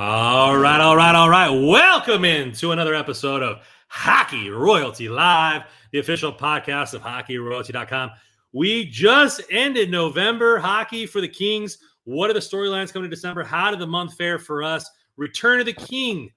All 0.00 0.56
right, 0.56 0.80
all 0.80 0.94
right, 0.94 1.16
all 1.16 1.28
right. 1.28 1.50
Welcome 1.50 2.24
in 2.24 2.52
to 2.52 2.70
another 2.70 2.94
episode 2.94 3.42
of 3.42 3.66
Hockey 3.88 4.48
Royalty 4.48 5.08
Live, 5.08 5.64
the 5.90 5.98
official 5.98 6.32
podcast 6.32 6.94
of 6.94 7.02
hockeyroyalty.com. 7.02 8.12
We 8.52 8.84
just 8.84 9.40
ended 9.50 9.90
November 9.90 10.60
hockey 10.60 11.04
for 11.04 11.20
the 11.20 11.26
Kings. 11.26 11.78
What 12.04 12.30
are 12.30 12.32
the 12.32 12.38
storylines 12.38 12.92
coming 12.92 13.10
to 13.10 13.16
December? 13.16 13.42
How 13.42 13.72
did 13.72 13.80
the 13.80 13.88
month 13.88 14.14
fare 14.14 14.38
for 14.38 14.62
us? 14.62 14.88
Return 15.16 15.58
of 15.58 15.66
the 15.66 15.72
King 15.72 16.30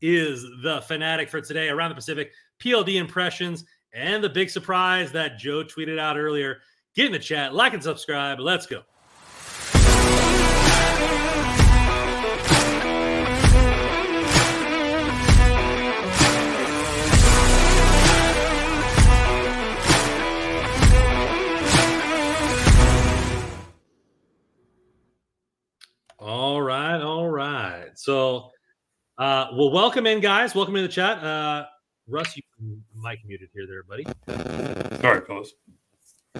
is 0.00 0.44
the 0.64 0.82
fanatic 0.88 1.30
for 1.30 1.40
today 1.40 1.68
around 1.68 1.90
the 1.90 1.94
Pacific. 1.94 2.32
PLD 2.58 2.96
impressions 2.96 3.64
and 3.94 4.24
the 4.24 4.28
big 4.28 4.50
surprise 4.50 5.12
that 5.12 5.38
Joe 5.38 5.62
tweeted 5.62 6.00
out 6.00 6.16
earlier. 6.16 6.58
Get 6.96 7.06
in 7.06 7.12
the 7.12 7.20
chat, 7.20 7.54
like 7.54 7.74
and 7.74 7.82
subscribe. 7.82 8.40
Let's 8.40 8.66
go. 8.66 8.82
So, 28.02 28.50
uh, 29.16 29.46
well, 29.52 29.70
welcome 29.70 30.08
in, 30.08 30.18
guys. 30.18 30.56
Welcome 30.56 30.74
in 30.74 30.82
the 30.82 30.88
chat. 30.88 31.22
Uh, 31.22 31.66
Russ, 32.08 32.36
you 32.36 32.42
mic 33.00 33.20
muted 33.24 33.48
here, 33.54 33.64
there, 33.64 33.84
buddy. 33.84 34.04
Sorry, 35.00 35.20
fellas. 35.24 35.52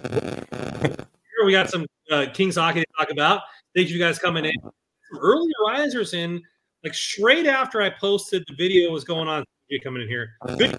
Here 0.03 1.45
we 1.45 1.53
got 1.53 1.69
some 1.69 1.85
uh, 2.11 2.25
Kings 2.33 2.57
hockey 2.57 2.81
to 2.81 2.85
talk 2.99 3.11
about. 3.11 3.43
Thank 3.73 3.87
you 3.87 3.97
guys 3.97 4.19
coming 4.19 4.43
in. 4.43 4.51
Some 4.61 5.21
early 5.21 5.49
risers 5.65 6.13
in, 6.13 6.41
like 6.83 6.93
straight 6.93 7.47
after 7.47 7.81
I 7.81 7.91
posted 7.91 8.43
the 8.49 8.55
video 8.55 8.91
was 8.91 9.05
going 9.05 9.29
on. 9.29 9.45
You 9.69 9.79
coming 9.79 10.01
in 10.01 10.09
here 10.09 10.31
good 10.57 10.77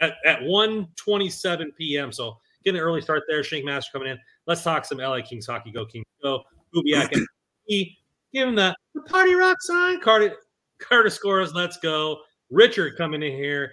at, 0.00 0.14
at 0.24 0.40
1:27 0.40 1.66
p.m. 1.78 2.10
So 2.10 2.36
getting 2.64 2.80
an 2.80 2.84
early 2.84 3.00
start 3.00 3.22
there. 3.28 3.44
Shank 3.44 3.64
Master 3.64 3.90
coming 3.92 4.08
in. 4.08 4.18
Let's 4.48 4.64
talk 4.64 4.86
some 4.86 4.98
LA 4.98 5.20
Kings 5.20 5.46
hockey. 5.46 5.70
Go 5.70 5.86
Kings 5.86 6.04
go. 6.20 6.42
Kubiak 6.74 7.12
and 7.12 7.24
give 7.68 8.48
him 8.48 8.56
the, 8.56 8.76
the 8.96 9.02
party 9.02 9.34
rock 9.34 9.58
sign. 9.60 10.00
Carter 10.00 10.36
Carter 10.80 11.10
scores. 11.10 11.54
Let's 11.54 11.76
go. 11.76 12.18
Richard 12.50 12.96
coming 12.96 13.22
in 13.22 13.32
here. 13.32 13.72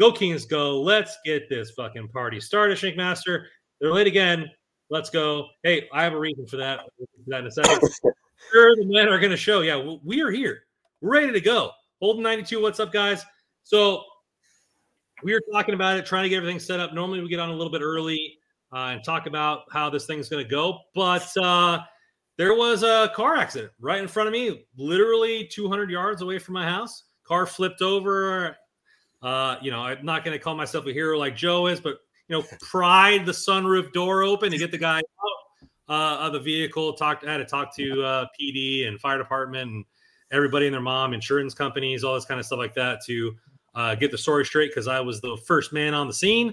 Go 0.00 0.10
Kings, 0.10 0.46
go. 0.46 0.80
Let's 0.80 1.16
get 1.24 1.48
this 1.48 1.70
fucking 1.72 2.08
party 2.08 2.40
started, 2.40 2.78
Shank 2.78 2.96
Master. 2.96 3.46
They're 3.80 3.92
late 3.92 4.06
again. 4.06 4.50
Let's 4.90 5.10
go. 5.10 5.48
Hey, 5.62 5.88
I 5.92 6.02
have 6.02 6.14
a 6.14 6.18
reason 6.18 6.46
for 6.46 6.56
that. 6.56 6.80
that 7.26 7.40
in 7.40 7.46
a 7.46 7.50
second. 7.50 7.88
sure, 8.52 8.76
the 8.76 8.86
men 8.86 9.08
are 9.08 9.18
going 9.18 9.30
to 9.30 9.36
show. 9.36 9.60
Yeah, 9.60 9.96
we 10.02 10.22
are 10.22 10.30
here. 10.30 10.62
We're 11.00 11.20
ready 11.20 11.32
to 11.32 11.40
go. 11.40 11.70
Holden 12.00 12.22
92, 12.22 12.60
what's 12.60 12.80
up, 12.80 12.92
guys? 12.92 13.24
So 13.64 14.02
we 15.22 15.32
were 15.32 15.42
talking 15.52 15.74
about 15.74 15.98
it, 15.98 16.06
trying 16.06 16.24
to 16.24 16.28
get 16.28 16.36
everything 16.36 16.58
set 16.58 16.80
up. 16.80 16.94
Normally 16.94 17.20
we 17.20 17.28
get 17.28 17.40
on 17.40 17.50
a 17.50 17.54
little 17.54 17.72
bit 17.72 17.82
early 17.82 18.38
uh, 18.72 18.90
and 18.92 19.04
talk 19.04 19.26
about 19.26 19.64
how 19.70 19.90
this 19.90 20.06
thing's 20.06 20.28
going 20.28 20.42
to 20.42 20.50
go. 20.50 20.78
But 20.94 21.28
uh, 21.36 21.80
there 22.38 22.54
was 22.54 22.82
a 22.82 23.10
car 23.14 23.36
accident 23.36 23.72
right 23.80 24.00
in 24.00 24.08
front 24.08 24.26
of 24.26 24.32
me, 24.32 24.64
literally 24.76 25.48
200 25.50 25.90
yards 25.90 26.22
away 26.22 26.38
from 26.38 26.54
my 26.54 26.64
house. 26.64 27.04
Car 27.24 27.46
flipped 27.46 27.82
over. 27.82 28.56
Uh, 29.20 29.56
you 29.62 29.70
know, 29.70 29.80
I'm 29.80 30.04
not 30.04 30.24
going 30.24 30.36
to 30.36 30.42
call 30.42 30.56
myself 30.56 30.86
a 30.86 30.92
hero 30.92 31.18
like 31.18 31.36
Joe 31.36 31.66
is, 31.66 31.80
but 31.80 31.98
you 32.28 32.36
know, 32.36 32.44
pried 32.62 33.26
the 33.26 33.32
sunroof 33.32 33.92
door 33.92 34.22
open 34.22 34.50
to 34.50 34.58
get 34.58 34.70
the 34.70 34.78
guy 34.78 34.98
out 34.98 35.68
uh, 35.88 36.26
of 36.26 36.32
the 36.32 36.40
vehicle. 36.40 36.94
Talked, 36.94 37.24
I 37.24 37.32
had 37.32 37.38
to 37.38 37.44
talk 37.44 37.74
to 37.76 38.02
uh, 38.02 38.26
PD 38.40 38.88
and 38.88 39.00
fire 39.00 39.18
department 39.18 39.70
and 39.70 39.84
everybody 40.32 40.66
and 40.66 40.74
their 40.74 40.80
mom, 40.80 41.12
insurance 41.12 41.54
companies, 41.54 42.02
all 42.02 42.14
this 42.14 42.24
kind 42.24 42.40
of 42.40 42.46
stuff 42.46 42.58
like 42.58 42.74
that 42.74 43.04
to 43.06 43.36
uh, 43.74 43.94
get 43.94 44.10
the 44.10 44.18
story 44.18 44.44
straight 44.44 44.70
because 44.70 44.88
I 44.88 45.00
was 45.00 45.20
the 45.20 45.36
first 45.46 45.72
man 45.72 45.94
on 45.94 46.06
the 46.06 46.14
scene. 46.14 46.52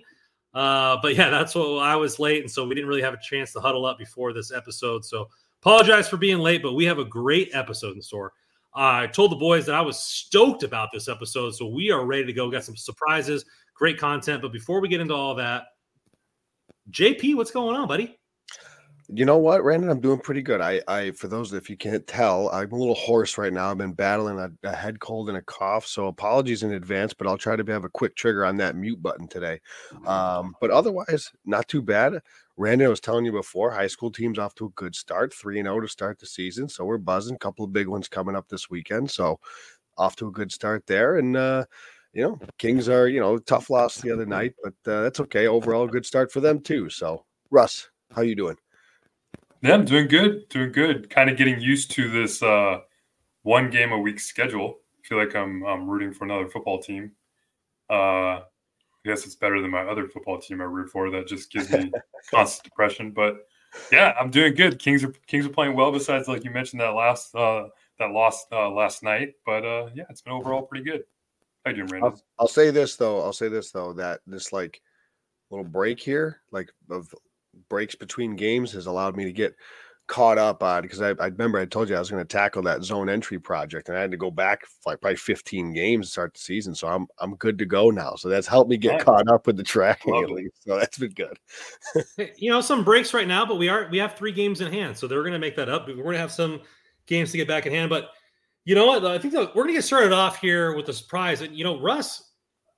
Uh, 0.53 0.98
but 1.02 1.15
yeah, 1.15 1.30
that's 1.30 1.55
what 1.55 1.80
I 1.80 1.95
was 1.95 2.20
late, 2.20 2.42
and 2.42 2.52
so 2.52 2.65
we 2.67 2.76
didn't 2.76 2.89
really 2.89 3.02
have 3.02 3.14
a 3.14 3.20
chance 3.21 3.53
to 3.53 3.59
huddle 3.59 3.86
up 3.86 3.98
before 3.98 4.33
this 4.33 4.52
episode. 4.52 5.05
So 5.05 5.30
apologize 5.61 6.08
for 6.08 6.17
being 6.17 6.39
late, 6.39 6.61
but 6.61 6.73
we 6.73 6.86
have 6.86 6.99
a 6.99 7.05
great 7.05 7.49
episode 7.53 7.95
in 7.95 8.02
store. 8.02 8.33
I 8.75 9.08
told 9.08 9.31
the 9.31 9.36
boys 9.36 9.65
that 9.65 9.75
I 9.75 9.81
was 9.81 9.99
stoked 9.99 10.64
about 10.64 10.89
this 10.93 11.08
episode, 11.08 11.55
so 11.55 11.67
we 11.67 11.92
are 11.92 12.05
ready 12.05 12.25
to 12.25 12.33
go. 12.33 12.52
Got 12.52 12.64
some 12.64 12.77
surprises, 12.77 13.45
great 13.73 13.97
content. 13.97 14.42
But 14.42 14.53
before 14.53 14.80
we 14.80 14.87
get 14.87 15.02
into 15.02 15.15
all 15.15 15.36
that, 15.36 15.64
JP, 16.92 17.36
what's 17.36 17.52
going 17.52 17.75
on, 17.75 17.87
buddy? 17.87 18.20
You 19.11 19.25
know 19.25 19.37
what, 19.37 19.64
Brandon? 19.64 19.89
I'm 19.89 20.02
doing 20.02 20.20
pretty 20.20 20.43
good. 20.43 20.61
I, 20.61 20.81
I, 20.87 21.11
for 21.11 21.27
those 21.27 21.52
if 21.53 21.67
you 21.67 21.76
can't 21.76 22.05
tell, 22.05 22.47
I'm 22.49 22.71
a 22.71 22.76
little 22.76 22.93
hoarse 22.93 23.39
right 23.39 23.52
now. 23.52 23.71
I've 23.71 23.77
been 23.80 23.93
battling 23.93 24.37
a, 24.37 24.52
a 24.67 24.76
head 24.76 24.99
cold 24.99 25.30
and 25.30 25.37
a 25.39 25.41
cough, 25.41 25.87
so 25.87 26.05
apologies 26.05 26.61
in 26.61 26.73
advance. 26.73 27.11
But 27.15 27.26
I'll 27.26 27.37
try 27.37 27.55
to 27.55 27.71
have 27.71 27.86
a 27.86 27.89
quick 27.89 28.15
trigger 28.15 28.45
on 28.45 28.58
that 28.58 28.76
mute 28.76 29.02
button 29.02 29.27
today. 29.27 29.61
Um, 30.05 30.55
but 30.61 30.70
otherwise, 30.70 31.31
not 31.43 31.67
too 31.67 31.81
bad. 31.81 32.21
Randy, 32.59 32.83
I 32.83 32.89
was 32.89 32.99
telling 32.99 33.23
you 33.23 33.31
before, 33.31 33.71
high 33.71 33.87
school 33.87 34.11
team's 34.11 34.37
off 34.37 34.53
to 34.55 34.65
a 34.65 34.70
good 34.71 34.93
start, 34.93 35.33
three 35.33 35.59
and 35.59 35.65
zero 35.65 35.77
oh 35.77 35.80
to 35.80 35.87
start 35.87 36.20
the 36.20 36.25
season. 36.25 36.67
So 36.67 36.83
we're 36.83 36.97
buzzing. 36.97 37.36
A 37.36 37.39
couple 37.39 37.64
of 37.64 37.71
big 37.71 37.87
ones 37.87 38.09
coming 38.09 38.36
up 38.36 38.49
this 38.49 38.70
weekend. 38.70 39.09
So 39.09 39.39
off 39.97 40.17
to 40.17 40.27
a 40.27 40.31
good 40.31 40.52
start 40.52 40.86
there. 40.86 41.20
And 41.20 41.37
uh, 41.37 41.64
you 42.11 42.21
know, 42.21 42.37
Kings 42.58 42.89
are 42.89 43.08
you 43.08 43.21
know 43.21 43.37
tough 43.37 43.70
loss 43.70 44.02
the 44.02 44.11
other 44.11 44.25
night, 44.25 44.55
but 44.61 44.73
uh, 44.92 45.03
that's 45.03 45.21
okay. 45.21 45.47
Overall, 45.47 45.87
good 45.87 46.05
start 46.05 46.33
for 46.33 46.42
them 46.42 46.59
too. 46.59 46.89
So 46.89 47.23
Russ, 47.49 47.89
how 48.14 48.23
you 48.23 48.36
doing? 48.36 48.58
Yeah, 49.61 49.76
I'm 49.76 49.86
doing 49.86 50.09
good. 50.09 50.49
Doing 50.49 50.73
good. 50.73 51.09
Kind 51.09 51.30
of 51.30 51.37
getting 51.37 51.61
used 51.61 51.91
to 51.91 52.09
this 52.09 52.43
uh, 52.43 52.80
one 53.43 53.70
game 53.70 53.93
a 53.93 53.97
week 53.97 54.20
schedule. 54.20 54.80
I 55.02 55.08
feel 55.08 55.17
like 55.17 55.33
I'm 55.33 55.64
I'm 55.64 55.89
rooting 55.89 56.11
for 56.11 56.26
another 56.26 56.49
football 56.49 56.81
team. 56.81 57.14
Uh, 57.89 58.41
I 59.05 59.10
guess 59.10 59.26
it's 59.26 59.36
better 59.36 59.61
than 59.61 59.71
my 59.71 59.83
other 59.83 60.08
football 60.08 60.39
team 60.39 60.61
I 60.61 60.65
root 60.65 60.89
for. 60.89 61.10
That 61.10 61.27
just 61.27 61.52
gives 61.52 61.71
me 61.71 61.92
constant 62.32 62.65
depression. 62.65 63.11
But 63.11 63.48
yeah, 63.92 64.14
I'm 64.20 64.30
doing 64.30 64.55
good. 64.55 64.80
Kings 64.80 65.04
are 65.04 65.14
Kings 65.27 65.45
are 65.45 65.49
playing 65.49 65.76
well. 65.76 65.92
Besides, 65.92 66.27
like 66.27 66.43
you 66.43 66.52
mentioned, 66.52 66.82
that 66.82 66.89
last 66.89 67.33
uh, 67.33 67.67
that 67.99 68.11
lost 68.11 68.48
uh, 68.52 68.70
last 68.70 69.04
night. 69.04 69.36
But 69.45 69.65
uh, 69.65 69.89
yeah, 69.93 70.04
it's 70.09 70.21
been 70.21 70.33
overall 70.33 70.64
pretty 70.64 70.83
good. 70.83 71.04
How 71.65 71.71
you 71.71 71.77
doing, 71.77 71.88
Brandon? 71.88 72.11
I'll, 72.11 72.21
I'll 72.39 72.48
say 72.48 72.71
this 72.71 72.95
though. 72.95 73.21
I'll 73.21 73.33
say 73.33 73.48
this 73.48 73.71
though 73.71 73.93
that 73.93 74.21
this 74.27 74.52
like 74.52 74.82
little 75.49 75.65
break 75.65 75.99
here, 75.99 76.42
like 76.52 76.70
of 76.89 77.14
breaks 77.70 77.95
between 77.95 78.36
games 78.36 78.71
has 78.73 78.86
allowed 78.86 79.15
me 79.15 79.23
to 79.26 79.32
get 79.32 79.55
caught 80.09 80.39
up 80.39 80.64
on 80.64 80.81
because 80.81 81.02
I, 81.02 81.11
I, 81.11 81.27
remember 81.27 81.59
I 81.59 81.65
told 81.65 81.87
you 81.87 81.95
I 81.95 81.99
was 81.99 82.09
going 82.09 82.21
to 82.21 82.27
tackle 82.27 82.64
that 82.64 82.83
zone 82.83 83.09
entry 83.09 83.39
project 83.39 83.87
and 83.87 83.97
I 83.97 84.02
had 84.02 84.09
to 84.09 84.17
go 84.17 84.31
back 84.31 84.65
like 84.86 84.99
probably 84.99 85.15
15 85.15 85.71
games 85.71 86.08
to 86.08 86.11
start 86.11 86.33
the 86.33 86.39
season. 86.39 86.73
So 86.73 86.87
I'm 86.87 87.08
I'm 87.20 87.36
good 87.36 87.59
to 87.59 87.65
go 87.65 87.92
now. 87.92 88.15
So 88.15 88.27
that's 88.27 88.47
helped 88.47 88.71
me 88.71 88.77
get 88.77 88.93
nice. 88.93 89.03
caught 89.03 89.30
up 89.30 89.45
with 89.45 89.55
the 89.55 89.64
tracking 89.64 90.15
Love 90.15 90.23
at 90.23 90.31
least. 90.31 90.64
So 90.65 90.77
that's 90.77 90.97
been 90.97 91.11
good. 91.11 91.37
you 92.37 92.52
know, 92.52 92.59
some 92.59 92.83
breaks 92.83 93.14
right 93.14 93.27
now, 93.27 93.45
but 93.45 93.55
we 93.55 93.70
are 93.70 93.87
we 93.92 93.99
have 93.99 94.15
three 94.15 94.31
games 94.31 94.61
in 94.61 94.73
hand. 94.73 94.97
So 94.97 95.08
they're 95.08 95.21
going 95.21 95.33
to 95.33 95.39
make 95.39 95.55
that 95.55 95.70
up. 95.70 95.87
We're 95.87 95.95
going 95.95 96.14
to 96.14 96.20
have 96.20 96.31
some 96.31 96.61
games 97.05 97.31
to 97.31 97.37
get 97.37 97.47
back 97.47 97.67
in 97.67 97.71
hand. 97.71 97.91
But 97.91 98.09
you 98.65 98.73
know 98.73 98.87
what? 98.87 99.05
I 99.05 99.20
think 99.20 99.36
we're 99.36 99.45
going 99.53 99.67
to 99.67 99.73
get 99.73 99.83
started 99.83 100.11
off 100.11 100.41
here 100.41 100.76
with 100.76 100.89
a 100.89 100.93
surprise. 100.93 101.41
And 101.41 101.55
you 101.55 101.64
know, 101.64 101.80
Russ, 101.80 102.31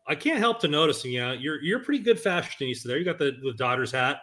I 0.06 0.16
can't 0.16 0.40
help 0.40 0.60
to 0.62 0.68
notice, 0.68 1.06
you 1.06 1.22
know, 1.22 1.32
you're 1.32 1.62
you're 1.64 1.80
pretty 1.80 2.04
good 2.04 2.22
fashionista 2.22 2.84
there. 2.84 2.98
You 2.98 3.06
got 3.06 3.20
the, 3.20 3.38
the 3.42 3.54
Dodgers 3.54 3.94
hat. 3.94 4.18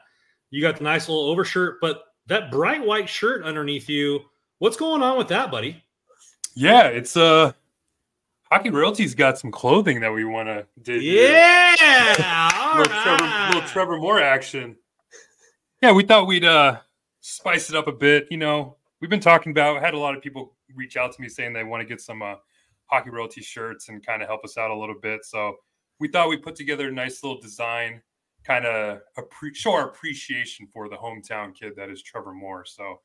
You 0.51 0.61
got 0.61 0.77
the 0.77 0.85
nice 0.85 1.09
little 1.09 1.25
overshirt, 1.25 1.77
but 1.81 2.03
that 2.29 2.51
bright 2.51 2.85
white 2.85 3.09
shirt 3.09 3.43
underneath 3.43 3.89
you, 3.89 4.21
what's 4.59 4.77
going 4.77 5.03
on 5.03 5.19
with 5.19 5.29
that, 5.29 5.51
buddy? 5.51 5.83
Yeah, 6.55 6.85
it's 6.85 7.17
uh 7.17 7.53
Hockey 8.51 8.71
Royalty's 8.71 9.15
got 9.15 9.39
some 9.39 9.51
clothing 9.51 10.01
that 10.01 10.11
we 10.11 10.25
want 10.25 10.49
to 10.49 10.67
do. 10.81 10.95
Yeah, 10.95 11.75
little, 12.77 12.93
right. 12.93 13.03
Trevor, 13.03 13.55
little 13.55 13.69
Trevor 13.69 13.99
Moore 13.99 14.21
action. 14.21 14.77
Yeah, 15.83 15.93
we 15.93 16.05
thought 16.05 16.27
we'd 16.27 16.45
uh 16.45 16.79
spice 17.21 17.69
it 17.71 17.77
up 17.77 17.89
a 17.89 17.93
bit. 17.93 18.27
You 18.31 18.39
know, 18.39 18.77
we've 19.01 19.11
been 19.11 19.21
talking 19.21 19.53
about. 19.53 19.83
Had 19.83 19.95
a 19.95 19.99
lot 19.99 20.17
of 20.17 20.23
people 20.23 20.57
reach 20.75 20.97
out 20.97 21.13
to 21.13 21.21
me 21.21 21.29
saying 21.29 21.53
they 21.53 21.65
want 21.65 21.83
to 21.83 21.87
get 21.87 22.01
some 22.01 22.23
uh, 22.23 22.35
Hockey 22.87 23.11
Royalty 23.11 23.41
shirts 23.41 23.89
and 23.89 24.05
kind 24.05 24.23
of 24.23 24.29
help 24.29 24.45
us 24.45 24.59
out 24.59 24.71
a 24.71 24.77
little 24.77 24.97
bit. 25.01 25.25
So 25.25 25.57
we 26.01 26.09
thought 26.09 26.29
we 26.29 26.37
put 26.37 26.57
together 26.57 26.89
a 26.89 26.93
nice 26.93 27.23
little 27.23 27.41
design 27.41 28.03
kind 28.49 28.65
of 28.65 29.01
appre- 29.19 29.55
show 29.55 29.73
our 29.73 29.89
appreciation 29.91 30.67
for 30.73 30.89
the 30.89 30.97
hometown 30.97 31.55
kid 31.55 31.75
that 31.77 31.91
is 31.91 32.03
Trevor 32.03 32.33
Moore. 32.33 32.65
So 32.65 33.01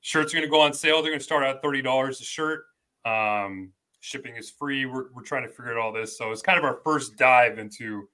shirts 0.00 0.32
are 0.32 0.38
going 0.38 0.48
to 0.48 0.50
go 0.50 0.60
on 0.60 0.72
sale. 0.72 1.02
They're 1.02 1.12
going 1.12 1.20
to 1.20 1.24
start 1.24 1.44
at 1.44 1.62
thirty 1.62 1.82
dollars 1.82 2.20
a 2.20 2.24
shirt. 2.24 2.64
Um, 3.04 3.72
shipping 4.00 4.36
is 4.36 4.50
free. 4.50 4.86
We're, 4.86 5.12
we're 5.14 5.22
trying 5.22 5.42
to 5.42 5.48
figure 5.48 5.72
out 5.72 5.78
all 5.78 5.92
this. 5.92 6.16
So 6.16 6.32
it's 6.32 6.42
kind 6.42 6.58
of 6.58 6.64
our 6.64 6.80
first 6.82 7.16
dive 7.16 7.58
into 7.58 8.08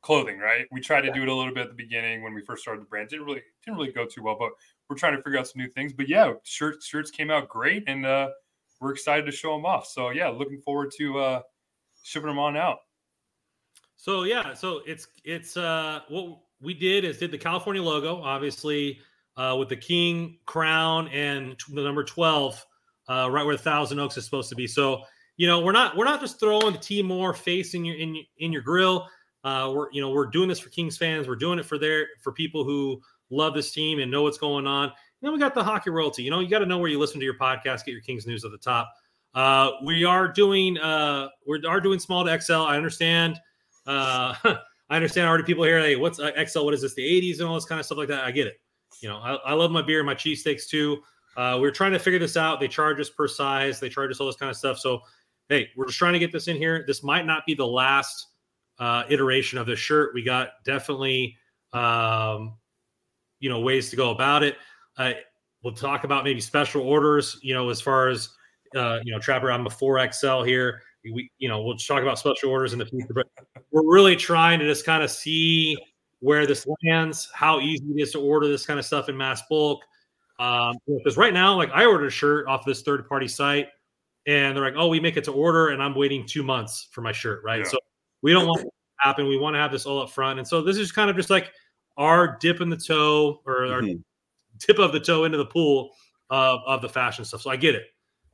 clothing, 0.00 0.38
right? 0.38 0.66
We 0.72 0.80
tried 0.80 1.02
to 1.02 1.12
do 1.12 1.22
it 1.22 1.28
a 1.28 1.34
little 1.34 1.52
bit 1.52 1.64
at 1.64 1.68
the 1.68 1.74
beginning 1.74 2.22
when 2.22 2.32
we 2.32 2.42
first 2.42 2.62
started 2.62 2.80
the 2.80 2.86
brand. 2.86 3.10
Didn't 3.10 3.26
really 3.26 3.42
didn't 3.64 3.78
really 3.78 3.92
go 3.92 4.06
too 4.06 4.22
well, 4.22 4.36
but 4.38 4.50
we're 4.88 4.96
trying 4.96 5.16
to 5.16 5.22
figure 5.22 5.38
out 5.38 5.46
some 5.46 5.60
new 5.60 5.68
things. 5.68 5.92
But 5.92 6.08
yeah, 6.08 6.32
shirts 6.44 6.86
shirts 6.86 7.10
came 7.10 7.30
out 7.30 7.48
great, 7.48 7.84
and 7.86 8.06
uh, 8.06 8.30
we're 8.80 8.92
excited 8.92 9.26
to 9.26 9.32
show 9.32 9.54
them 9.54 9.66
off. 9.66 9.86
So 9.86 10.10
yeah, 10.10 10.28
looking 10.28 10.60
forward 10.60 10.92
to 10.98 11.18
uh, 11.18 11.42
shipping 12.02 12.28
them 12.28 12.38
on 12.38 12.56
out. 12.56 12.78
So 13.96 14.24
yeah, 14.24 14.54
so 14.54 14.82
it's 14.86 15.08
it's 15.24 15.56
uh 15.56 16.00
what 16.08 16.38
we 16.60 16.74
did 16.74 17.04
is 17.04 17.18
did 17.18 17.30
the 17.30 17.38
California 17.38 17.82
logo, 17.82 18.22
obviously, 18.22 19.00
uh, 19.36 19.56
with 19.58 19.68
the 19.68 19.76
king 19.76 20.38
crown 20.46 21.08
and 21.08 21.56
the 21.72 21.82
number 21.82 22.04
twelve 22.04 22.64
uh, 23.08 23.28
right 23.30 23.44
where 23.44 23.56
Thousand 23.56 23.98
Oaks 23.98 24.16
is 24.16 24.24
supposed 24.24 24.48
to 24.50 24.54
be. 24.54 24.66
So 24.66 25.02
you 25.36 25.46
know, 25.46 25.60
we're 25.60 25.72
not 25.72 25.96
we're 25.96 26.04
not 26.04 26.20
just 26.20 26.40
throwing 26.40 26.76
the 26.80 27.02
Moore 27.02 27.34
face 27.34 27.74
in 27.74 27.84
your 27.84 27.96
in 27.96 28.16
in 28.38 28.52
your 28.52 28.62
grill. 28.62 29.08
Uh, 29.44 29.72
we're 29.74 29.90
you 29.92 30.00
know 30.00 30.10
we're 30.10 30.26
doing 30.26 30.48
this 30.48 30.58
for 30.58 30.70
Kings 30.70 30.96
fans. 30.96 31.28
We're 31.28 31.36
doing 31.36 31.58
it 31.58 31.66
for 31.66 31.78
their 31.78 32.06
for 32.22 32.32
people 32.32 32.64
who 32.64 33.00
love 33.30 33.54
this 33.54 33.70
team 33.70 33.98
and 33.98 34.10
know 34.10 34.22
what's 34.22 34.38
going 34.38 34.66
on. 34.66 34.84
And 34.84 34.94
then 35.22 35.32
we 35.32 35.38
got 35.38 35.54
the 35.54 35.64
hockey 35.64 35.90
royalty. 35.90 36.22
You 36.22 36.30
know, 36.30 36.40
you 36.40 36.48
got 36.48 36.60
to 36.60 36.66
know 36.66 36.78
where 36.78 36.90
you 36.90 36.98
listen 36.98 37.20
to 37.20 37.24
your 37.24 37.38
podcast. 37.38 37.84
Get 37.84 37.88
your 37.88 38.00
Kings 38.00 38.26
news 38.26 38.44
at 38.44 38.50
the 38.50 38.58
top. 38.58 38.92
Uh, 39.34 39.72
we 39.84 40.04
are 40.04 40.28
doing 40.28 40.78
uh, 40.78 41.28
we 41.46 41.62
are 41.66 41.80
doing 41.80 41.98
small 41.98 42.24
to 42.24 42.40
XL. 42.40 42.54
I 42.54 42.76
understand. 42.76 43.38
Uh, 43.86 44.34
I 44.88 44.96
understand 44.96 45.28
already 45.28 45.44
people 45.44 45.64
here. 45.64 45.80
Hey, 45.80 45.96
what's 45.96 46.20
uh, 46.20 46.30
XL? 46.44 46.64
What 46.64 46.74
is 46.74 46.82
this? 46.82 46.94
The 46.94 47.02
80s 47.02 47.40
and 47.40 47.48
all 47.48 47.54
this 47.54 47.64
kind 47.64 47.80
of 47.80 47.86
stuff 47.86 47.98
like 47.98 48.08
that. 48.08 48.24
I 48.24 48.30
get 48.30 48.46
it. 48.46 48.60
You 49.00 49.08
know, 49.08 49.18
I, 49.18 49.34
I 49.34 49.52
love 49.54 49.70
my 49.70 49.82
beer 49.82 49.98
and 50.00 50.06
my 50.06 50.14
cheesesteaks 50.14 50.68
too. 50.68 50.98
Uh, 51.36 51.58
we 51.60 51.68
are 51.68 51.72
trying 51.72 51.92
to 51.92 51.98
figure 51.98 52.18
this 52.18 52.36
out. 52.36 52.60
They 52.60 52.68
charge 52.68 52.98
us 53.00 53.10
per 53.10 53.28
size. 53.28 53.78
They 53.78 53.88
charge 53.88 54.10
us 54.10 54.20
all 54.20 54.26
this 54.26 54.36
kind 54.36 54.50
of 54.50 54.56
stuff. 54.56 54.78
So, 54.78 55.00
hey, 55.48 55.68
we're 55.76 55.86
just 55.86 55.98
trying 55.98 56.14
to 56.14 56.18
get 56.18 56.32
this 56.32 56.48
in 56.48 56.56
here. 56.56 56.84
This 56.86 57.02
might 57.02 57.26
not 57.26 57.44
be 57.44 57.54
the 57.54 57.66
last 57.66 58.28
uh, 58.78 59.04
iteration 59.08 59.58
of 59.58 59.66
the 59.66 59.76
shirt. 59.76 60.14
We 60.14 60.22
got 60.22 60.50
definitely, 60.64 61.36
um, 61.72 62.54
you 63.40 63.50
know, 63.50 63.60
ways 63.60 63.90
to 63.90 63.96
go 63.96 64.10
about 64.10 64.42
it. 64.42 64.56
Uh, 64.96 65.12
we'll 65.62 65.74
talk 65.74 66.04
about 66.04 66.24
maybe 66.24 66.40
special 66.40 66.82
orders. 66.82 67.38
You 67.42 67.54
know, 67.54 67.68
as 67.68 67.80
far 67.80 68.08
as 68.08 68.30
uh, 68.74 69.00
you 69.04 69.12
know, 69.12 69.18
Trapper, 69.18 69.50
I'm 69.50 69.66
a 69.66 69.70
4XL 69.70 70.46
here. 70.46 70.82
We, 71.12 71.30
you 71.38 71.48
know, 71.48 71.62
we'll 71.62 71.76
talk 71.76 72.02
about 72.02 72.18
special 72.18 72.50
orders 72.50 72.72
in 72.72 72.78
the 72.78 72.86
future, 72.86 73.14
but 73.14 73.26
we're 73.70 73.86
really 73.90 74.16
trying 74.16 74.58
to 74.58 74.64
just 74.64 74.84
kind 74.84 75.02
of 75.02 75.10
see 75.10 75.76
where 76.20 76.46
this 76.46 76.66
lands, 76.84 77.28
how 77.32 77.60
easy 77.60 77.84
it 77.84 78.00
is 78.00 78.12
to 78.12 78.20
order 78.20 78.48
this 78.48 78.66
kind 78.66 78.78
of 78.78 78.84
stuff 78.84 79.08
in 79.08 79.16
mass 79.16 79.42
bulk. 79.48 79.82
Um, 80.38 80.76
because 80.86 81.16
right 81.16 81.32
now, 81.32 81.56
like 81.56 81.70
I 81.72 81.86
ordered 81.86 82.06
a 82.06 82.10
shirt 82.10 82.46
off 82.46 82.64
this 82.64 82.82
third 82.82 83.08
party 83.08 83.28
site, 83.28 83.68
and 84.26 84.56
they're 84.56 84.64
like, 84.64 84.74
"Oh, 84.76 84.88
we 84.88 85.00
make 85.00 85.16
it 85.16 85.24
to 85.24 85.32
order," 85.32 85.68
and 85.68 85.82
I'm 85.82 85.94
waiting 85.94 86.26
two 86.26 86.42
months 86.42 86.88
for 86.90 87.00
my 87.00 87.12
shirt, 87.12 87.42
right? 87.44 87.60
Yeah. 87.60 87.70
So 87.70 87.78
we 88.22 88.32
don't 88.32 88.46
want 88.46 88.60
to 88.60 88.68
happen. 88.98 89.26
We 89.28 89.38
want 89.38 89.54
to 89.54 89.60
have 89.60 89.72
this 89.72 89.86
all 89.86 90.02
up 90.02 90.10
front, 90.10 90.38
and 90.38 90.46
so 90.46 90.60
this 90.62 90.76
is 90.76 90.92
kind 90.92 91.08
of 91.08 91.16
just 91.16 91.30
like 91.30 91.52
our 91.96 92.36
dip 92.38 92.60
in 92.60 92.68
the 92.68 92.76
toe 92.76 93.40
or 93.46 93.60
mm-hmm. 93.60 93.72
our 93.72 93.94
dip 94.66 94.78
of 94.78 94.92
the 94.92 95.00
toe 95.00 95.24
into 95.24 95.38
the 95.38 95.46
pool 95.46 95.92
of, 96.30 96.60
of 96.66 96.82
the 96.82 96.88
fashion 96.88 97.24
stuff. 97.24 97.42
So 97.42 97.50
I 97.50 97.56
get 97.56 97.74
it. 97.74 97.84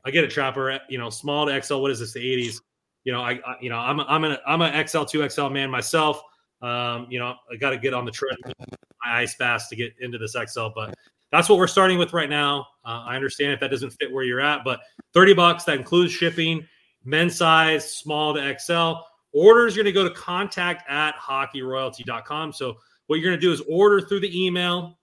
I 0.05 0.11
get 0.11 0.25
it, 0.25 0.31
Trapper. 0.31 0.81
You 0.89 0.99
know, 0.99 1.11
small 1.11 1.47
to 1.47 1.63
XL. 1.63 1.77
What 1.77 1.91
is 1.91 2.01
this? 2.01 2.13
The 2.13 2.21
80s. 2.21 2.61
You 3.05 3.13
know, 3.13 3.21
I, 3.21 3.33
I 3.47 3.57
you 3.61 3.71
know, 3.71 3.79
I'm 3.79 4.01
a, 4.01 4.05
I'm 4.05 4.25
an 4.25 4.37
I'm 4.47 4.63
an 4.63 4.87
XL 4.87 5.05
two 5.05 5.29
XL 5.29 5.49
man 5.49 5.71
myself. 5.71 6.23
Um, 6.61 7.07
you 7.11 7.19
know, 7.19 7.35
I 7.51 7.57
got 7.57 7.71
to 7.71 7.77
get 7.77 7.93
on 7.93 8.05
the 8.05 8.13
trip, 8.13 8.37
my 8.47 9.21
ice 9.21 9.35
bass 9.35 9.69
to 9.69 9.77
get 9.77 9.93
into 10.01 10.17
this 10.17 10.37
XL, 10.37 10.69
but 10.75 10.95
that's 11.33 11.49
what 11.49 11.59
we're 11.59 11.67
starting 11.67 11.99
with 11.99 12.13
right 12.13 12.31
now. 12.31 12.69
Uh, 12.85 13.05
I 13.07 13.17
understand 13.17 13.53
if 13.53 13.61
that 13.61 13.71
doesn't 13.71 13.91
fit 13.91 14.13
where 14.13 14.23
you're 14.23 14.41
at, 14.41 14.63
but 14.65 14.81
30 15.15 15.35
bucks 15.35 15.65
that 15.65 15.77
includes 15.77 16.13
shipping, 16.13 16.65
men's 17.05 17.37
size, 17.37 17.97
small 17.97 18.35
to 18.35 18.59
XL. 18.59 19.03
Orders 19.35 19.75
you're 19.75 19.83
going 19.83 19.93
to 19.93 20.01
go 20.01 20.07
to 20.07 20.15
contact 20.15 20.89
at 20.89 21.17
hockeyroyalty.com. 21.17 22.53
So 22.53 22.77
what 23.07 23.19
you're 23.19 23.29
going 23.29 23.41
to 23.41 23.45
do 23.45 23.51
is 23.51 23.63
order 23.69 24.01
through 24.01 24.21
the 24.21 24.47
email. 24.47 24.99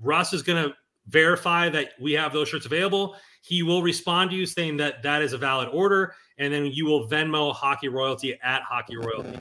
Russ 0.00 0.32
is 0.32 0.42
going 0.42 0.62
to 0.62 0.74
verify 1.08 1.68
that 1.68 1.90
we 2.00 2.12
have 2.12 2.32
those 2.32 2.48
shirts 2.48 2.66
available. 2.66 3.16
He 3.42 3.62
will 3.62 3.82
respond 3.82 4.30
to 4.30 4.36
you 4.36 4.46
saying 4.46 4.76
that 4.78 5.02
that 5.02 5.22
is 5.22 5.32
a 5.32 5.38
valid 5.38 5.68
order, 5.72 6.14
and 6.38 6.52
then 6.52 6.66
you 6.66 6.86
will 6.86 7.08
Venmo 7.08 7.52
Hockey 7.52 7.88
Royalty 7.88 8.38
at 8.42 8.62
Hockey 8.62 8.96
Royalty. 8.96 9.38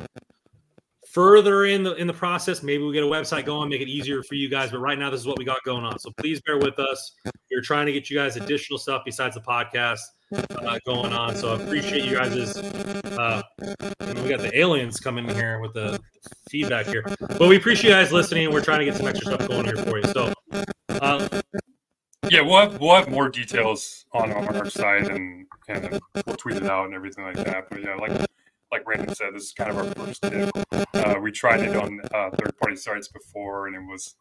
Further 1.12 1.66
in 1.66 1.84
the 1.84 1.94
in 1.96 2.08
the 2.08 2.14
process, 2.14 2.64
maybe 2.64 2.84
we 2.84 2.94
get 2.94 3.04
a 3.04 3.08
website 3.08 3.46
going, 3.46 3.70
make 3.70 3.82
it 3.82 3.90
easier 3.90 4.24
for 4.24 4.36
you 4.36 4.50
guys. 4.50 4.72
But 4.72 4.80
right 4.80 4.98
now, 4.98 5.10
this 5.10 5.20
is 5.20 5.28
what 5.28 5.38
we 5.38 5.44
got 5.44 5.62
going 5.66 5.84
on. 5.84 6.00
So 6.00 6.10
please 6.18 6.42
bear 6.42 6.58
with 6.58 6.80
us. 6.80 7.16
We're 7.52 7.62
trying 7.62 7.86
to 7.86 7.92
get 7.92 8.10
you 8.10 8.18
guys 8.18 8.38
additional 8.38 8.80
stuff 8.80 9.04
besides 9.06 9.36
the 9.36 9.42
podcast 9.42 10.00
uh, 10.34 10.80
going 10.86 11.12
on. 11.12 11.36
So 11.36 11.54
I 11.54 11.62
appreciate 11.62 12.06
you 12.06 12.16
guys' 12.16 12.56
uh, 12.56 13.42
we 14.24 14.30
got 14.30 14.40
the 14.40 14.52
aliens 14.54 15.00
coming 15.00 15.30
in 15.30 15.36
here 15.36 15.60
with 15.60 15.74
the 15.74 16.00
feedback 16.50 16.86
here. 16.86 17.04
But 17.20 17.50
we 17.50 17.58
appreciate 17.58 17.90
you 17.90 17.96
guys 17.96 18.14
listening. 18.14 18.52
We're 18.52 18.64
trying 18.64 18.80
to 18.80 18.86
get 18.86 18.96
some 18.96 19.08
extra 19.08 19.34
stuff 19.34 19.50
going 19.50 19.66
here 19.66 19.76
for 19.78 19.98
you. 19.98 20.06
So 20.14 20.34
uh, 21.02 21.42
yeah, 22.30 22.42
we'll 22.42 22.58
have 22.58 22.80
we'll 22.80 22.96
have 22.96 23.10
more 23.10 23.28
details 23.28 24.06
on, 24.14 24.32
on 24.32 24.56
our 24.56 24.70
site 24.70 25.10
and 25.10 25.48
and 25.68 26.00
we'll 26.26 26.36
tweet 26.38 26.58
it 26.58 26.64
out 26.64 26.86
and 26.86 26.94
everything 26.94 27.26
like 27.26 27.36
that. 27.36 27.70
But 27.70 27.84
yeah, 27.84 27.96
like 27.96 28.12
like 28.72 28.86
Brandon 28.86 29.14
said, 29.14 29.34
this 29.34 29.44
is 29.44 29.52
kind 29.52 29.72
of 29.72 29.78
our 29.78 30.06
first 30.06 30.22
dip. 30.22 30.52
Uh, 30.94 31.16
we 31.20 31.32
tried 31.32 31.62
it 31.62 31.76
on 31.76 32.00
uh, 32.14 32.30
third 32.30 32.58
party 32.60 32.76
sites 32.76 33.08
before, 33.08 33.68
and 33.68 33.76
it 33.76 33.80
was 33.80 34.16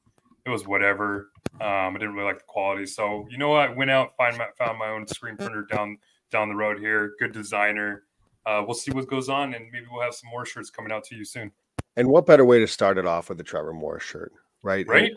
it 0.46 0.50
was 0.50 0.66
whatever. 0.66 1.30
Um, 1.60 1.60
I 1.60 1.92
didn't 1.92 2.14
really 2.14 2.24
like 2.24 2.38
the 2.38 2.44
quality, 2.46 2.86
so 2.86 3.26
you 3.30 3.36
know 3.36 3.50
what? 3.50 3.68
I 3.68 3.72
went 3.72 3.90
out 3.90 4.16
find 4.16 4.36
my, 4.38 4.46
found 4.58 4.78
my 4.78 4.88
own 4.88 5.06
screen 5.06 5.36
printer 5.36 5.66
down 5.70 5.98
down 6.30 6.48
the 6.48 6.56
road 6.56 6.78
here. 6.78 7.12
Good 7.18 7.32
designer. 7.32 8.04
Uh, 8.46 8.62
we'll 8.66 8.74
see 8.74 8.90
what 8.90 9.06
goes 9.06 9.28
on, 9.28 9.52
and 9.52 9.66
maybe 9.70 9.86
we'll 9.90 10.02
have 10.02 10.14
some 10.14 10.30
more 10.30 10.46
shirts 10.46 10.70
coming 10.70 10.90
out 10.90 11.04
to 11.04 11.14
you 11.14 11.26
soon. 11.26 11.52
And 11.96 12.08
what 12.08 12.24
better 12.24 12.44
way 12.44 12.58
to 12.58 12.66
start 12.66 12.96
it 12.96 13.04
off 13.04 13.28
with 13.28 13.36
the 13.36 13.44
Trevor 13.44 13.74
Moore 13.74 14.00
shirt, 14.00 14.32
right? 14.62 14.86
Right. 14.88 15.12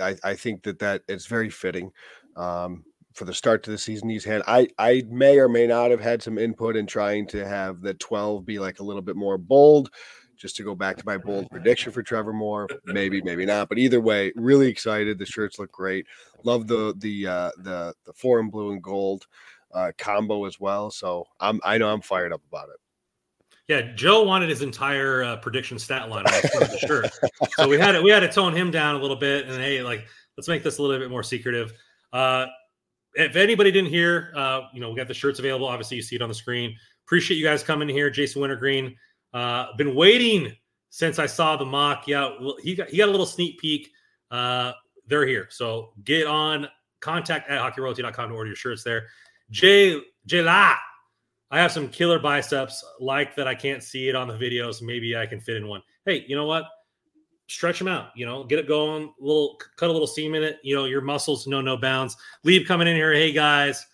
I, 0.00 0.16
I 0.22 0.34
think 0.34 0.62
that 0.64 0.78
that 0.80 1.02
it's 1.08 1.26
very 1.26 1.50
fitting 1.50 1.92
um, 2.36 2.84
for 3.14 3.24
the 3.24 3.34
start 3.34 3.62
to 3.64 3.70
the 3.70 3.78
season 3.78 4.08
he's 4.08 4.24
had. 4.24 4.42
I 4.46 4.68
I 4.78 5.02
may 5.08 5.38
or 5.38 5.48
may 5.48 5.66
not 5.66 5.90
have 5.90 6.00
had 6.00 6.22
some 6.22 6.38
input 6.38 6.76
in 6.76 6.86
trying 6.86 7.26
to 7.28 7.46
have 7.46 7.80
the 7.80 7.94
12 7.94 8.44
be 8.44 8.58
like 8.58 8.80
a 8.80 8.84
little 8.84 9.02
bit 9.02 9.16
more 9.16 9.38
bold, 9.38 9.90
just 10.36 10.56
to 10.56 10.62
go 10.62 10.74
back 10.74 10.96
to 10.96 11.06
my 11.06 11.18
bold 11.18 11.50
prediction 11.50 11.92
for 11.92 12.02
Trevor 12.02 12.32
Moore. 12.32 12.68
Maybe, 12.86 13.20
maybe 13.22 13.44
not. 13.44 13.68
But 13.68 13.78
either 13.78 14.00
way, 14.00 14.32
really 14.36 14.68
excited. 14.68 15.18
The 15.18 15.26
shirts 15.26 15.58
look 15.58 15.72
great. 15.72 16.06
Love 16.44 16.66
the 16.66 16.94
the 16.96 17.26
uh, 17.26 17.50
the 17.58 17.94
the 18.06 18.12
foreign 18.14 18.48
blue 18.48 18.72
and 18.72 18.82
gold 18.82 19.26
uh, 19.72 19.92
combo 19.98 20.44
as 20.46 20.58
well. 20.58 20.90
So 20.90 21.26
I'm 21.38 21.60
I 21.64 21.78
know 21.78 21.92
I'm 21.92 22.00
fired 22.00 22.32
up 22.32 22.42
about 22.48 22.68
it. 22.70 22.80
Yeah, 23.70 23.82
Joe 23.94 24.24
wanted 24.24 24.48
his 24.48 24.62
entire 24.62 25.22
uh, 25.22 25.36
prediction 25.36 25.78
stat 25.78 26.08
line 26.08 26.26
on 26.26 26.32
the 26.32 26.78
shirt, 26.84 27.08
so 27.52 27.68
we 27.68 27.78
had 27.78 27.92
to, 27.92 28.02
we 28.02 28.10
had 28.10 28.18
to 28.18 28.28
tone 28.28 28.52
him 28.52 28.72
down 28.72 28.96
a 28.96 28.98
little 28.98 29.14
bit. 29.14 29.46
And 29.46 29.62
hey, 29.62 29.80
like 29.80 30.06
let's 30.36 30.48
make 30.48 30.64
this 30.64 30.78
a 30.78 30.82
little 30.82 30.98
bit 30.98 31.08
more 31.08 31.22
secretive. 31.22 31.72
Uh, 32.12 32.46
if 33.14 33.36
anybody 33.36 33.70
didn't 33.70 33.90
hear, 33.90 34.32
uh, 34.34 34.62
you 34.74 34.80
know, 34.80 34.90
we 34.90 34.96
got 34.96 35.06
the 35.06 35.14
shirts 35.14 35.38
available. 35.38 35.68
Obviously, 35.68 35.96
you 35.96 36.02
see 36.02 36.16
it 36.16 36.20
on 36.20 36.28
the 36.28 36.34
screen. 36.34 36.74
Appreciate 37.06 37.36
you 37.36 37.44
guys 37.44 37.62
coming 37.62 37.88
here. 37.88 38.10
Jason 38.10 38.42
Wintergreen. 38.42 38.96
Uh, 39.32 39.66
been 39.76 39.94
waiting 39.94 40.52
since 40.88 41.20
I 41.20 41.26
saw 41.26 41.56
the 41.56 41.64
mock. 41.64 42.08
Yeah, 42.08 42.28
he 42.64 42.74
got 42.74 42.88
he 42.88 42.98
got 42.98 43.06
a 43.06 43.12
little 43.12 43.24
sneak 43.24 43.60
peek. 43.60 43.92
Uh, 44.32 44.72
they're 45.06 45.28
here. 45.28 45.46
So 45.48 45.92
get 46.02 46.26
on 46.26 46.66
contact 46.98 47.48
at 47.48 47.60
hockeyroyalty.com 47.60 48.30
to 48.30 48.34
order 48.34 48.48
your 48.48 48.56
shirts 48.56 48.82
there. 48.82 49.06
Jay 49.52 49.96
Jay 50.26 50.42
La. 50.42 50.74
I 51.50 51.58
have 51.58 51.72
some 51.72 51.88
killer 51.88 52.18
biceps, 52.18 52.84
like 53.00 53.34
that 53.36 53.48
I 53.48 53.54
can't 53.54 53.82
see 53.82 54.08
it 54.08 54.14
on 54.14 54.28
the 54.28 54.34
videos. 54.34 54.82
Maybe 54.82 55.16
I 55.16 55.26
can 55.26 55.40
fit 55.40 55.56
in 55.56 55.66
one. 55.66 55.82
Hey, 56.04 56.24
you 56.28 56.36
know 56.36 56.46
what? 56.46 56.64
stretch 57.50 57.80
them 57.80 57.88
out, 57.88 58.10
you 58.14 58.24
know, 58.24 58.44
get 58.44 58.60
it 58.60 58.68
going, 58.68 59.12
little 59.18 59.60
cut 59.76 59.90
a 59.90 59.92
little 59.92 60.06
seam 60.06 60.34
in 60.36 60.42
it, 60.42 60.60
you 60.62 60.74
know, 60.74 60.84
your 60.84 61.00
muscles 61.00 61.46
know 61.46 61.60
no 61.60 61.76
bounds. 61.76 62.16
Lieb 62.44 62.66
coming 62.66 62.86
in 62.86 62.94
here, 62.94 63.12
hey 63.12 63.32
guys. 63.32 63.86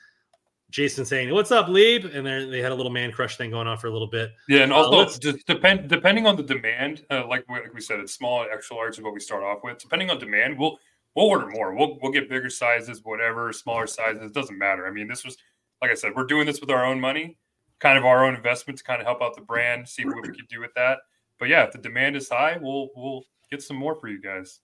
Jason 0.70 1.04
saying, 1.06 1.32
"What's 1.32 1.52
up, 1.52 1.68
Lieb?" 1.68 2.04
And 2.04 2.26
then 2.26 2.50
they 2.50 2.60
had 2.60 2.72
a 2.72 2.74
little 2.74 2.92
man 2.92 3.12
crush 3.12 3.36
thing 3.36 3.50
going 3.50 3.68
on 3.68 3.78
for 3.78 3.86
a 3.86 3.90
little 3.90 4.08
bit. 4.08 4.32
Yeah, 4.48 4.62
and 4.62 4.72
uh, 4.72 4.76
also 4.76 5.30
uh, 5.30 5.32
depend 5.46 5.88
depending 5.88 6.26
on 6.26 6.36
the 6.36 6.42
demand, 6.42 7.06
uh, 7.08 7.26
like, 7.26 7.48
like 7.48 7.72
we 7.72 7.80
said, 7.80 8.00
it's 8.00 8.12
small 8.12 8.44
extra 8.52 8.76
large 8.76 8.98
is 8.98 9.02
what 9.02 9.14
we 9.14 9.20
start 9.20 9.42
off 9.42 9.60
with. 9.62 9.78
Depending 9.78 10.10
on 10.10 10.18
demand, 10.18 10.58
we'll 10.58 10.78
we'll 11.14 11.26
order 11.26 11.46
more. 11.46 11.74
We'll 11.74 11.98
we'll 12.02 12.12
get 12.12 12.28
bigger 12.28 12.50
sizes, 12.50 13.00
whatever, 13.04 13.52
smaller 13.52 13.86
sizes. 13.86 14.22
It 14.22 14.34
doesn't 14.34 14.58
matter. 14.58 14.86
I 14.86 14.90
mean, 14.90 15.06
this 15.06 15.24
was 15.24 15.38
like 15.80 15.92
I 15.92 15.94
said, 15.94 16.12
we're 16.14 16.26
doing 16.26 16.46
this 16.46 16.60
with 16.60 16.70
our 16.70 16.84
own 16.84 17.00
money, 17.00 17.38
kind 17.80 17.98
of 17.98 18.04
our 18.04 18.24
own 18.24 18.34
investment 18.34 18.78
to 18.78 18.84
kind 18.84 19.00
of 19.00 19.06
help 19.06 19.22
out 19.22 19.34
the 19.34 19.42
brand, 19.42 19.88
see 19.88 20.04
what 20.04 20.16
we 20.16 20.28
could 20.28 20.48
do 20.48 20.60
with 20.60 20.72
that. 20.74 20.98
But 21.38 21.48
yeah, 21.48 21.64
if 21.64 21.72
the 21.72 21.78
demand 21.78 22.16
is 22.16 22.28
high, 22.28 22.58
we'll 22.60 22.88
we'll 22.96 23.24
get 23.50 23.62
some 23.62 23.76
more 23.76 23.94
for 23.94 24.08
you 24.08 24.20
guys. 24.20 24.60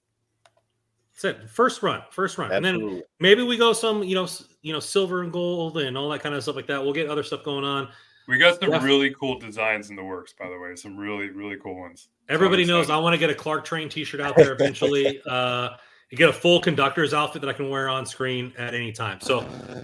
That's 1.15 1.25
it. 1.25 1.51
First 1.51 1.83
run, 1.83 2.03
first 2.11 2.39
run, 2.39 2.51
Absolutely. 2.53 2.87
and 2.87 2.97
then 2.97 3.03
maybe 3.21 3.43
we 3.43 3.59
go 3.59 3.75
some, 3.75 4.03
you 4.03 4.15
know, 4.15 4.27
you 4.63 4.73
know, 4.73 4.81
silver 4.81 5.23
and 5.23 5.33
gold 5.33 5.77
and 5.79 5.97
all 5.97 6.09
that 6.09 6.23
kind 6.23 6.35
of 6.35 6.43
stuff 6.43 6.57
like 6.57 6.67
that. 6.69 6.83
We'll 6.83 6.95
get 6.95 7.09
other 7.09 7.23
stuff 7.23 7.45
going 7.45 7.65
on. 7.65 7.89
We 8.29 8.39
got 8.39 8.61
some 8.61 8.71
yeah. 8.71 8.83
really 8.83 9.15
cool 9.19 9.39
designs 9.39 9.91
in 9.91 9.97
the 9.97 10.05
works, 10.05 10.33
by 10.39 10.49
the 10.49 10.59
way. 10.59 10.75
Some 10.77 10.97
really, 10.97 11.29
really 11.31 11.57
cool 11.57 11.79
ones. 11.79 12.09
Everybody 12.29 12.65
knows 12.65 12.89
I 12.89 12.97
want 12.97 13.15
to 13.15 13.19
get 13.19 13.31
a 13.31 13.35
Clark 13.35 13.65
Train 13.65 13.89
T-shirt 13.89 14.21
out 14.21 14.37
there 14.37 14.53
eventually. 14.53 15.21
uh, 15.29 15.71
get 16.17 16.29
a 16.29 16.33
full 16.33 16.61
conductor's 16.61 17.15
outfit 17.15 17.41
that 17.43 17.49
I 17.49 17.55
can 17.55 17.71
wear 17.71 17.89
on 17.89 18.05
screen 18.05 18.53
at 18.59 18.75
any 18.75 18.93
time. 18.93 19.21
So 19.21 19.41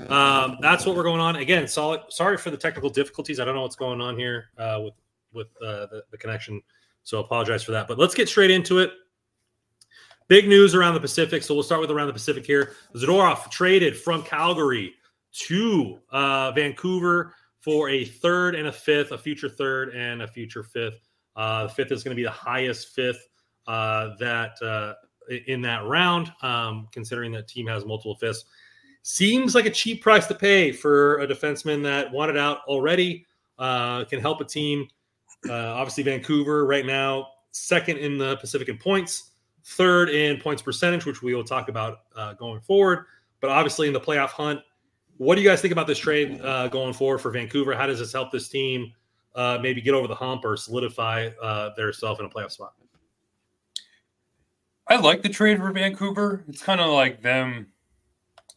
um, 0.08 0.58
that's 0.60 0.84
what 0.84 0.94
we're 0.94 1.02
going 1.02 1.20
on. 1.20 1.36
Again, 1.36 1.66
solid. 1.66 2.02
Sorry 2.10 2.36
for 2.36 2.50
the 2.50 2.56
technical 2.56 2.90
difficulties. 2.90 3.40
I 3.40 3.44
don't 3.44 3.54
know 3.54 3.62
what's 3.62 3.76
going 3.76 4.00
on 4.00 4.16
here 4.16 4.50
uh, 4.58 4.80
with 4.84 4.94
with 5.32 5.48
uh, 5.62 5.86
the, 5.86 6.02
the 6.10 6.18
connection. 6.18 6.62
So 7.02 7.20
apologize 7.20 7.62
for 7.62 7.72
that. 7.72 7.88
But 7.88 7.98
let's 7.98 8.14
get 8.14 8.28
straight 8.28 8.50
into 8.50 8.78
it. 8.78 8.92
Big 10.28 10.46
news 10.46 10.74
around 10.74 10.94
the 10.94 11.00
Pacific. 11.00 11.42
So 11.42 11.54
we'll 11.54 11.62
start 11.62 11.80
with 11.80 11.90
around 11.90 12.08
the 12.08 12.12
Pacific 12.12 12.44
here. 12.44 12.72
Zadorov 12.94 13.50
traded 13.50 13.96
from 13.96 14.22
Calgary 14.22 14.94
to 15.32 15.98
uh, 16.10 16.52
Vancouver 16.52 17.34
for 17.60 17.88
a 17.88 18.04
third 18.04 18.54
and 18.54 18.68
a 18.68 18.72
fifth, 18.72 19.12
a 19.12 19.18
future 19.18 19.48
third 19.48 19.94
and 19.94 20.22
a 20.22 20.28
future 20.28 20.62
fifth. 20.62 21.00
Uh, 21.36 21.64
the 21.64 21.68
fifth 21.70 21.92
is 21.92 22.02
going 22.02 22.14
to 22.14 22.20
be 22.20 22.24
the 22.24 22.30
highest 22.30 22.94
fifth 22.94 23.28
uh, 23.66 24.10
that 24.18 24.60
uh, 24.62 24.94
in 25.46 25.60
that 25.62 25.84
round, 25.84 26.32
um, 26.42 26.88
considering 26.92 27.32
that 27.32 27.48
team 27.48 27.66
has 27.66 27.84
multiple 27.84 28.14
fifths. 28.14 28.44
seems 29.02 29.54
like 29.54 29.66
a 29.66 29.70
cheap 29.70 30.02
price 30.02 30.26
to 30.26 30.34
pay 30.34 30.72
for 30.72 31.18
a 31.20 31.26
defenseman 31.26 31.82
that 31.82 32.10
wanted 32.10 32.36
out 32.36 32.58
already. 32.66 33.24
Uh, 33.58 34.04
can 34.04 34.20
help 34.20 34.40
a 34.40 34.44
team. 34.44 34.86
Uh, 35.48 35.52
obviously, 35.52 36.02
Vancouver 36.02 36.64
right 36.64 36.86
now 36.86 37.28
second 37.50 37.98
in 37.98 38.18
the 38.18 38.36
Pacific 38.36 38.68
in 38.68 38.78
points, 38.78 39.32
third 39.64 40.10
in 40.10 40.38
points 40.40 40.62
percentage, 40.62 41.04
which 41.04 41.22
we 41.22 41.34
will 41.34 41.44
talk 41.44 41.68
about 41.68 42.00
uh, 42.16 42.34
going 42.34 42.60
forward. 42.60 43.06
But 43.40 43.50
obviously, 43.50 43.86
in 43.86 43.92
the 43.92 44.00
playoff 44.00 44.30
hunt, 44.30 44.60
what 45.16 45.34
do 45.34 45.42
you 45.42 45.48
guys 45.48 45.60
think 45.60 45.72
about 45.72 45.86
this 45.86 45.98
trade 45.98 46.40
uh, 46.40 46.68
going 46.68 46.92
forward 46.92 47.18
for 47.18 47.30
Vancouver? 47.30 47.74
How 47.74 47.86
does 47.86 47.98
this 47.98 48.12
help 48.12 48.30
this 48.30 48.48
team 48.48 48.92
uh, 49.34 49.58
maybe 49.60 49.80
get 49.80 49.94
over 49.94 50.06
the 50.06 50.14
hump 50.14 50.44
or 50.44 50.56
solidify 50.56 51.30
uh, 51.42 51.70
their 51.76 51.92
self 51.92 52.20
in 52.20 52.26
a 52.26 52.28
playoff 52.28 52.52
spot? 52.52 52.74
I 54.88 54.96
like 54.96 55.22
the 55.22 55.28
trade 55.28 55.58
for 55.58 55.70
Vancouver. 55.70 56.44
It's 56.48 56.62
kind 56.62 56.80
of 56.80 56.90
like 56.90 57.20
them, 57.22 57.66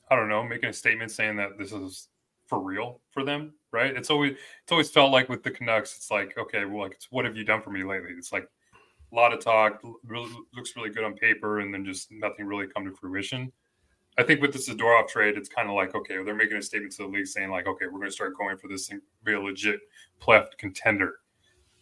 I 0.09 0.15
don't 0.15 0.29
know, 0.29 0.43
making 0.43 0.69
a 0.69 0.73
statement 0.73 1.11
saying 1.11 1.35
that 1.37 1.57
this 1.57 1.73
is 1.73 2.07
for 2.47 2.59
real 2.59 3.01
for 3.09 3.23
them, 3.23 3.53
right? 3.71 3.95
It's 3.95 4.09
always 4.09 4.33
it's 4.63 4.71
always 4.71 4.89
felt 4.89 5.11
like 5.11 5.27
with 5.27 5.43
the 5.43 5.51
Canucks, 5.51 5.95
it's 5.97 6.09
like, 6.09 6.37
okay, 6.37 6.63
well, 6.65 6.83
like, 6.83 6.97
what 7.09 7.25
have 7.25 7.35
you 7.35 7.43
done 7.43 7.61
for 7.61 7.71
me 7.71 7.83
lately? 7.83 8.11
It's 8.17 8.31
like 8.31 8.47
a 9.11 9.15
lot 9.15 9.33
of 9.33 9.43
talk, 9.43 9.81
really 10.05 10.31
looks 10.55 10.75
really 10.77 10.89
good 10.89 11.03
on 11.03 11.15
paper, 11.15 11.59
and 11.59 11.73
then 11.73 11.83
just 11.83 12.11
nothing 12.11 12.45
really 12.45 12.67
come 12.67 12.85
to 12.85 12.91
fruition. 12.91 13.51
I 14.17 14.23
think 14.23 14.41
with 14.41 14.53
the 14.53 14.59
Zadorov 14.59 15.07
trade, 15.07 15.37
it's 15.37 15.49
kind 15.49 15.69
of 15.69 15.75
like, 15.75 15.95
okay, 15.95 16.21
they're 16.23 16.35
making 16.35 16.57
a 16.57 16.61
statement 16.61 16.93
to 16.93 17.03
the 17.03 17.09
league 17.09 17.27
saying, 17.27 17.49
like, 17.49 17.65
okay, 17.67 17.85
we're 17.85 17.99
going 17.99 18.09
to 18.09 18.11
start 18.11 18.37
going 18.37 18.57
for 18.57 18.67
this 18.67 18.89
and 18.89 19.01
be 19.23 19.33
a 19.33 19.39
legit 19.39 19.79
playoff 20.21 20.47
contender. 20.57 21.15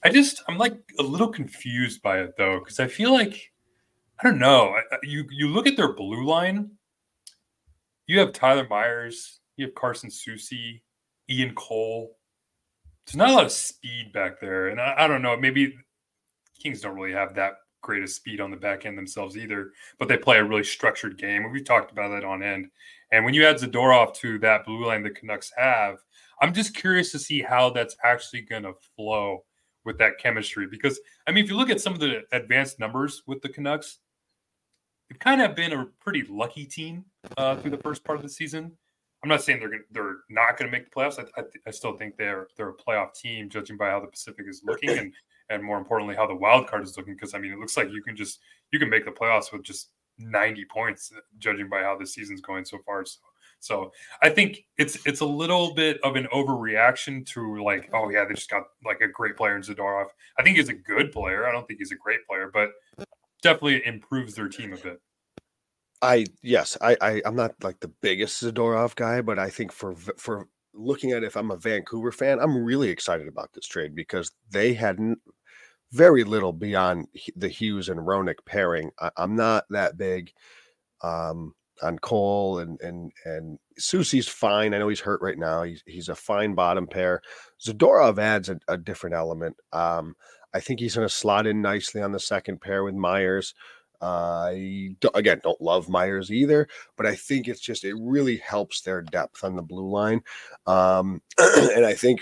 I 0.03 0.09
just, 0.09 0.41
I'm 0.47 0.57
like 0.57 0.77
a 0.99 1.03
little 1.03 1.27
confused 1.27 2.01
by 2.01 2.19
it 2.19 2.35
though, 2.37 2.59
because 2.59 2.79
I 2.79 2.87
feel 2.87 3.11
like 3.11 3.51
I 4.19 4.27
don't 4.27 4.39
know. 4.39 4.75
You 5.03 5.25
you 5.31 5.47
look 5.47 5.67
at 5.67 5.77
their 5.77 5.93
blue 5.93 6.25
line. 6.25 6.71
You 8.07 8.19
have 8.19 8.33
Tyler 8.33 8.67
Myers. 8.69 9.39
You 9.55 9.65
have 9.67 9.75
Carson 9.75 10.09
Soucy, 10.09 10.81
Ian 11.29 11.53
Cole. 11.55 12.17
There's 13.05 13.15
not 13.15 13.29
a 13.29 13.33
lot 13.33 13.45
of 13.45 13.51
speed 13.51 14.11
back 14.13 14.39
there, 14.39 14.67
and 14.67 14.79
I, 14.79 14.95
I 14.99 15.07
don't 15.07 15.21
know. 15.21 15.37
Maybe 15.37 15.73
Kings 16.61 16.81
don't 16.81 16.95
really 16.95 17.13
have 17.13 17.33
that 17.35 17.53
great 17.81 18.03
of 18.03 18.09
speed 18.09 18.41
on 18.41 18.51
the 18.51 18.57
back 18.57 18.85
end 18.85 18.97
themselves 18.97 19.37
either, 19.37 19.71
but 19.97 20.07
they 20.07 20.17
play 20.17 20.37
a 20.37 20.43
really 20.43 20.63
structured 20.63 21.17
game. 21.17 21.49
We've 21.51 21.63
talked 21.63 21.91
about 21.91 22.09
that 22.09 22.25
on 22.25 22.43
end. 22.43 22.67
And 23.11 23.23
when 23.25 23.33
you 23.33 23.45
add 23.45 23.57
Zadorov 23.57 24.13
to 24.15 24.37
that 24.39 24.65
blue 24.65 24.85
line 24.85 25.01
the 25.01 25.09
Canucks 25.09 25.51
have, 25.57 25.97
I'm 26.41 26.53
just 26.53 26.75
curious 26.75 27.11
to 27.13 27.19
see 27.19 27.41
how 27.41 27.69
that's 27.69 27.95
actually 28.03 28.41
going 28.41 28.63
to 28.63 28.73
flow 28.95 29.45
with 29.85 29.97
that 29.99 30.19
chemistry. 30.19 30.67
Because 30.67 30.99
I 31.27 31.31
mean, 31.31 31.43
if 31.43 31.49
you 31.49 31.57
look 31.57 31.69
at 31.69 31.81
some 31.81 31.93
of 31.93 31.99
the 31.99 32.23
advanced 32.31 32.79
numbers 32.79 33.23
with 33.25 33.41
the 33.41 33.49
Canucks, 33.49 33.99
they've 35.09 35.19
kind 35.19 35.41
of 35.41 35.55
been 35.55 35.73
a 35.73 35.85
pretty 35.99 36.23
lucky 36.29 36.65
team 36.65 37.05
uh, 37.37 37.55
through 37.57 37.71
the 37.71 37.77
first 37.77 38.03
part 38.03 38.17
of 38.17 38.23
the 38.23 38.29
season. 38.29 38.71
I'm 39.23 39.29
not 39.29 39.41
saying 39.41 39.59
they're 39.59 39.69
gonna, 39.69 39.83
they're 39.91 40.17
not 40.29 40.57
going 40.57 40.71
to 40.71 40.77
make 40.77 40.85
the 40.85 40.91
playoffs. 40.91 41.19
I, 41.19 41.41
I, 41.41 41.43
I, 41.67 41.71
still 41.71 41.97
think 41.97 42.15
they're 42.15 42.47
they're 42.55 42.69
a 42.69 42.77
playoff 42.77 43.13
team, 43.13 43.49
judging 43.49 43.75
by 43.75 43.89
how 43.89 43.99
the 43.99 44.07
Pacific 44.07 44.45
is 44.47 44.61
looking, 44.63 44.91
and 44.91 45.13
and 45.49 45.61
more 45.61 45.77
importantly, 45.77 46.15
how 46.15 46.25
the 46.25 46.35
wild 46.35 46.67
card 46.67 46.83
is 46.83 46.95
looking. 46.95 47.15
Because 47.15 47.33
I 47.33 47.39
mean, 47.39 47.51
it 47.51 47.59
looks 47.59 47.75
like 47.75 47.89
you 47.91 48.01
can 48.01 48.15
just 48.15 48.39
you 48.71 48.79
can 48.79 48.89
make 48.89 49.03
the 49.03 49.11
playoffs 49.11 49.51
with 49.51 49.63
just 49.63 49.89
90 50.19 50.65
points, 50.65 51.11
judging 51.37 51.67
by 51.67 51.81
how 51.81 51.97
the 51.97 52.05
season's 52.05 52.41
going 52.41 52.63
so 52.63 52.77
far. 52.85 53.03
So, 53.05 53.19
so 53.59 53.91
I 54.21 54.29
think 54.29 54.63
it's 54.77 55.05
it's 55.05 55.19
a 55.19 55.25
little 55.25 55.73
bit 55.73 55.99
of 56.01 56.15
an 56.15 56.27
overreaction 56.33 57.25
to 57.33 57.61
like, 57.61 57.89
oh 57.93 58.09
yeah, 58.09 58.23
they 58.23 58.35
just 58.35 58.49
got 58.49 58.63
like 58.85 59.01
a 59.01 59.07
great 59.09 59.35
player 59.35 59.57
in 59.57 59.63
Zadorov. 59.63 60.05
I 60.37 60.43
think 60.43 60.55
he's 60.55 60.69
a 60.69 60.73
good 60.73 61.11
player. 61.11 61.45
I 61.45 61.51
don't 61.51 61.67
think 61.67 61.79
he's 61.79 61.91
a 61.91 61.95
great 61.95 62.25
player, 62.25 62.49
but 62.53 62.69
definitely 63.41 63.85
improves 63.85 64.35
their 64.35 64.47
team 64.47 64.73
a 64.73 64.77
bit. 64.77 65.01
I 66.01 66.25
yes, 66.41 66.77
I, 66.81 66.95
I 67.01 67.21
I'm 67.25 67.35
not 67.35 67.55
like 67.61 67.79
the 67.79 67.91
biggest 68.01 68.41
Zadorov 68.41 68.95
guy, 68.95 69.21
but 69.21 69.37
I 69.37 69.49
think 69.49 69.71
for 69.71 69.95
for 69.95 70.47
looking 70.73 71.11
at 71.11 71.23
if 71.23 71.35
I'm 71.35 71.51
a 71.51 71.57
Vancouver 71.57 72.11
fan, 72.11 72.39
I'm 72.39 72.63
really 72.63 72.89
excited 72.89 73.27
about 73.27 73.51
this 73.53 73.65
trade 73.65 73.95
because 73.95 74.31
they 74.49 74.73
had 74.73 74.97
very 75.91 76.23
little 76.23 76.53
beyond 76.53 77.07
the 77.35 77.47
Hughes 77.49 77.89
and 77.89 77.99
Hronek 77.99 78.45
pairing. 78.45 78.91
I, 78.99 79.09
am 79.17 79.35
not 79.35 79.65
that 79.71 79.97
big 79.97 80.31
um, 81.01 81.53
on 81.81 81.99
Cole 81.99 82.59
and 82.59 82.79
and 82.81 83.11
and 83.25 83.59
Soucy's 83.77 84.27
fine. 84.27 84.73
I 84.73 84.79
know 84.79 84.89
he's 84.89 84.99
hurt 84.99 85.21
right 85.21 85.37
now. 85.37 85.63
He's 85.63 85.83
he's 85.85 86.09
a 86.09 86.15
fine 86.15 86.55
bottom 86.55 86.87
pair. 86.87 87.21
Zadorov 87.61 88.19
adds 88.19 88.49
a, 88.49 88.59
a 88.67 88.77
different 88.77 89.15
element. 89.15 89.57
Um, 89.73 90.15
I 90.53 90.59
think 90.59 90.79
he's 90.79 90.95
going 90.95 91.07
to 91.07 91.13
slot 91.13 91.47
in 91.47 91.61
nicely 91.61 92.01
on 92.01 92.11
the 92.11 92.19
second 92.19 92.61
pair 92.61 92.83
with 92.83 92.95
Myers. 92.95 93.53
Don't, 94.01 95.15
again 95.15 95.41
don't 95.43 95.61
love 95.61 95.89
Myers 95.89 96.31
either, 96.31 96.67
but 96.95 97.05
I 97.05 97.15
think 97.15 97.47
it's 97.47 97.59
just 97.59 97.83
it 97.83 97.95
really 97.99 98.37
helps 98.37 98.81
their 98.81 99.01
depth 99.01 99.43
on 99.43 99.55
the 99.55 99.61
blue 99.61 99.89
line, 99.89 100.21
um, 100.67 101.21
and 101.37 101.85
I 101.85 101.93
think 101.93 102.21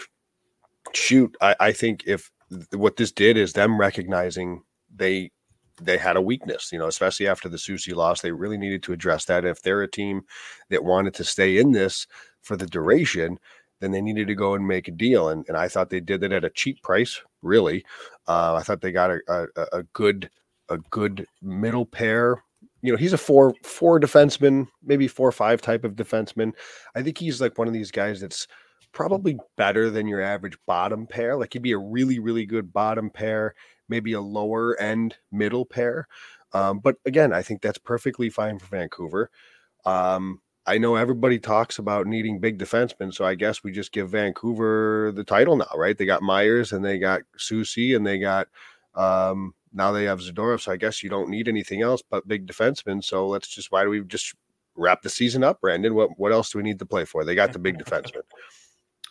shoot, 0.93 1.35
I, 1.41 1.55
I 1.59 1.71
think 1.71 2.03
if 2.05 2.31
what 2.73 2.95
this 2.95 3.11
did 3.11 3.37
is 3.37 3.53
them 3.53 3.79
recognizing 3.79 4.63
they 4.93 5.31
they 5.79 5.97
had 5.97 6.17
a 6.17 6.21
weakness, 6.21 6.71
you 6.71 6.79
know, 6.79 6.87
especially 6.87 7.27
after 7.27 7.47
the 7.47 7.57
Soucy 7.57 7.95
loss, 7.95 8.21
they 8.21 8.31
really 8.31 8.57
needed 8.57 8.81
to 8.83 8.93
address 8.93 9.25
that. 9.25 9.45
If 9.45 9.61
they're 9.61 9.83
a 9.83 9.91
team 9.91 10.23
that 10.69 10.83
wanted 10.83 11.13
to 11.15 11.23
stay 11.23 11.59
in 11.59 11.71
this 11.71 12.07
for 12.41 12.57
the 12.57 12.65
duration, 12.65 13.37
then 13.79 13.91
they 13.91 14.01
needed 14.01 14.27
to 14.27 14.35
go 14.35 14.55
and 14.55 14.67
make 14.67 14.87
a 14.87 14.91
deal. 14.91 15.29
And, 15.29 15.45
and 15.47 15.57
I 15.57 15.67
thought 15.67 15.89
they 15.89 15.99
did 15.99 16.21
that 16.21 16.31
at 16.31 16.45
a 16.45 16.49
cheap 16.49 16.81
price, 16.81 17.21
really. 17.41 17.85
Uh, 18.27 18.55
I 18.55 18.63
thought 18.63 18.81
they 18.81 18.91
got 18.91 19.11
a, 19.11 19.19
a, 19.27 19.67
a 19.79 19.83
good 19.93 20.29
a 20.69 20.77
good 20.89 21.25
middle 21.41 21.85
pair. 21.85 22.43
You 22.81 22.91
know, 22.91 22.97
he's 22.97 23.13
a 23.13 23.17
four 23.17 23.53
four 23.63 23.99
defenseman, 23.99 24.67
maybe 24.83 25.07
four 25.07 25.31
five 25.31 25.61
type 25.61 25.83
of 25.83 25.95
defenseman. 25.95 26.53
I 26.95 27.01
think 27.03 27.17
he's 27.17 27.41
like 27.41 27.57
one 27.57 27.67
of 27.67 27.73
these 27.73 27.91
guys 27.91 28.21
that's 28.21 28.47
probably 28.91 29.37
better 29.57 29.89
than 29.89 30.07
your 30.07 30.21
average 30.21 30.57
bottom 30.65 31.07
pair. 31.07 31.35
Like 31.37 31.53
he'd 31.53 31.61
be 31.61 31.71
a 31.71 31.77
really 31.77 32.19
really 32.19 32.45
good 32.45 32.73
bottom 32.73 33.09
pair, 33.09 33.55
maybe 33.89 34.13
a 34.13 34.21
lower 34.21 34.79
end 34.79 35.17
middle 35.31 35.65
pair. 35.65 36.07
Um, 36.53 36.79
but 36.79 36.95
again, 37.05 37.33
I 37.33 37.41
think 37.41 37.61
that's 37.61 37.77
perfectly 37.77 38.29
fine 38.29 38.57
for 38.59 38.67
Vancouver. 38.67 39.29
Um, 39.85 40.41
I 40.67 40.77
know 40.77 40.95
everybody 40.95 41.39
talks 41.39 41.79
about 41.79 42.07
needing 42.07 42.39
big 42.39 42.59
defensemen, 42.59 43.13
so 43.13 43.23
I 43.23 43.35
guess 43.35 43.63
we 43.63 43.71
just 43.71 43.93
give 43.93 44.09
Vancouver 44.09 45.13
the 45.15 45.23
title 45.23 45.55
now, 45.55 45.69
right? 45.75 45.97
They 45.97 46.05
got 46.05 46.21
Myers 46.21 46.73
and 46.73 46.83
they 46.83 46.99
got 46.99 47.21
Soucy 47.37 47.95
and 47.95 48.05
they 48.05 48.19
got 48.19 48.49
um, 48.93 49.53
now 49.73 49.91
they 49.91 50.03
have 50.03 50.19
Zadorov, 50.19 50.61
so 50.61 50.71
I 50.71 50.77
guess 50.77 51.01
you 51.01 51.09
don't 51.09 51.29
need 51.29 51.47
anything 51.47 51.81
else 51.81 52.03
but 52.07 52.27
big 52.27 52.47
defensemen. 52.47 53.03
So 53.03 53.27
let's 53.27 53.47
just 53.47 53.71
why 53.71 53.83
do 53.83 53.89
we 53.89 54.01
just 54.01 54.35
wrap 54.75 55.01
the 55.01 55.09
season 55.09 55.43
up, 55.43 55.61
Brandon? 55.61 55.95
What 55.95 56.19
what 56.19 56.33
else 56.33 56.51
do 56.51 56.59
we 56.59 56.63
need 56.63 56.79
to 56.79 56.85
play 56.85 57.05
for? 57.05 57.23
They 57.23 57.35
got 57.35 57.53
the 57.53 57.59
big 57.59 57.77
defensemen. 57.83 58.23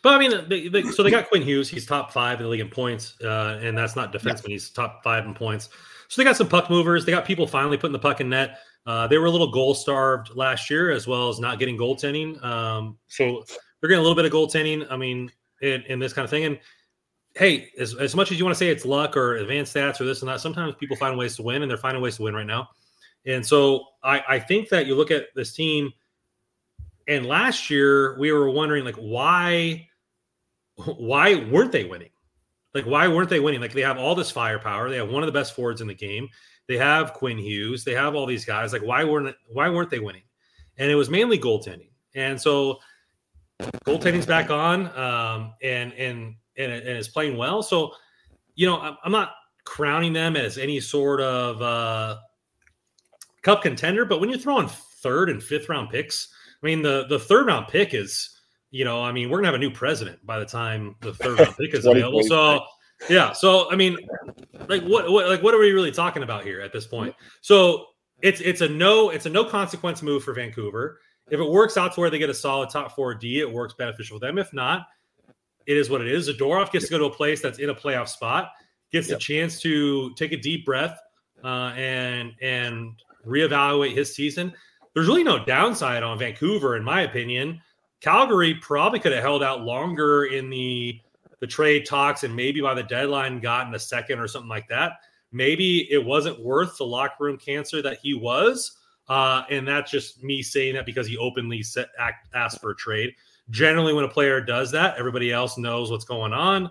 But 0.03 0.15
I 0.15 0.19
mean, 0.19 0.49
they, 0.49 0.69
they, 0.69 0.83
so 0.83 1.03
they 1.03 1.11
got 1.11 1.29
Quinn 1.29 1.43
Hughes. 1.43 1.69
He's 1.69 1.87
top 1.87 2.13
five 2.13 2.39
in 2.39 2.45
the 2.45 2.51
league 2.51 2.61
in 2.61 2.69
points, 2.69 3.15
uh, 3.25 3.59
and 3.63 3.77
that's 3.77 3.97
not 3.97 4.13
defenseman. 4.13 4.49
Yeah. 4.49 4.53
He's 4.53 4.71
top 4.71 5.03
five 5.03 5.25
in 5.25 5.35
points. 5.35 5.71
So 6.09 6.21
they 6.21 6.25
got 6.25 6.37
some 6.37 6.49
puck 6.49 6.71
movers. 6.71 7.05
They 7.05 7.13
got 7.13 7.25
people 7.25 7.47
finally 7.47 7.77
putting 7.77 7.93
the 7.93 7.99
puck 7.99 8.21
in 8.21 8.29
net. 8.29 8.59
Uh, 8.87 9.07
they 9.07 9.19
were 9.19 9.27
a 9.27 9.31
little 9.31 9.51
goal 9.51 9.75
starved 9.75 10.35
last 10.37 10.71
year, 10.71 10.91
as 10.91 11.07
well 11.07 11.29
as 11.29 11.41
not 11.41 11.59
getting 11.59 11.77
goaltending. 11.77 12.43
Um, 12.45 12.97
so 13.09 13.45
they're 13.81 13.89
getting 13.89 13.99
a 13.99 14.03
little 14.03 14.15
bit 14.15 14.25
of 14.25 14.33
goaltending. 14.33 14.87
I 14.91 14.97
mean, 14.97 15.31
in, 15.61 15.83
in 15.89 15.99
this 15.99 16.13
kind 16.13 16.25
of 16.25 16.31
thing, 16.31 16.45
and 16.45 16.61
hey, 17.35 17.71
as, 17.79 17.95
as 17.97 18.15
much 18.15 18.33
as 18.33 18.39
you 18.39 18.45
want 18.45 18.55
to 18.55 18.59
say 18.59 18.69
it's 18.69 18.85
luck 18.85 19.17
or 19.17 19.37
advanced 19.37 19.75
stats 19.75 20.01
or 20.01 20.05
this 20.05 20.23
and 20.23 20.29
that, 20.29 20.41
sometimes 20.41 20.75
people 20.77 20.97
find 20.97 21.19
ways 21.19 21.37
to 21.37 21.43
win, 21.43 21.63
and 21.63 21.71
they're 21.71 21.79
finding 21.79 22.03
ways 22.03 22.17
to 22.17 22.23
win 22.23 22.35
right 22.35 22.47
now. 22.47 22.69
And 23.27 23.45
so 23.45 23.85
I, 24.05 24.23
I 24.29 24.39
think 24.39 24.69
that 24.69 24.87
you 24.87 24.95
look 24.95 25.11
at 25.11 25.27
this 25.35 25.53
team, 25.53 25.93
and 27.09 27.27
last 27.27 27.71
year 27.71 28.19
we 28.19 28.33
were 28.33 28.51
wondering 28.51 28.85
like 28.85 28.97
why 28.97 29.89
why 30.97 31.35
weren't 31.35 31.73
they 31.73 31.85
winning? 31.85 32.11
Like 32.75 32.85
why 32.85 33.09
weren't 33.09 33.31
they 33.31 33.41
winning? 33.41 33.61
Like 33.61 33.73
they 33.73 33.83
have 33.83 33.99
all 33.99 34.15
this 34.15 34.31
firepower, 34.31 34.89
they 34.89 34.97
have 34.97 35.11
one 35.11 35.23
of 35.23 35.27
the 35.27 35.33
best 35.33 35.55
forwards 35.55 35.81
in 35.81 35.89
the 35.89 35.95
game, 35.95 36.29
they 36.69 36.77
have 36.77 37.13
Quinn 37.13 37.39
Hughes, 37.39 37.85
they 37.85 37.95
have 37.95 38.15
all 38.15 38.27
these 38.27 38.45
guys. 38.45 38.73
Like 38.73 38.83
why 38.83 39.05
weren't 39.05 39.35
why 39.49 39.69
weren't 39.69 39.91
they 39.91 40.01
winning? 40.01 40.23
And 40.79 40.91
it 40.91 40.95
was 40.95 41.09
mainly 41.09 41.39
goaltending. 41.39 41.91
And 42.15 42.41
so 42.41 42.79
goaltending's 43.85 44.27
back 44.27 44.51
on, 44.51 44.97
um, 44.99 45.55
and 45.63 45.93
and 45.95 46.35
and, 46.57 46.73
and 46.73 46.99
is 46.99 47.09
playing 47.09 47.37
well. 47.37 47.63
So, 47.63 47.93
you 48.55 48.67
know, 48.67 48.79
I'm, 48.81 48.97
I'm 49.05 49.13
not 49.13 49.33
crowning 49.65 50.13
them 50.13 50.37
as 50.37 50.59
any 50.59 50.81
sort 50.81 51.21
of 51.21 51.61
uh, 51.61 52.17
cup 53.43 53.63
contender, 53.63 54.05
but 54.05 54.21
when 54.21 54.31
you're 54.31 54.39
throwing 54.39 54.69
third 54.69 55.31
and 55.31 55.43
fifth 55.43 55.69
round 55.69 55.91
picks, 55.91 56.29
I 56.63 56.67
mean, 56.67 56.83
the 56.83 57.07
the 57.09 57.19
third 57.19 57.47
round 57.47 57.69
pick 57.69 57.95
is, 57.95 58.39
you 58.71 58.85
know, 58.85 59.03
I 59.03 59.13
mean, 59.13 59.31
we're 59.31 59.39
gonna 59.39 59.49
have 59.49 59.55
a 59.55 59.59
new 59.59 59.71
president 59.71 60.25
by 60.25 60.39
the 60.39 60.47
time 60.47 60.97
the 61.01 61.15
third 61.15 61.39
round 61.39 61.57
pick 61.57 61.75
is 61.75 61.87
available. 61.87 62.23
So, 62.23 62.65
yeah. 63.09 63.33
So, 63.33 63.71
I 63.71 63.77
mean, 63.77 63.99
like, 64.69 64.83
what, 64.83 65.11
what, 65.11 65.29
like, 65.29 65.43
what 65.43 65.55
are 65.55 65.59
we 65.59 65.73
really 65.73 65.93
talking 65.93 66.23
about 66.23 66.45
here 66.45 66.61
at 66.61 66.73
this 66.73 66.87
point? 66.87 67.15
So, 67.41 67.87
it's 68.23 68.41
it's 68.41 68.63
a 68.63 68.69
no, 68.69 69.11
it's 69.11 69.27
a 69.27 69.31
no 69.31 69.45
consequence 69.45 70.03
move 70.03 70.25
for 70.25 70.33
Vancouver. 70.33 71.01
If 71.31 71.39
it 71.39 71.51
works 71.51 71.77
out 71.77 71.93
to 71.95 72.01
where 72.01 72.09
they 72.09 72.19
get 72.19 72.31
a 72.31 72.35
solid 72.35 72.71
top 72.71 72.95
four 72.97 73.15
D, 73.15 73.41
it 73.41 73.53
works 73.53 73.75
beneficial 73.75 74.19
for 74.19 74.27
them. 74.27 74.39
If 74.39 74.53
not, 74.55 74.87
it 75.67 75.77
is 75.77 75.91
what 75.91 76.01
it 76.01 76.09
is. 76.09 76.29
Zadorov 76.29 76.73
gets 76.73 76.87
to 76.87 76.91
go 76.93 76.99
to 76.99 77.05
a 77.07 77.11
place 77.11 77.43
that's 77.43 77.59
in 77.59 77.69
a 77.69 77.75
playoff 77.75 78.09
spot, 78.09 78.53
gets 78.91 79.09
yep. 79.09 79.19
a 79.19 79.21
chance 79.21 79.61
to 79.61 80.15
take 80.15 80.33
a 80.33 80.37
deep 80.39 80.65
breath 80.65 80.99
uh, 81.45 81.73
and 81.77 82.33
and 82.41 83.03
reevaluate 83.27 83.95
his 83.95 84.15
season. 84.15 84.55
there's 84.97 85.09
really 85.09 85.23
no 85.23 85.45
downside 85.45 86.03
on 86.03 86.19
Vancouver, 86.19 86.75
in 86.75 86.83
my 86.83 87.03
opinion. 87.03 87.61
Calgary 88.01 88.55
probably 88.55 88.99
could 88.99 89.13
have 89.13 89.23
held 89.23 89.43
out 89.43 89.61
longer 89.61 90.25
in 90.25 90.49
the 90.49 90.99
the 91.41 91.47
trade 91.47 91.87
talks 91.87 92.25
and 92.25 92.35
maybe 92.35 92.61
by 92.61 92.75
the 92.75 92.83
deadline 92.83 93.41
gotten 93.41 93.75
a 93.75 93.79
second 93.79 94.19
or 94.19 94.29
something 94.29 94.49
like 94.49 94.69
that. 94.69 94.93
Maybe 95.33 95.91
it 95.91 96.05
wasn't 96.05 96.43
worth 96.43 96.79
the 96.79 96.87
locker 96.87 97.25
room 97.25 97.37
cancer 97.37 97.83
that 97.83 97.99
he 98.03 98.15
was. 98.15 98.79
Uh, 99.09 99.43
and 99.51 99.67
that's 99.67 99.91
just 99.91 100.23
me 100.23 100.43
saying 100.43 100.75
that 100.75 100.87
because 100.87 101.07
he 101.07 101.17
openly 101.17 101.63
set, 101.63 101.89
act, 101.99 102.29
asked 102.35 102.61
for 102.61 102.71
a 102.71 102.77
trade. 102.77 103.15
Generally, 103.51 103.93
when 103.93 104.05
a 104.05 104.09
player 104.09 104.41
does 104.41 104.73
that, 104.73 104.97
everybody 104.99 105.33
else 105.33 105.57
knows 105.57 105.91
what's 105.91 106.05
going 106.05 106.33
on, 106.33 106.69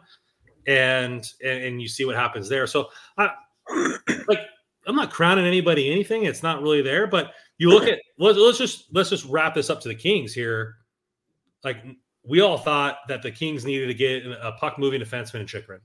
and 0.67 1.25
and, 1.41 1.63
and 1.63 1.81
you 1.81 1.87
see 1.87 2.03
what 2.03 2.17
happens 2.17 2.49
there. 2.49 2.67
So, 2.67 2.89
I, 3.17 3.31
like, 4.27 4.39
I'm 4.85 4.97
not 4.97 5.11
crowning 5.11 5.45
anybody 5.45 5.89
anything. 5.89 6.25
It's 6.25 6.43
not 6.43 6.61
really 6.61 6.81
there, 6.81 7.07
but 7.07 7.31
you 7.57 7.69
look 7.69 7.87
at 7.87 7.99
let's, 8.19 8.37
let's 8.37 8.57
just 8.57 8.93
let's 8.93 9.09
just 9.09 9.25
wrap 9.25 9.55
this 9.55 9.69
up 9.69 9.79
to 9.81 9.87
the 9.87 9.95
Kings 9.95 10.33
here. 10.33 10.75
Like 11.63 11.77
we 12.27 12.41
all 12.41 12.57
thought 12.57 12.99
that 13.07 13.21
the 13.21 13.31
Kings 13.31 13.65
needed 13.65 13.87
to 13.87 13.93
get 13.93 14.25
a 14.25 14.53
puck 14.53 14.79
moving 14.79 15.01
defenseman 15.01 15.41
in 15.41 15.47
Chychrun. 15.47 15.81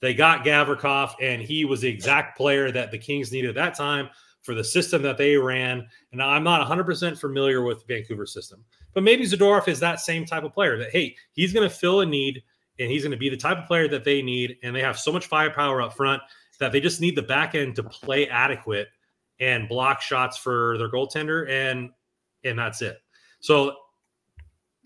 They 0.00 0.14
got 0.14 0.44
Gavrikov, 0.44 1.14
and 1.20 1.40
he 1.40 1.64
was 1.64 1.80
the 1.80 1.88
exact 1.88 2.36
player 2.36 2.72
that 2.72 2.90
the 2.90 2.98
Kings 2.98 3.30
needed 3.30 3.50
at 3.50 3.54
that 3.54 3.76
time 3.76 4.08
for 4.42 4.54
the 4.54 4.64
system 4.64 5.00
that 5.02 5.16
they 5.16 5.36
ran. 5.36 5.86
And 6.10 6.22
I'm 6.22 6.42
not 6.42 6.66
100% 6.66 7.18
familiar 7.18 7.62
with 7.62 7.86
Vancouver 7.86 8.26
system, 8.26 8.64
but 8.94 9.04
maybe 9.04 9.24
Zadorov 9.24 9.68
is 9.68 9.78
that 9.80 10.00
same 10.00 10.26
type 10.26 10.42
of 10.42 10.52
player 10.52 10.76
that, 10.78 10.90
hey, 10.90 11.14
he's 11.32 11.52
going 11.52 11.68
to 11.68 11.74
fill 11.74 12.00
a 12.00 12.06
need 12.06 12.42
and 12.78 12.90
he's 12.90 13.02
going 13.02 13.12
to 13.12 13.18
be 13.18 13.28
the 13.28 13.36
type 13.36 13.58
of 13.58 13.66
player 13.66 13.86
that 13.88 14.02
they 14.02 14.22
need. 14.22 14.56
And 14.62 14.74
they 14.74 14.80
have 14.80 14.98
so 14.98 15.12
much 15.12 15.26
firepower 15.26 15.80
up 15.80 15.94
front 15.94 16.22
that 16.58 16.72
they 16.72 16.80
just 16.80 17.00
need 17.00 17.14
the 17.14 17.22
back 17.22 17.54
end 17.54 17.76
to 17.76 17.84
play 17.84 18.28
adequate 18.28 18.88
and 19.38 19.68
block 19.68 20.00
shots 20.00 20.36
for 20.36 20.76
their 20.78 20.90
goaltender. 20.90 21.48
And, 21.48 21.90
and 22.44 22.58
that's 22.58 22.82
it. 22.82 22.98
So 23.40 23.76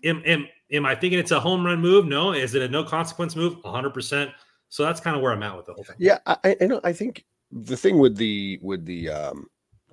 am, 0.03 0.21
am, 0.25 0.47
am 0.71 0.85
I 0.85 0.95
thinking 0.95 1.19
it's 1.19 1.31
a 1.31 1.39
home 1.39 1.65
run 1.65 1.79
move? 1.79 2.05
No. 2.05 2.33
Is 2.33 2.55
it 2.55 2.61
a 2.61 2.67
no 2.67 2.83
consequence 2.83 3.35
move? 3.35 3.61
100%. 3.63 4.31
So 4.69 4.83
that's 4.83 4.99
kind 4.99 5.15
of 5.15 5.21
where 5.21 5.31
I'm 5.31 5.43
at 5.43 5.55
with 5.55 5.65
the 5.65 5.73
whole 5.73 5.83
thing. 5.83 5.95
Yeah, 5.97 6.19
I, 6.25 6.55
I 6.59 6.65
know. 6.65 6.81
I 6.83 6.91
think 6.91 7.25
the 7.51 7.77
thing 7.77 7.99
with 7.99 8.17
the 8.17 8.59
with 8.61 8.85
the 8.85 9.09
um, 9.09 9.47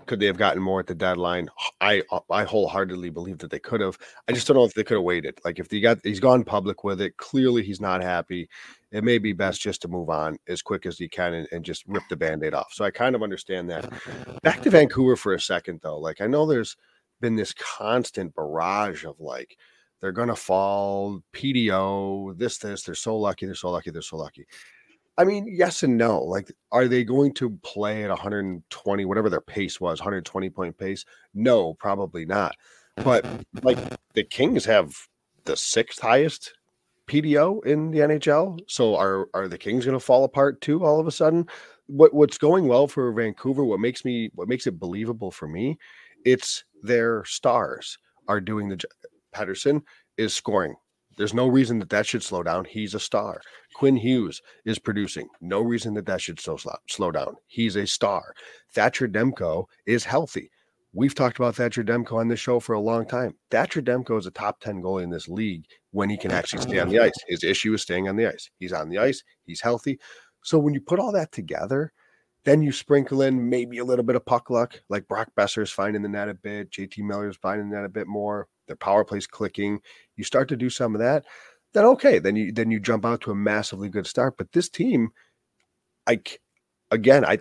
could 0.07 0.21
they 0.21 0.27
have 0.27 0.37
gotten 0.37 0.63
more 0.63 0.81
at 0.81 0.87
the 0.87 0.95
deadline? 0.95 1.49
I 1.81 2.03
I 2.31 2.45
wholeheartedly 2.45 3.11
believe 3.11 3.39
that 3.39 3.51
they 3.51 3.59
could 3.59 3.81
have. 3.81 3.99
I 4.29 4.33
just 4.33 4.47
don't 4.47 4.57
know 4.57 4.65
if 4.65 4.75
they 4.75 4.85
could 4.85 4.97
have 4.97 5.05
waited. 5.05 5.39
Like 5.45 5.59
if 5.59 5.71
he 5.71 5.81
got 5.81 5.99
he's 6.03 6.21
gone 6.21 6.45
public 6.45 6.85
with 6.85 7.01
it, 7.01 7.17
clearly 7.17 7.63
he's 7.63 7.81
not 7.81 8.03
happy. 8.03 8.49
It 8.91 9.05
may 9.05 9.19
be 9.19 9.33
best 9.33 9.61
just 9.61 9.83
to 9.83 9.89
move 9.89 10.11
on 10.11 10.39
as 10.49 10.63
quick 10.63 10.87
as 10.87 10.99
he 10.99 11.09
can 11.09 11.35
and, 11.35 11.49
and 11.53 11.65
just 11.65 11.85
rip 11.87 12.05
the 12.09 12.17
band-aid 12.17 12.55
off. 12.55 12.73
So 12.73 12.85
I 12.85 12.91
kind 12.91 13.15
of 13.15 13.23
understand 13.23 13.69
that. 13.71 13.93
Back 14.43 14.63
to 14.63 14.71
Vancouver 14.71 15.17
for 15.17 15.35
a 15.35 15.41
second 15.41 15.81
though. 15.83 15.99
Like 15.99 16.21
I 16.21 16.27
know 16.27 16.47
there's 16.47 16.77
been 17.21 17.37
this 17.37 17.55
constant 17.55 18.35
barrage 18.35 19.05
of 19.05 19.19
like 19.21 19.57
they're 20.05 20.13
gonna 20.13 20.37
fall, 20.37 21.23
PDO, 21.33 22.37
this, 22.37 22.59
this, 22.59 22.83
they're 22.83 22.95
so 22.95 23.17
lucky, 23.17 23.47
they're 23.47 23.55
so 23.55 23.71
lucky, 23.71 23.91
they're 23.91 24.03
so 24.03 24.19
lucky. 24.19 24.45
I 25.17 25.25
mean, 25.25 25.47
yes 25.51 25.83
and 25.83 25.97
no. 25.97 26.21
Like, 26.21 26.53
are 26.73 26.89
they 26.89 27.05
going 27.05 27.33
to 27.35 27.49
play 27.63 28.05
at 28.05 28.11
120, 28.11 29.05
whatever 29.07 29.31
their 29.31 29.41
pace 29.41 29.81
was, 29.81 30.01
120 30.01 30.51
point 30.51 30.77
pace? 30.77 31.07
No, 31.33 31.73
probably 31.73 32.27
not. 32.27 32.55
But 32.97 33.25
like 33.63 33.79
the 34.13 34.25
Kings 34.25 34.67
have 34.67 34.95
the 35.47 35.57
sixth 35.57 36.01
highest 36.01 36.53
PDO 37.07 37.65
in 37.65 37.91
the 37.91 38.01
NHL. 38.01 38.61
So 38.67 38.97
are 38.97 39.31
are 39.33 39.49
the 39.49 39.57
Kings 39.57 39.87
going 39.87 39.99
to 39.99 40.05
fall 40.05 40.25
apart 40.25 40.61
too 40.61 40.85
all 40.85 41.01
of 41.01 41.07
a 41.07 41.13
sudden? 41.13 41.49
What 41.87 42.13
what's 42.13 42.37
going 42.37 42.69
well 42.69 42.89
for 42.89 43.11
Vancouver, 43.11 43.65
what 43.65 43.81
makes 43.81 44.05
me 44.05 44.29
what 44.35 44.49
makes 44.49 44.67
it 44.67 44.79
believable 44.79 45.31
for 45.31 45.49
me, 45.49 45.79
it's 46.27 46.65
their 46.83 47.25
stars 47.25 47.97
are 48.29 48.41
doing 48.43 48.69
the 48.69 48.79
Pettersson 49.35 49.83
is 50.17 50.35
scoring. 50.35 50.75
There's 51.17 51.35
no 51.35 51.47
reason 51.47 51.79
that 51.79 51.91
that 51.91 52.07
should 52.07 52.23
slow 52.23 52.43
down. 52.43 52.65
He's 52.65 52.95
a 52.95 53.01
star. 53.01 53.41
Quinn 53.75 53.97
Hughes 53.97 54.43
is 54.65 54.79
producing. 54.79 55.29
No 55.41 55.61
reason 55.61 55.95
that 55.95 56.07
that 56.07 56.21
should 56.21 56.41
slow, 56.41 56.59
slow 56.89 57.11
down. 57.13 57.37
He's 57.47 57.77
a 57.77 57.87
star. 57.87 58.35
Thatcher 58.73 59.09
Demko 59.09 59.67
is 59.87 60.05
healthy. 60.05 60.51
We've 60.93 61.15
talked 61.15 61.39
about 61.39 61.57
Thatcher 61.57 61.83
Demko 61.83 62.15
on 62.15 62.29
this 62.29 62.41
show 62.41 62.61
for 62.61 62.75
a 62.75 62.81
long 62.81 63.07
time. 63.07 63.35
Thatcher 63.51 63.83
Demko 63.83 64.19
is 64.19 64.27
a 64.27 64.31
top 64.31 64.61
10 64.61 64.81
goalie 64.83 65.03
in 65.03 65.11
this 65.11 65.29
league 65.29 65.65
when 65.91 66.09
he 66.09 66.17
can 66.17 66.31
actually 66.31 66.63
stay 66.63 66.79
on 66.79 66.89
the 66.89 67.01
ice. 67.01 67.13
His 67.29 67.43
issue 67.43 67.75
is 67.75 67.83
staying 67.83 68.09
on 68.09 68.17
the 68.17 68.27
ice. 68.27 68.51
He's 68.59 68.73
on 68.73 68.89
the 68.89 68.99
ice, 68.99 69.23
he's 69.45 69.61
healthy. 69.61 69.99
So 70.43 70.59
when 70.59 70.75
you 70.75 70.81
put 70.81 71.01
all 71.01 71.13
that 71.13 71.33
together, 71.33 71.93
then 72.45 72.63
you 72.63 72.71
sprinkle 72.71 73.23
in 73.23 73.49
maybe 73.49 73.79
a 73.79 73.85
little 73.85 74.05
bit 74.05 74.17
of 74.17 74.27
puck 74.27 74.51
luck, 74.51 74.81
like 74.89 75.09
Brock 75.09 75.31
Boeser's 75.37 75.71
finding 75.71 76.03
the 76.03 76.09
net 76.09 76.29
a 76.29 76.35
bit, 76.35 76.71
JT 76.71 76.99
Miller's 76.99 77.39
finding 77.39 77.71
the 77.71 77.77
net 77.77 77.87
a 77.87 77.89
bit 77.89 78.07
more, 78.07 78.49
their 78.67 78.77
power 78.77 79.05
plays 79.05 79.27
clicking. 79.27 79.81
You 80.17 80.25
start 80.25 80.49
to 80.49 80.57
do 80.57 80.71
some 80.71 80.95
of 80.95 81.01
that, 81.01 81.25
then 81.73 81.85
okay, 81.85 82.19
then 82.19 82.37
you 82.37 82.53
then 82.53 82.71
you 82.71 82.81
jump 82.81 83.05
out 83.05 83.21
to 83.23 83.31
a 83.31 83.35
massively 83.35 83.89
good 83.89 84.07
start. 84.07 84.37
But 84.39 84.53
this 84.53 84.69
team, 84.69 85.11
I 86.07 86.21
again, 86.91 87.25
I 87.25 87.39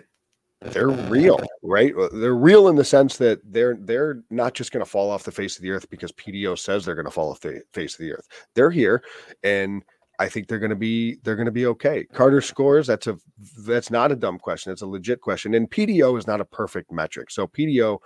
they're 0.60 0.88
real, 0.88 1.40
right? 1.62 1.94
They're 2.12 2.34
real 2.34 2.68
in 2.68 2.76
the 2.76 2.84
sense 2.84 3.16
that 3.18 3.40
they're 3.44 3.76
they're 3.80 4.22
not 4.30 4.54
just 4.54 4.72
going 4.72 4.84
to 4.84 4.90
fall 4.90 5.10
off 5.10 5.24
the 5.24 5.32
face 5.32 5.56
of 5.56 5.62
the 5.62 5.70
earth 5.70 5.88
because 5.88 6.12
PDO 6.12 6.58
says 6.58 6.84
they're 6.84 6.94
going 6.94 7.04
to 7.06 7.10
fall 7.10 7.30
off 7.30 7.40
the 7.40 7.62
face 7.72 7.94
of 7.94 8.00
the 8.00 8.12
earth. 8.12 8.28
They're 8.54 8.70
here, 8.70 9.02
and 9.42 9.82
I 10.18 10.28
think 10.28 10.48
they're 10.48 10.58
going 10.58 10.70
to 10.70 10.76
be 10.76 11.16
they're 11.22 11.36
going 11.36 11.46
to 11.46 11.52
be 11.52 11.66
okay. 11.66 12.04
Carter 12.12 12.40
scores. 12.40 12.86
That's 12.86 13.06
a 13.06 13.18
that's 13.66 13.90
not 13.90 14.12
a 14.12 14.16
dumb 14.16 14.38
question. 14.38 14.72
It's 14.72 14.82
a 14.82 14.86
legit 14.86 15.20
question. 15.20 15.54
And 15.54 15.70
PDO 15.70 16.18
is 16.18 16.26
not 16.26 16.40
a 16.40 16.44
perfect 16.44 16.92
metric. 16.92 17.30
So 17.30 17.46
PDO 17.46 17.98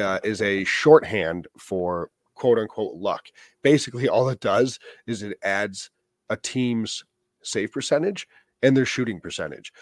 uh, 0.00 0.18
is 0.24 0.42
a 0.42 0.64
shorthand 0.64 1.48
for 1.58 2.10
quote 2.34 2.58
unquote 2.58 2.96
luck. 2.96 3.26
Basically, 3.62 4.08
all 4.08 4.28
it 4.28 4.40
does 4.40 4.78
is 5.06 5.22
it 5.22 5.38
adds 5.42 5.90
a 6.30 6.36
team's 6.36 7.04
save 7.42 7.72
percentage 7.72 8.26
and 8.62 8.76
their 8.76 8.86
shooting 8.86 9.20
percentage. 9.20 9.72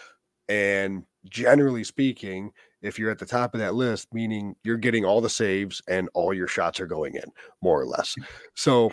And 0.49 1.03
generally 1.29 1.83
speaking, 1.83 2.51
if 2.81 2.99
you're 2.99 3.11
at 3.11 3.19
the 3.19 3.25
top 3.25 3.53
of 3.53 3.61
that 3.61 3.75
list, 3.75 4.13
meaning 4.13 4.55
you're 4.63 4.77
getting 4.77 5.05
all 5.05 5.21
the 5.21 5.29
saves 5.29 5.81
and 5.87 6.09
all 6.13 6.33
your 6.33 6.47
shots 6.47 6.79
are 6.79 6.87
going 6.87 7.15
in, 7.15 7.31
more 7.61 7.79
or 7.79 7.85
less. 7.85 8.13
So, 8.55 8.91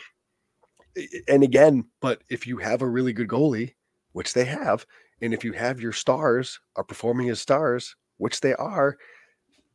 and 1.29 1.43
again, 1.43 1.85
but 2.01 2.23
if 2.31 2.47
you 2.47 2.59
have 2.59 2.83
a 2.83 2.89
really 2.89 3.13
good 3.13 3.29
goalie, 3.29 3.75
which 4.13 4.33
they 4.33 4.45
have, 4.45 4.87
and 5.21 5.35
if 5.35 5.45
you 5.45 5.53
have 5.53 5.81
your 5.81 5.93
stars 5.93 6.61
are 6.77 6.85
performing 6.85 7.29
as 7.31 7.41
stars, 7.41 7.97
which 8.19 8.41
they 8.41 8.55
are, 8.55 8.97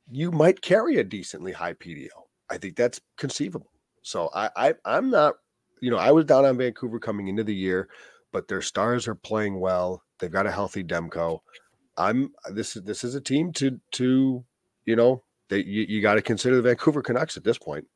you 0.09 0.31
might 0.31 0.61
carry 0.61 0.97
a 0.97 1.03
decently 1.03 1.51
high 1.51 1.73
PDO. 1.73 2.07
I 2.49 2.57
think 2.57 2.75
that's 2.75 3.01
conceivable. 3.17 3.71
So 4.05 4.29
I, 4.35 4.49
I 4.55 4.73
I'm 4.85 5.09
not, 5.09 5.33
you 5.81 5.89
know, 5.89 5.97
I 5.97 6.11
was 6.11 6.25
down 6.25 6.45
on 6.45 6.59
Vancouver 6.59 6.99
coming 6.99 7.27
into 7.27 7.43
the 7.43 7.55
year, 7.55 7.89
but 8.31 8.47
their 8.47 8.61
stars 8.61 9.07
are 9.07 9.15
playing 9.15 9.59
well. 9.59 10.03
They've 10.19 10.31
got 10.31 10.45
a 10.45 10.51
healthy 10.51 10.83
Demko. 10.83 11.39
I'm 11.97 12.31
this 12.51 12.75
is 12.75 12.83
this 12.83 13.03
is 13.03 13.15
a 13.15 13.21
team 13.21 13.51
to 13.53 13.79
to 13.93 14.45
you 14.85 14.95
know 14.95 15.23
that 15.49 15.65
you, 15.65 15.85
you 15.89 16.01
got 16.03 16.15
to 16.15 16.21
consider 16.21 16.55
the 16.55 16.61
Vancouver 16.61 17.01
Canucks 17.01 17.35
at 17.35 17.43
this 17.43 17.57
point. 17.57 17.87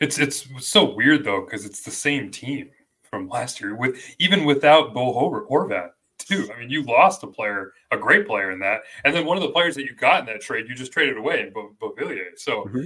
It's 0.00 0.18
it's 0.18 0.46
so 0.60 0.94
weird 0.94 1.24
though 1.24 1.46
because 1.46 1.64
it's 1.64 1.82
the 1.82 1.90
same 1.90 2.30
team 2.30 2.68
from 3.02 3.26
last 3.26 3.58
year 3.58 3.74
with 3.74 3.96
even 4.18 4.44
without 4.44 4.92
Bo 4.92 5.14
Horvat 5.50 5.92
too. 6.18 6.50
I 6.54 6.60
mean, 6.60 6.68
you 6.68 6.82
lost 6.82 7.22
a 7.22 7.26
player, 7.26 7.72
a 7.90 7.96
great 7.96 8.26
player 8.26 8.50
in 8.50 8.58
that, 8.58 8.82
and 9.02 9.14
then 9.14 9.24
one 9.24 9.38
of 9.38 9.42
the 9.42 9.50
players 9.50 9.76
that 9.76 9.84
you 9.84 9.94
got 9.94 10.20
in 10.20 10.26
that 10.26 10.42
trade, 10.42 10.66
you 10.68 10.74
just 10.74 10.92
traded 10.92 11.16
away 11.16 11.40
in 11.40 11.54
Beauvillier. 11.54 12.36
So 12.36 12.64
mm-hmm 12.64 12.84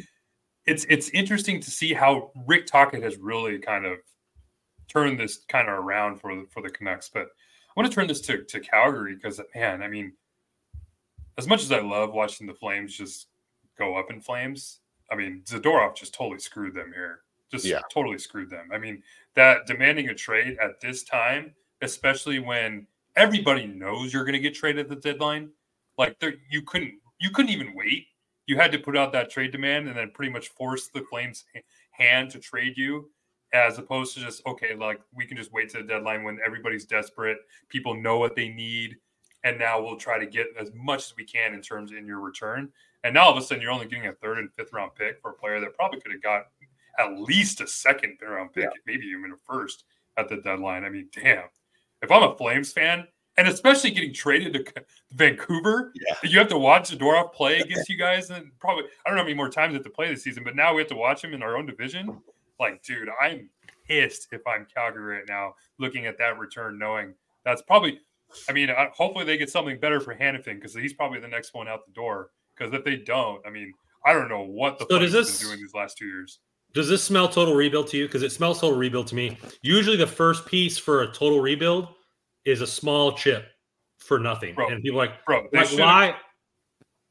it's 0.66 0.84
it's 0.88 1.08
interesting 1.10 1.60
to 1.60 1.70
see 1.70 1.94
how 1.94 2.32
Rick 2.46 2.66
Tocchet 2.66 3.02
has 3.02 3.16
really 3.18 3.58
kind 3.58 3.86
of 3.86 3.98
turned 4.88 5.18
this 5.18 5.38
kind 5.48 5.68
of 5.68 5.74
around 5.74 6.20
for 6.20 6.34
the 6.34 6.46
for 6.50 6.62
the 6.62 6.70
Canucks. 6.70 7.08
But 7.12 7.22
I 7.22 7.72
want 7.80 7.90
to 7.90 7.94
turn 7.94 8.08
this 8.08 8.20
to, 8.22 8.42
to 8.44 8.60
Calgary 8.60 9.14
because 9.14 9.40
man, 9.54 9.82
I 9.82 9.88
mean, 9.88 10.12
as 11.38 11.46
much 11.46 11.62
as 11.62 11.72
I 11.72 11.80
love 11.80 12.12
watching 12.12 12.46
the 12.46 12.54
Flames 12.54 12.96
just 12.96 13.28
go 13.78 13.96
up 13.96 14.10
in 14.10 14.20
flames, 14.20 14.80
I 15.10 15.14
mean 15.14 15.42
Zadorov 15.46 15.94
just 15.94 16.14
totally 16.14 16.40
screwed 16.40 16.74
them 16.74 16.92
here. 16.92 17.20
Just 17.50 17.64
yeah. 17.64 17.80
totally 17.92 18.18
screwed 18.18 18.50
them. 18.50 18.68
I 18.72 18.78
mean, 18.78 19.02
that 19.36 19.66
demanding 19.66 20.08
a 20.08 20.14
trade 20.14 20.58
at 20.60 20.80
this 20.80 21.04
time, 21.04 21.54
especially 21.80 22.40
when 22.40 22.88
everybody 23.14 23.66
knows 23.68 24.12
you're 24.12 24.24
going 24.24 24.32
to 24.32 24.40
get 24.40 24.54
traded 24.54 24.86
at 24.86 24.88
the 24.88 24.96
deadline, 24.96 25.50
like 25.96 26.18
there 26.18 26.34
you 26.50 26.62
couldn't 26.62 26.94
you 27.20 27.30
couldn't 27.30 27.52
even 27.52 27.72
wait 27.76 28.06
you 28.46 28.56
had 28.56 28.72
to 28.72 28.78
put 28.78 28.96
out 28.96 29.12
that 29.12 29.30
trade 29.30 29.52
demand 29.52 29.88
and 29.88 29.96
then 29.96 30.10
pretty 30.12 30.32
much 30.32 30.48
force 30.48 30.88
the 30.88 31.02
Flames' 31.02 31.44
hand 31.90 32.30
to 32.30 32.38
trade 32.38 32.76
you, 32.76 33.10
as 33.52 33.78
opposed 33.78 34.14
to 34.14 34.20
just 34.20 34.44
okay, 34.46 34.74
like 34.74 35.00
we 35.14 35.26
can 35.26 35.36
just 35.36 35.52
wait 35.52 35.68
to 35.70 35.78
the 35.78 35.84
deadline 35.84 36.22
when 36.22 36.38
everybody's 36.44 36.84
desperate, 36.84 37.38
people 37.68 37.94
know 37.94 38.18
what 38.18 38.36
they 38.36 38.48
need, 38.48 38.96
and 39.44 39.58
now 39.58 39.80
we'll 39.80 39.96
try 39.96 40.18
to 40.18 40.26
get 40.26 40.48
as 40.58 40.72
much 40.74 41.06
as 41.06 41.14
we 41.16 41.24
can 41.24 41.54
in 41.54 41.60
terms 41.60 41.92
in 41.92 42.06
your 42.06 42.20
return. 42.20 42.68
And 43.04 43.14
now 43.14 43.26
all 43.26 43.32
of 43.32 43.36
a 43.36 43.42
sudden 43.42 43.62
you're 43.62 43.70
only 43.70 43.86
getting 43.86 44.08
a 44.08 44.12
third 44.12 44.38
and 44.38 44.52
fifth 44.54 44.72
round 44.72 44.92
pick 44.96 45.20
for 45.20 45.30
a 45.30 45.34
player 45.34 45.60
that 45.60 45.74
probably 45.74 46.00
could 46.00 46.12
have 46.12 46.22
got 46.22 46.46
at 46.98 47.18
least 47.20 47.60
a 47.60 47.66
second 47.66 48.18
round 48.22 48.52
pick, 48.52 48.64
yeah. 48.64 48.70
maybe 48.86 49.06
even 49.06 49.32
a 49.32 49.36
first 49.44 49.84
at 50.16 50.28
the 50.28 50.38
deadline. 50.38 50.84
I 50.84 50.88
mean, 50.88 51.08
damn. 51.12 51.44
If 52.02 52.10
I'm 52.10 52.22
a 52.22 52.36
Flames 52.36 52.72
fan 52.72 53.06
and 53.38 53.48
especially 53.48 53.90
getting 53.90 54.12
traded 54.14 54.52
to 54.54 54.84
Vancouver. 55.12 55.92
Yeah. 55.94 56.14
You 56.30 56.38
have 56.38 56.48
to 56.48 56.58
watch 56.58 56.90
Zadorov 56.90 57.32
play 57.32 57.60
against 57.60 57.88
you 57.88 57.96
guys, 57.98 58.30
and 58.30 58.50
probably 58.58 58.84
I 58.84 59.08
don't 59.08 59.16
know 59.16 59.22
how 59.22 59.26
many 59.26 59.34
more 59.36 59.48
times 59.48 59.70
we 59.70 59.74
have 59.76 59.84
to 59.84 59.90
play 59.90 60.08
this 60.08 60.22
season, 60.22 60.44
but 60.44 60.56
now 60.56 60.74
we 60.74 60.80
have 60.80 60.88
to 60.88 60.96
watch 60.96 61.22
him 61.22 61.34
in 61.34 61.42
our 61.42 61.56
own 61.56 61.66
division. 61.66 62.20
Like, 62.58 62.82
dude, 62.82 63.08
I'm 63.20 63.50
pissed 63.86 64.28
if 64.32 64.40
I'm 64.46 64.66
Calgary 64.72 65.16
right 65.16 65.28
now, 65.28 65.54
looking 65.78 66.06
at 66.06 66.18
that 66.18 66.38
return, 66.38 66.78
knowing 66.78 67.14
that's 67.44 67.62
probably. 67.62 68.00
I 68.48 68.52
mean, 68.52 68.68
hopefully 68.92 69.24
they 69.24 69.36
get 69.36 69.50
something 69.50 69.78
better 69.78 70.00
for 70.00 70.12
Hanifin 70.14 70.56
because 70.56 70.74
he's 70.74 70.92
probably 70.92 71.20
the 71.20 71.28
next 71.28 71.54
one 71.54 71.68
out 71.68 71.86
the 71.86 71.92
door. 71.92 72.30
Because 72.56 72.74
if 72.74 72.84
they 72.84 72.96
don't, 72.96 73.40
I 73.46 73.50
mean, 73.50 73.72
I 74.04 74.12
don't 74.14 74.28
know 74.28 74.42
what 74.42 74.78
the 74.78 74.84
So 74.84 74.94
fuck 74.96 75.00
does 75.02 75.12
this- 75.12 75.38
been 75.38 75.48
doing 75.50 75.60
these 75.60 75.74
last 75.74 75.96
two 75.96 76.06
years. 76.06 76.40
Does 76.74 76.88
this 76.88 77.04
smell 77.04 77.28
total 77.28 77.54
rebuild 77.54 77.86
to 77.88 77.96
you? 77.96 78.06
Because 78.06 78.22
it 78.24 78.32
smells 78.32 78.60
total 78.60 78.76
rebuild 78.76 79.06
to 79.08 79.14
me. 79.14 79.38
Usually, 79.62 79.96
the 79.96 80.06
first 80.08 80.44
piece 80.44 80.76
for 80.76 81.02
a 81.02 81.06
total 81.06 81.40
rebuild 81.40 81.88
is 82.46 82.62
a 82.62 82.66
small 82.66 83.12
chip 83.12 83.48
for 83.98 84.18
nothing, 84.18 84.54
Bro, 84.54 84.68
and 84.68 84.82
people 84.82 85.00
are 85.00 85.06
like, 85.06 85.24
Bro, 85.26 85.48
they 85.52 85.58
like 85.58 85.78
why? 85.78 86.16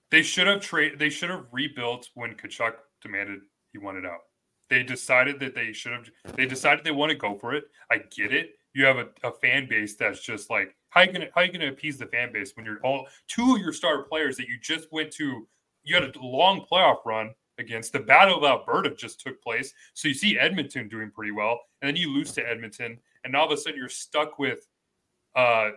They 0.09 0.23
should 0.23 0.47
have 0.47 0.61
trade. 0.61 0.97
They 0.97 1.09
should 1.09 1.29
have 1.29 1.45
rebuilt 1.51 2.09
when 2.15 2.33
Tkachuk 2.33 2.73
demanded 3.01 3.41
he 3.71 3.77
wanted 3.77 4.05
out. 4.05 4.21
They 4.69 4.81
decided 4.81 5.39
that 5.41 5.53
they 5.53 5.73
should 5.73 5.91
have. 5.91 6.09
They 6.35 6.45
decided 6.45 6.83
they 6.83 6.91
want 6.91 7.11
to 7.11 7.17
go 7.17 7.37
for 7.37 7.53
it. 7.53 7.65
I 7.91 7.97
get 8.15 8.33
it. 8.33 8.51
You 8.73 8.85
have 8.85 8.97
a, 8.97 9.07
a 9.23 9.31
fan 9.31 9.67
base 9.69 9.95
that's 9.95 10.21
just 10.21 10.49
like 10.49 10.75
how 10.89 11.01
you 11.01 11.11
gonna 11.11 11.27
how 11.35 11.41
you 11.41 11.51
gonna 11.51 11.67
appease 11.67 11.97
the 11.97 12.07
fan 12.07 12.31
base 12.31 12.53
when 12.55 12.65
you're 12.65 12.79
all 12.83 13.07
two 13.27 13.55
of 13.55 13.61
your 13.61 13.73
star 13.73 14.03
players 14.03 14.37
that 14.37 14.47
you 14.47 14.57
just 14.61 14.87
went 14.91 15.11
to. 15.13 15.47
You 15.83 15.95
had 15.95 16.15
a 16.15 16.19
long 16.19 16.65
playoff 16.71 16.97
run 17.05 17.35
against. 17.57 17.93
The 17.93 17.99
Battle 17.99 18.37
of 18.37 18.43
Alberta 18.43 18.95
just 18.95 19.19
took 19.19 19.41
place, 19.41 19.73
so 19.93 20.07
you 20.07 20.13
see 20.13 20.39
Edmonton 20.39 20.87
doing 20.87 21.11
pretty 21.11 21.31
well, 21.31 21.59
and 21.81 21.89
then 21.89 21.95
you 21.95 22.13
lose 22.13 22.31
to 22.33 22.49
Edmonton, 22.49 22.97
and 23.23 23.35
all 23.35 23.45
of 23.45 23.51
a 23.51 23.57
sudden 23.57 23.77
you're 23.77 23.89
stuck 23.89 24.39
with 24.39 24.67
uh 25.35 25.71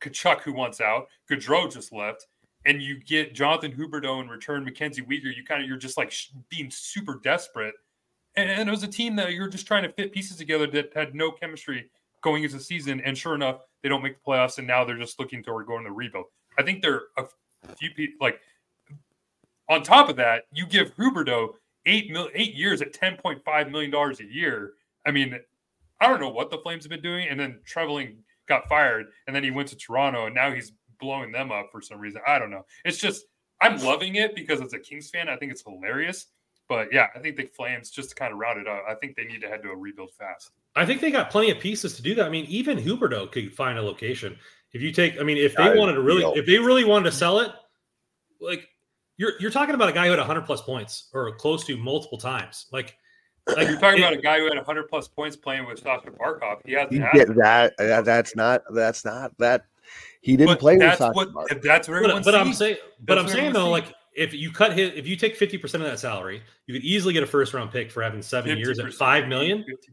Tkachuk 0.00 0.40
who 0.40 0.52
wants 0.52 0.80
out. 0.80 1.08
Gaudreau 1.30 1.70
just 1.72 1.92
left 1.92 2.26
and 2.66 2.82
you 2.82 3.00
get 3.00 3.34
Jonathan 3.34 3.72
Huberdeau 3.72 4.20
in 4.20 4.28
return, 4.28 4.64
Mackenzie 4.64 5.02
Weegar, 5.02 5.34
you 5.34 5.44
kind 5.44 5.62
of 5.62 5.68
you're 5.68 5.78
just 5.78 5.96
like 5.96 6.12
being 6.48 6.70
super 6.70 7.20
desperate. 7.22 7.74
And, 8.36 8.50
and 8.50 8.68
it 8.68 8.72
was 8.72 8.82
a 8.82 8.88
team 8.88 9.16
that 9.16 9.32
you're 9.32 9.48
just 9.48 9.66
trying 9.66 9.82
to 9.82 9.92
fit 9.92 10.12
pieces 10.12 10.36
together 10.36 10.66
that 10.68 10.92
had 10.94 11.14
no 11.14 11.30
chemistry 11.30 11.90
going 12.22 12.44
into 12.44 12.56
the 12.56 12.62
season. 12.62 13.00
And 13.00 13.16
sure 13.16 13.34
enough, 13.34 13.60
they 13.82 13.88
don't 13.88 14.02
make 14.02 14.22
the 14.22 14.30
playoffs, 14.30 14.58
and 14.58 14.66
now 14.66 14.84
they're 14.84 14.98
just 14.98 15.18
looking 15.18 15.42
toward 15.42 15.66
going 15.66 15.84
to 15.84 15.92
rebuild. 15.92 16.26
I 16.58 16.62
think 16.62 16.82
they're 16.82 17.02
a 17.16 17.24
few 17.76 17.90
people 17.90 18.16
like 18.20 18.40
on 19.68 19.82
top 19.82 20.08
of 20.08 20.16
that, 20.16 20.44
you 20.52 20.66
give 20.66 20.94
Huberdeau 20.96 21.54
eight 21.86 22.10
mil 22.10 22.28
eight 22.34 22.54
years 22.54 22.82
at 22.82 22.92
ten 22.92 23.16
point 23.16 23.42
five 23.44 23.70
million 23.70 23.90
dollars 23.90 24.20
a 24.20 24.24
year. 24.24 24.74
I 25.06 25.12
mean, 25.12 25.38
I 26.00 26.08
don't 26.08 26.20
know 26.20 26.28
what 26.28 26.50
the 26.50 26.58
Flames 26.58 26.84
have 26.84 26.90
been 26.90 27.00
doing. 27.00 27.28
And 27.28 27.40
then 27.40 27.60
Treliving 27.66 28.16
got 28.50 28.68
fired, 28.68 29.06
and 29.26 29.34
then 29.34 29.42
he 29.42 29.50
went 29.50 29.68
to 29.68 29.76
Toronto, 29.76 30.26
and 30.26 30.34
now 30.34 30.52
he's 30.52 30.72
blowing 30.98 31.32
them 31.32 31.50
up 31.50 31.70
for 31.72 31.80
some 31.80 31.98
reason. 31.98 32.20
I 32.26 32.38
don't 32.38 32.50
know. 32.50 32.66
It's 32.84 32.98
just 32.98 33.24
I'm 33.62 33.78
loving 33.82 34.16
it 34.16 34.34
because 34.34 34.60
as 34.60 34.74
a 34.74 34.78
Kings 34.78 35.08
fan, 35.08 35.28
I 35.28 35.36
think 35.36 35.52
it's 35.52 35.62
hilarious. 35.62 36.26
But 36.68 36.92
yeah, 36.92 37.08
I 37.16 37.18
think 37.18 37.36
the 37.36 37.46
Flames 37.46 37.90
just 37.90 38.10
to 38.10 38.14
kind 38.14 38.32
of 38.32 38.38
route 38.38 38.58
it 38.58 38.68
out. 38.68 38.82
I 38.88 38.94
think 38.94 39.16
they 39.16 39.24
need 39.24 39.40
to 39.40 39.48
head 39.48 39.62
to 39.62 39.70
a 39.70 39.76
rebuild 39.76 40.12
fast. 40.12 40.50
I 40.76 40.86
think 40.86 41.00
they 41.00 41.10
got 41.10 41.30
plenty 41.30 41.50
of 41.50 41.58
pieces 41.58 41.96
to 41.96 42.02
do 42.02 42.14
that. 42.14 42.26
I 42.26 42.28
mean, 42.28 42.44
even 42.46 42.78
Huberdeau 42.78 43.32
could 43.32 43.52
find 43.54 43.76
a 43.76 43.82
location. 43.82 44.36
If 44.72 44.80
you 44.80 44.92
take, 44.92 45.18
I 45.18 45.24
mean, 45.24 45.36
if 45.36 45.56
they 45.56 45.64
I 45.64 45.74
wanted 45.74 45.94
to 45.94 46.02
really, 46.02 46.20
feel- 46.20 46.34
if 46.36 46.46
they 46.46 46.58
really 46.58 46.84
wanted 46.84 47.10
to 47.10 47.16
sell 47.16 47.40
it, 47.40 47.50
like 48.40 48.68
you're 49.16 49.32
you're 49.40 49.50
talking 49.50 49.74
about 49.74 49.88
a 49.88 49.92
guy 49.92 50.04
who 50.04 50.10
had 50.10 50.20
100 50.20 50.42
plus 50.42 50.62
points 50.62 51.08
or 51.12 51.34
close 51.36 51.64
to 51.64 51.76
multiple 51.76 52.18
times. 52.18 52.66
Like, 52.72 52.96
like 53.56 53.68
You're 53.68 53.78
talking 53.78 54.02
about 54.02 54.12
a 54.12 54.20
guy 54.20 54.38
who 54.38 54.44
had 54.44 54.56
100 54.56 54.88
plus 54.88 55.08
points 55.08 55.36
playing 55.36 55.66
with 55.66 55.78
Sasha 55.78 56.10
Barkov. 56.10 56.58
He 56.64 56.72
hasn't 56.72 56.92
You 56.92 57.02
had 57.02 57.28
that, 57.36 57.74
that? 57.78 58.04
That's 58.04 58.36
not. 58.36 58.62
That's 58.72 59.04
not 59.04 59.36
that. 59.38 59.64
He 60.22 60.36
didn't 60.36 60.48
but 60.54 60.60
play 60.60 60.74
with 60.74 60.82
that's 60.82 60.98
Sasha 60.98 61.12
what 61.12 61.32
Barkov. 61.32 61.62
that's 61.62 61.88
what 61.88 61.94
but, 61.94 62.04
everyone 62.04 62.22
but 62.22 62.34
I'm 62.34 62.52
saying, 62.52 62.76
but 63.00 63.14
That's 63.14 63.32
I'm 63.32 63.36
saying 63.38 63.52
though, 63.52 63.64
sees. 63.66 63.70
like 63.70 63.94
if 64.14 64.34
you 64.34 64.50
cut 64.50 64.76
his, 64.76 64.92
if 64.94 65.06
you 65.06 65.16
take 65.16 65.36
50 65.36 65.58
percent 65.58 65.82
of 65.82 65.90
that 65.90 65.98
salary, 65.98 66.42
you 66.66 66.74
could 66.74 66.84
easily 66.84 67.14
get 67.14 67.22
a 67.22 67.26
first 67.26 67.54
round 67.54 67.70
pick 67.70 67.90
for 67.90 68.02
having 68.02 68.22
seven 68.22 68.58
years 68.58 68.78
at 68.78 68.92
five 68.92 69.28
million. 69.28 69.64
50 69.64 69.92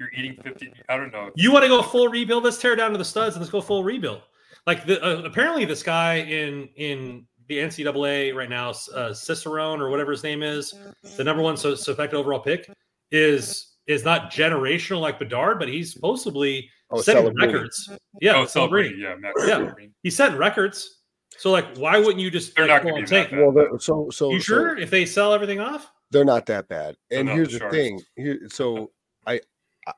You're 0.00 0.10
eating 0.16 0.36
50. 0.42 0.72
I 0.88 0.96
don't 0.96 1.12
know. 1.12 1.30
You 1.34 1.52
want 1.52 1.64
to 1.64 1.68
go 1.68 1.82
full 1.82 2.08
rebuild? 2.08 2.44
Let's 2.44 2.58
tear 2.58 2.76
down 2.76 2.92
to 2.92 2.98
the 2.98 3.04
studs 3.04 3.36
and 3.36 3.42
let's 3.42 3.50
go 3.52 3.60
full 3.60 3.84
rebuild. 3.84 4.22
Like 4.66 4.86
the, 4.86 5.02
uh, 5.04 5.22
apparently 5.22 5.64
this 5.64 5.82
guy 5.82 6.16
in 6.16 6.68
in 6.76 7.26
the 7.48 7.58
NCAA 7.58 8.34
right 8.34 8.50
now, 8.50 8.70
uh, 8.94 9.12
Cicerone 9.12 9.80
or 9.80 9.88
whatever 9.88 10.12
his 10.12 10.22
name 10.22 10.42
is, 10.42 10.74
the 11.16 11.24
number 11.24 11.42
one 11.42 11.56
so 11.56 11.74
suspected 11.74 12.16
overall 12.16 12.40
pick, 12.40 12.70
is 13.10 13.74
is 13.86 14.04
not 14.04 14.30
generational 14.30 15.00
like 15.00 15.18
Bedard, 15.18 15.58
but 15.58 15.68
he's 15.68 15.92
supposedly 15.92 16.70
Oh, 16.90 17.00
setting 17.02 17.24
Celebrini. 17.24 17.46
records. 17.52 17.90
Yeah, 18.20 18.32
oh, 18.36 18.44
Celebrini. 18.44 18.48
celebrating. 18.48 18.98
Yeah, 19.00 19.14
Max 19.18 19.42
Yeah. 19.46 19.58
Celebrini. 19.60 19.90
He's 20.02 20.16
setting 20.16 20.38
records. 20.38 21.02
So 21.36 21.50
like, 21.50 21.76
why 21.76 21.98
wouldn't 21.98 22.18
you 22.20 22.30
just 22.30 22.54
They're 22.56 22.66
like, 22.66 22.82
not 22.82 22.88
gonna 22.90 23.02
and 23.02 23.06
be 23.10 23.16
that 23.16 23.28
take? 23.30 23.38
Well, 23.38 23.52
they're- 23.52 23.78
so 23.78 24.08
so 24.10 24.30
You 24.32 24.40
so 24.40 24.44
sure? 24.44 24.78
If 24.78 24.90
they 24.90 25.04
sell 25.04 25.32
everything 25.34 25.60
off, 25.60 25.90
they're 26.10 26.24
not 26.24 26.46
that 26.46 26.66
bad. 26.68 26.96
And 27.10 27.28
here's 27.28 27.52
the 27.52 27.58
the 27.58 27.68
thing. 27.70 28.00
Here, 28.16 28.40
so 28.48 28.90
I, 29.26 29.40
I, 29.86 29.92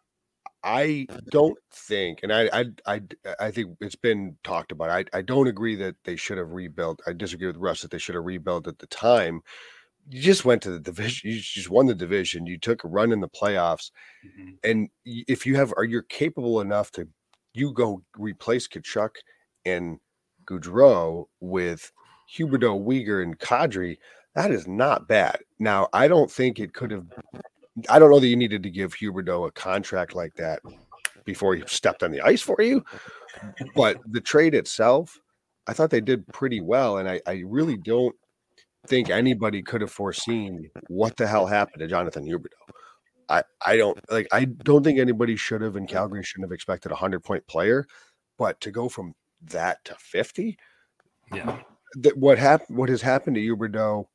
I 0.65 1.07
don't 1.31 1.57
think, 1.73 2.21
and 2.25 2.33
I, 2.33 2.51
I, 2.53 2.65
I, 2.87 3.01
I 3.39 3.51
think 3.53 3.77
it's 3.81 3.95
been 3.97 4.37
talked 4.45 4.73
about. 4.73 4.91
I, 4.91 5.05
I 5.17 5.23
don't 5.23 5.47
agree 5.47 5.77
that 5.77 5.95
they 6.05 6.17
should 6.17 6.39
have 6.39 6.51
rebuilt. 6.51 7.01
I 7.07 7.13
disagree 7.13 7.47
with 7.47 7.57
Russ 7.57 7.83
that 7.83 7.91
they 7.93 7.99
should 7.99 8.17
have 8.17 8.25
rebuilt 8.25 8.67
at 8.67 8.79
the 8.81 8.87
time. 8.89 9.41
You 10.09 10.21
just 10.21 10.45
went 10.45 10.63
to 10.63 10.71
the 10.71 10.81
division. 10.81 11.31
You 11.31 11.41
just 11.41 11.71
won 11.71 11.87
the 11.87 11.95
division. 11.95 12.47
You 12.47 12.59
took 12.59 12.85
a 12.85 12.89
run 12.89 13.13
in 13.13 13.21
the 13.21 13.29
playoffs, 13.29 13.91
Mhm. 14.25 14.59
and 14.65 14.89
if 15.05 15.47
you 15.47 15.57
have, 15.57 15.73
are 15.77 15.85
you're 15.85 16.03
capable 16.03 16.61
enough 16.61 16.91
to, 16.93 17.09
you 17.53 17.73
go 17.73 18.03
replace 18.17 18.67
Tkachuk 18.69 19.11
and 19.65 19.99
Gaudreau 20.47 21.27
with 21.41 21.93
Huberdeau, 22.37 22.85
Weegar, 22.85 23.23
and 23.23 23.39
Kadri. 23.39 23.99
That 24.35 24.51
is 24.51 24.67
not 24.67 25.09
bad. 25.09 25.41
Now, 25.59 25.89
I 25.93 26.09
don't 26.09 26.31
think 26.31 26.59
it 26.61 26.73
could 26.75 26.91
have. 26.93 27.07
I 27.89 27.99
don't 27.99 28.11
know 28.11 28.21
that 28.21 28.27
you 28.27 28.37
needed 28.37 28.63
to 28.63 28.71
give 28.71 28.95
Huberdeau 28.95 29.47
a 29.49 29.53
contract 29.53 30.15
like 30.15 30.35
that 30.35 30.61
before 31.25 31.55
he 31.55 31.63
stepped 31.67 32.03
on 32.03 32.11
the 32.11 32.21
ice 32.21 32.43
for 32.43 32.61
you. 32.61 32.85
But 33.75 33.99
the 34.11 34.21
trade 34.21 34.55
itself, 34.55 35.21
I 35.67 35.73
thought 35.73 35.91
they 35.91 36.01
did 36.01 36.27
pretty 36.29 36.61
well, 36.61 36.99
and 36.99 37.09
I, 37.09 37.21
I 37.27 37.43
really 37.47 37.77
don't 37.77 38.15
think 38.87 39.11
anybody 39.11 39.63
could 39.63 39.81
have 39.81 39.91
foreseen 39.91 40.71
what 40.89 41.17
the 41.17 41.27
hell 41.27 41.47
happened 41.47 41.81
to 41.81 41.87
Jonathan 41.87 42.25
Huberdeau. 42.25 42.73
I, 43.29 43.43
I 43.65 43.77
don't 43.77 43.99
like 44.11 44.27
I 44.33 44.45
don't 44.45 44.83
think 44.83 44.99
anybody 44.99 45.37
should 45.37 45.63
have 45.63 45.77
in 45.77 45.87
Calgary 45.87 46.23
shouldn't 46.25 46.47
have 46.51 46.55
expected 46.55 46.91
a 46.91 46.97
hundred 46.97 47.21
point 47.21 47.47
player, 47.47 47.87
but 48.39 48.61
to 48.63 48.71
go 48.71 48.89
from 48.89 49.15
that 49.43 49.85
to 49.85 49.95
fifty, 49.99 50.59
Yeah. 51.33 51.61
that 51.97 52.17
what 52.17 52.39
happened 52.39 52.77
what 52.77 52.89
has 52.89 53.03
happened 53.03 53.37
to 53.37 53.41
Huberdeau, 53.57 54.07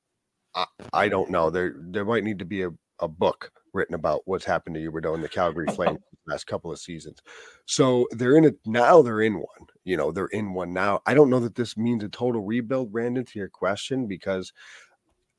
I, 0.54 0.66
I 0.92 1.08
don't 1.08 1.30
know. 1.30 1.50
There 1.50 1.76
there 1.78 2.04
might 2.06 2.26
need 2.26 2.40
to 2.40 2.46
be 2.46 2.64
a, 2.64 2.72
a 3.00 3.08
book 3.08 3.52
written 3.74 3.96
about 3.96 4.24
what's 4.26 4.46
happened 4.46 4.76
to 4.76 4.82
Huberdeau 4.82 5.16
in 5.16 5.22
the 5.22 5.30
Calgary 5.30 5.68
Flames 5.68 6.00
last 6.28 6.48
couple 6.48 6.72
of 6.72 6.80
seasons. 6.80 7.20
So 7.66 8.08
they're 8.12 8.38
in 8.38 8.46
it 8.46 8.58
now. 8.66 9.02
They're 9.02 9.22
in 9.22 9.36
one. 9.36 9.68
You 9.84 9.98
know, 9.98 10.12
they're 10.12 10.28
in 10.28 10.54
one 10.54 10.74
now. 10.74 11.02
I 11.06 11.14
don't 11.14 11.30
know 11.30 11.40
that 11.42 11.56
this 11.56 11.78
means 11.78 12.04
a 12.04 12.10
total 12.10 12.42
rebuild, 12.42 12.92
Brandon. 12.92 13.26
To 13.26 13.40
your 13.40 13.50
question, 13.50 14.08
because 14.08 14.52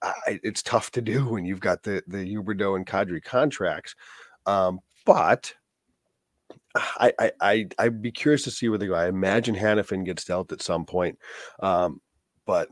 I, 0.03 0.41
it's 0.43 0.63
tough 0.63 0.91
to 0.93 1.03
do 1.03 1.27
when 1.29 1.45
you've 1.45 1.61
got 1.61 1.83
the 1.83 2.03
the 2.07 2.19
Huberdeau 2.19 2.77
and 2.77 2.87
Kadri 2.87 3.23
contracts. 3.23 3.95
Um, 4.47 4.81
but 5.05 5.55
I, 6.75 7.13
I 7.19 7.33
I 7.41 7.67
I'd 7.79 8.03
be 8.03 8.13
curious 8.13 8.45
to 8.45 8.51
see 8.51 8.69
where 8.69 8.79
they 8.79 8.87
go. 8.87 8.95
I 8.95 9.09
imagine 9.09 9.55
Hanifin 9.55 10.05
gets 10.05 10.25
dealt 10.25 10.53
at 10.53 10.63
some 10.63 10.85
point, 10.85 11.19
um, 11.61 12.01
but 12.47 12.69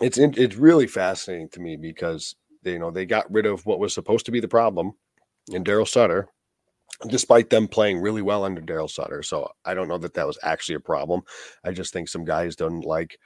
it's 0.00 0.18
in, 0.18 0.34
it's 0.36 0.56
really 0.56 0.86
fascinating 0.86 1.48
to 1.50 1.60
me 1.60 1.76
because 1.76 2.36
they 2.62 2.72
you 2.72 2.78
know 2.78 2.90
they 2.90 3.06
got 3.06 3.30
rid 3.30 3.46
of 3.46 3.64
what 3.66 3.80
was 3.80 3.94
supposed 3.94 4.26
to 4.26 4.32
be 4.32 4.40
the 4.40 4.48
problem 4.48 4.92
in 5.50 5.64
Daryl 5.64 5.88
Sutter, 5.88 6.28
despite 7.06 7.50
them 7.50 7.68
playing 7.68 8.00
really 8.00 8.22
well 8.22 8.44
under 8.44 8.60
Daryl 8.60 8.90
Sutter. 8.90 9.22
So 9.22 9.50
I 9.64 9.74
don't 9.74 9.88
know 9.88 9.98
that 9.98 10.14
that 10.14 10.26
was 10.26 10.38
actually 10.42 10.74
a 10.74 10.80
problem. 10.80 11.22
I 11.64 11.72
just 11.72 11.92
think 11.92 12.08
some 12.08 12.24
guys 12.24 12.56
don't 12.56 12.84
like 12.84 13.18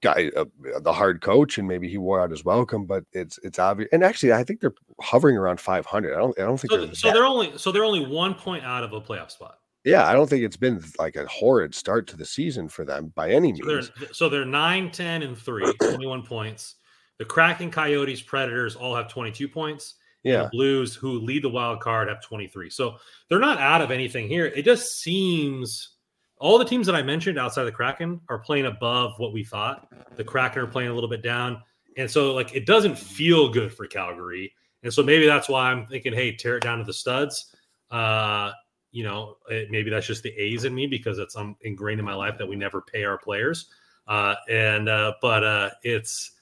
guy 0.00 0.30
uh, 0.36 0.44
the 0.80 0.92
hard 0.92 1.20
coach 1.20 1.58
and 1.58 1.68
maybe 1.68 1.88
he 1.88 1.98
wore 1.98 2.22
out 2.22 2.30
his 2.30 2.44
welcome 2.44 2.86
but 2.86 3.04
it's 3.12 3.38
it's 3.42 3.58
obvious 3.58 3.88
and 3.92 4.02
actually 4.02 4.32
i 4.32 4.42
think 4.42 4.60
they're 4.60 4.72
hovering 5.00 5.36
around 5.36 5.60
500 5.60 6.14
i 6.14 6.18
don't 6.18 6.38
i 6.38 6.42
don't 6.42 6.58
think 6.58 6.70
so, 6.70 6.86
they're 6.86 6.94
so 6.94 7.12
they're 7.12 7.24
only 7.24 7.56
so 7.58 7.70
they're 7.70 7.84
only 7.84 8.06
one 8.06 8.34
point 8.34 8.64
out 8.64 8.82
of 8.82 8.92
a 8.92 9.00
playoff 9.00 9.30
spot. 9.30 9.58
yeah 9.84 10.06
i 10.06 10.14
don't 10.14 10.28
think 10.30 10.42
it's 10.42 10.56
been 10.56 10.82
like 10.98 11.16
a 11.16 11.26
horrid 11.26 11.74
start 11.74 12.06
to 12.06 12.16
the 12.16 12.24
season 12.24 12.68
for 12.68 12.84
them 12.84 13.12
by 13.14 13.30
any 13.30 13.54
So 13.54 13.66
they're 13.66 13.76
means 13.76 13.90
so 14.12 14.28
they're 14.28 14.46
9, 14.46 14.90
10, 14.90 15.22
and 15.22 15.36
3, 15.36 15.72
21 15.74 16.22
points. 16.22 16.76
The 17.18 17.26
Kraken, 17.26 17.70
Coyotes, 17.70 18.22
Predators 18.22 18.76
all 18.76 18.96
have 18.96 19.08
22 19.08 19.46
points. 19.46 19.96
Yeah 20.22 20.44
The 20.44 20.50
Blues, 20.50 20.94
who 20.94 21.20
lead 21.20 21.44
the 21.44 21.48
wild 21.48 21.80
card, 21.80 22.08
have 22.08 22.22
23. 22.22 22.70
So 22.70 22.96
they're 23.28 23.38
not 23.38 23.58
out 23.58 23.80
of 23.80 23.90
anything 23.90 24.28
here. 24.28 24.46
It 24.46 24.64
just 24.64 25.00
seems 25.00 25.96
all 26.38 26.58
the 26.58 26.64
teams 26.64 26.86
that 26.86 26.94
I 26.94 27.02
mentioned 27.02 27.38
outside 27.38 27.62
of 27.62 27.66
the 27.66 27.72
Kraken 27.72 28.20
are 28.28 28.38
playing 28.38 28.66
above 28.66 29.12
what 29.18 29.32
we 29.32 29.44
thought. 29.44 29.88
The 30.16 30.24
Kraken 30.24 30.62
are 30.62 30.66
playing 30.66 30.90
a 30.90 30.94
little 30.94 31.10
bit 31.10 31.22
down. 31.22 31.62
And 31.96 32.10
so 32.10 32.34
like 32.34 32.54
it 32.54 32.66
doesn't 32.66 32.98
feel 32.98 33.50
good 33.50 33.72
for 33.72 33.86
Calgary. 33.86 34.52
And 34.82 34.92
so 34.92 35.02
maybe 35.02 35.26
that's 35.26 35.48
why 35.48 35.70
I'm 35.70 35.86
thinking, 35.86 36.14
hey, 36.14 36.34
tear 36.34 36.56
it 36.56 36.62
down 36.62 36.78
to 36.78 36.84
the 36.84 36.92
studs. 36.92 37.54
Uh 37.90 38.52
you 38.92 39.04
know, 39.04 39.36
it, 39.48 39.70
maybe 39.70 39.90
that's 39.90 40.06
just 40.06 40.22
the 40.22 40.30
A's 40.30 40.64
in 40.64 40.74
me 40.74 40.86
because 40.86 41.18
it's 41.18 41.36
um, 41.36 41.56
ingrained 41.62 42.00
in 42.00 42.06
my 42.06 42.14
life 42.14 42.38
that 42.38 42.46
we 42.46 42.56
never 42.56 42.80
pay 42.80 43.04
our 43.04 43.18
players. 43.18 43.70
Uh, 44.06 44.34
and 44.48 44.88
uh, 44.88 45.14
but 45.22 45.44
uh, 45.44 45.70
it's 45.82 46.32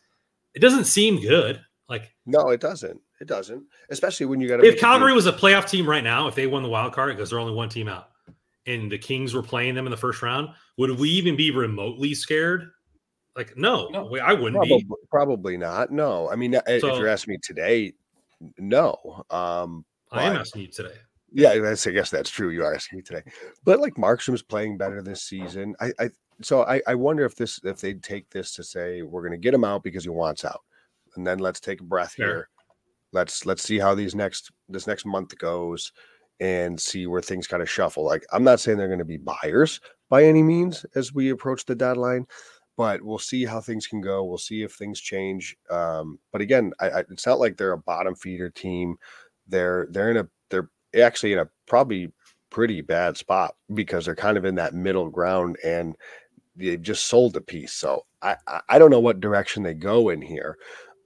it 0.54 0.60
doesn't 0.60 0.84
seem 0.84 1.20
good. 1.20 1.60
Like 1.88 2.14
no, 2.26 2.48
it 2.50 2.60
doesn't. 2.60 3.00
It 3.20 3.26
doesn't, 3.26 3.64
especially 3.90 4.26
when 4.26 4.40
you 4.40 4.48
got. 4.48 4.64
If 4.64 4.78
Calgary 4.78 5.12
was 5.12 5.26
a 5.26 5.32
playoff 5.32 5.68
team 5.68 5.88
right 5.88 6.04
now, 6.04 6.28
if 6.28 6.34
they 6.34 6.46
won 6.46 6.62
the 6.62 6.68
wild 6.68 6.92
card 6.92 7.16
because 7.16 7.30
they're 7.30 7.40
only 7.40 7.54
one 7.54 7.68
team 7.68 7.88
out, 7.88 8.10
and 8.66 8.90
the 8.90 8.98
Kings 8.98 9.34
were 9.34 9.42
playing 9.42 9.74
them 9.74 9.86
in 9.86 9.90
the 9.90 9.96
first 9.96 10.22
round, 10.22 10.50
would 10.76 10.98
we 10.98 11.08
even 11.10 11.34
be 11.36 11.50
remotely 11.50 12.14
scared? 12.14 12.70
Like, 13.34 13.56
no, 13.56 13.88
no 13.88 14.16
I 14.18 14.32
wouldn't 14.34 14.56
probably, 14.56 14.82
be. 14.82 14.94
Probably 15.10 15.56
not. 15.56 15.90
No, 15.90 16.30
I 16.30 16.36
mean, 16.36 16.52
so, 16.52 16.62
if 16.66 16.82
you're 16.82 17.08
asking 17.08 17.32
me 17.32 17.38
today, 17.42 17.92
no. 18.58 19.24
Um, 19.30 19.84
I 20.12 20.24
am 20.24 20.36
asking 20.36 20.62
you 20.62 20.68
today. 20.68 20.94
Yeah, 21.32 21.58
that's 21.58 21.86
I 21.86 21.90
guess 21.90 22.10
that's 22.10 22.30
true. 22.30 22.50
You 22.50 22.64
are 22.64 22.74
asking 22.74 22.98
me 22.98 23.02
today, 23.02 23.22
but 23.64 23.80
like 23.80 23.94
Markstrom's 23.94 24.42
playing 24.42 24.78
better 24.78 25.02
this 25.02 25.22
season. 25.22 25.74
I, 25.80 25.92
I 26.00 26.10
so 26.40 26.62
I, 26.62 26.80
I 26.86 26.94
wonder 26.94 27.24
if 27.24 27.34
this 27.34 27.60
if 27.64 27.80
they'd 27.80 28.02
take 28.02 28.30
this 28.30 28.54
to 28.54 28.64
say 28.64 29.02
we're 29.02 29.22
going 29.22 29.32
to 29.32 29.38
get 29.38 29.54
him 29.54 29.64
out 29.64 29.82
because 29.82 30.04
he 30.04 30.10
wants 30.10 30.44
out, 30.44 30.62
and 31.16 31.26
then 31.26 31.38
let's 31.38 31.60
take 31.60 31.80
a 31.80 31.84
breath 31.84 32.14
sure. 32.14 32.26
here. 32.26 32.48
Let's 33.12 33.46
let's 33.46 33.62
see 33.62 33.78
how 33.78 33.94
these 33.94 34.14
next 34.14 34.50
this 34.68 34.86
next 34.86 35.06
month 35.06 35.36
goes, 35.38 35.92
and 36.40 36.80
see 36.80 37.06
where 37.06 37.22
things 37.22 37.46
kind 37.46 37.62
of 37.62 37.70
shuffle. 37.70 38.04
Like 38.04 38.24
I'm 38.32 38.44
not 38.44 38.60
saying 38.60 38.78
they're 38.78 38.86
going 38.88 38.98
to 38.98 39.04
be 39.04 39.18
buyers 39.18 39.80
by 40.08 40.24
any 40.24 40.42
means 40.42 40.86
as 40.94 41.14
we 41.14 41.30
approach 41.30 41.64
the 41.64 41.74
deadline, 41.74 42.26
but 42.76 43.02
we'll 43.02 43.18
see 43.18 43.44
how 43.44 43.60
things 43.60 43.86
can 43.86 44.00
go. 44.00 44.24
We'll 44.24 44.38
see 44.38 44.62
if 44.62 44.72
things 44.72 45.00
change. 45.00 45.56
Um, 45.70 46.18
but 46.32 46.40
again, 46.40 46.72
I, 46.80 46.90
I, 46.90 46.98
it's 47.10 47.26
not 47.26 47.40
like 47.40 47.56
they're 47.56 47.72
a 47.72 47.78
bottom 47.78 48.14
feeder 48.14 48.50
team. 48.50 48.96
They're 49.46 49.88
they're 49.90 50.10
in 50.10 50.18
a 50.18 50.28
they're 50.50 50.70
actually 51.00 51.32
in 51.32 51.40
a 51.40 51.48
probably 51.66 52.12
pretty 52.50 52.80
bad 52.80 53.16
spot 53.16 53.54
because 53.74 54.04
they're 54.04 54.14
kind 54.14 54.38
of 54.38 54.44
in 54.44 54.54
that 54.54 54.74
middle 54.74 55.10
ground 55.10 55.56
and 55.64 55.96
they've 56.56 56.80
just 56.80 57.06
sold 57.06 57.36
a 57.36 57.40
piece. 57.40 57.72
So 57.72 58.06
I 58.22 58.36
I 58.68 58.78
don't 58.78 58.90
know 58.90 59.00
what 59.00 59.20
direction 59.20 59.62
they 59.62 59.74
go 59.74 60.08
in 60.10 60.22
here, 60.22 60.56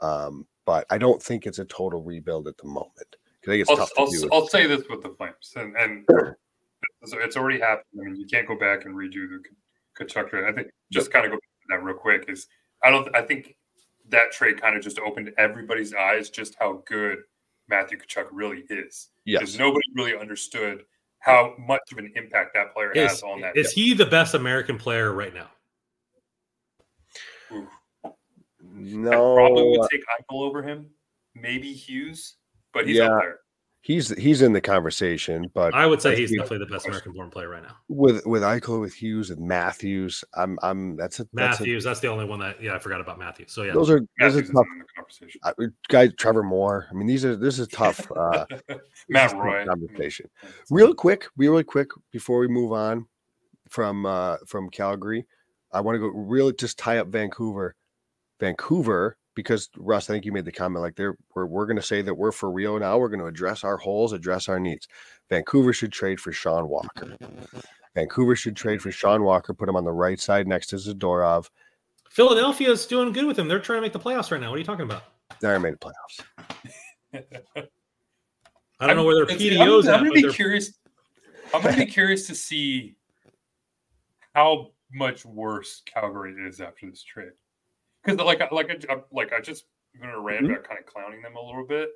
um, 0.01 0.47
but 0.64 0.87
I 0.90 0.98
don't 0.98 1.22
think 1.22 1.46
it's 1.46 1.59
a 1.59 1.64
total 1.64 2.03
rebuild 2.03 2.48
at 2.48 2.57
the 2.59 2.66
moment. 2.66 3.16
I 3.44 3.46
think 3.46 3.61
it's 3.62 3.70
I'll, 3.70 3.77
tough 3.77 3.90
I'll, 3.98 4.09
I'll 4.33 4.46
say 4.46 4.66
this 4.66 4.83
with 4.88 5.03
the 5.03 5.11
Flames, 5.11 5.53
and, 5.57 5.77
and 5.77 6.05
it's 7.03 7.37
already 7.37 7.59
happened. 7.59 7.87
I 8.01 8.05
mean, 8.05 8.16
you 8.16 8.27
can't 8.27 8.46
go 8.46 8.57
back 8.57 8.85
and 8.85 8.94
redo 8.94 9.29
the 9.29 9.42
Tkachuk 9.98 10.31
trade. 10.31 10.44
I 10.44 10.53
think 10.53 10.68
just 10.92 11.11
kind 11.11 11.27
of 11.27 11.33
go 11.33 11.38
that 11.68 11.83
real 11.83 11.96
quick 11.96 12.27
is 12.29 12.46
I 12.83 12.90
don't 12.90 13.14
I 13.14 13.22
think 13.22 13.57
that 14.09 14.33
trade 14.33 14.61
kind 14.61 14.77
of 14.77 14.83
just 14.83 14.98
opened 14.98 15.33
everybody's 15.38 15.94
eyes 15.94 16.31
just 16.31 16.57
how 16.59 16.83
good 16.87 17.18
Matthew 17.68 17.98
Tkachuk 17.98 18.27
really 18.33 18.64
is. 18.68 19.09
Yes. 19.25 19.40
Because 19.40 19.59
nobody 19.59 19.85
really 19.94 20.16
understood 20.16 20.85
how 21.20 21.55
much 21.59 21.81
of 21.92 21.98
an 21.98 22.12
impact 22.16 22.55
that 22.55 22.75
player 22.75 22.90
is, 22.92 23.11
has 23.11 23.22
on 23.22 23.40
that. 23.40 23.57
Is 23.57 23.72
he 23.72 23.94
the 23.94 24.07
best 24.07 24.35
American 24.35 24.77
player 24.77 25.12
right 25.12 25.33
now? 25.33 25.48
No, 28.83 29.33
I 29.33 29.37
probably 29.37 29.79
would 29.79 29.88
take 29.90 30.03
Eichel 30.03 30.42
over 30.42 30.62
him. 30.62 30.90
Maybe 31.35 31.73
Hughes, 31.73 32.37
but 32.73 32.87
he's 32.87 32.99
yeah. 32.99 33.07
up 33.07 33.21
there 33.21 33.38
he's 33.83 34.16
he's 34.16 34.42
in 34.42 34.53
the 34.53 34.61
conversation, 34.61 35.51
but 35.53 35.75
I 35.75 35.87
would 35.87 36.01
say 36.01 36.16
he's 36.16 36.31
definitely 36.31 36.59
the 36.59 36.66
best 36.66 36.87
American 36.87 37.12
born 37.12 37.31
player 37.31 37.49
right 37.49 37.62
now. 37.62 37.77
With 37.88 38.25
with 38.27 38.42
Eichel, 38.42 38.81
with 38.81 38.95
Hughes, 38.95 39.29
with 39.29 39.38
Matthews, 39.38 40.25
I'm 40.35 40.59
I'm 40.62 40.97
that's 40.97 41.21
a 41.21 41.25
that's 41.33 41.61
Matthews. 41.61 41.85
A, 41.85 41.88
that's 41.88 42.01
the 42.01 42.09
only 42.09 42.25
one 42.25 42.38
that 42.40 42.62
yeah 42.62 42.75
I 42.75 42.79
forgot 42.79 43.01
about 43.01 43.18
Matthews. 43.18 43.53
So 43.53 43.64
yeah, 43.64 43.73
those 43.73 43.90
are 43.90 44.01
those 44.18 44.37
are 44.37 44.42
tough 44.42 44.66
conversation. 44.97 45.40
Uh, 45.42 45.53
guys, 45.88 46.12
Trevor 46.16 46.42
Moore. 46.42 46.87
I 46.90 46.95
mean, 46.95 47.07
these 47.07 47.25
are 47.25 47.37
this 47.37 47.59
is 47.59 47.68
tough. 47.68 48.01
Uh, 48.23 48.45
Matt 49.09 49.33
Roy 49.33 49.64
conversation. 49.66 50.29
Real 50.71 50.95
quick, 50.95 51.27
really 51.37 51.64
quick 51.64 51.88
before 52.12 52.38
we 52.38 52.47
move 52.47 52.73
on 52.73 53.07
from 53.68 54.07
uh 54.07 54.37
from 54.47 54.71
Calgary, 54.71 55.27
I 55.73 55.81
want 55.81 55.97
to 55.97 55.99
go 55.99 56.07
really 56.09 56.53
just 56.53 56.79
tie 56.79 56.99
up 56.99 57.09
Vancouver. 57.09 57.75
Vancouver 58.43 59.17
because 59.37 59.69
Russ, 59.77 60.11
I 60.11 60.15
think 60.15 60.25
you 60.25 60.33
made 60.33 60.45
the 60.45 60.51
comment 60.51 60.83
like 60.83 60.97
they're 60.97 61.17
we're, 61.33 61.47
we're 61.47 61.65
going 61.65 61.77
to 61.77 61.83
say 61.83 62.03
that 62.03 62.13
we're 62.13 62.33
for 62.33 62.51
real 62.51 62.77
now. 62.77 62.99
We're 62.99 63.09
going 63.09 63.21
to 63.21 63.27
address 63.27 63.63
our 63.63 63.77
holes, 63.77 64.13
address 64.13 64.49
our 64.49 64.59
needs. 64.59 64.89
Vancouver 65.31 65.73
should 65.73 65.93
trade 65.93 66.19
for 66.19 66.33
Sean 66.33 66.69
Walker. 66.69 67.17
Vancouver 67.95 68.35
should 68.35 68.57
trade 68.57 68.83
for 68.83 68.91
Sean 68.91 69.23
Walker, 69.23 69.55
put 69.55 69.69
him 69.69 69.77
on 69.77 69.85
the 69.85 69.93
right 69.93 70.19
side 70.19 70.49
next 70.49 70.67
to 70.69 70.77
Zadorov. 70.77 71.51
Philadelphia 72.11 72.71
is 72.71 72.85
doing 72.85 73.13
good 73.13 73.27
with 73.27 73.39
him. 73.39 73.47
They're 73.47 73.61
trying 73.61 73.79
to 73.79 73.83
make 73.83 73.93
the 73.93 74.01
playoffs 74.01 74.33
right 74.33 74.41
now. 74.41 74.51
What 74.51 74.57
are 74.57 74.59
you 74.59 74.65
talking 74.65 74.87
about? 74.87 75.05
They 75.41 75.47
already 75.47 75.63
made 75.63 75.75
the 75.75 75.93
playoffs. 77.15 77.23
I 78.81 78.87
don't 78.89 78.97
know 78.97 79.05
where 79.05 79.25
their 79.25 79.37
PDOs 79.37 79.87
I'm, 79.87 79.95
I'm 79.95 80.05
going 80.05 80.21
to 80.21 80.29
be 80.29 80.35
curious. 80.35 80.73
I'm 81.55 81.63
going 81.63 81.75
to 81.77 81.87
be 81.87 81.91
curious 81.91 82.27
to 82.27 82.35
see 82.35 82.97
how 84.35 84.73
much 84.93 85.25
worse 85.25 85.83
Calgary 85.87 86.35
is 86.45 86.61
after 86.61 86.91
this 86.91 87.05
trade 87.05 87.31
because 88.05 88.19
like 88.19 88.51
like 88.53 88.87
I, 88.88 88.97
like 89.12 89.33
I 89.33 89.41
just 89.41 89.65
to 90.01 90.21
rant 90.21 90.45
mm-hmm. 90.45 90.53
about 90.53 90.65
kind 90.65 90.81
of 90.81 90.87
clowning 90.87 91.23
them 91.23 91.37
a 91.37 91.41
little 91.41 91.67
bit. 91.67 91.91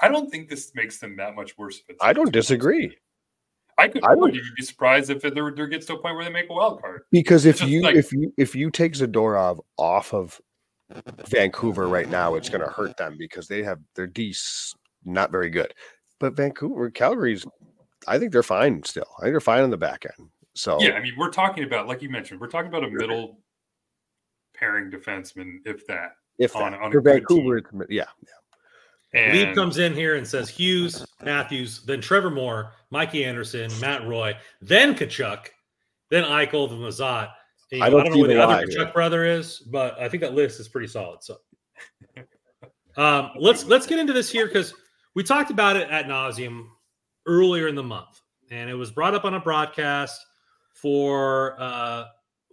I 0.00 0.08
don't 0.08 0.30
think 0.30 0.48
this 0.48 0.72
makes 0.74 0.98
them 0.98 1.16
that 1.16 1.34
much 1.34 1.56
worse. 1.56 1.82
I 2.00 2.12
don't 2.12 2.32
disagree. 2.32 2.96
I 3.78 3.88
could. 3.88 4.04
I 4.04 4.14
would 4.14 4.32
be 4.32 4.64
surprised 4.64 5.10
if 5.10 5.20
there, 5.20 5.32
there 5.32 5.66
gets 5.66 5.86
to 5.86 5.94
a 5.94 5.98
point 5.98 6.16
where 6.16 6.24
they 6.24 6.30
make 6.30 6.48
a 6.48 6.54
wild 6.54 6.80
card. 6.80 7.02
Because 7.12 7.44
if 7.44 7.62
you 7.62 7.82
like, 7.82 7.96
if 7.96 8.12
you 8.12 8.32
if 8.38 8.54
you 8.54 8.70
take 8.70 8.94
Zadorov 8.94 9.60
off 9.76 10.14
of 10.14 10.40
Vancouver 11.26 11.86
right 11.88 12.08
now, 12.08 12.36
it's 12.36 12.48
going 12.48 12.62
to 12.62 12.70
hurt 12.70 12.96
them 12.96 13.16
because 13.18 13.48
they 13.48 13.62
have 13.62 13.78
their 13.94 14.06
D 14.06 14.34
not 15.04 15.30
very 15.30 15.50
good. 15.50 15.74
But 16.18 16.34
Vancouver, 16.34 16.90
Calgary's, 16.90 17.46
I 18.08 18.18
think 18.18 18.32
they're 18.32 18.42
fine 18.42 18.82
still. 18.84 19.08
I 19.18 19.24
think 19.24 19.34
they're 19.34 19.40
fine 19.40 19.62
on 19.62 19.70
the 19.70 19.76
back 19.76 20.06
end. 20.06 20.30
So 20.54 20.80
yeah, 20.80 20.92
I 20.92 21.02
mean, 21.02 21.12
we're 21.18 21.30
talking 21.30 21.64
about 21.64 21.86
like 21.86 22.00
you 22.00 22.08
mentioned, 22.08 22.40
we're 22.40 22.48
talking 22.48 22.68
about 22.68 22.84
a 22.84 22.90
middle 22.90 23.38
pairing 24.58 24.90
defenseman, 24.90 25.58
if 25.64 25.86
that. 25.86 26.12
If 26.38 26.56
on, 26.56 26.72
that. 26.72 26.80
On 26.80 26.92
For 26.92 27.00
Vancouver, 27.00 27.62
yeah. 27.88 28.04
yeah. 28.22 28.32
And 29.14 29.32
Lee 29.32 29.54
comes 29.54 29.78
in 29.78 29.94
here 29.94 30.16
and 30.16 30.26
says 30.26 30.48
Hughes, 30.48 31.06
Matthews, 31.22 31.82
then 31.84 32.00
Trevor 32.00 32.30
Moore, 32.30 32.72
Mikey 32.90 33.24
Anderson, 33.24 33.70
Matt 33.80 34.06
Roy, 34.06 34.36
then 34.60 34.94
Tkachuk, 34.94 35.46
then 36.10 36.24
Eichel, 36.24 36.68
then 36.68 36.78
Lizotte. 36.78 37.30
I 37.72 37.90
don't, 37.90 38.00
I 38.00 38.04
don't 38.04 38.12
know 38.12 38.18
where 38.18 38.28
the 38.28 38.42
other 38.42 38.66
Tkachuk 38.66 38.92
brother 38.92 39.24
is, 39.24 39.60
but 39.60 39.98
I 39.98 40.08
think 40.08 40.20
that 40.20 40.34
list 40.34 40.60
is 40.60 40.68
pretty 40.68 40.86
solid. 40.86 41.22
So 41.22 41.38
um, 42.96 43.30
let's 43.38 43.64
let's 43.64 43.86
get 43.86 43.98
into 43.98 44.12
this 44.12 44.30
here 44.30 44.46
because 44.46 44.74
we 45.14 45.22
talked 45.22 45.50
about 45.50 45.76
it 45.76 45.88
at 45.88 46.06
nauseum 46.06 46.66
earlier 47.26 47.68
in 47.68 47.74
the 47.74 47.82
month, 47.82 48.20
and 48.50 48.68
it 48.68 48.74
was 48.74 48.90
brought 48.90 49.14
up 49.14 49.24
on 49.24 49.34
a 49.34 49.40
broadcast 49.40 50.20
for 50.74 51.56
uh, 51.58 52.04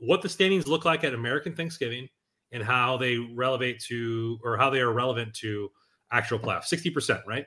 what 0.06 0.22
the 0.22 0.30
standings 0.30 0.68
look 0.68 0.86
like 0.86 1.04
at 1.04 1.14
American 1.14 1.56
Thanksgiving 1.56 2.08
and 2.52 2.64
how 2.64 2.98
they 2.98 3.18
relevate 3.18 3.80
to 3.88 4.40
or 4.44 4.58
how 4.58 4.70
they 4.70 4.80
are 4.80 4.92
relevant 4.92 5.34
to 5.34 5.70
actual 6.12 6.40
playoffs. 6.40 6.72
60%, 6.72 7.26
right? 7.26 7.46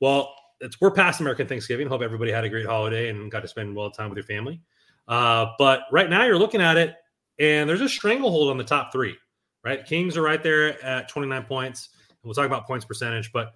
Well, 0.00 0.34
it's 0.60 0.80
we're 0.80 0.90
past 0.90 1.20
American 1.20 1.46
Thanksgiving. 1.46 1.88
Hope 1.88 2.02
everybody 2.02 2.30
had 2.30 2.44
a 2.44 2.48
great 2.48 2.66
holiday 2.66 3.08
and 3.08 3.30
got 3.30 3.40
to 3.40 3.48
spend 3.48 3.74
well 3.74 3.90
time 3.90 4.08
with 4.08 4.16
your 4.16 4.24
family. 4.24 4.60
Uh, 5.06 5.46
but 5.58 5.82
right 5.90 6.10
now 6.10 6.24
you're 6.24 6.38
looking 6.38 6.60
at 6.60 6.76
it 6.76 6.94
and 7.38 7.68
there's 7.68 7.80
a 7.80 7.88
stranglehold 7.88 8.50
on 8.50 8.58
the 8.58 8.64
top 8.64 8.92
three, 8.92 9.16
right? 9.64 9.84
Kings 9.86 10.16
are 10.16 10.22
right 10.22 10.42
there 10.42 10.82
at 10.84 11.08
29 11.08 11.44
points. 11.44 11.90
We'll 12.22 12.34
talk 12.34 12.46
about 12.46 12.66
points 12.66 12.84
percentage, 12.84 13.32
but 13.32 13.52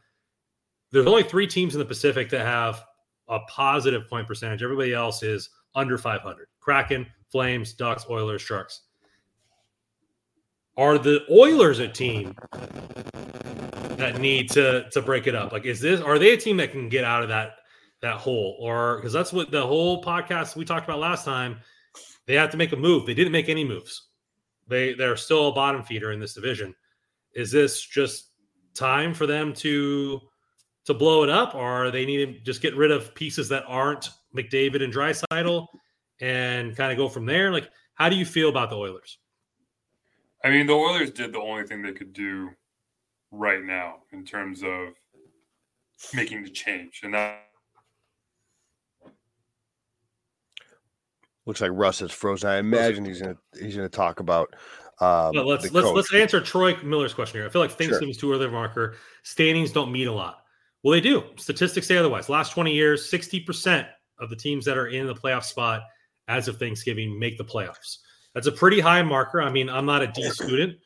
there's 0.92 1.06
only 1.06 1.24
three 1.24 1.46
teams 1.46 1.74
in 1.74 1.78
the 1.78 1.84
Pacific 1.84 2.30
that 2.30 2.46
have 2.46 2.84
a 3.28 3.40
positive 3.48 4.08
point 4.08 4.26
percentage. 4.26 4.62
Everybody 4.62 4.94
else 4.94 5.22
is 5.22 5.50
under 5.74 5.98
500. 5.98 6.46
Kraken, 6.60 7.06
Flames, 7.32 7.72
Ducks, 7.72 8.04
Oilers, 8.08 8.42
Sharks. 8.42 8.82
Are 10.76 10.98
the 10.98 11.20
Oilers 11.30 11.80
a 11.80 11.88
team 11.88 12.36
that 13.96 14.18
need 14.20 14.50
to 14.50 14.88
to 14.90 15.02
break 15.02 15.26
it 15.26 15.34
up? 15.34 15.50
Like, 15.52 15.64
is 15.64 15.80
this 15.80 16.00
are 16.00 16.18
they 16.18 16.34
a 16.34 16.36
team 16.36 16.58
that 16.58 16.70
can 16.70 16.88
get 16.88 17.04
out 17.04 17.22
of 17.22 17.30
that 17.30 17.56
that 18.02 18.16
hole? 18.16 18.56
Or 18.60 18.96
because 18.96 19.12
that's 19.12 19.32
what 19.32 19.50
the 19.50 19.66
whole 19.66 20.02
podcast 20.02 20.56
we 20.56 20.64
talked 20.64 20.84
about 20.84 20.98
last 20.98 21.24
time. 21.24 21.58
They 22.26 22.34
have 22.34 22.50
to 22.50 22.56
make 22.56 22.72
a 22.72 22.76
move. 22.76 23.06
They 23.06 23.14
didn't 23.14 23.32
make 23.32 23.48
any 23.48 23.64
moves. 23.64 24.08
They 24.68 24.94
they're 24.94 25.16
still 25.16 25.48
a 25.48 25.52
bottom 25.52 25.82
feeder 25.82 26.12
in 26.12 26.20
this 26.20 26.34
division. 26.34 26.74
Is 27.34 27.50
this 27.50 27.82
just 27.82 28.30
time 28.74 29.14
for 29.14 29.26
them 29.26 29.52
to 29.54 30.20
to 30.84 30.94
blow 30.94 31.22
it 31.22 31.30
up, 31.30 31.54
or 31.54 31.90
they 31.90 32.04
need 32.04 32.26
to 32.26 32.40
just 32.40 32.60
get 32.60 32.76
rid 32.76 32.90
of 32.90 33.14
pieces 33.14 33.48
that 33.48 33.64
aren't 33.66 34.10
McDavid 34.36 34.82
and 34.82 34.92
Draisaitl 34.92 35.66
and 36.22 36.76
kind 36.76 36.92
of 36.92 36.96
go 36.96 37.08
from 37.08 37.26
there? 37.26 37.52
Like, 37.52 37.68
how 37.94 38.08
do 38.08 38.16
you 38.16 38.24
feel 38.24 38.48
about 38.48 38.70
the 38.70 38.76
Oilers? 38.76 39.18
I 40.42 40.50
mean, 40.50 40.66
the 40.66 40.72
Oilers 40.72 41.10
did 41.10 41.32
the 41.32 41.40
only 41.40 41.64
thing 41.64 41.82
they 41.82 41.92
could 41.92 42.12
do 42.12 42.50
right 43.30 43.62
now 43.62 43.96
in 44.12 44.24
terms 44.24 44.62
of 44.62 44.94
making 46.14 46.44
the 46.44 46.50
change, 46.50 47.00
and 47.02 47.12
that 47.14 47.42
looks 51.44 51.60
like 51.60 51.70
Russ 51.74 52.00
is 52.02 52.12
frozen. 52.12 52.48
I 52.48 52.58
imagine 52.58 53.04
he's 53.04 53.20
gonna 53.20 53.36
he's 53.60 53.76
gonna 53.76 53.88
talk 53.88 54.20
about. 54.20 54.54
Um, 55.00 55.32
well, 55.34 55.46
let's 55.46 55.70
let's 55.72 55.86
coach. 55.86 55.96
let's 55.96 56.14
answer 56.14 56.40
Troy 56.40 56.76
Miller's 56.82 57.14
question 57.14 57.40
here. 57.40 57.46
I 57.46 57.50
feel 57.50 57.62
like 57.62 57.72
Thanksgiving's 57.72 58.16
sure. 58.16 58.36
too 58.36 58.40
early 58.42 58.50
marker. 58.50 58.96
Standings 59.24 59.72
don't 59.72 59.90
mean 59.90 60.08
a 60.08 60.12
lot. 60.12 60.38
Well, 60.84 60.92
they 60.92 61.00
do. 61.00 61.24
Statistics 61.36 61.86
say 61.86 61.96
otherwise. 61.96 62.28
Last 62.28 62.52
twenty 62.52 62.72
years, 62.72 63.08
sixty 63.08 63.40
percent 63.40 63.88
of 64.18 64.30
the 64.30 64.36
teams 64.36 64.64
that 64.64 64.76
are 64.76 64.88
in 64.88 65.06
the 65.06 65.14
playoff 65.14 65.44
spot 65.44 65.82
as 66.28 66.48
of 66.48 66.58
Thanksgiving 66.58 67.18
make 67.18 67.38
the 67.38 67.44
playoffs. 67.44 67.98
That's 68.34 68.46
a 68.46 68.52
pretty 68.52 68.80
high 68.80 69.02
marker. 69.02 69.42
I 69.42 69.50
mean, 69.50 69.68
I'm 69.68 69.86
not 69.86 70.02
a 70.02 70.06
D 70.06 70.28
student, 70.30 70.78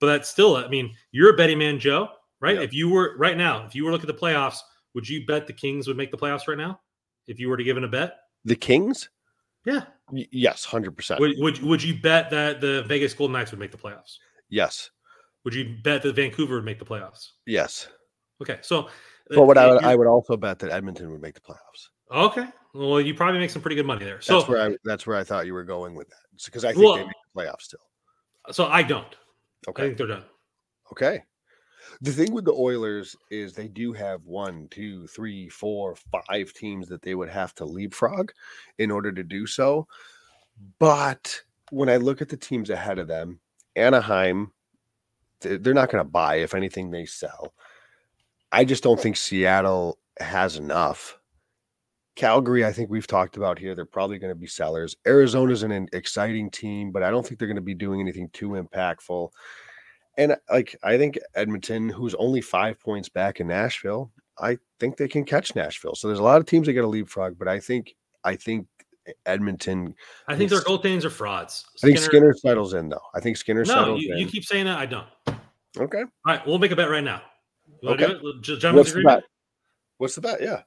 but 0.00 0.06
that's 0.06 0.28
still, 0.28 0.56
I 0.56 0.68
mean, 0.68 0.94
you're 1.12 1.32
a 1.32 1.36
betting 1.36 1.58
man, 1.58 1.78
Joe, 1.78 2.08
right? 2.40 2.56
Yeah. 2.56 2.62
If 2.62 2.74
you 2.74 2.88
were 2.90 3.16
right 3.18 3.36
now, 3.36 3.64
if 3.64 3.74
you 3.74 3.84
were 3.84 3.90
looking 3.90 4.08
at 4.10 4.14
the 4.16 4.20
playoffs, 4.20 4.58
would 4.94 5.08
you 5.08 5.24
bet 5.26 5.46
the 5.46 5.52
Kings 5.52 5.86
would 5.88 5.96
make 5.96 6.10
the 6.10 6.16
playoffs 6.18 6.46
right 6.48 6.58
now? 6.58 6.80
If 7.26 7.38
you 7.38 7.48
were 7.48 7.56
to 7.56 7.64
give 7.64 7.76
in 7.76 7.84
a 7.84 7.88
bet? 7.88 8.16
The 8.44 8.56
Kings? 8.56 9.08
Yeah. 9.64 9.84
Y- 10.10 10.26
yes, 10.32 10.64
hundred 10.64 10.96
percent. 10.96 11.20
Would, 11.20 11.36
would, 11.38 11.62
would 11.62 11.82
you 11.82 12.00
bet 12.00 12.28
that 12.30 12.60
the 12.60 12.82
Vegas 12.88 13.14
Golden 13.14 13.32
Knights 13.34 13.50
would 13.52 13.60
make 13.60 13.70
the 13.72 13.78
playoffs? 13.78 14.16
Yes, 14.48 14.90
Would 15.44 15.54
you 15.54 15.76
bet 15.84 16.02
that 16.02 16.16
Vancouver 16.16 16.56
would 16.56 16.64
make 16.64 16.78
the 16.80 16.84
playoffs? 16.84 17.28
yes. 17.46 17.88
Okay. 18.42 18.58
So, 18.62 18.88
But 19.28 19.44
what 19.44 19.56
I 19.58 19.64
uh, 19.68 19.74
would, 19.74 19.84
I 19.84 19.94
would 19.94 20.06
also 20.06 20.36
bet 20.36 20.58
that 20.60 20.70
Edmonton 20.72 21.10
would 21.12 21.20
make 21.22 21.34
the 21.34 21.40
playoffs. 21.40 21.88
okay. 22.10 22.46
Well, 22.74 23.00
you 23.00 23.14
probably 23.14 23.40
make 23.40 23.50
some 23.50 23.62
pretty 23.62 23.76
good 23.76 23.86
money 23.86 24.04
there. 24.04 24.20
So, 24.20 24.38
That's 24.38 24.48
where 24.48 24.62
I 24.70 24.76
that's 24.84 25.06
where 25.06 25.16
I 25.16 25.24
thought 25.24 25.46
you 25.46 25.54
were 25.54 25.64
going 25.64 25.94
with 25.94 26.08
that. 26.08 26.44
Because 26.44 26.64
I 26.64 26.72
think 26.72 26.84
Well- 26.84 26.96
they 26.96 27.04
make 27.04 27.14
the 27.34 27.40
playoffs 27.42 27.62
still. 27.62 27.80
so 28.52 28.66
I 28.66 28.82
don't. 28.82 29.14
Okay. 29.68 29.82
I 29.82 29.86
think 29.86 29.98
they're 29.98 30.06
done. 30.06 30.24
Okay. 30.92 31.22
The 32.02 32.12
thing 32.12 32.32
with 32.32 32.44
the 32.44 32.52
Oilers 32.52 33.16
is 33.30 33.52
they 33.52 33.68
do 33.68 33.92
have 33.92 34.24
one, 34.24 34.68
two, 34.70 35.06
three, 35.08 35.48
four, 35.48 35.96
five 36.28 36.52
teams 36.54 36.88
that 36.88 37.02
they 37.02 37.14
would 37.14 37.28
have 37.28 37.54
to 37.56 37.64
leapfrog 37.64 38.32
in 38.78 38.90
order 38.90 39.10
to 39.12 39.22
do 39.24 39.46
so. 39.46 39.86
But 40.78 41.42
when 41.70 41.88
I 41.88 41.96
look 41.96 42.22
at 42.22 42.28
the 42.28 42.36
teams 42.36 42.70
ahead 42.70 42.98
of 42.98 43.08
them, 43.08 43.40
Anaheim, 43.76 44.52
they're 45.40 45.74
not 45.74 45.90
going 45.90 46.04
to 46.04 46.10
buy. 46.10 46.36
If 46.36 46.54
anything, 46.54 46.90
they 46.90 47.06
sell. 47.06 47.54
I 48.52 48.64
just 48.64 48.82
don't 48.82 49.00
think 49.00 49.16
Seattle 49.16 49.98
has 50.20 50.56
enough. 50.56 51.18
Calgary, 52.16 52.64
I 52.64 52.72
think 52.72 52.90
we've 52.90 53.06
talked 53.06 53.36
about 53.36 53.58
here. 53.58 53.74
They're 53.74 53.84
probably 53.84 54.18
going 54.18 54.32
to 54.32 54.38
be 54.38 54.46
sellers. 54.46 54.96
Arizona's 55.06 55.62
an 55.62 55.88
exciting 55.92 56.50
team, 56.50 56.90
but 56.90 57.02
I 57.02 57.10
don't 57.10 57.26
think 57.26 57.38
they're 57.38 57.48
going 57.48 57.56
to 57.56 57.62
be 57.62 57.74
doing 57.74 58.00
anything 58.00 58.28
too 58.32 58.50
impactful. 58.50 59.30
And 60.18 60.32
uh, 60.32 60.36
like 60.50 60.76
I 60.82 60.98
think 60.98 61.18
Edmonton, 61.34 61.88
who's 61.88 62.14
only 62.14 62.40
five 62.40 62.78
points 62.80 63.08
back 63.08 63.40
in 63.40 63.46
Nashville, 63.46 64.10
I 64.38 64.58
think 64.78 64.96
they 64.96 65.08
can 65.08 65.24
catch 65.24 65.54
Nashville. 65.54 65.94
So 65.94 66.08
there's 66.08 66.18
a 66.18 66.24
lot 66.24 66.40
of 66.40 66.46
teams 66.46 66.66
that 66.66 66.72
got 66.72 66.82
to 66.82 66.88
leapfrog, 66.88 67.38
but 67.38 67.48
I 67.48 67.60
think 67.60 67.94
I 68.24 68.36
think 68.36 68.66
Edmonton. 69.26 69.94
I 70.28 70.36
think 70.36 70.50
their 70.50 70.60
goaltendings 70.60 71.04
are 71.04 71.10
frauds. 71.10 71.64
I 71.82 71.86
think 71.86 71.98
Skinner 71.98 72.34
settles 72.34 72.74
in 72.74 72.88
though. 72.88 73.00
I 73.14 73.20
think 73.20 73.36
Skinner 73.36 73.64
No, 73.64 73.72
settles 73.72 74.02
you, 74.02 74.12
in. 74.12 74.18
you 74.18 74.26
keep 74.26 74.44
saying 74.44 74.66
that. 74.66 74.78
I 74.78 74.86
don't. 74.86 75.06
Okay. 75.78 76.00
All 76.00 76.06
right, 76.26 76.46
we'll 76.46 76.58
make 76.58 76.72
a 76.72 76.76
bet 76.76 76.90
right 76.90 77.04
now. 77.04 77.22
You 77.82 77.90
Okay. 77.90 78.18
What's 78.22 78.92
the 78.92 79.02
bet? 79.04 79.24
What's 79.98 80.14
the 80.16 80.20
bet? 80.20 80.42
Yeah. 80.42 80.62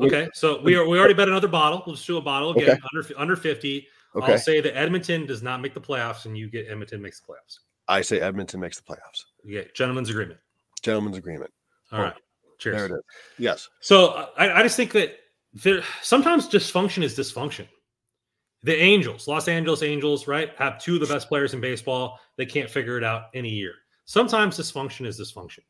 Okay, 0.00 0.28
so 0.34 0.60
we 0.62 0.74
are 0.76 0.86
we 0.86 0.98
already 0.98 1.14
bet 1.14 1.28
another 1.28 1.48
bottle. 1.48 1.82
Let's 1.86 2.04
do 2.04 2.16
a 2.16 2.20
bottle 2.20 2.50
again 2.50 2.70
Okay. 2.70 2.80
under 2.92 3.08
under 3.20 3.36
fifty. 3.36 3.86
Okay. 4.14 4.32
I'll 4.32 4.38
say 4.38 4.60
that 4.60 4.76
Edmonton 4.76 5.24
does 5.26 5.42
not 5.42 5.60
make 5.62 5.72
the 5.74 5.80
playoffs, 5.80 6.26
and 6.26 6.36
you 6.36 6.50
get 6.50 6.66
Edmonton 6.68 7.00
makes 7.00 7.20
the 7.20 7.26
playoffs. 7.32 7.60
I 7.88 8.00
say 8.02 8.20
Edmonton 8.20 8.60
makes 8.60 8.78
the 8.78 8.82
playoffs. 8.84 9.24
Get 9.48 9.74
gentlemen's 9.74 10.10
agreement. 10.10 10.38
Gentlemen's 10.82 11.16
agreement. 11.16 11.50
All 11.92 12.00
Oh, 12.00 12.02
right, 12.04 12.14
cheers. 12.58 12.76
There 12.76 12.86
it 12.86 12.92
is. 12.92 13.02
Yes. 13.38 13.68
So 13.80 14.28
I, 14.36 14.60
I 14.60 14.62
just 14.62 14.76
think 14.76 14.92
that 14.92 15.16
there 15.54 15.82
sometimes 16.02 16.48
dysfunction 16.48 17.02
is 17.02 17.16
dysfunction. 17.16 17.66
The 18.64 18.76
Angels, 18.76 19.26
Los 19.26 19.48
Angeles 19.48 19.82
Angels, 19.82 20.28
right, 20.28 20.50
have 20.56 20.78
two 20.78 20.94
of 20.94 21.00
the 21.00 21.06
best 21.06 21.28
players 21.28 21.52
in 21.52 21.60
baseball. 21.60 22.20
They 22.36 22.46
can't 22.46 22.70
figure 22.70 22.96
it 22.96 23.02
out 23.04 23.24
in 23.32 23.44
a 23.44 23.48
year. 23.48 23.74
Sometimes 24.04 24.56
dysfunction 24.58 25.06
is 25.06 25.18
dysfunction, 25.18 25.60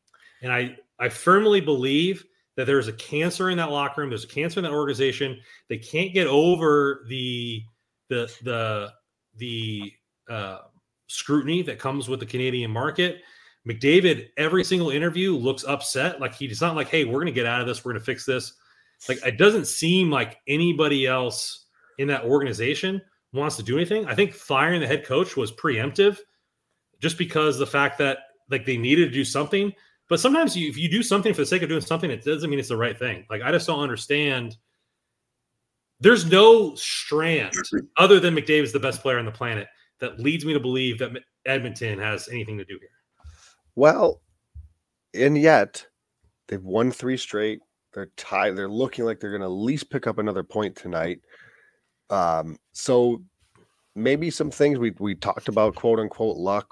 and 0.41 0.51
I 0.51 0.77
I 0.99 1.09
firmly 1.09 1.61
believe 1.61 2.23
that 2.55 2.65
there 2.65 2.79
is 2.79 2.87
a 2.87 2.93
cancer 2.93 3.49
in 3.49 3.57
that 3.57 3.71
locker 3.71 4.01
room. 4.01 4.09
There's 4.09 4.23
a 4.23 4.27
cancer 4.27 4.59
in 4.59 4.63
that 4.63 4.71
organization. 4.71 5.39
They 5.69 5.77
can't 5.77 6.13
get 6.13 6.27
over 6.27 7.05
the 7.09 7.63
the 8.09 8.31
the 8.43 8.91
the 9.37 9.91
uh, 10.29 10.59
scrutiny 11.07 11.61
that 11.63 11.79
comes 11.79 12.07
with 12.07 12.19
the 12.19 12.25
Canadian 12.25 12.71
market. 12.71 13.21
McDavid, 13.67 14.27
every 14.37 14.63
single 14.63 14.89
interview 14.89 15.35
looks 15.35 15.63
upset. 15.63 16.19
Like 16.19 16.33
he's 16.33 16.61
not 16.61 16.75
like, 16.75 16.89
hey, 16.89 17.05
we're 17.05 17.13
going 17.13 17.27
to 17.27 17.31
get 17.31 17.45
out 17.45 17.61
of 17.61 17.67
this. 17.67 17.83
We're 17.83 17.93
going 17.93 18.01
to 18.01 18.05
fix 18.05 18.25
this. 18.25 18.53
Like 19.07 19.25
it 19.25 19.37
doesn't 19.37 19.67
seem 19.67 20.09
like 20.09 20.37
anybody 20.47 21.07
else 21.07 21.65
in 21.97 22.07
that 22.07 22.25
organization 22.25 23.01
wants 23.31 23.55
to 23.57 23.63
do 23.63 23.77
anything. 23.77 24.05
I 24.05 24.15
think 24.15 24.33
firing 24.33 24.81
the 24.81 24.87
head 24.87 25.05
coach 25.05 25.35
was 25.35 25.51
preemptive 25.51 26.17
just 27.01 27.17
because 27.17 27.57
the 27.57 27.67
fact 27.67 27.97
that 27.97 28.19
like 28.49 28.65
they 28.65 28.77
needed 28.77 29.05
to 29.05 29.11
do 29.11 29.25
something. 29.25 29.73
But 30.09 30.19
sometimes 30.19 30.55
you, 30.55 30.69
if 30.69 30.77
you 30.77 30.89
do 30.89 31.01
something 31.01 31.33
for 31.33 31.41
the 31.41 31.45
sake 31.45 31.61
of 31.61 31.69
doing 31.69 31.81
something, 31.81 32.11
it 32.11 32.23
doesn't 32.23 32.49
mean 32.49 32.59
it's 32.59 32.69
the 32.69 32.77
right 32.77 32.97
thing. 32.97 33.25
Like 33.29 33.41
I 33.41 33.51
just 33.51 33.67
don't 33.67 33.79
understand. 33.79 34.57
There's 35.99 36.29
no 36.29 36.75
strand 36.75 37.53
other 37.97 38.19
than 38.19 38.35
McDavid's 38.35 38.73
the 38.73 38.79
best 38.79 39.01
player 39.01 39.19
on 39.19 39.25
the 39.25 39.31
planet 39.31 39.67
that 39.99 40.19
leads 40.19 40.43
me 40.43 40.53
to 40.53 40.59
believe 40.59 40.99
that 40.99 41.11
Edmonton 41.45 41.97
has 41.99 42.27
anything 42.27 42.57
to 42.57 42.65
do 42.65 42.77
here. 42.79 42.89
Well, 43.75 44.21
and 45.13 45.37
yet 45.37 45.85
they've 46.47 46.63
won 46.63 46.91
three 46.91 47.17
straight. 47.17 47.59
They're 47.93 48.11
tied. 48.17 48.55
They're 48.55 48.67
looking 48.67 49.05
like 49.05 49.19
they're 49.19 49.29
going 49.29 49.41
to 49.41 49.47
at 49.47 49.51
least 49.51 49.89
pick 49.89 50.07
up 50.07 50.17
another 50.17 50.43
point 50.43 50.75
tonight. 50.75 51.21
Um, 52.09 52.57
so 52.73 53.23
maybe 53.95 54.29
some 54.29 54.51
things 54.51 54.79
we 54.79 54.91
we 54.99 55.15
talked 55.15 55.47
about, 55.47 55.75
quote 55.75 55.99
unquote, 55.99 56.37
luck 56.37 56.67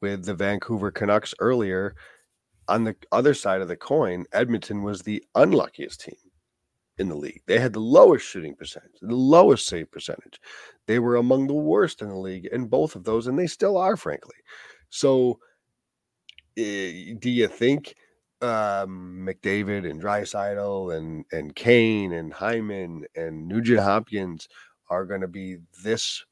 with 0.00 0.24
the 0.24 0.34
Vancouver 0.34 0.90
Canucks 0.90 1.34
earlier. 1.40 1.94
On 2.70 2.84
the 2.84 2.94
other 3.10 3.34
side 3.34 3.60
of 3.60 3.68
the 3.68 3.76
coin, 3.76 4.26
Edmonton 4.32 4.82
was 4.84 5.02
the 5.02 5.24
unluckiest 5.34 6.00
team 6.02 6.14
in 6.98 7.08
the 7.08 7.16
league. 7.16 7.42
They 7.46 7.58
had 7.58 7.72
the 7.72 7.80
lowest 7.80 8.24
shooting 8.24 8.54
percentage, 8.54 9.00
the 9.02 9.12
lowest 9.14 9.66
save 9.66 9.90
percentage. 9.90 10.40
They 10.86 11.00
were 11.00 11.16
among 11.16 11.48
the 11.48 11.54
worst 11.54 12.00
in 12.00 12.08
the 12.08 12.16
league 12.16 12.46
in 12.46 12.66
both 12.66 12.94
of 12.94 13.02
those, 13.02 13.26
and 13.26 13.36
they 13.36 13.48
still 13.48 13.76
are, 13.76 13.96
frankly. 13.96 14.36
So, 14.88 15.40
eh, 16.56 17.14
do 17.18 17.28
you 17.28 17.48
think 17.48 17.96
um, 18.40 19.26
McDavid 19.26 19.90
and 19.90 20.00
Draisaitl 20.00 20.96
and 20.96 21.24
and 21.32 21.56
Kane 21.56 22.12
and 22.12 22.32
Hyman 22.32 23.04
and 23.16 23.48
Nugent 23.48 23.80
Hopkins 23.80 24.48
are 24.90 25.06
going 25.06 25.22
to 25.22 25.28
be 25.28 25.56
this 25.82 26.24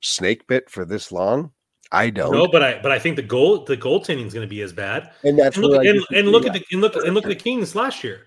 snake 0.00 0.46
bit 0.48 0.68
for 0.68 0.84
this 0.84 1.12
long? 1.12 1.52
I 1.90 2.10
don't. 2.10 2.32
No, 2.32 2.46
but 2.46 2.62
I 2.62 2.78
but 2.80 2.92
I 2.92 2.98
think 2.98 3.16
the 3.16 3.22
goal 3.22 3.64
the 3.64 3.76
goaltending 3.76 4.26
is 4.26 4.34
going 4.34 4.46
to 4.46 4.50
be 4.50 4.62
as 4.62 4.72
bad. 4.72 5.10
and 5.24 5.38
that's 5.38 5.56
And 5.56 5.66
look, 5.66 5.84
and, 5.84 6.04
and 6.14 6.28
look 6.28 6.46
at 6.46 6.52
the 6.52 6.64
and 6.72 6.80
look 6.80 6.96
and 6.96 7.14
look 7.14 7.24
at 7.24 7.30
the 7.30 7.36
Kings 7.36 7.74
last 7.74 8.04
year. 8.04 8.26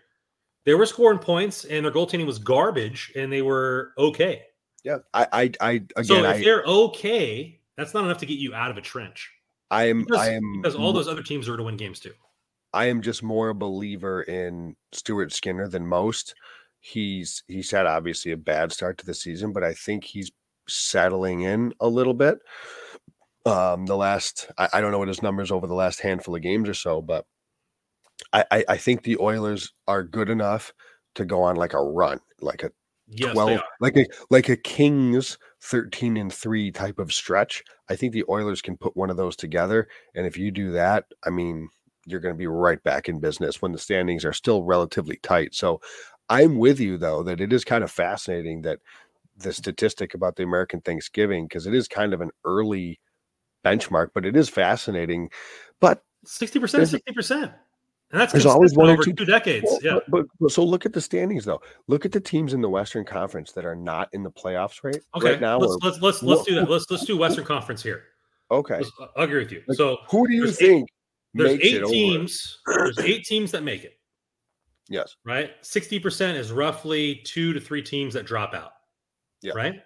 They 0.65 0.73
were 0.73 0.85
scoring 0.85 1.19
points, 1.19 1.65
and 1.65 1.85
their 1.85 1.91
goaltending 1.91 2.25
was 2.25 2.39
garbage, 2.39 3.11
and 3.15 3.31
they 3.31 3.41
were 3.41 3.93
okay. 3.97 4.43
yeah. 4.83 4.97
I 5.13 5.27
I, 5.31 5.51
I 5.59 5.71
again 5.71 6.03
so 6.03 6.23
if 6.23 6.25
I 6.25 6.43
they're 6.43 6.63
okay, 6.63 7.59
that's 7.77 7.93
not 7.93 8.05
enough 8.05 8.19
to 8.19 8.25
get 8.25 8.39
you 8.39 8.53
out 8.53 8.71
of 8.71 8.77
a 8.77 8.81
trench. 8.81 9.31
I 9.69 9.85
am 9.85 10.03
Because, 10.03 10.19
I 10.19 10.33
am 10.33 10.61
because 10.61 10.75
all 10.75 10.91
those 10.93 11.07
other 11.07 11.23
teams 11.23 11.47
are 11.47 11.57
to 11.57 11.63
win 11.63 11.77
games 11.77 11.99
too. 11.99 12.13
I 12.73 12.85
am 12.85 13.01
just 13.01 13.23
more 13.23 13.49
a 13.49 13.55
believer 13.55 14.23
in 14.23 14.75
Stuart 14.91 15.33
Skinner 15.33 15.67
than 15.67 15.85
most. 15.85 16.35
He's 16.79 17.43
he's 17.47 17.71
had 17.71 17.85
obviously 17.85 18.31
a 18.31 18.37
bad 18.37 18.71
start 18.71 18.97
to 18.99 19.05
the 19.05 19.13
season, 19.13 19.53
but 19.53 19.63
I 19.63 19.73
think 19.73 20.03
he's 20.03 20.31
settling 20.67 21.41
in 21.41 21.73
a 21.79 21.87
little 21.87 22.13
bit. 22.13 22.39
Um, 23.45 23.85
the 23.85 23.97
last 23.97 24.51
I, 24.57 24.69
I 24.73 24.81
don't 24.81 24.91
know 24.91 24.99
what 24.99 25.07
his 25.07 25.23
numbers 25.23 25.51
over 25.51 25.67
the 25.67 25.73
last 25.73 25.99
handful 26.01 26.35
of 26.35 26.41
games 26.41 26.69
or 26.69 26.73
so, 26.73 27.01
but 27.01 27.25
I, 28.33 28.45
I, 28.51 28.65
I 28.69 28.77
think 28.77 29.03
the 29.03 29.17
Oilers 29.19 29.73
are 29.87 30.03
good 30.03 30.29
enough 30.29 30.73
to 31.15 31.25
go 31.25 31.41
on 31.41 31.55
like 31.55 31.73
a 31.73 31.81
run, 31.81 32.19
like 32.39 32.63
a 32.63 32.71
Yes, 33.13 33.33
12 33.33 33.59
like 33.81 33.97
a 33.97 34.05
like 34.29 34.47
a 34.47 34.55
Kings 34.55 35.37
13 35.63 36.15
and 36.15 36.31
3 36.31 36.71
type 36.71 36.97
of 36.97 37.11
stretch. 37.11 37.61
I 37.89 37.95
think 37.97 38.13
the 38.13 38.23
Oilers 38.29 38.61
can 38.61 38.77
put 38.77 38.95
one 38.95 39.09
of 39.09 39.17
those 39.17 39.35
together 39.35 39.89
and 40.15 40.25
if 40.25 40.37
you 40.37 40.49
do 40.49 40.71
that, 40.71 41.05
I 41.25 41.29
mean, 41.29 41.67
you're 42.05 42.21
going 42.21 42.33
to 42.33 42.39
be 42.39 42.47
right 42.47 42.81
back 42.83 43.09
in 43.09 43.19
business 43.19 43.61
when 43.61 43.73
the 43.73 43.77
standings 43.77 44.23
are 44.23 44.33
still 44.33 44.63
relatively 44.63 45.19
tight. 45.23 45.53
So 45.53 45.81
I'm 46.29 46.57
with 46.57 46.79
you 46.79 46.97
though 46.97 47.21
that 47.23 47.41
it 47.41 47.51
is 47.51 47.65
kind 47.65 47.83
of 47.83 47.91
fascinating 47.91 48.61
that 48.61 48.79
the 49.35 49.51
statistic 49.51 50.13
about 50.13 50.37
the 50.37 50.43
American 50.43 50.79
Thanksgiving 50.79 51.45
because 51.45 51.67
it 51.67 51.73
is 51.73 51.89
kind 51.89 52.13
of 52.13 52.21
an 52.21 52.31
early 52.45 53.01
benchmark, 53.63 54.09
but 54.13 54.25
it 54.25 54.35
is 54.35 54.49
fascinating. 54.49 55.29
But 55.79 56.03
Sixty 56.25 56.59
percent, 56.59 56.87
sixty 56.87 57.11
percent, 57.13 57.51
and 58.11 58.21
that's 58.21 58.31
there's 58.31 58.45
always 58.45 58.75
one 58.75 58.89
or 58.89 58.93
over 58.93 59.03
two- 59.03 59.13
two 59.13 59.25
decades. 59.25 59.65
Well, 59.67 59.79
yeah, 59.81 59.99
but, 60.07 60.25
but- 60.39 60.51
so 60.51 60.63
look 60.63 60.85
at 60.85 60.93
the 60.93 61.01
standings 61.01 61.45
though. 61.45 61.61
Look 61.87 62.05
at 62.05 62.11
the 62.11 62.19
teams 62.21 62.53
in 62.53 62.61
the 62.61 62.69
Western 62.69 63.05
Conference 63.05 63.51
that 63.53 63.65
are 63.65 63.75
not 63.75 64.09
in 64.13 64.21
the 64.23 64.29
playoffs 64.31 64.83
right 64.83 64.99
okay. 65.15 65.31
right 65.31 65.41
now. 65.41 65.57
let's, 65.57 65.73
or- 65.73 65.79
let's 65.89 66.01
let's 66.01 66.21
let's 66.23 66.43
do 66.43 66.55
that. 66.55 66.69
Let's 66.69 66.85
let's 66.91 67.05
do 67.05 67.17
Western 67.17 67.43
Conference 67.45 67.81
here. 67.81 68.03
okay. 68.51 68.75
Let's- 68.77 68.91
I 69.17 69.23
agree 69.23 69.39
with 69.39 69.51
you. 69.51 69.63
Like, 69.67 69.77
So 69.77 69.97
Who 70.11 70.27
do 70.27 70.33
you 70.35 70.43
there's 70.45 70.61
eight- 70.61 70.67
think 70.67 70.89
there's 71.33 71.59
eight 71.61 71.85
teams. 71.85 72.59
There's 72.67 72.99
eight 72.99 73.23
teams 73.25 73.51
that 73.51 73.63
make 73.63 73.83
it. 73.83 73.93
Yes. 74.89 75.15
right? 75.23 75.51
60% 75.63 76.35
is 76.35 76.51
roughly 76.51 77.21
two 77.23 77.53
to 77.53 77.61
three 77.61 77.81
teams 77.81 78.13
that 78.13 78.25
drop 78.25 78.53
out. 78.53 78.73
Yeah. 79.41 79.53
Right? 79.55 79.81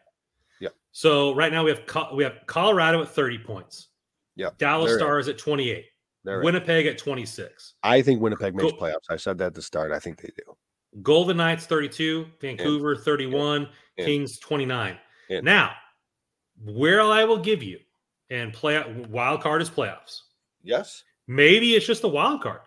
So 0.97 1.35
right 1.35 1.51
now 1.51 1.65
we 1.65 1.71
have 1.71 1.81
we 2.13 2.23
have 2.23 2.37
Colorado 2.45 3.01
at 3.01 3.09
30 3.09 3.39
points. 3.39 3.89
Yeah. 4.37 4.51
Dallas. 4.57 4.95
Stars 4.95 5.27
at 5.27 5.37
28. 5.37 5.83
They're 6.23 6.39
in. 6.39 6.45
Winnipeg 6.45 6.85
at 6.85 6.97
26. 6.97 7.73
I 7.83 8.01
think 8.01 8.21
Winnipeg 8.21 8.55
makes 8.55 8.71
Go- 8.71 8.77
playoffs. 8.77 9.09
I 9.09 9.17
said 9.17 9.37
that 9.39 9.47
at 9.47 9.53
the 9.53 9.61
start. 9.61 9.91
I 9.91 9.99
think 9.99 10.21
they 10.21 10.29
do. 10.37 10.55
Golden 11.03 11.35
Knights 11.35 11.65
32, 11.65 12.27
Vancouver 12.39 12.95
31, 12.95 13.67
In. 13.97 14.05
Kings 14.05 14.39
29. 14.39 14.97
In. 15.31 15.43
Now, 15.43 15.73
where 16.63 17.01
I 17.01 17.25
will 17.25 17.39
give 17.39 17.61
you 17.61 17.79
and 18.29 18.53
play 18.53 18.81
wild 19.09 19.41
card 19.41 19.61
is 19.61 19.69
playoffs. 19.69 20.21
Yes. 20.63 21.03
Maybe 21.27 21.75
it's 21.75 21.85
just 21.85 22.05
a 22.05 22.07
wild 22.07 22.41
card. 22.41 22.61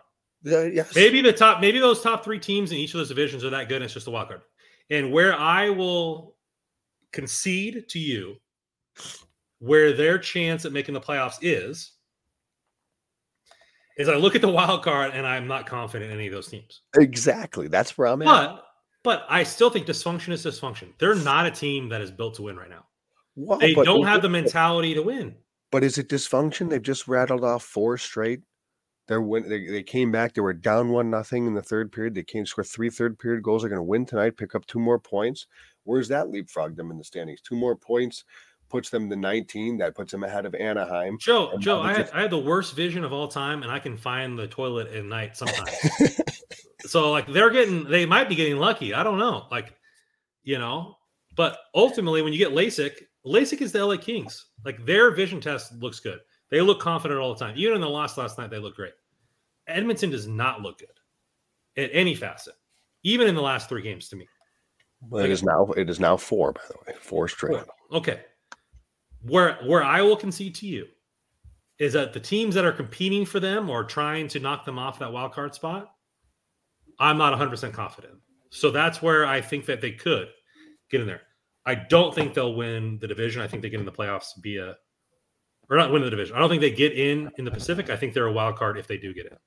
Uh, 0.45 0.65
yes. 0.65 0.95
Maybe 0.95 1.23
the 1.23 1.33
top, 1.33 1.61
maybe 1.61 1.79
those 1.79 2.03
top 2.03 2.23
three 2.23 2.39
teams 2.39 2.71
in 2.71 2.77
each 2.77 2.93
of 2.93 2.99
those 2.99 3.09
divisions 3.09 3.43
are 3.43 3.49
that 3.49 3.69
good. 3.69 3.77
And 3.77 3.85
it's 3.85 3.93
just 3.95 4.05
a 4.05 4.11
wild 4.11 4.27
card. 4.27 4.41
And 4.91 5.11
where 5.11 5.33
I 5.33 5.71
will 5.71 6.35
concede 7.11 7.85
to 7.89 7.99
you, 7.99 8.35
where 9.59 9.93
their 9.93 10.17
chance 10.17 10.65
at 10.65 10.71
making 10.71 10.93
the 10.93 11.01
playoffs 11.01 11.37
is, 11.41 11.93
is 13.97 14.07
I 14.07 14.15
look 14.15 14.35
at 14.35 14.41
the 14.41 14.49
wild 14.49 14.83
card 14.83 15.11
and 15.13 15.27
I'm 15.27 15.47
not 15.47 15.65
confident 15.65 16.11
in 16.11 16.17
any 16.17 16.27
of 16.27 16.33
those 16.33 16.47
teams. 16.47 16.81
Exactly. 16.97 17.67
That's 17.67 17.97
where 17.97 18.07
I'm 18.07 18.21
at. 18.21 18.25
But 18.25 18.63
but 19.03 19.25
I 19.29 19.43
still 19.43 19.69
think 19.69 19.85
dysfunction 19.85 20.29
is 20.29 20.45
dysfunction. 20.45 20.93
They're 20.99 21.15
not 21.15 21.45
a 21.45 21.51
team 21.51 21.89
that 21.89 22.01
is 22.01 22.11
built 22.11 22.35
to 22.35 22.43
win 22.43 22.57
right 22.57 22.69
now. 22.69 22.85
Well, 23.35 23.59
They 23.59 23.73
but 23.73 23.85
don't 23.85 24.05
have 24.05 24.21
the 24.21 24.29
mentality 24.29 24.93
to 24.93 25.01
win. 25.01 25.35
But 25.71 25.83
is 25.83 25.97
it 25.97 26.09
dysfunction? 26.09 26.69
They've 26.69 26.81
just 26.81 27.07
rattled 27.07 27.43
off 27.43 27.63
four 27.63 27.97
straight. 27.97 28.41
They're 29.07 29.21
win- 29.21 29.47
they, 29.47 29.67
they 29.67 29.83
came 29.83 30.11
back. 30.11 30.33
They 30.33 30.41
were 30.41 30.53
down 30.53 30.89
one 30.89 31.09
nothing 31.09 31.47
in 31.47 31.53
the 31.53 31.61
third 31.61 31.91
period. 31.91 32.13
They 32.13 32.23
came 32.23 32.45
score 32.45 32.63
three 32.63 32.89
third 32.89 33.17
period 33.17 33.41
goals. 33.43 33.61
They're 33.61 33.69
going 33.69 33.79
to 33.79 33.83
win 33.83 34.05
tonight. 34.05 34.37
Pick 34.37 34.55
up 34.55 34.65
two 34.65 34.79
more 34.79 34.99
points. 34.99 35.47
Where's 35.83 36.07
that 36.09 36.29
leapfrog 36.29 36.75
them 36.75 36.91
in 36.91 36.97
the 36.97 37.03
standings? 37.03 37.41
Two 37.41 37.55
more 37.55 37.75
points 37.75 38.25
puts 38.69 38.89
them 38.89 39.09
to 39.09 39.15
19. 39.15 39.77
That 39.79 39.95
puts 39.95 40.11
them 40.11 40.23
ahead 40.23 40.45
of 40.45 40.55
Anaheim. 40.55 41.17
Joe, 41.19 41.51
And 41.51 41.61
Joe, 41.61 41.81
I 41.81 41.93
had, 41.93 42.09
I 42.11 42.21
had 42.21 42.31
the 42.31 42.39
worst 42.39 42.75
vision 42.75 43.03
of 43.03 43.11
all 43.11 43.27
time, 43.27 43.63
and 43.63 43.71
I 43.71 43.79
can 43.79 43.97
find 43.97 44.37
the 44.37 44.47
toilet 44.47 44.87
at 44.93 45.05
night 45.05 45.35
sometimes. 45.35 45.71
so 46.85 47.11
like 47.11 47.27
they're 47.27 47.49
getting, 47.49 47.83
they 47.85 48.05
might 48.05 48.29
be 48.29 48.35
getting 48.35 48.57
lucky. 48.57 48.93
I 48.93 49.03
don't 49.03 49.17
know. 49.17 49.47
Like, 49.51 49.73
you 50.43 50.57
know, 50.57 50.97
but 51.35 51.57
ultimately, 51.75 52.21
when 52.21 52.33
you 52.33 52.39
get 52.39 52.51
LASIK, 52.51 52.91
LASIK 53.25 53.61
is 53.61 53.71
the 53.71 53.85
LA 53.85 53.97
Kings. 53.97 54.47
Like 54.65 54.85
their 54.85 55.11
vision 55.11 55.41
test 55.41 55.73
looks 55.73 55.99
good. 55.99 56.19
They 56.49 56.61
look 56.61 56.79
confident 56.79 57.19
all 57.19 57.33
the 57.33 57.39
time. 57.39 57.53
Even 57.57 57.75
in 57.75 57.81
the 57.81 57.89
loss 57.89 58.17
last 58.17 58.37
night, 58.37 58.49
they 58.49 58.59
look 58.59 58.75
great. 58.75 58.93
Edmonton 59.67 60.09
does 60.09 60.27
not 60.27 60.61
look 60.61 60.79
good 60.79 60.87
at 61.77 61.91
any 61.93 62.15
facet, 62.15 62.55
even 63.03 63.27
in 63.27 63.35
the 63.35 63.41
last 63.41 63.69
three 63.69 63.81
games 63.81 64.09
to 64.09 64.15
me. 64.15 64.27
But 65.01 65.25
it 65.25 65.31
is 65.31 65.43
now 65.43 65.71
it 65.77 65.89
is 65.89 65.99
now 65.99 66.17
four, 66.17 66.51
by 66.51 66.61
the 66.67 66.75
way. 66.85 66.97
Four 66.99 67.27
straight. 67.27 67.63
Four. 67.63 67.97
Okay. 67.97 68.21
Where 69.21 69.57
where 69.65 69.83
I 69.83 70.01
will 70.01 70.17
concede 70.17 70.55
to 70.55 70.67
you 70.67 70.87
is 71.79 71.93
that 71.93 72.13
the 72.13 72.19
teams 72.19 72.55
that 72.55 72.65
are 72.65 72.71
competing 72.73 73.25
for 73.25 73.39
them 73.39 73.69
or 73.69 73.83
trying 73.83 74.27
to 74.27 74.39
knock 74.39 74.65
them 74.65 74.77
off 74.77 74.99
that 74.99 75.11
wild 75.11 75.31
card 75.31 75.55
spot, 75.55 75.93
I'm 76.99 77.17
not 77.17 77.37
100% 77.37 77.71
confident. 77.71 78.15
So 78.49 78.69
that's 78.69 79.01
where 79.01 79.25
I 79.25 79.39
think 79.39 79.65
that 79.67 79.79
they 79.79 79.91
could 79.91 80.27
get 80.91 80.99
in 80.99 81.07
there. 81.07 81.21
I 81.65 81.75
don't 81.75 82.13
think 82.13 82.33
they'll 82.33 82.55
win 82.55 82.97
the 82.99 83.07
division. 83.07 83.41
I 83.41 83.47
think 83.47 83.61
they 83.61 83.69
get 83.69 83.79
in 83.79 83.85
the 83.85 83.91
playoffs 83.91 84.31
via 84.41 84.75
or 85.69 85.77
not 85.77 85.91
win 85.91 86.01
the 86.01 86.09
division. 86.09 86.35
I 86.35 86.39
don't 86.39 86.49
think 86.49 86.61
they 86.61 86.71
get 86.71 86.93
in 86.93 87.31
in 87.37 87.45
the 87.45 87.51
Pacific. 87.51 87.89
I 87.89 87.95
think 87.95 88.13
they're 88.13 88.25
a 88.25 88.31
wild 88.31 88.55
card 88.55 88.77
if 88.77 88.87
they 88.87 88.97
do 88.97 89.13
get 89.13 89.27
in. 89.27 89.37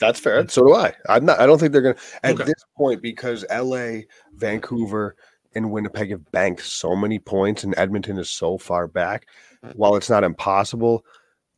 That's 0.00 0.20
fair. 0.20 0.46
So 0.48 0.64
do 0.64 0.74
I. 0.74 0.94
I'm 1.08 1.24
not. 1.24 1.40
I 1.40 1.46
don't 1.46 1.58
think 1.58 1.72
they're 1.72 1.82
going 1.82 1.94
to 1.96 2.00
at 2.22 2.34
Okay. 2.34 2.44
this 2.44 2.64
point 2.76 3.02
because 3.02 3.44
L.A., 3.50 4.06
Vancouver, 4.34 5.16
and 5.54 5.70
Winnipeg 5.70 6.10
have 6.10 6.30
banked 6.30 6.62
so 6.62 6.94
many 6.94 7.18
points, 7.18 7.64
and 7.64 7.74
Edmonton 7.76 8.18
is 8.18 8.30
so 8.30 8.58
far 8.58 8.86
back. 8.86 9.26
While 9.74 9.96
it's 9.96 10.08
not 10.08 10.22
impossible, 10.22 11.04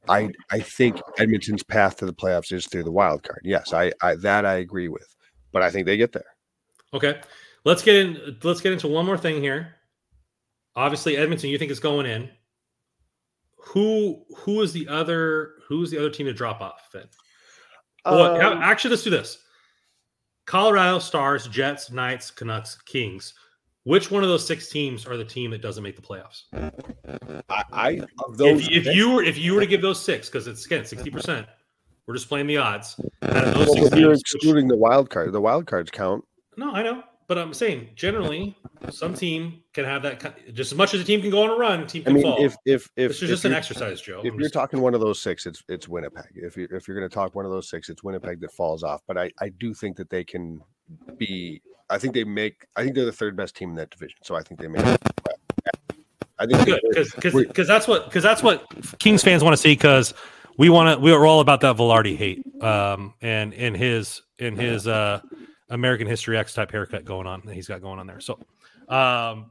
I 0.09 0.31
I 0.51 0.61
think 0.61 0.99
Edmonton's 1.19 1.63
path 1.63 1.97
to 1.99 2.07
the 2.07 2.15
playoffs 2.15 2.51
is 2.53 2.67
through 2.67 2.85
the 2.85 2.91
wild 2.91 3.23
card. 3.23 3.43
Yes, 3.45 3.75
I, 3.75 3.93
I 4.01 4.15
that 4.17 4.47
I 4.47 4.55
agree 4.55 4.89
with, 4.89 5.15
but 5.53 5.61
I 5.63 5.71
think 5.71 5.85
they 5.85 5.99
get 5.99 6.13
there. 6.13 6.25
Okay. 6.95 7.21
Let's 7.65 7.83
get 7.83 7.95
in 7.97 8.39
let's 8.43 8.63
get 8.63 8.73
into 8.73 8.89
one 8.89 9.05
more 9.05 9.19
thing 9.19 9.43
here. 9.43 9.75
Obviously 10.77 11.19
Edmonton 11.19 11.51
you 11.51 11.59
think 11.59 11.71
is 11.71 11.79
going 11.81 12.07
in. 12.07 12.31
Who 13.59 14.25
who 14.35 14.63
is 14.63 14.73
the 14.73 14.89
other 14.89 15.57
who's 15.69 15.91
the 15.91 15.99
other 15.99 16.09
team 16.11 16.25
to 16.27 16.33
drop 16.33 16.63
off 16.63 16.89
then? 16.93 17.05
Well, 18.05 18.41
Um, 18.41 18.59
actually 18.63 18.91
let's 18.91 19.03
do 19.03 19.11
this. 19.11 19.39
Colorado 20.47 20.99
Stars, 20.99 21.47
Jets, 21.47 21.91
Knights, 21.91 22.31
Canucks, 22.31 22.77
Kings. 22.83 23.35
Which 23.85 24.11
one 24.11 24.23
of 24.23 24.29
those 24.29 24.47
six 24.47 24.69
teams 24.69 25.07
are 25.07 25.17
the 25.17 25.25
team 25.25 25.51
that 25.53 25.63
doesn't 25.63 25.83
make 25.83 25.97
the 25.97 26.03
playoffs? 26.03 26.43
I, 27.49 27.65
I 27.73 28.01
of 28.27 28.37
those. 28.37 28.69
If, 28.69 28.87
if 28.87 28.95
you 28.95 29.11
were 29.11 29.23
if 29.23 29.39
you 29.39 29.55
were 29.55 29.61
to 29.61 29.67
give 29.67 29.81
those 29.81 30.01
six, 30.01 30.29
because 30.29 30.47
it's 30.47 30.67
again 30.67 30.85
sixty 30.85 31.11
percent, 31.11 31.47
we're 32.07 32.15
just 32.15 32.29
playing 32.29 32.47
the 32.47 32.59
odds. 32.59 33.01
Out 33.23 33.37
of 33.49 33.55
those 33.55 33.67
well, 33.69 33.75
six 33.75 33.87
if 33.87 33.99
you're 33.99 34.11
teams, 34.11 34.23
which- 34.23 34.35
excluding 34.35 34.69
the 34.69 34.77
wild 34.77 35.09
card, 35.09 35.33
the 35.33 35.41
wild 35.41 35.67
cards 35.67 35.91
count. 35.91 36.25
No, 36.59 36.73
I 36.73 36.83
know, 36.83 37.03
but 37.31 37.39
I'm 37.39 37.55
saying 37.55 37.91
generally, 37.95 38.57
some 38.91 39.15
team 39.15 39.63
can 39.73 39.85
have 39.85 40.03
that 40.03 40.53
just 40.53 40.73
as 40.73 40.77
much 40.77 40.95
as 40.95 41.01
a 41.01 41.05
team 41.05 41.21
can 41.21 41.31
go 41.31 41.45
on 41.45 41.51
a 41.51 41.55
run. 41.55 41.87
Team 41.87 42.03
I 42.03 42.05
can 42.07 42.15
mean, 42.15 42.23
fall. 42.25 42.45
if 42.45 42.57
if 42.67 42.91
if 42.97 43.13
this 43.13 43.23
is 43.23 43.29
just 43.29 43.45
an 43.45 43.53
exercise, 43.53 44.01
Joe. 44.01 44.19
If 44.19 44.33
I'm 44.33 44.35
you're 44.35 44.41
just- 44.41 44.53
talking 44.53 44.81
one 44.81 44.95
of 44.95 45.01
those 45.01 45.23
six, 45.23 45.47
it's 45.47 45.63
it's 45.69 45.89
Winnipeg. 45.89 46.25
If 46.35 46.57
you 46.57 46.67
if 46.73 46.89
you're 46.89 46.97
going 46.97 47.09
to 47.09 47.15
talk 47.15 47.37
one 47.37 47.45
of 47.45 47.53
those 47.53 47.71
six, 47.71 47.89
it's 47.89 48.03
Winnipeg 48.03 48.41
that 48.41 48.51
falls 48.53 48.83
off. 48.83 49.03
But 49.07 49.17
I 49.17 49.31
I 49.41 49.51
do 49.51 49.73
think 49.73 49.97
that 49.99 50.11
they 50.11 50.25
can 50.25 50.61
be. 51.19 51.63
I 51.89 51.99
think 51.99 52.15
they 52.15 52.25
make. 52.25 52.67
I 52.75 52.83
think 52.83 52.97
they're 52.97 53.05
the 53.05 53.13
third 53.13 53.37
best 53.37 53.55
team 53.55 53.71
in 53.71 53.77
that 53.77 53.91
division. 53.91 54.19
So 54.25 54.35
I 54.35 54.43
think 54.43 54.59
they 54.61 54.67
make. 54.67 54.85
I 56.41 56.47
think 56.47 56.65
good 56.67 56.81
because 57.47 57.69
that's 57.69 57.87
what 57.87 58.07
because 58.07 58.25
that's 58.25 58.43
what 58.43 58.67
Kings 58.99 59.23
fans 59.23 59.45
want 59.45 59.53
to 59.53 59.57
see 59.57 59.71
because 59.75 60.15
we 60.59 60.69
want 60.69 60.99
to 60.99 61.01
we're 61.01 61.25
all 61.27 61.39
about 61.39 61.61
that 61.61 61.77
Vilardi 61.77 62.17
hate 62.17 62.43
um 62.61 63.15
and 63.23 63.53
in 63.53 63.77
his 63.77 64.21
in 64.41 64.57
his 64.57 64.89
uh 64.89 65.21
American 65.71 66.07
History 66.07 66.37
X 66.37 66.55
type 66.55 66.71
haircut 66.71 67.05
going 67.05 67.27
on 67.27 67.43
that 67.45 67.55
he's 67.55 67.69
got 67.69 67.81
going 67.81 67.99
on 67.99 68.07
there. 68.07 68.21
So 68.21 68.39
um 68.89 69.51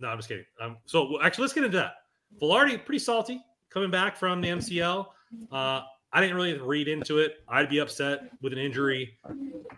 no, 0.00 0.08
I'm 0.08 0.18
just 0.18 0.28
kidding. 0.28 0.44
Um 0.60 0.78
so 0.86 1.20
actually 1.22 1.42
let's 1.42 1.54
get 1.54 1.64
into 1.64 1.76
that. 1.78 1.94
Vilardi 2.40 2.84
pretty 2.84 2.98
salty 2.98 3.40
coming 3.70 3.90
back 3.90 4.16
from 4.16 4.40
the 4.40 4.48
MCL. 4.48 5.06
Uh 5.52 5.82
I 6.12 6.20
didn't 6.20 6.36
really 6.36 6.56
read 6.58 6.86
into 6.86 7.18
it. 7.18 7.42
I'd 7.48 7.68
be 7.68 7.78
upset 7.78 8.30
with 8.40 8.52
an 8.52 8.58
injury. 8.58 9.18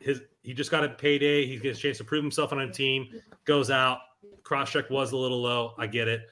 His 0.00 0.20
he 0.42 0.52
just 0.52 0.70
got 0.70 0.84
a 0.84 0.90
payday. 0.90 1.46
He 1.46 1.56
gets 1.56 1.78
a 1.78 1.82
chance 1.82 1.98
to 1.98 2.04
prove 2.04 2.22
himself 2.22 2.52
on 2.52 2.60
a 2.60 2.70
team. 2.70 3.08
Goes 3.46 3.70
out. 3.70 3.98
Cross 4.42 4.70
check 4.70 4.90
was 4.90 5.12
a 5.12 5.16
little 5.16 5.42
low. 5.42 5.74
I 5.78 5.86
get 5.86 6.06
it. 6.08 6.28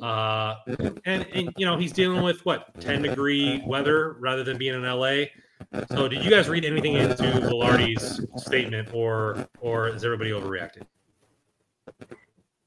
Uh, 0.00 0.56
and 1.06 1.26
and 1.32 1.52
you 1.56 1.64
know 1.64 1.78
he's 1.78 1.92
dealing 1.92 2.22
with 2.22 2.44
what 2.44 2.78
10 2.80 3.02
degree 3.02 3.62
weather 3.66 4.16
rather 4.20 4.44
than 4.44 4.58
being 4.58 4.74
in 4.74 4.82
LA. 4.82 5.24
So 5.90 6.08
did 6.08 6.24
you 6.24 6.30
guys 6.30 6.48
read 6.48 6.64
anything 6.64 6.94
into 6.94 7.22
Vilardi's 7.22 8.20
statement, 8.36 8.90
or 8.92 9.48
or 9.60 9.88
is 9.88 10.04
everybody 10.04 10.30
overreacting? 10.30 10.86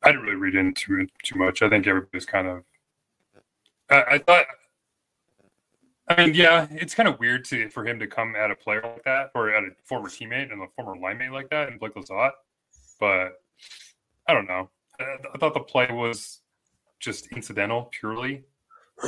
I 0.04 0.12
didn't 0.12 0.22
really 0.22 0.36
read 0.36 0.56
into 0.56 1.00
it 1.02 1.10
too 1.24 1.38
much. 1.38 1.62
I 1.62 1.70
think 1.70 1.88
everybody's 1.88 2.26
kind 2.26 2.48
of. 2.48 2.64
I, 3.90 4.04
I 4.12 4.18
thought. 4.18 4.46
I 6.08 6.26
mean, 6.26 6.34
yeah, 6.34 6.68
it's 6.72 6.96
kind 6.96 7.08
of 7.08 7.20
weird 7.20 7.46
to 7.46 7.70
for 7.70 7.86
him 7.86 8.00
to 8.00 8.08
come 8.08 8.36
at 8.36 8.50
a 8.50 8.56
player 8.56 8.82
like 8.82 9.04
that, 9.04 9.32
or 9.36 9.50
at 9.52 9.64
a 9.64 9.70
former 9.84 10.10
teammate 10.10 10.52
and 10.52 10.62
a 10.62 10.68
former 10.76 11.00
line 11.00 11.18
mate 11.18 11.32
like 11.32 11.50
that, 11.50 11.70
and 11.70 11.80
Blake 11.80 11.94
Lizotte. 11.94 12.32
But 13.00 13.42
I 14.28 14.34
don't 14.34 14.48
know. 14.48 14.70
I, 15.00 15.04
I 15.34 15.38
thought 15.38 15.54
the 15.54 15.60
play 15.60 15.88
was 15.92 16.42
just 17.00 17.28
incidental, 17.28 17.90
purely, 17.92 18.44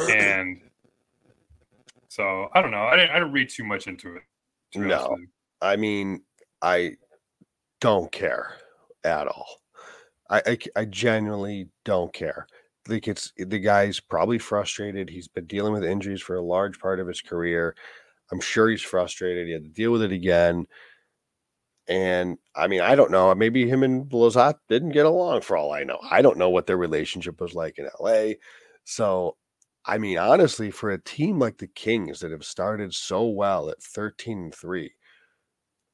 and 0.09 0.61
so 2.11 2.49
I 2.53 2.61
don't 2.61 2.71
know. 2.71 2.83
I 2.83 2.97
didn't. 2.97 3.11
I 3.11 3.19
didn't 3.19 3.31
read 3.31 3.47
too 3.47 3.63
much 3.63 3.87
into 3.87 4.17
it. 4.17 4.23
to 4.73 4.79
be 4.79 4.91
honest 4.91 5.09
No. 5.11 5.17
I 5.61 5.77
mean, 5.77 6.23
I 6.61 6.97
don't 7.79 8.11
care 8.11 8.57
at 9.05 9.29
all. 9.29 9.47
I, 10.29 10.41
I, 10.45 10.57
I 10.75 10.85
genuinely 10.85 11.69
don't 11.85 12.13
care. 12.13 12.47
Like 12.89 13.07
it's 13.07 13.31
the 13.37 13.59
guy's 13.59 14.01
probably 14.01 14.39
frustrated. 14.39 15.09
He's 15.09 15.29
been 15.29 15.45
dealing 15.45 15.71
with 15.71 15.85
injuries 15.85 16.21
for 16.21 16.35
a 16.35 16.41
large 16.41 16.81
part 16.81 16.99
of 16.99 17.07
his 17.07 17.21
career. 17.21 17.77
I'm 18.29 18.41
sure 18.41 18.69
he's 18.69 18.81
frustrated. 18.81 19.47
He 19.47 19.53
had 19.53 19.63
to 19.63 19.69
deal 19.69 19.93
with 19.93 20.01
it 20.01 20.11
again. 20.11 20.67
And 21.87 22.37
I 22.57 22.67
mean, 22.67 22.81
I 22.81 22.95
don't 22.95 23.11
know. 23.11 23.33
Maybe 23.33 23.69
him 23.69 23.83
and 23.83 24.09
Blazat 24.09 24.57
didn't 24.67 24.89
get 24.89 25.05
along 25.05 25.41
for 25.41 25.55
all 25.55 25.71
I 25.71 25.85
know. 25.85 25.99
I 26.09 26.21
don't 26.21 26.37
know 26.37 26.49
what 26.49 26.67
their 26.67 26.75
relationship 26.75 27.39
was 27.39 27.53
like 27.53 27.79
in 27.79 27.87
LA. 28.01 28.33
So, 28.83 29.37
I 29.85 29.97
mean, 29.97 30.17
honestly, 30.17 30.71
for 30.71 30.91
a 30.91 31.01
team 31.01 31.39
like 31.39 31.57
the 31.57 31.67
Kings 31.67 32.19
that 32.19 32.31
have 32.31 32.45
started 32.45 32.93
so 32.93 33.27
well 33.27 33.69
at 33.69 33.81
13 33.81 34.37
and 34.37 34.55
3, 34.55 34.93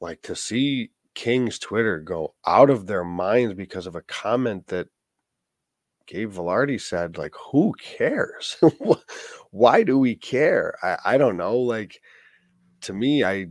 like 0.01 0.21
to 0.23 0.35
see 0.35 0.91
King's 1.15 1.59
Twitter 1.59 1.99
go 1.99 2.35
out 2.45 2.69
of 2.69 2.87
their 2.87 3.03
minds 3.03 3.53
because 3.55 3.87
of 3.87 3.95
a 3.95 4.01
comment 4.01 4.67
that 4.67 4.87
Gabe 6.05 6.31
Vilardi 6.31 6.79
said, 6.79 7.17
like, 7.17 7.33
who 7.51 7.73
cares? 7.79 8.57
Why 9.51 9.83
do 9.83 9.97
we 9.99 10.15
care? 10.15 10.75
I, 10.81 11.15
I 11.15 11.17
don't 11.17 11.37
know. 11.37 11.57
Like, 11.57 11.99
to 12.81 12.93
me, 12.93 13.23
I 13.23 13.47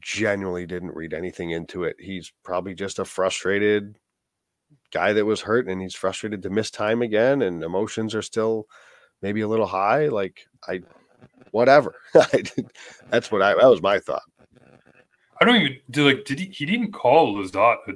genuinely 0.00 0.66
didn't 0.66 0.94
read 0.96 1.14
anything 1.14 1.50
into 1.50 1.84
it. 1.84 1.96
He's 1.98 2.32
probably 2.44 2.74
just 2.74 2.98
a 2.98 3.04
frustrated 3.04 3.98
guy 4.92 5.12
that 5.12 5.26
was 5.26 5.42
hurt 5.42 5.68
and 5.68 5.80
he's 5.80 5.94
frustrated 5.94 6.42
to 6.42 6.50
miss 6.50 6.70
time 6.70 7.02
again 7.02 7.42
and 7.42 7.62
emotions 7.62 8.14
are 8.14 8.22
still 8.22 8.66
maybe 9.22 9.40
a 9.40 9.48
little 9.48 9.66
high. 9.66 10.08
Like, 10.08 10.46
I, 10.68 10.82
whatever. 11.52 11.94
That's 13.10 13.30
what 13.30 13.42
I, 13.42 13.54
that 13.54 13.66
was 13.68 13.80
my 13.80 13.98
thought. 13.98 14.22
I 15.40 15.44
don't 15.44 15.56
even 15.56 15.78
do 15.90 16.06
like 16.06 16.24
did 16.24 16.38
he 16.38 16.46
he 16.46 16.64
didn't 16.66 16.92
call 16.92 17.34
Lizotte 17.34 17.78
a 17.88 17.92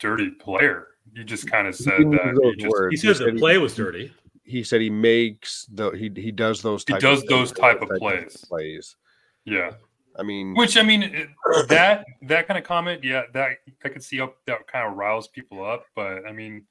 dirty 0.00 0.30
player. 0.30 0.88
He 1.14 1.22
just 1.22 1.48
kind 1.48 1.68
of 1.68 1.74
said 1.76 2.10
that 2.10 2.54
he, 2.56 2.62
just, 2.62 2.90
he 2.90 3.14
said 3.14 3.34
the 3.34 3.38
play 3.38 3.58
was 3.58 3.74
dirty. 3.74 4.12
He 4.42 4.64
said 4.64 4.80
he 4.80 4.90
makes 4.90 5.66
the 5.66 5.90
he 5.90 6.10
he 6.14 6.32
does 6.32 6.60
those 6.60 6.84
he 6.86 6.94
does 6.94 7.22
those 7.24 7.52
type 7.52 7.82
of 7.82 7.88
plays. 7.98 8.44
plays. 8.48 8.96
Yeah. 9.44 9.72
I 10.18 10.24
mean, 10.24 10.54
which 10.54 10.76
I 10.76 10.82
mean 10.82 11.28
that 11.68 12.04
that 12.22 12.48
kind 12.48 12.58
of 12.58 12.64
comment, 12.64 13.04
yeah, 13.04 13.22
that 13.32 13.58
I 13.84 13.88
could 13.88 14.02
see 14.02 14.20
up 14.20 14.36
that 14.46 14.66
kind 14.66 14.90
of 14.90 14.96
riles 14.96 15.28
people 15.28 15.64
up, 15.64 15.84
but 15.94 16.26
I 16.26 16.32
mean, 16.32 16.66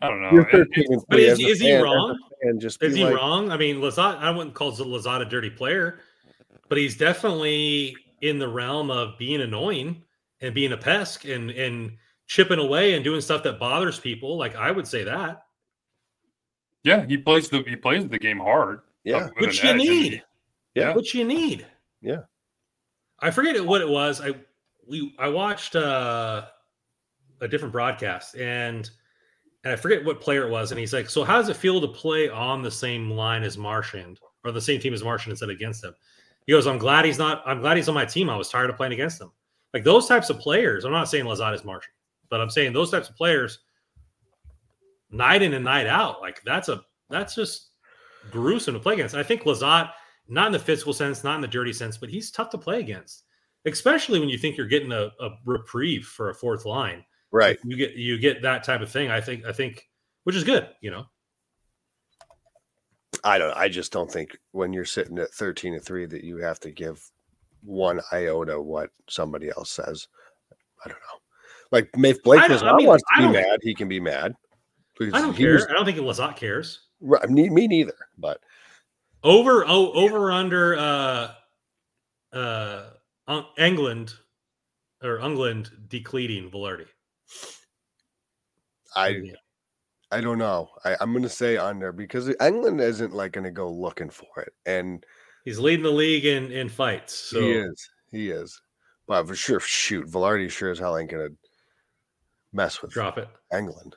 I 0.00 0.08
don't 0.08 0.22
know. 0.22 0.46
It, 0.52 1.04
but 1.08 1.18
is, 1.18 1.40
is 1.40 1.60
he 1.60 1.74
wrong? 1.76 2.18
And 2.42 2.60
just 2.60 2.82
is 2.82 2.94
he 2.94 3.04
like, 3.04 3.14
wrong? 3.14 3.50
I 3.50 3.56
mean, 3.56 3.76
Lizotte, 3.76 4.18
I 4.18 4.30
wouldn't 4.30 4.54
call 4.54 4.72
Lizotte 4.72 5.22
a 5.22 5.24
dirty 5.24 5.50
player, 5.50 6.00
but 6.68 6.78
he's 6.78 6.96
definitely 6.96 7.96
in 8.20 8.38
the 8.38 8.48
realm 8.48 8.90
of 8.90 9.18
being 9.18 9.40
annoying 9.40 10.02
and 10.40 10.54
being 10.54 10.72
a 10.72 10.76
pest 10.76 11.24
and 11.24 11.50
and 11.50 11.96
chipping 12.26 12.58
away 12.58 12.94
and 12.94 13.04
doing 13.04 13.20
stuff 13.20 13.42
that 13.44 13.58
bothers 13.58 13.98
people. 13.98 14.36
Like 14.36 14.56
I 14.56 14.70
would 14.70 14.86
say 14.86 15.04
that. 15.04 15.44
Yeah, 16.82 17.06
he 17.06 17.16
plays 17.16 17.48
the 17.48 17.62
he 17.66 17.76
plays 17.76 18.06
the 18.08 18.18
game 18.18 18.38
hard. 18.38 18.80
Yeah, 19.04 19.28
which 19.38 19.64
you 19.64 19.74
need. 19.74 20.22
Yeah, 20.74 20.94
which 20.94 21.14
you 21.14 21.24
need. 21.24 21.66
Yeah. 22.02 22.20
I 23.20 23.30
forget 23.30 23.64
what 23.64 23.80
it 23.80 23.88
was. 23.88 24.20
I 24.20 24.34
we 24.86 25.14
I 25.18 25.28
watched 25.28 25.76
uh, 25.76 26.46
a 27.40 27.48
different 27.48 27.72
broadcast 27.72 28.36
and 28.36 28.90
and 29.64 29.72
I 29.72 29.76
forget 29.76 30.04
what 30.04 30.20
player 30.20 30.46
it 30.46 30.50
was, 30.50 30.70
and 30.70 30.78
he's 30.78 30.92
like, 30.92 31.10
"So 31.10 31.24
how 31.24 31.38
does 31.38 31.48
it 31.48 31.56
feel 31.56 31.80
to 31.80 31.88
play 31.88 32.28
on 32.28 32.62
the 32.62 32.70
same 32.70 33.10
line 33.10 33.42
as 33.42 33.58
Marchand 33.58 34.20
or 34.44 34.52
the 34.52 34.60
same 34.60 34.80
team 34.80 34.94
as 34.94 35.02
Marchand 35.02 35.32
instead 35.32 35.50
against 35.50 35.82
him?" 35.82 35.94
He 36.46 36.52
goes, 36.52 36.66
"I'm 36.66 36.78
glad 36.78 37.04
he's 37.04 37.18
not. 37.18 37.42
I'm 37.46 37.60
glad 37.60 37.76
he's 37.76 37.88
on 37.88 37.94
my 37.94 38.04
team. 38.04 38.30
I 38.30 38.36
was 38.36 38.48
tired 38.48 38.70
of 38.70 38.76
playing 38.76 38.92
against 38.92 39.20
him. 39.20 39.32
Like 39.72 39.84
those 39.84 40.06
types 40.06 40.30
of 40.30 40.38
players. 40.38 40.84
I'm 40.84 40.92
not 40.92 41.08
saying 41.08 41.24
Lizotte 41.24 41.54
is 41.54 41.64
Marchand, 41.64 41.94
but 42.28 42.40
I'm 42.40 42.50
saying 42.50 42.72
those 42.72 42.90
types 42.90 43.08
of 43.08 43.16
players, 43.16 43.60
night 45.10 45.42
in 45.42 45.54
and 45.54 45.64
night 45.64 45.86
out. 45.86 46.20
Like 46.20 46.42
that's 46.44 46.68
a 46.68 46.82
that's 47.10 47.34
just 47.34 47.70
gruesome 48.30 48.74
to 48.74 48.80
play 48.80 48.94
against. 48.94 49.14
I 49.14 49.22
think 49.22 49.42
Lizotte 49.42 49.90
not 50.28 50.46
in 50.46 50.52
the 50.52 50.58
physical 50.58 50.92
sense, 50.92 51.24
not 51.24 51.36
in 51.36 51.40
the 51.40 51.48
dirty 51.48 51.72
sense, 51.72 51.98
but 51.98 52.08
he's 52.08 52.30
tough 52.30 52.50
to 52.50 52.58
play 52.58 52.80
against, 52.80 53.24
especially 53.66 54.20
when 54.20 54.28
you 54.28 54.38
think 54.38 54.56
you're 54.56 54.66
getting 54.66 54.92
a, 54.92 55.10
a 55.20 55.30
reprieve 55.44 56.06
for 56.06 56.30
a 56.30 56.34
fourth 56.34 56.64
line. 56.64 57.04
Right. 57.34 57.58
You 57.64 57.76
get 57.76 57.94
you 57.96 58.16
get 58.16 58.42
that 58.42 58.62
type 58.62 58.80
of 58.80 58.88
thing. 58.88 59.10
I 59.10 59.20
think 59.20 59.44
I 59.44 59.50
think 59.50 59.88
which 60.22 60.36
is 60.36 60.44
good, 60.44 60.68
you 60.80 60.92
know. 60.92 61.06
I 63.24 63.38
don't 63.38 63.56
I 63.56 63.68
just 63.68 63.90
don't 63.90 64.08
think 64.08 64.38
when 64.52 64.72
you're 64.72 64.84
sitting 64.84 65.18
at 65.18 65.32
13 65.32 65.72
to 65.72 65.80
3 65.80 66.06
that 66.06 66.22
you 66.22 66.36
have 66.36 66.60
to 66.60 66.70
give 66.70 67.02
one 67.64 68.00
iota 68.12 68.62
what 68.62 68.90
somebody 69.08 69.48
else 69.48 69.72
says. 69.72 70.06
I 70.84 70.88
don't 70.88 71.00
know. 71.00 71.18
Like 71.72 71.90
if 71.94 72.22
Blake 72.22 72.48
I, 72.48 72.54
I 72.54 72.76
mean, 72.76 72.86
wants 72.86 73.02
to 73.16 73.26
be 73.26 73.32
mad, 73.32 73.58
he 73.62 73.74
can 73.74 73.88
be 73.88 73.98
mad. 73.98 74.32
I 75.00 75.20
don't 75.20 75.34
care. 75.34 75.54
Was, 75.54 75.66
I 75.68 75.72
don't 75.72 75.84
think 75.84 75.98
Lizotte 75.98 76.36
cares. 76.36 76.82
Right, 77.00 77.28
me, 77.28 77.50
me 77.50 77.66
neither. 77.66 77.96
But 78.16 78.38
over 79.24 79.64
oh 79.66 79.90
over 79.90 80.30
under 80.30 80.76
uh 80.76 81.32
uh 82.32 82.90
Englund 83.58 84.14
or 85.02 85.18
Englund 85.18 85.88
decleating 85.88 86.48
Vilardi. 86.48 86.86
I 88.96 89.32
I 90.10 90.20
don't 90.20 90.38
know. 90.38 90.70
I, 90.84 90.96
I'm 91.00 91.12
gonna 91.12 91.28
say 91.28 91.56
under 91.56 91.92
because 91.92 92.28
Englund 92.28 92.80
isn't 92.80 93.12
like 93.12 93.32
gonna 93.32 93.50
go 93.50 93.70
looking 93.70 94.10
for 94.10 94.40
it. 94.40 94.52
And 94.66 95.04
he's 95.44 95.58
leading 95.58 95.82
the 95.82 95.90
league 95.90 96.24
in 96.24 96.52
in 96.52 96.68
fights. 96.68 97.14
So. 97.14 97.40
He 97.40 97.52
is. 97.52 97.90
He 98.10 98.30
is. 98.30 98.60
But 99.06 99.26
for 99.26 99.34
sure, 99.34 99.60
shoot, 99.60 100.06
Vilardi 100.06 100.50
sure 100.50 100.70
as 100.70 100.78
hell 100.78 100.96
ain't 100.96 101.10
gonna 101.10 101.30
mess 102.52 102.80
with 102.80 102.92
drop 102.92 103.18
it. 103.18 103.28
Englund. 103.52 103.94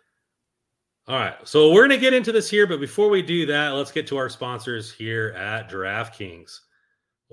All 1.07 1.15
right. 1.15 1.36
So 1.47 1.71
we're 1.71 1.88
going 1.88 1.97
to 1.97 1.97
get 1.97 2.13
into 2.13 2.34
this 2.34 2.49
here, 2.49 2.67
but 2.67 2.82
before 2.82 3.09
we 3.09 3.21
do 3.21 3.45
that, 3.45 3.69
let's 3.69 3.93
get 3.93 4.07
to 4.07 4.17
our 4.17 4.28
sponsors 4.28 4.91
here 4.91 5.30
at 5.38 5.69
DraftKings. 5.69 6.59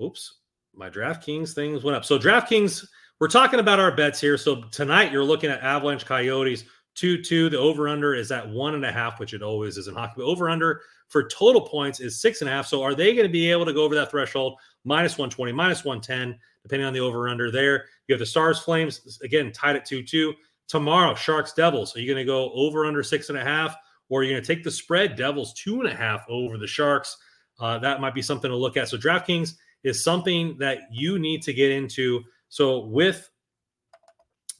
Oops, 0.01 0.37
my 0.73 0.89
DraftKings 0.89 1.53
things 1.53 1.83
went 1.83 1.97
up. 1.97 2.05
So 2.05 2.17
DraftKings, 2.17 2.87
we're 3.19 3.27
talking 3.27 3.59
about 3.59 3.79
our 3.79 3.95
bets 3.95 4.19
here. 4.19 4.37
So 4.37 4.63
tonight 4.71 5.11
you're 5.11 5.23
looking 5.23 5.49
at 5.49 5.61
Avalanche 5.61 6.05
Coyotes 6.05 6.65
2 6.95 7.21
2. 7.21 7.49
The 7.49 7.57
over 7.57 7.87
under 7.87 8.13
is 8.13 8.31
at 8.31 8.47
one 8.47 8.75
and 8.75 8.85
a 8.85 8.91
half, 8.91 9.19
which 9.19 9.33
it 9.33 9.41
always 9.41 9.77
is 9.77 9.87
in 9.87 9.95
hockey. 9.95 10.15
But 10.17 10.25
over 10.25 10.49
under 10.49 10.81
for 11.07 11.27
total 11.27 11.61
points 11.61 11.99
is 11.99 12.21
six 12.21 12.41
and 12.41 12.49
a 12.49 12.53
half. 12.53 12.67
So 12.67 12.83
are 12.83 12.95
they 12.95 13.13
going 13.13 13.27
to 13.27 13.31
be 13.31 13.51
able 13.51 13.65
to 13.65 13.73
go 13.73 13.83
over 13.83 13.95
that 13.95 14.11
threshold? 14.11 14.57
Minus 14.83 15.13
120, 15.13 15.51
minus 15.51 15.85
110, 15.85 16.37
depending 16.63 16.85
on 16.85 16.93
the 16.93 16.99
over 16.99 17.29
under 17.29 17.51
there. 17.51 17.85
You 18.07 18.13
have 18.13 18.19
the 18.19 18.25
Stars 18.25 18.59
Flames, 18.59 19.19
again, 19.23 19.51
tied 19.51 19.75
at 19.75 19.85
2 19.85 20.03
2. 20.03 20.33
Tomorrow, 20.67 21.15
Sharks 21.15 21.53
Devils. 21.53 21.95
Are 21.95 21.99
you 21.99 22.11
going 22.11 22.25
to 22.25 22.29
go 22.29 22.51
over 22.53 22.85
under 22.85 23.03
six 23.03 23.29
and 23.29 23.37
a 23.37 23.43
half, 23.43 23.75
or 24.09 24.19
are 24.19 24.23
you 24.23 24.31
going 24.31 24.41
to 24.41 24.47
take 24.47 24.63
the 24.63 24.71
spread? 24.71 25.15
Devils 25.15 25.53
two 25.53 25.79
and 25.79 25.87
a 25.87 25.93
half 25.93 26.25
over 26.27 26.57
the 26.57 26.65
Sharks. 26.65 27.17
Uh, 27.59 27.77
that 27.79 28.01
might 28.01 28.15
be 28.15 28.21
something 28.21 28.49
to 28.49 28.57
look 28.57 28.75
at. 28.75 28.89
So 28.89 28.97
DraftKings 28.97 29.53
is 29.83 30.03
something 30.03 30.57
that 30.57 30.79
you 30.91 31.19
need 31.19 31.43
to 31.43 31.53
get 31.53 31.69
into. 31.69 32.23
So 32.49 32.85
with 32.85 33.29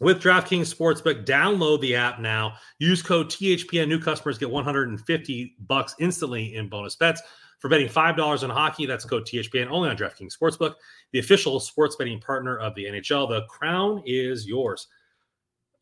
with 0.01 0.21
DraftKings 0.21 0.73
Sportsbook, 0.73 1.25
download 1.25 1.79
the 1.79 1.95
app 1.95 2.19
now. 2.19 2.55
Use 2.79 3.01
code 3.01 3.29
THPN. 3.29 3.87
New 3.87 3.99
customers 3.99 4.37
get 4.37 4.51
150 4.51 5.55
bucks 5.67 5.95
instantly 5.99 6.55
in 6.55 6.67
bonus 6.67 6.97
bets. 6.97 7.21
For 7.59 7.69
betting 7.69 7.87
$5 7.87 8.43
on 8.43 8.49
hockey, 8.49 8.85
that's 8.85 9.05
code 9.05 9.25
THPN 9.25 9.69
only 9.69 9.89
on 9.89 9.95
DraftKings 9.95 10.37
Sportsbook, 10.37 10.75
the 11.13 11.19
official 11.19 11.61
sports 11.61 11.95
betting 11.95 12.19
partner 12.19 12.57
of 12.57 12.75
the 12.75 12.83
NHL. 12.83 13.29
The 13.29 13.45
crown 13.47 14.03
is 14.05 14.45
yours 14.45 14.87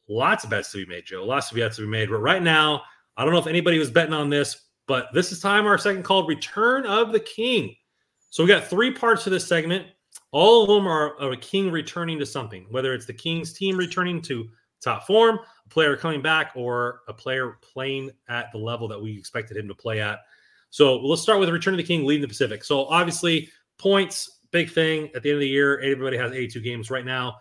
lots 0.07 0.43
of 0.43 0.49
bets 0.49 0.71
to 0.71 0.77
be 0.77 0.85
made, 0.85 1.05
Joe. 1.05 1.25
Lots 1.25 1.51
of 1.51 1.57
bets 1.57 1.77
to 1.77 1.83
be 1.83 1.87
made. 1.87 2.09
But 2.09 2.19
right 2.19 2.41
now, 2.41 2.83
I 3.17 3.23
don't 3.23 3.33
know 3.33 3.39
if 3.39 3.47
anybody 3.47 3.79
was 3.79 3.91
betting 3.91 4.13
on 4.13 4.29
this, 4.29 4.67
but 4.87 5.07
this 5.13 5.31
is 5.31 5.39
time 5.39 5.65
our 5.65 5.77
second 5.77 6.03
called 6.03 6.27
Return 6.27 6.85
of 6.85 7.11
the 7.11 7.19
King. 7.19 7.75
So 8.29 8.43
we 8.43 8.47
got 8.47 8.65
three 8.65 8.91
parts 8.91 9.23
to 9.25 9.29
this 9.29 9.47
segment. 9.47 9.87
All 10.33 10.63
of 10.63 10.67
them 10.67 10.87
are, 10.87 11.15
are 11.21 11.31
a 11.31 11.37
king 11.37 11.71
returning 11.71 12.17
to 12.17 12.25
something, 12.25 12.65
whether 12.71 12.93
it's 12.93 13.05
the 13.05 13.13
King's 13.13 13.53
team 13.53 13.77
returning 13.77 14.19
to 14.23 14.49
top 14.81 15.05
form, 15.05 15.39
a 15.65 15.69
player 15.69 15.95
coming 15.95 16.23
back, 16.23 16.51
or 16.55 17.01
a 17.07 17.13
player 17.13 17.59
playing 17.61 18.09
at 18.27 18.51
the 18.51 18.57
level 18.57 18.87
that 18.87 19.01
we 19.01 19.15
expected 19.15 19.55
him 19.55 19.67
to 19.67 19.75
play 19.75 20.01
at. 20.01 20.19
So 20.71 20.97
let's 20.97 21.21
start 21.21 21.39
with 21.39 21.49
Return 21.49 21.75
of 21.75 21.77
the 21.77 21.83
King 21.83 22.03
leading 22.03 22.23
the 22.23 22.27
Pacific. 22.27 22.63
So 22.63 22.85
obviously, 22.85 23.47
points, 23.77 24.39
big 24.49 24.71
thing 24.71 25.11
at 25.15 25.21
the 25.21 25.29
end 25.29 25.35
of 25.35 25.41
the 25.41 25.47
year. 25.47 25.79
Everybody 25.79 26.17
has 26.17 26.31
82 26.31 26.59
games 26.61 26.89
right 26.89 27.05
now. 27.05 27.35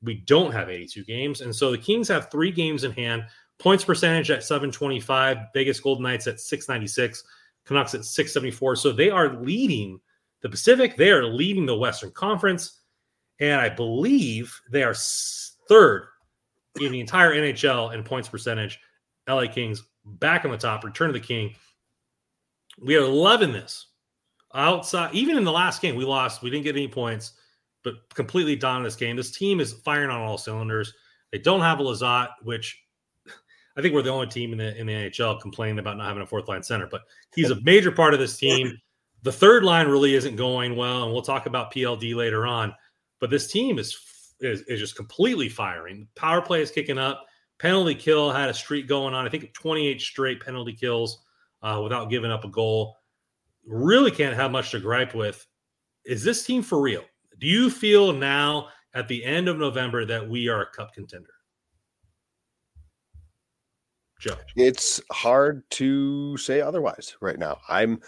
We 0.00 0.22
don't 0.26 0.52
have 0.52 0.70
82 0.70 1.04
games. 1.04 1.40
And 1.40 1.54
so 1.54 1.72
the 1.72 1.78
Kings 1.78 2.06
have 2.06 2.30
three 2.30 2.52
games 2.52 2.84
in 2.84 2.92
hand. 2.92 3.24
Points 3.58 3.84
percentage 3.84 4.30
at 4.30 4.44
725, 4.44 5.38
Vegas 5.52 5.80
Golden 5.80 6.04
Knights 6.04 6.28
at 6.28 6.38
696, 6.38 7.24
Canucks 7.66 7.94
at 7.94 8.04
674. 8.04 8.76
So 8.76 8.92
they 8.92 9.10
are 9.10 9.34
leading 9.40 9.98
the 10.42 10.48
Pacific. 10.48 10.96
They 10.96 11.10
are 11.10 11.24
leading 11.24 11.66
the 11.66 11.76
Western 11.76 12.10
Conference. 12.10 12.80
And 13.40 13.60
I 13.60 13.68
believe 13.68 14.60
they 14.70 14.82
are 14.82 14.94
third 15.68 16.08
in 16.80 16.92
the 16.92 17.00
entire 17.00 17.34
NHL 17.34 17.94
in 17.94 18.02
points 18.02 18.28
percentage. 18.28 18.80
LA 19.28 19.46
Kings 19.46 19.82
back 20.04 20.44
on 20.44 20.50
the 20.50 20.56
top, 20.56 20.84
return 20.84 21.08
of 21.08 21.14
the 21.14 21.20
King. 21.20 21.54
We 22.80 22.96
are 22.96 23.06
loving 23.06 23.52
this. 23.52 23.86
Outside, 24.54 25.14
even 25.14 25.36
in 25.36 25.44
the 25.44 25.52
last 25.52 25.82
game, 25.82 25.94
we 25.94 26.04
lost. 26.04 26.42
We 26.42 26.50
didn't 26.50 26.64
get 26.64 26.76
any 26.76 26.88
points 26.88 27.32
but 27.84 27.94
completely 28.14 28.56
dominant 28.56 28.86
this 28.86 28.96
game. 28.96 29.16
This 29.16 29.30
team 29.30 29.60
is 29.60 29.72
firing 29.72 30.10
on 30.10 30.20
all 30.20 30.38
cylinders. 30.38 30.94
They 31.32 31.38
don't 31.38 31.60
have 31.60 31.80
a 31.80 31.82
Lizotte, 31.82 32.30
which 32.42 32.82
I 33.76 33.82
think 33.82 33.94
we're 33.94 34.02
the 34.02 34.10
only 34.10 34.26
team 34.26 34.52
in 34.52 34.58
the 34.58 34.76
in 34.76 34.86
the 34.86 34.92
NHL 34.92 35.40
complaining 35.40 35.78
about 35.78 35.96
not 35.96 36.06
having 36.06 36.22
a 36.22 36.26
fourth 36.26 36.48
line 36.48 36.62
center. 36.62 36.86
But 36.86 37.02
he's 37.34 37.50
a 37.50 37.60
major 37.62 37.92
part 37.92 38.14
of 38.14 38.20
this 38.20 38.36
team. 38.36 38.78
The 39.22 39.32
third 39.32 39.64
line 39.64 39.88
really 39.88 40.14
isn't 40.14 40.36
going 40.36 40.76
well, 40.76 41.04
and 41.04 41.12
we'll 41.12 41.22
talk 41.22 41.46
about 41.46 41.72
PLD 41.72 42.14
later 42.14 42.46
on. 42.46 42.74
But 43.20 43.30
this 43.30 43.50
team 43.50 43.78
is 43.78 43.98
is, 44.40 44.62
is 44.62 44.78
just 44.78 44.96
completely 44.96 45.48
firing. 45.48 46.06
Power 46.14 46.40
play 46.40 46.62
is 46.62 46.70
kicking 46.70 46.98
up. 46.98 47.26
Penalty 47.58 47.94
kill 47.94 48.30
had 48.30 48.48
a 48.48 48.54
streak 48.54 48.86
going 48.86 49.14
on. 49.14 49.26
I 49.26 49.28
think 49.28 49.52
28 49.52 50.00
straight 50.00 50.40
penalty 50.40 50.72
kills 50.72 51.18
uh, 51.62 51.80
without 51.82 52.10
giving 52.10 52.30
up 52.30 52.44
a 52.44 52.48
goal. 52.48 52.96
Really 53.66 54.12
can't 54.12 54.36
have 54.36 54.52
much 54.52 54.70
to 54.70 54.80
gripe 54.80 55.14
with. 55.14 55.44
Is 56.04 56.22
this 56.22 56.44
team 56.44 56.62
for 56.62 56.80
real? 56.80 57.02
Do 57.40 57.46
you 57.46 57.68
feel 57.68 58.12
now 58.12 58.68
at 58.94 59.08
the 59.08 59.24
end 59.24 59.48
of 59.48 59.58
November 59.58 60.04
that 60.04 60.28
we 60.28 60.48
are 60.48 60.62
a 60.62 60.70
cup 60.70 60.94
contender? 60.94 61.30
Joe. 64.20 64.34
It's 64.56 65.00
hard 65.12 65.62
to 65.72 66.36
say 66.36 66.60
otherwise 66.60 67.16
right 67.20 67.38
now. 67.38 67.58
I'm 67.68 68.00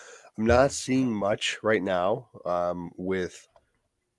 not 0.46 0.72
seeing 0.72 1.14
much 1.14 1.58
right 1.62 1.82
now 1.82 2.28
um, 2.44 2.90
with 2.96 3.48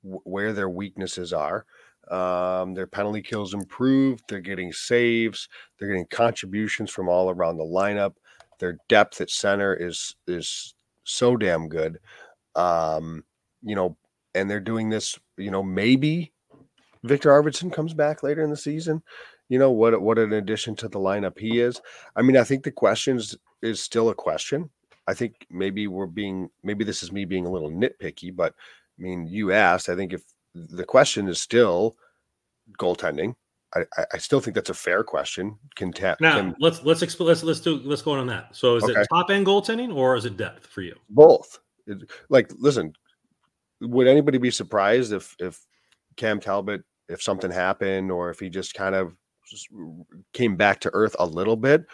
w- 0.03 0.21
where 0.23 0.53
their 0.53 0.69
weaknesses 0.69 1.33
are. 1.33 1.65
Um, 2.09 2.73
their 2.73 2.87
penalty 2.87 3.21
kills 3.21 3.53
improved. 3.53 4.23
They're 4.27 4.39
getting 4.39 4.73
saves. 4.73 5.47
They're 5.77 5.87
getting 5.89 6.07
contributions 6.07 6.91
from 6.91 7.07
all 7.07 7.29
around 7.29 7.57
the 7.57 7.63
lineup. 7.63 8.15
Their 8.59 8.77
depth 8.89 9.21
at 9.21 9.29
center 9.29 9.73
is 9.73 10.15
is 10.27 10.73
so 11.03 11.37
damn 11.37 11.67
good. 11.69 11.99
Um, 12.55 13.23
you 13.63 13.75
know, 13.75 13.97
and 14.35 14.49
they're 14.49 14.59
doing 14.59 14.89
this, 14.89 15.17
you 15.37 15.51
know, 15.51 15.63
maybe 15.63 16.33
Viktor 17.03 17.29
Arvidsson 17.29 17.71
comes 17.71 17.93
back 17.93 18.23
later 18.23 18.43
in 18.43 18.49
the 18.49 18.57
season, 18.57 19.01
you 19.49 19.59
know 19.59 19.71
what 19.71 20.01
what 20.01 20.17
an 20.17 20.31
addition 20.33 20.75
to 20.77 20.87
the 20.87 20.97
lineup 20.99 21.37
he 21.37 21.59
is. 21.59 21.81
I 22.15 22.21
mean, 22.21 22.37
I 22.37 22.43
think 22.45 22.63
the 22.63 22.71
questions 22.71 23.35
is 23.61 23.81
still 23.81 24.09
a 24.09 24.15
question. 24.15 24.69
I 25.07 25.13
think 25.13 25.47
maybe 25.49 25.87
we're 25.87 26.05
being 26.05 26.49
maybe 26.63 26.83
this 26.83 27.03
is 27.03 27.11
me 27.11 27.25
being 27.25 27.45
a 27.45 27.51
little 27.51 27.71
nitpicky, 27.71 28.35
but 28.35 28.53
I 28.97 29.01
mean, 29.01 29.27
you 29.27 29.51
asked. 29.51 29.89
I 29.89 29.95
think 29.95 30.13
if 30.13 30.23
the 30.53 30.85
question 30.85 31.27
is 31.27 31.41
still 31.41 31.95
goaltending, 32.77 33.35
I, 33.73 33.85
I 34.13 34.17
still 34.17 34.39
think 34.39 34.55
that's 34.55 34.69
a 34.69 34.75
fair 34.75 35.03
question. 35.03 35.57
Can 35.75 35.93
now 36.19 36.37
can, 36.37 36.55
let's 36.59 36.83
let's. 36.83 37.01
Let's 37.19 37.43
let's 37.43 37.59
do 37.61 37.81
let's 37.83 38.01
go 38.01 38.11
on 38.11 38.27
that. 38.27 38.55
So 38.55 38.75
is 38.75 38.83
okay. 38.83 39.01
it 39.01 39.07
top 39.11 39.29
end 39.29 39.45
goaltending 39.45 39.95
or 39.95 40.15
is 40.15 40.25
it 40.25 40.37
depth 40.37 40.67
for 40.67 40.81
you? 40.81 40.95
Both. 41.09 41.59
Like, 42.29 42.51
listen, 42.57 42.93
would 43.79 44.07
anybody 44.07 44.37
be 44.37 44.51
surprised 44.51 45.13
if 45.13 45.35
if 45.39 45.59
Cam 46.17 46.39
Talbot, 46.39 46.83
if 47.09 47.21
something 47.21 47.49
happened, 47.49 48.11
or 48.11 48.29
if 48.29 48.39
he 48.39 48.49
just 48.49 48.73
kind 48.73 48.93
of 48.93 49.15
just 49.49 49.67
came 50.33 50.55
back 50.55 50.81
to 50.81 50.91
earth 50.93 51.15
a 51.19 51.25
little 51.25 51.55
bit? 51.55 51.85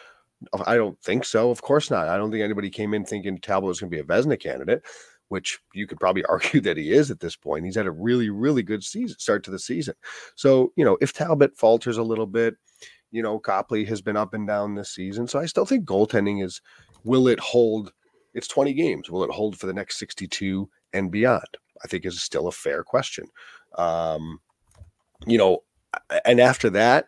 I 0.66 0.76
don't 0.76 1.00
think 1.02 1.26
so. 1.26 1.50
Of 1.50 1.62
course 1.62 1.90
not. 1.90 2.08
I 2.08 2.18
don't 2.18 2.32
think 2.32 2.44
anybody 2.44 2.70
came 2.70 2.94
in 2.94 3.06
thinking 3.06 3.38
Talbot 3.40 3.68
was 3.68 3.80
going 3.80 3.92
to 3.92 3.96
be 3.96 4.02
a 4.02 4.04
Vezina 4.04 4.40
candidate, 4.40 4.84
which 5.30 5.60
you 5.74 5.88
could 5.88 6.00
probably 6.00 6.24
argue 6.30 6.62
that 6.62 6.78
he 6.78 6.92
is 6.92 7.12
at 7.12 7.20
this 7.20 7.36
point. 7.36 7.66
He's 7.66 7.76
had 7.76 7.88
a 7.88 7.92
really, 7.92 8.30
really 8.30 8.64
good 8.64 8.84
season 8.84 9.18
start 9.20 9.44
to 9.46 9.52
the 9.52 9.60
season. 9.60 9.96
So, 10.36 10.74
you 10.76 10.86
know, 10.86 10.98
if 11.02 11.14
Talbot 11.14 11.58
falters 11.58 11.98
a 11.98 12.04
little 12.04 12.28
bit, 12.28 12.56
you 13.12 13.24
know, 13.24 13.40
Copley 13.40 13.86
has 13.86 14.02
been 14.02 14.18
up 14.18 14.34
and 14.34 14.48
down 14.48 14.76
this 14.76 14.94
season. 14.94 15.28
So 15.28 15.40
I 15.40 15.46
still 15.46 15.66
think 15.66 15.86
goaltending 15.86 16.44
is 16.44 16.62
will 17.04 17.28
it 17.28 17.40
hold? 17.40 17.94
It's 18.34 18.48
20 18.48 18.74
games. 18.74 19.10
Will 19.10 19.24
it 19.24 19.32
hold 19.32 19.58
for 19.58 19.66
the 19.66 19.74
next 19.74 19.98
62 19.98 20.70
and 20.94 21.10
beyond? 21.10 21.58
I 21.84 21.88
think 21.88 22.06
is 22.06 22.22
still 22.22 22.48
a 22.48 22.52
fair 22.52 22.84
question. 22.84 23.26
Um, 23.78 24.40
you 25.26 25.38
know, 25.38 25.64
and 26.26 26.40
after 26.40 26.70
that, 26.72 27.08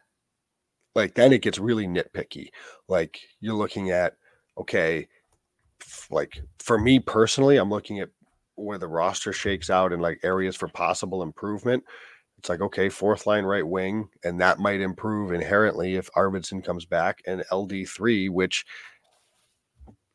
like 1.00 1.16
then 1.16 1.34
it 1.34 1.41
gets 1.41 1.60
really 1.60 1.88
nitpicky. 1.88 2.50
Like 2.88 3.20
you're 3.39 3.56
looking 3.56 3.91
at, 3.91 4.16
okay, 4.58 5.08
like 6.12 6.41
for 6.60 6.78
me 6.78 7.00
personally, 7.00 7.58
I'm 7.58 7.70
looking 7.70 8.00
at 8.00 8.10
where 8.56 8.78
the 8.78 8.88
roster 8.88 9.34
shakes 9.34 9.70
out 9.70 9.93
and 9.93 10.02
like 10.02 10.20
areas 10.24 10.56
for 10.56 10.68
possible 10.68 11.24
improvement. 11.24 11.84
It's 12.38 12.50
like, 12.50 12.62
okay, 12.62 12.89
fourth 12.89 13.28
line 13.28 13.43
right 13.43 13.68
wing, 13.68 14.08
and 14.24 14.39
that 14.39 14.60
might 14.60 14.80
improve 14.80 15.34
inherently 15.34 15.95
if 15.95 16.10
Arvidsson 16.14 16.64
comes 16.64 16.86
back 16.86 17.22
and 17.28 17.43
LD3, 17.52 18.30
which 18.30 18.66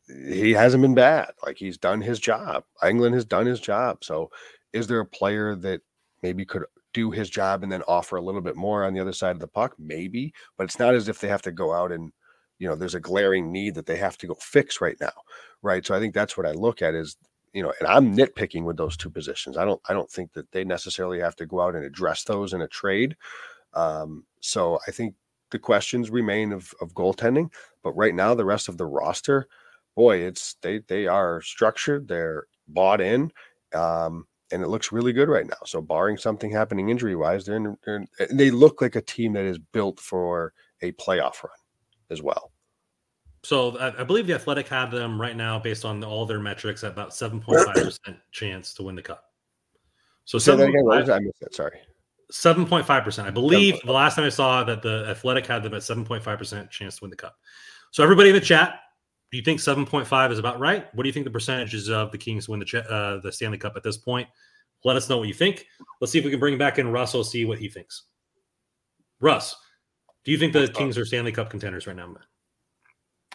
he 0.09 0.53
hasn't 0.53 0.83
been 0.83 0.95
bad. 0.95 1.33
Like 1.45 1.57
he's 1.57 1.79
done 1.79 2.01
his 2.01 2.19
job. 2.19 2.65
Englund 2.83 3.15
has 3.15 3.25
done 3.25 3.47
his 3.47 3.61
job. 3.61 4.05
So 4.05 4.31
is 4.73 4.87
there 4.87 5.01
a 5.01 5.07
player 5.07 5.55
that 5.57 5.81
maybe 6.23 6.45
could 6.45 6.65
do 6.95 7.11
his 7.11 7.29
job 7.29 7.63
and 7.63 7.71
then 7.71 7.83
offer 7.87 8.17
a 8.17 8.23
little 8.23 8.41
bit 8.41 8.57
more 8.57 8.85
on 8.85 8.95
the 8.95 9.01
other 9.01 9.13
side 9.13 9.33
of 9.33 9.41
the 9.41 9.47
puck? 9.47 9.75
Maybe, 9.79 10.33
but 10.57 10.65
it's 10.65 10.79
not 10.79 10.95
as 10.95 11.09
if 11.09 11.21
they 11.21 11.29
have 11.29 11.43
to 11.43 11.53
go 11.53 11.75
out 11.75 11.93
and, 11.93 12.11
you 12.59 12.67
know, 12.67 12.75
there's 12.75 12.95
a 12.95 13.01
glaring 13.01 13.53
need 13.53 13.75
that 13.75 13.85
they 13.85 13.97
have 13.97 14.17
to 14.19 14.27
go 14.27 14.35
fix 14.41 14.81
right 14.81 14.97
now. 15.01 15.13
Right. 15.61 15.85
So 15.85 15.95
I 15.95 15.99
think 15.99 16.15
that's 16.15 16.37
what 16.39 16.47
I 16.47 16.53
look 16.53 16.81
at 16.81 16.95
is, 16.95 17.17
you 17.53 17.63
know, 17.63 17.73
and 17.79 17.89
I'm 17.89 18.17
nitpicking 18.17 18.65
with 18.65 18.79
those 18.79 18.97
two 18.97 19.11
positions. 19.11 19.59
I 19.59 19.65
don't, 19.65 19.81
I 19.89 19.93
don't 19.93 20.11
think 20.11 20.33
that 20.33 20.51
they 20.53 20.65
necessarily 20.65 21.21
have 21.21 21.37
to 21.37 21.47
go 21.47 21.61
out 21.61 21.75
and 21.75 21.85
address 21.85 22.25
those 22.25 22.55
in 22.55 22.63
a 22.63 22.69
trade. 22.69 23.17
Um, 23.75 24.25
so 24.41 24.79
I 24.89 24.91
think 24.91 25.15
the 25.51 25.59
questions 25.59 26.11
remain 26.11 26.53
of, 26.53 26.73
of 26.81 26.95
goaltending, 26.95 27.51
but 27.83 27.93
right 27.93 28.15
now 28.15 28.35
the 28.35 28.45
rest 28.45 28.69
of 28.69 28.79
the 28.79 28.87
roster, 28.87 29.47
boy, 29.95 30.19
it's 30.19 30.57
they 30.63 30.79
they 30.89 31.07
are 31.07 31.41
structured, 31.43 32.09
they're 32.09 32.47
bought 32.67 33.01
in. 33.01 33.31
Um, 33.73 34.27
and 34.55 34.63
it 34.63 34.69
looks 34.69 34.93
really 34.93 35.13
good 35.13 35.29
right 35.29 35.47
now. 35.47 35.57
So, 35.67 35.83
barring 35.83 36.17
something 36.17 36.51
happening 36.51 36.89
injury 36.89 37.17
wise, 37.17 37.45
they're, 37.45 37.57
in, 37.57 37.77
they're 37.85 37.97
in, 37.97 38.09
eh, 38.21 38.27
they 38.31 38.51
look 38.51 38.81
like 38.81 38.95
a 38.95 39.03
team 39.03 39.33
that 39.35 39.45
is 39.45 39.59
built 39.59 39.99
for 39.99 40.55
a 40.81 40.93
playoff 40.93 41.43
run 41.43 41.53
as 42.11 42.23
well. 42.23 42.53
So, 43.43 43.77
I, 43.79 44.01
I 44.01 44.05
believe 44.05 44.27
the 44.27 44.35
Athletic 44.35 44.69
have 44.69 44.91
them 44.91 45.21
right 45.21 45.37
now, 45.37 45.59
based 45.59 45.85
on 45.85 46.03
all 46.05 46.25
their 46.25 46.39
metrics, 46.39 46.85
at 46.85 46.93
about 46.93 47.15
seven 47.15 47.41
point 47.41 47.67
five 47.67 47.75
percent 47.75 48.17
chance 48.31 48.73
to 48.75 48.85
win 48.85 48.95
the 48.95 49.03
cup. 49.03 49.25
So, 50.25 50.39
Say 50.39 50.57
that 50.57 50.69
again. 50.69 50.89
I 50.89 51.19
missed 51.19 51.41
that. 51.41 51.55
Sorry. 51.55 51.79
Seven 52.31 52.65
point 52.65 52.87
five 52.87 53.05
percent. 53.05 53.29
I 53.29 53.33
believe 53.33 53.79
the 53.85 53.93
last 53.93 54.15
time 54.15 54.25
I 54.25 54.31
saw 54.31 54.65
that 54.65 54.81
the 54.83 55.05
Athletic 55.09 55.47
had 55.47 55.63
them 55.63 55.75
at 55.75 55.83
seven 55.83 56.05
point 56.05 56.23
five 56.23 56.39
percent 56.39 56.71
chance 56.71 56.97
to 56.97 57.05
win 57.05 57.11
the 57.11 57.17
cup. 57.17 57.37
So, 57.91 58.03
everybody 58.03 58.31
in 58.31 58.35
the 58.35 58.41
chat, 58.41 58.81
do 59.35 59.39
you 59.39 59.43
think 59.43 59.59
7.5 59.59 60.31
is 60.31 60.39
about 60.39 60.61
right? 60.61 60.87
What 60.95 61.03
do 61.03 61.09
you 61.09 61.13
think 61.13 61.25
the 61.25 61.31
percentages 61.31 61.91
of 61.91 62.13
the 62.13 62.19
Kings 62.19 62.49
win 62.49 62.61
the 62.61 62.85
uh, 62.89 63.19
the 63.19 63.33
Stanley 63.33 63.59
Cup 63.59 63.73
at 63.75 63.83
this 63.83 63.97
point? 63.97 64.29
Let 64.85 64.95
us 64.95 65.09
know 65.09 65.19
what 65.19 65.27
you 65.27 65.35
think. 65.35 65.67
Let's 66.01 66.13
see 66.13 66.21
if 66.21 66.25
we 66.25 66.31
can 66.31 66.39
bring 66.39 66.57
back 66.57 66.79
in 66.79 66.93
Russell, 66.93 67.25
see 67.25 67.45
what 67.45 67.59
he 67.59 67.69
thinks. 67.69 68.05
Russ, 69.21 69.57
do 70.23 70.31
you 70.31 70.39
think 70.39 70.53
the 70.53 70.69
Kings 70.69 70.97
are 70.97 71.05
Stanley 71.05 71.33
Cup 71.33 71.51
contenders 71.51 71.89
right 71.89 71.97
now, 71.97 72.07
man? 72.07 72.23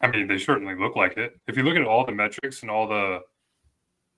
I 0.02 0.08
mean, 0.08 0.26
they 0.26 0.38
certainly 0.38 0.74
look 0.74 0.96
like 0.96 1.18
it. 1.18 1.38
If 1.50 1.58
you 1.58 1.64
look 1.64 1.76
at 1.76 1.84
all 1.84 2.06
the 2.06 2.14
metrics 2.14 2.62
and 2.62 2.72
all 2.72 2.88
the 2.88 3.20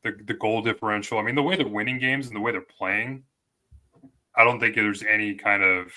the, 0.03 0.15
the 0.25 0.35
goal 0.35 0.61
differential, 0.61 1.17
I 1.17 1.23
mean, 1.23 1.33
the 1.33 1.41
way 1.41 1.55
they're 1.55 1.67
winning 1.67 1.97
games 1.97 2.27
and 2.27 2.35
the 2.35 2.41
way 2.41 2.51
they're 2.51 2.61
playing, 2.61 3.23
I 4.35 4.43
don't 4.43 4.59
think 4.59 4.75
there's 4.75 5.01
any 5.01 5.33
kind 5.33 5.63
of. 5.63 5.87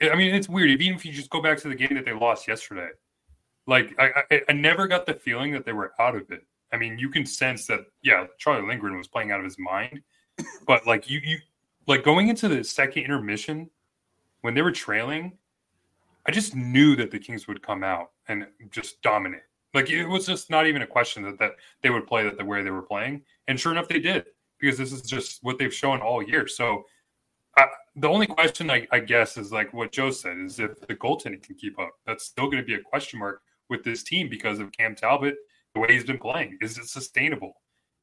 I 0.00 0.14
mean, 0.14 0.32
it's 0.32 0.48
weird. 0.48 0.70
Even 0.70 0.94
if 0.94 1.04
you 1.04 1.10
just 1.10 1.30
go 1.30 1.42
back 1.42 1.58
to 1.58 1.68
the 1.68 1.74
game 1.74 1.94
that 1.94 2.04
they 2.04 2.12
lost 2.12 2.46
yesterday, 2.46 2.90
like 3.66 3.94
I, 3.98 4.24
I, 4.30 4.42
I 4.48 4.52
never 4.52 4.86
got 4.86 5.06
the 5.06 5.14
feeling 5.14 5.52
that 5.52 5.64
they 5.64 5.72
were 5.72 5.92
out 5.98 6.16
of 6.16 6.30
it. 6.30 6.44
I 6.72 6.76
mean, 6.76 6.98
you 6.98 7.08
can 7.08 7.26
sense 7.26 7.66
that 7.66 7.80
yeah, 8.02 8.26
Charlie 8.38 8.66
Lindgren 8.66 8.96
was 8.96 9.08
playing 9.08 9.30
out 9.30 9.38
of 9.38 9.44
his 9.44 9.58
mind, 9.58 10.02
but 10.66 10.86
like 10.86 11.08
you 11.08 11.20
you 11.22 11.38
like 11.86 12.04
going 12.04 12.28
into 12.28 12.48
the 12.48 12.62
second 12.64 13.04
intermission 13.04 13.70
when 14.40 14.54
they 14.54 14.62
were 14.62 14.72
trailing, 14.72 15.32
I 16.26 16.30
just 16.30 16.54
knew 16.54 16.96
that 16.96 17.10
the 17.10 17.18
Kings 17.18 17.46
would 17.46 17.62
come 17.62 17.84
out 17.84 18.10
and 18.28 18.46
just 18.70 19.00
dominate. 19.02 19.42
Like 19.74 19.90
it 19.90 20.06
was 20.06 20.26
just 20.26 20.50
not 20.50 20.66
even 20.66 20.82
a 20.82 20.86
question 20.86 21.22
that, 21.22 21.38
that 21.38 21.52
they 21.82 21.90
would 21.90 22.06
play 22.06 22.24
that 22.24 22.36
the 22.36 22.44
way 22.44 22.62
they 22.62 22.70
were 22.70 22.82
playing, 22.82 23.22
and 23.48 23.58
sure 23.58 23.72
enough, 23.72 23.88
they 23.88 24.00
did 24.00 24.26
because 24.58 24.78
this 24.78 24.92
is 24.92 25.02
just 25.02 25.42
what 25.42 25.58
they've 25.58 25.74
shown 25.74 26.00
all 26.00 26.22
year. 26.22 26.46
So 26.46 26.84
I, 27.56 27.66
the 27.96 28.08
only 28.08 28.26
question 28.26 28.70
I, 28.70 28.86
I, 28.92 29.00
guess 29.00 29.36
is 29.36 29.52
like 29.52 29.72
what 29.74 29.92
Joe 29.92 30.10
said 30.10 30.38
is 30.38 30.60
if 30.60 30.80
the 30.80 30.94
goaltending 30.94 31.42
can 31.42 31.56
keep 31.56 31.78
up. 31.78 31.90
That's 32.06 32.24
still 32.24 32.46
going 32.46 32.58
to 32.58 32.66
be 32.66 32.74
a 32.74 32.80
question 32.80 33.18
mark 33.18 33.42
with 33.72 33.82
this 33.82 34.04
team 34.04 34.28
because 34.28 34.60
of 34.60 34.70
Cam 34.70 34.94
Talbot, 34.94 35.34
the 35.74 35.80
way 35.80 35.88
he's 35.90 36.04
been 36.04 36.18
playing. 36.18 36.58
Is 36.60 36.78
it 36.78 36.84
sustainable? 36.84 37.54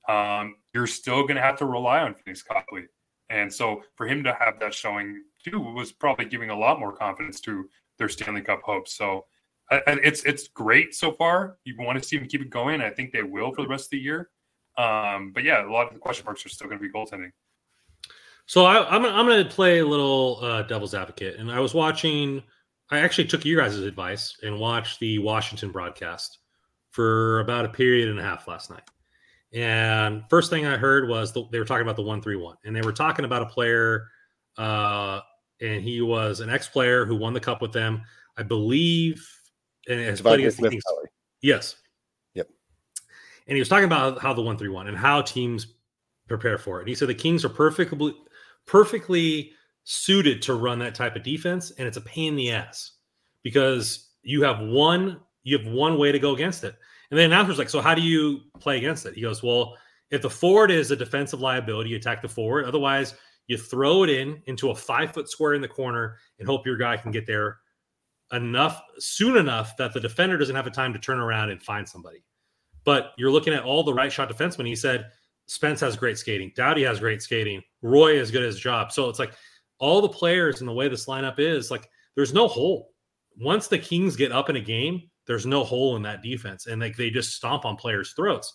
Um, 0.10 0.56
you're 0.74 0.88
still 0.88 1.22
going 1.22 1.36
to 1.36 1.42
have 1.42 1.58
to 1.60 1.66
rely 1.66 2.00
on 2.00 2.16
Phoenix 2.16 2.42
Copley. 2.44 2.88
And 3.30 3.54
so 3.54 3.84
for 3.96 4.08
him 4.08 4.24
to 4.24 4.34
have 4.34 4.60
that 4.60 4.74
showing 4.74 5.24
too 5.46 5.60
was 5.60 5.92
probably 5.92 6.26
giving 6.26 6.50
a 6.50 6.58
lot 6.58 6.80
more 6.80 6.92
confidence 6.92 7.40
to 7.42 7.70
their 8.00 8.10
Stanley 8.10 8.42
Cup 8.42 8.62
hopes. 8.64 8.98
So 8.98 9.26
it's 9.72 10.24
it's 10.24 10.48
great 10.48 10.96
so 10.96 11.12
far. 11.12 11.58
You 11.64 11.76
want 11.78 12.02
to 12.02 12.08
see 12.08 12.18
them 12.18 12.28
keep 12.28 12.42
it 12.42 12.50
going. 12.50 12.82
I 12.82 12.90
think 12.90 13.14
they 13.14 13.22
will 13.22 13.54
for 13.54 13.62
the 13.62 13.68
rest 13.68 13.86
of 13.86 13.92
the 13.92 14.00
year. 14.00 14.30
Um, 14.80 15.32
but 15.32 15.44
yeah, 15.44 15.64
a 15.64 15.70
lot 15.70 15.88
of 15.88 15.94
the 15.94 16.00
question 16.00 16.26
marks 16.26 16.44
are 16.44 16.50
still 16.50 16.68
going 16.68 16.82
to 16.82 16.88
be 16.88 16.92
goaltending. 16.92 17.32
So 18.48 18.66
I, 18.66 18.96
am 18.96 19.06
I'm, 19.06 19.14
I'm 19.14 19.26
going 19.28 19.44
to 19.44 19.50
play 19.50 19.78
a 19.78 19.86
little 19.86 20.40
uh, 20.42 20.64
devil's 20.64 20.96
advocate, 20.96 21.38
and 21.38 21.52
I 21.52 21.60
was 21.60 21.76
watching– 21.76 22.42
I 22.92 23.00
actually 23.00 23.28
took 23.28 23.46
your 23.46 23.62
guys' 23.62 23.78
advice 23.80 24.38
and 24.44 24.60
watched 24.60 25.00
the 25.00 25.20
Washington 25.20 25.72
broadcast 25.72 26.40
for 26.90 27.40
about 27.40 27.66
a 27.66 27.70
period 27.70 28.10
and 28.10 28.20
a 28.20 28.24
half 28.24 28.48
last 28.48 28.70
night. 28.70 28.84
And 29.54 30.24
first 30.30 30.50
thing 30.50 30.66
I 30.66 30.78
heard 30.78 31.08
was 31.08 31.32
the, 31.34 31.44
they 31.52 31.60
were 31.60 31.66
talking 31.66 31.84
about 31.84 31.96
the 31.96 32.04
one 32.04 32.22
three 32.22 32.36
one, 32.36 32.56
and 32.66 32.76
they 32.76 32.82
were 32.82 32.92
talking 32.92 33.26
about 33.26 33.42
a 33.42 33.46
player, 33.46 34.08
uh, 34.58 35.22
and 35.62 35.84
he 35.84 36.02
was 36.02 36.40
an 36.40 36.50
ex 36.50 36.68
player 36.68 37.06
who 37.06 37.16
won 37.16 37.34
the 37.34 37.40
cup 37.40 37.62
with 37.62 37.74
them, 37.74 38.02
I 38.38 38.44
believe. 38.44 39.28
And 39.88 40.00
has 40.02 40.22
played 40.22 40.40
against 40.40 40.62
the 40.62 40.70
Kings. 40.70 40.84
Yes. 41.42 41.76
Yep. 42.36 42.48
And 43.48 43.56
he 43.56 43.60
was 43.60 43.70
talking 43.70 43.86
about 43.86 44.20
how 44.20 44.34
the 44.34 44.42
one 44.42 44.58
three 44.58 44.70
one 44.70 44.88
and 44.88 44.98
how 44.98 45.22
teams 45.22 45.76
prepare 46.28 46.60
for 46.60 46.78
it. 46.78 46.82
And 46.82 46.90
he 46.90 46.96
said 46.96 47.08
the 47.08 47.16
Kings 47.16 47.44
are 47.44 47.50
perfectly 47.50 48.16
perfectly 48.68 49.54
suited 49.92 50.40
to 50.40 50.54
run 50.54 50.78
that 50.78 50.94
type 50.94 51.16
of 51.16 51.24
defense, 51.24 51.72
and 51.72 51.88
it's 51.88 51.98
a 51.98 52.02
pain 52.02 52.34
in 52.34 52.36
the 52.36 52.52
ass 52.52 52.92
because 53.42 54.12
you 54.22 54.44
have 54.44 54.60
one 54.60 55.20
you 55.44 55.58
have 55.58 55.68
one 55.68 55.98
way 55.98 56.12
to 56.12 56.20
go 56.20 56.36
against 56.36 56.64
it. 56.64 56.76
And 57.10 57.20
the 57.20 57.24
announcer's 57.24 57.58
like, 57.58 57.70
"So 57.70 57.82
how 57.82 57.96
do 57.96 58.02
you 58.04 58.42
play 58.60 58.78
against 58.78 59.08
it?" 59.08 59.16
He 59.16 59.22
goes, 59.22 59.42
"Well, 59.42 59.76
if 60.12 60.22
the 60.22 60.30
forward 60.30 60.70
is 60.70 60.92
a 60.92 60.96
defensive 60.96 61.40
liability, 61.40 61.90
you 61.90 61.96
attack 61.96 62.22
the 62.22 62.30
forward. 62.30 62.66
Otherwise, 62.66 63.16
you 63.48 63.58
throw 63.58 64.04
it 64.04 64.12
in 64.12 64.44
into 64.46 64.70
a 64.70 64.76
five 64.76 65.12
foot 65.12 65.28
square 65.28 65.56
in 65.56 65.62
the 65.62 65.68
corner 65.68 66.18
and 66.38 66.48
hope 66.48 66.68
your 66.68 66.78
guy 66.78 66.96
can 66.96 67.12
get 67.12 67.26
there 67.26 67.58
enough 68.32 68.80
soon 69.00 69.38
enough 69.38 69.76
that 69.78 69.92
the 69.92 70.00
defender 70.00 70.38
doesn't 70.38 70.56
have 70.56 70.68
a 70.68 70.72
time 70.72 70.94
to 70.94 71.00
turn 71.00 71.20
around 71.20 71.50
and 71.50 71.64
find 71.64 71.90
somebody. 71.90 72.24
But 72.84 73.14
you're 73.18 73.32
looking 73.32 73.54
at 73.54 73.64
all 73.64 73.84
the 73.84 73.94
right 73.94 74.12
shot 74.12 74.30
defensemen. 74.30 74.68
He 74.68 74.76
said 74.76 75.10
Spence 75.48 75.80
has 75.80 75.98
great 75.98 76.20
skating, 76.20 76.52
Doughty 76.56 76.84
has 76.84 77.00
great 77.00 77.24
skating, 77.24 77.64
Roy 77.82 78.20
is 78.20 78.30
good 78.30 78.44
at 78.44 78.48
his 78.48 78.60
job. 78.60 78.92
So 78.92 79.10
it's 79.10 79.18
like 79.18 79.34
all 79.80 80.02
the 80.02 80.10
players 80.10 80.60
and 80.60 80.68
the 80.68 80.74
way 80.74 80.88
this 80.88 81.06
lineup 81.06 81.40
is, 81.40 81.72
like 81.72 81.90
there's 82.16 82.34
no 82.34 82.48
hole. 82.48 82.94
Once 83.40 83.68
the 83.68 83.80
Kings 83.80 84.16
get 84.16 84.32
up 84.32 84.50
in 84.50 84.58
a 84.58 84.62
game, 84.62 85.10
there's 85.26 85.46
no 85.46 85.64
hole 85.64 85.96
in 85.96 86.02
that 86.04 86.22
defense, 86.22 86.68
and 86.68 86.82
like 86.82 86.98
they 86.98 87.10
just 87.10 87.36
stomp 87.36 87.66
on 87.66 87.76
players' 87.76 88.14
throats. 88.14 88.54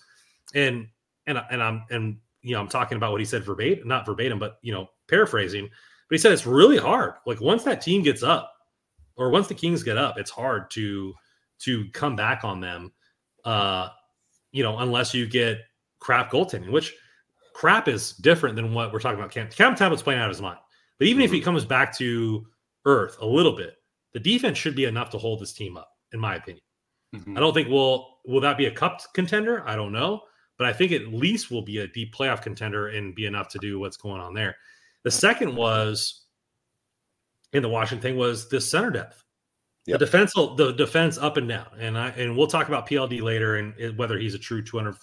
And 0.55 0.87
and 1.27 1.41
and 1.51 1.63
I'm 1.63 1.85
and 1.91 2.19
you 2.43 2.55
know 2.55 2.61
I'm 2.61 2.69
talking 2.69 2.97
about 2.97 3.13
what 3.13 3.21
he 3.21 3.25
said 3.25 3.45
verbatim, 3.45 3.89
not 3.89 4.07
verbatim, 4.07 4.39
but 4.39 4.59
you 4.63 4.73
know 4.73 4.89
paraphrasing. 5.09 5.69
But 6.09 6.15
he 6.15 6.19
said 6.19 6.33
it's 6.33 6.47
really 6.47 6.77
hard. 6.77 7.15
Like 7.27 7.41
once 7.41 7.65
that 7.65 7.81
team 7.81 8.03
gets 8.03 8.23
up, 8.23 8.53
or 9.17 9.31
once 9.31 9.47
the 9.47 9.55
Kings 9.55 9.83
get 9.83 9.97
up, 9.97 10.19
it's 10.19 10.31
hard 10.31 10.71
to 10.73 11.15
to 11.61 11.89
come 11.93 12.17
back 12.17 12.45
on 12.45 12.61
them. 12.61 12.93
Uh, 13.45 13.89
you 14.53 14.63
know, 14.63 14.79
unless 14.79 15.15
you 15.15 15.27
get 15.27 15.59
crap 16.01 16.31
goaltending, 16.31 16.71
which 16.71 16.95
crap 17.55 17.89
is 17.89 18.13
different 18.13 18.57
than 18.57 18.75
what 18.75 18.93
we're 18.93 19.01
talking 19.01 19.19
about. 19.19 19.31
Cam, 19.31 19.49
Cam 19.49 19.75
Talbot's 19.75 20.03
playing 20.03 20.21
out 20.21 20.29
of 20.29 20.37
his 20.37 20.43
mind. 20.43 20.59
But 20.99 21.09
even 21.09 21.19
mm-hmm. 21.19 21.25
if 21.25 21.31
he 21.33 21.39
mm-hmm. 21.39 21.45
comes 21.45 21.65
back 21.65 21.97
to 21.99 22.47
earth 22.85 23.17
a 23.21 23.27
little 23.27 23.57
bit, 23.57 23.77
the 24.13 24.21
defense 24.21 24.59
should 24.59 24.77
be 24.77 24.85
enough 24.85 25.11
to 25.11 25.19
hold 25.19 25.41
this 25.41 25.53
team 25.53 25.77
up, 25.77 25.91
in 26.13 26.21
my 26.21 26.37
opinion. 26.37 26.63
Mm-hmm. 27.15 27.37
I 27.37 27.41
don't 27.41 27.55
think 27.55 27.69
will 27.69 28.19
will 28.27 28.41
that 28.41 28.57
be 28.57 28.67
a 28.67 28.71
cup 28.71 29.01
contender? 29.15 29.63
I 29.69 29.77
don't 29.77 29.93
know, 29.93 30.23
but 30.59 30.67
I 30.67 30.73
think 30.73 30.93
at 30.93 31.09
least 31.09 31.51
will 31.51 31.63
be 31.63 31.79
a 31.79 31.89
deep 31.89 32.15
playoff 32.15 32.43
contender 32.43 32.89
and 32.89 33.15
be 33.15 33.27
enough 33.27 33.49
to 33.49 33.59
do 33.59 33.79
what's 33.79 33.97
going 33.97 34.21
on 34.21 34.35
there. 34.35 34.57
The 35.03 35.11
second 35.11 35.55
was 35.55 36.25
in 37.53 37.63
the 37.63 37.69
Washington 37.69 38.03
thing 38.03 38.19
was 38.19 38.49
the 38.49 38.61
center 38.61 38.91
depth. 38.91 39.23
Yep. 39.87 39.99
The 39.99 40.07
defense, 40.07 40.33
the 40.33 40.75
defense 40.77 41.19
up 41.19 41.37
and 41.37 41.49
down, 41.49 41.67
and 41.79 41.99
I 41.99 42.09
and 42.11 42.37
we'll 42.37 42.47
talk 42.47 42.69
about 42.69 42.89
PLD 42.89 43.21
later 43.21 43.57
and 43.57 43.99
whether 43.99 44.19
he's 44.19 44.35
a 44.35 44.39
true 44.39 44.63
200 44.63 44.97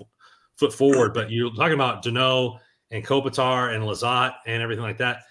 foot 0.58 0.74
forward. 0.74 1.14
But 1.14 1.30
you're 1.32 1.54
talking 1.54 1.74
about 1.74 2.04
Danault 2.04 2.58
and 2.90 3.06
Kopitar 3.06 3.76
and 3.76 3.84
Lizotte 3.84 4.34
and 4.48 4.62
everything 4.62 4.84
like 4.84 4.98
that. 4.98 5.24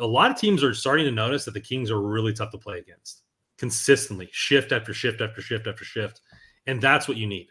A 0.00 0.06
lot 0.06 0.30
of 0.30 0.36
teams 0.36 0.62
are 0.62 0.74
starting 0.74 1.04
to 1.04 1.10
notice 1.10 1.44
that 1.44 1.54
the 1.54 1.60
Kings 1.60 1.90
are 1.90 2.00
really 2.00 2.32
tough 2.32 2.50
to 2.52 2.58
play 2.58 2.78
against 2.78 3.22
consistently, 3.58 4.28
shift 4.32 4.72
after 4.72 4.94
shift 4.94 5.20
after 5.20 5.42
shift 5.42 5.66
after 5.66 5.84
shift, 5.84 6.20
and 6.66 6.80
that's 6.80 7.08
what 7.08 7.16
you 7.16 7.26
need. 7.26 7.48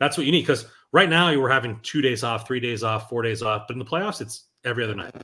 That's 0.00 0.16
what 0.16 0.26
you 0.26 0.32
need 0.32 0.42
because 0.42 0.66
right 0.92 1.08
now 1.08 1.30
you 1.30 1.40
were 1.40 1.50
having 1.50 1.78
two 1.82 2.02
days 2.02 2.24
off, 2.24 2.46
three 2.46 2.60
days 2.60 2.82
off, 2.82 3.08
four 3.08 3.22
days 3.22 3.42
off, 3.42 3.64
but 3.66 3.74
in 3.74 3.78
the 3.78 3.84
playoffs 3.84 4.20
it's 4.20 4.46
every 4.64 4.84
other 4.84 4.94
night. 4.94 5.14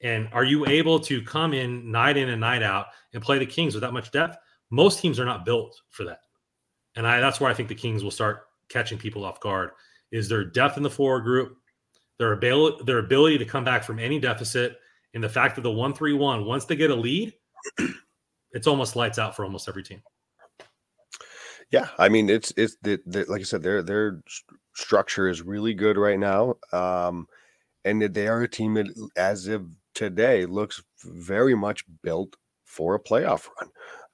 And 0.00 0.28
are 0.32 0.44
you 0.44 0.66
able 0.66 1.00
to 1.00 1.22
come 1.22 1.52
in 1.52 1.90
night 1.90 2.16
in 2.16 2.28
and 2.28 2.40
night 2.40 2.62
out 2.62 2.86
and 3.12 3.22
play 3.22 3.38
the 3.38 3.46
Kings 3.46 3.74
with 3.74 3.82
that 3.82 3.92
much 3.92 4.10
depth? 4.10 4.36
Most 4.70 5.00
teams 5.00 5.18
are 5.18 5.24
not 5.24 5.44
built 5.44 5.80
for 5.90 6.04
that. 6.04 6.20
And 6.96 7.06
I 7.06 7.20
that's 7.20 7.40
where 7.40 7.50
I 7.50 7.54
think 7.54 7.68
the 7.68 7.74
Kings 7.74 8.04
will 8.04 8.10
start 8.10 8.42
catching 8.68 8.98
people 8.98 9.24
off 9.24 9.40
guard 9.40 9.70
is 10.10 10.28
their 10.28 10.44
depth 10.44 10.76
in 10.76 10.82
the 10.82 10.90
forward 10.90 11.22
group, 11.22 11.56
their 12.18 12.32
ability 12.32 12.84
their 12.84 12.98
ability 12.98 13.38
to 13.38 13.44
come 13.44 13.64
back 13.64 13.84
from 13.84 13.98
any 13.98 14.18
deficit, 14.18 14.78
and 15.14 15.22
the 15.22 15.28
fact 15.28 15.56
that 15.56 15.62
the 15.62 15.70
one 15.70 15.94
three 15.94 16.12
one 16.12 16.44
once 16.44 16.64
they 16.64 16.76
get 16.76 16.90
a 16.90 16.94
lead, 16.94 17.34
it's 18.52 18.66
almost 18.66 18.96
lights 18.96 19.18
out 19.18 19.34
for 19.34 19.44
almost 19.44 19.68
every 19.68 19.82
team. 19.82 20.02
Yeah, 21.70 21.88
I 21.98 22.08
mean 22.08 22.30
it's 22.30 22.52
it's 22.56 22.76
the, 22.82 22.98
the, 23.06 23.24
like 23.28 23.40
I 23.40 23.44
said, 23.44 23.62
their 23.62 23.82
their 23.82 24.22
structure 24.74 25.28
is 25.28 25.42
really 25.42 25.74
good 25.74 25.96
right 25.96 26.18
now, 26.18 26.54
um, 26.72 27.26
and 27.84 28.02
they 28.02 28.28
are 28.28 28.42
a 28.42 28.48
team 28.48 28.74
that, 28.74 28.86
as 29.16 29.46
of 29.48 29.66
today, 29.94 30.46
looks 30.46 30.82
very 31.04 31.54
much 31.54 31.84
built 32.02 32.36
for 32.64 32.94
a 32.94 33.00
playoff 33.02 33.48
run. 33.60 33.70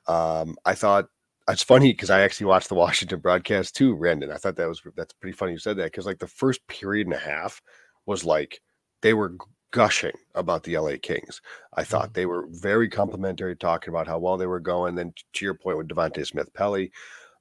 Um, 0.06 0.56
I 0.64 0.74
thought 0.74 1.06
it's 1.48 1.62
funny 1.62 1.92
because 1.92 2.10
I 2.10 2.22
actually 2.22 2.46
watched 2.46 2.68
the 2.68 2.74
Washington 2.74 3.20
broadcast 3.20 3.76
too, 3.76 3.96
Brandon. 3.96 4.32
I 4.32 4.36
thought 4.36 4.56
that 4.56 4.68
was 4.68 4.82
that's 4.96 5.12
pretty 5.12 5.36
funny 5.36 5.52
you 5.52 5.58
said 5.58 5.76
that 5.76 5.84
because 5.84 6.06
like 6.06 6.18
the 6.18 6.26
first 6.26 6.66
period 6.66 7.06
and 7.06 7.14
a 7.14 7.18
half 7.18 7.60
was 8.06 8.24
like 8.24 8.60
they 9.02 9.14
were 9.14 9.36
gushing 9.74 10.16
about 10.36 10.62
the 10.62 10.78
LA 10.78 10.92
Kings. 11.02 11.42
I 11.74 11.82
thought 11.82 12.04
mm-hmm. 12.04 12.12
they 12.12 12.26
were 12.26 12.46
very 12.48 12.88
complimentary, 12.88 13.56
talking 13.56 13.92
about 13.92 14.06
how 14.06 14.20
well 14.20 14.36
they 14.36 14.46
were 14.46 14.60
going. 14.60 14.94
Then 14.94 15.12
to 15.32 15.44
your 15.44 15.54
point 15.54 15.76
with 15.76 15.88
Devante 15.88 16.24
Smith 16.24 16.54
Pelly. 16.54 16.92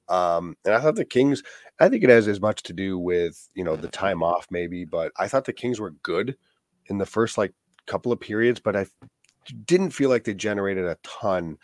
Um, 0.08 0.56
and 0.64 0.74
I 0.74 0.80
thought 0.80 0.96
the 0.96 1.04
Kings, 1.04 1.44
I 1.78 1.88
think 1.88 2.02
it 2.02 2.10
has 2.10 2.26
as 2.26 2.40
much 2.40 2.64
to 2.64 2.72
do 2.72 2.98
with, 2.98 3.48
you 3.54 3.62
know, 3.62 3.76
the 3.76 3.88
time 3.88 4.22
off 4.22 4.48
maybe, 4.50 4.84
but 4.84 5.12
I 5.16 5.28
thought 5.28 5.44
the 5.44 5.52
Kings 5.52 5.78
were 5.78 5.92
good 6.02 6.36
in 6.86 6.98
the 6.98 7.06
first 7.06 7.38
like 7.38 7.54
couple 7.86 8.10
of 8.10 8.18
periods, 8.18 8.58
but 8.60 8.74
I 8.74 8.86
didn't 9.64 9.90
feel 9.90 10.10
like 10.10 10.24
they 10.24 10.34
generated 10.34 10.86
a 10.86 10.98
ton 11.04 11.56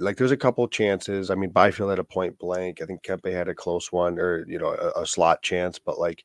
like 0.00 0.16
there's 0.16 0.32
a 0.32 0.36
couple 0.36 0.66
chances. 0.68 1.30
I 1.30 1.34
mean, 1.34 1.50
Byfield 1.50 1.90
had 1.90 1.98
a 1.98 2.04
point 2.04 2.38
blank. 2.38 2.80
I 2.80 2.86
think 2.86 3.02
Kempe 3.02 3.32
had 3.32 3.48
a 3.48 3.54
close 3.54 3.92
one, 3.92 4.18
or 4.18 4.44
you 4.48 4.58
know, 4.58 4.68
a, 4.68 5.02
a, 5.02 5.06
slot 5.06 5.42
chance. 5.42 5.78
But 5.78 5.98
like 5.98 6.24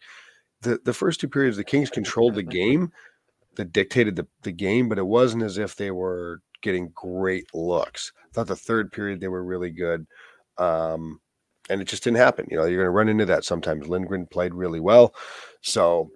the 0.62 0.80
the 0.86 0.93
first 0.93 1.20
two 1.20 1.28
periods, 1.28 1.57
the 1.57 1.64
Kings 1.64 1.89
controlled 1.89 2.36
the 2.36 2.43
game, 2.43 2.91
that 3.55 3.73
dictated 3.73 4.15
the 4.15 4.27
the 4.43 4.51
game, 4.51 4.89
but 4.89 4.97
it 4.97 5.05
wasn't 5.05 5.43
as 5.43 5.57
if 5.57 5.75
they 5.75 5.91
were 5.91 6.41
getting 6.61 6.91
great 6.95 7.45
looks. 7.53 8.11
I 8.17 8.33
thought 8.33 8.47
the 8.47 8.55
third 8.55 8.91
period 8.91 9.19
they 9.19 9.27
were 9.27 9.43
really 9.43 9.71
good, 9.71 10.05
um, 10.57 11.19
and 11.69 11.81
it 11.81 11.85
just 11.85 12.03
didn't 12.03 12.17
happen. 12.17 12.47
You 12.49 12.57
know, 12.57 12.65
you're 12.65 12.77
going 12.77 12.85
to 12.85 12.91
run 12.91 13.09
into 13.09 13.25
that 13.25 13.43
sometimes. 13.43 13.87
Lindgren 13.87 14.25
played 14.27 14.53
really 14.53 14.79
well, 14.79 15.13
so 15.61 16.11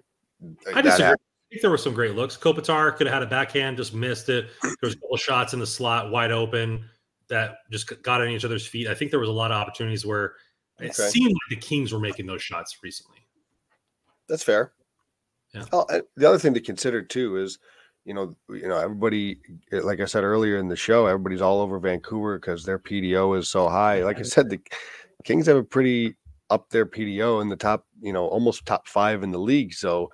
I 0.74 0.82
disagree. 0.82 1.14
I 1.46 1.50
think 1.50 1.62
there 1.62 1.70
were 1.70 1.78
some 1.78 1.94
great 1.94 2.16
looks. 2.16 2.36
Kopitar 2.36 2.96
could 2.96 3.06
have 3.06 3.14
had 3.14 3.22
a 3.22 3.26
backhand, 3.26 3.76
just 3.76 3.94
missed 3.94 4.28
it. 4.28 4.46
There 4.62 4.74
was 4.82 4.94
a 4.94 4.98
couple 4.98 5.16
shots 5.16 5.52
in 5.52 5.60
the 5.60 5.66
slot, 5.66 6.10
wide 6.10 6.32
open 6.32 6.84
that 7.28 7.58
just 7.70 8.02
got 8.02 8.20
on 8.20 8.28
each 8.28 8.44
other's 8.44 8.66
feet. 8.66 8.88
I 8.88 8.94
think 8.94 9.10
there 9.10 9.20
was 9.20 9.28
a 9.28 9.32
lot 9.32 9.52
of 9.52 9.56
opportunities 9.56 10.04
where 10.04 10.34
it 10.80 10.90
okay. 10.90 11.08
seemed 11.08 11.30
like 11.32 11.50
the 11.50 11.56
Kings 11.56 11.92
were 11.92 12.00
making 12.00 12.26
those 12.26 12.42
shots 12.42 12.78
recently. 12.82 13.18
That's 14.28 14.42
fair. 14.42 14.72
Yeah. 15.54 15.64
Oh, 15.72 15.86
the 16.16 16.28
other 16.28 16.38
thing 16.38 16.54
to 16.54 16.60
consider 16.60 17.02
too 17.02 17.36
is, 17.36 17.58
you 18.04 18.14
know, 18.14 18.34
you 18.48 18.68
know, 18.68 18.76
everybody, 18.76 19.40
eh, 19.72 19.80
like 19.80 20.00
I 20.00 20.04
said 20.04 20.24
earlier 20.24 20.58
in 20.58 20.68
the 20.68 20.76
show, 20.76 21.06
everybody's 21.06 21.40
all 21.40 21.60
over 21.60 21.78
Vancouver 21.78 22.38
because 22.38 22.64
their 22.64 22.78
PDO 22.78 23.38
is 23.38 23.48
so 23.48 23.68
high. 23.68 24.02
Like 24.04 24.18
I 24.18 24.22
said, 24.22 24.50
the 24.50 24.60
Kings 25.24 25.46
have 25.46 25.56
a 25.56 25.64
pretty 25.64 26.16
up 26.50 26.70
their 26.70 26.86
PDO 26.86 27.42
in 27.42 27.48
the 27.48 27.56
top, 27.56 27.86
you 28.00 28.12
know, 28.12 28.26
almost 28.26 28.66
top 28.66 28.86
five 28.86 29.22
in 29.22 29.32
the 29.32 29.38
league. 29.38 29.72
So 29.74 30.10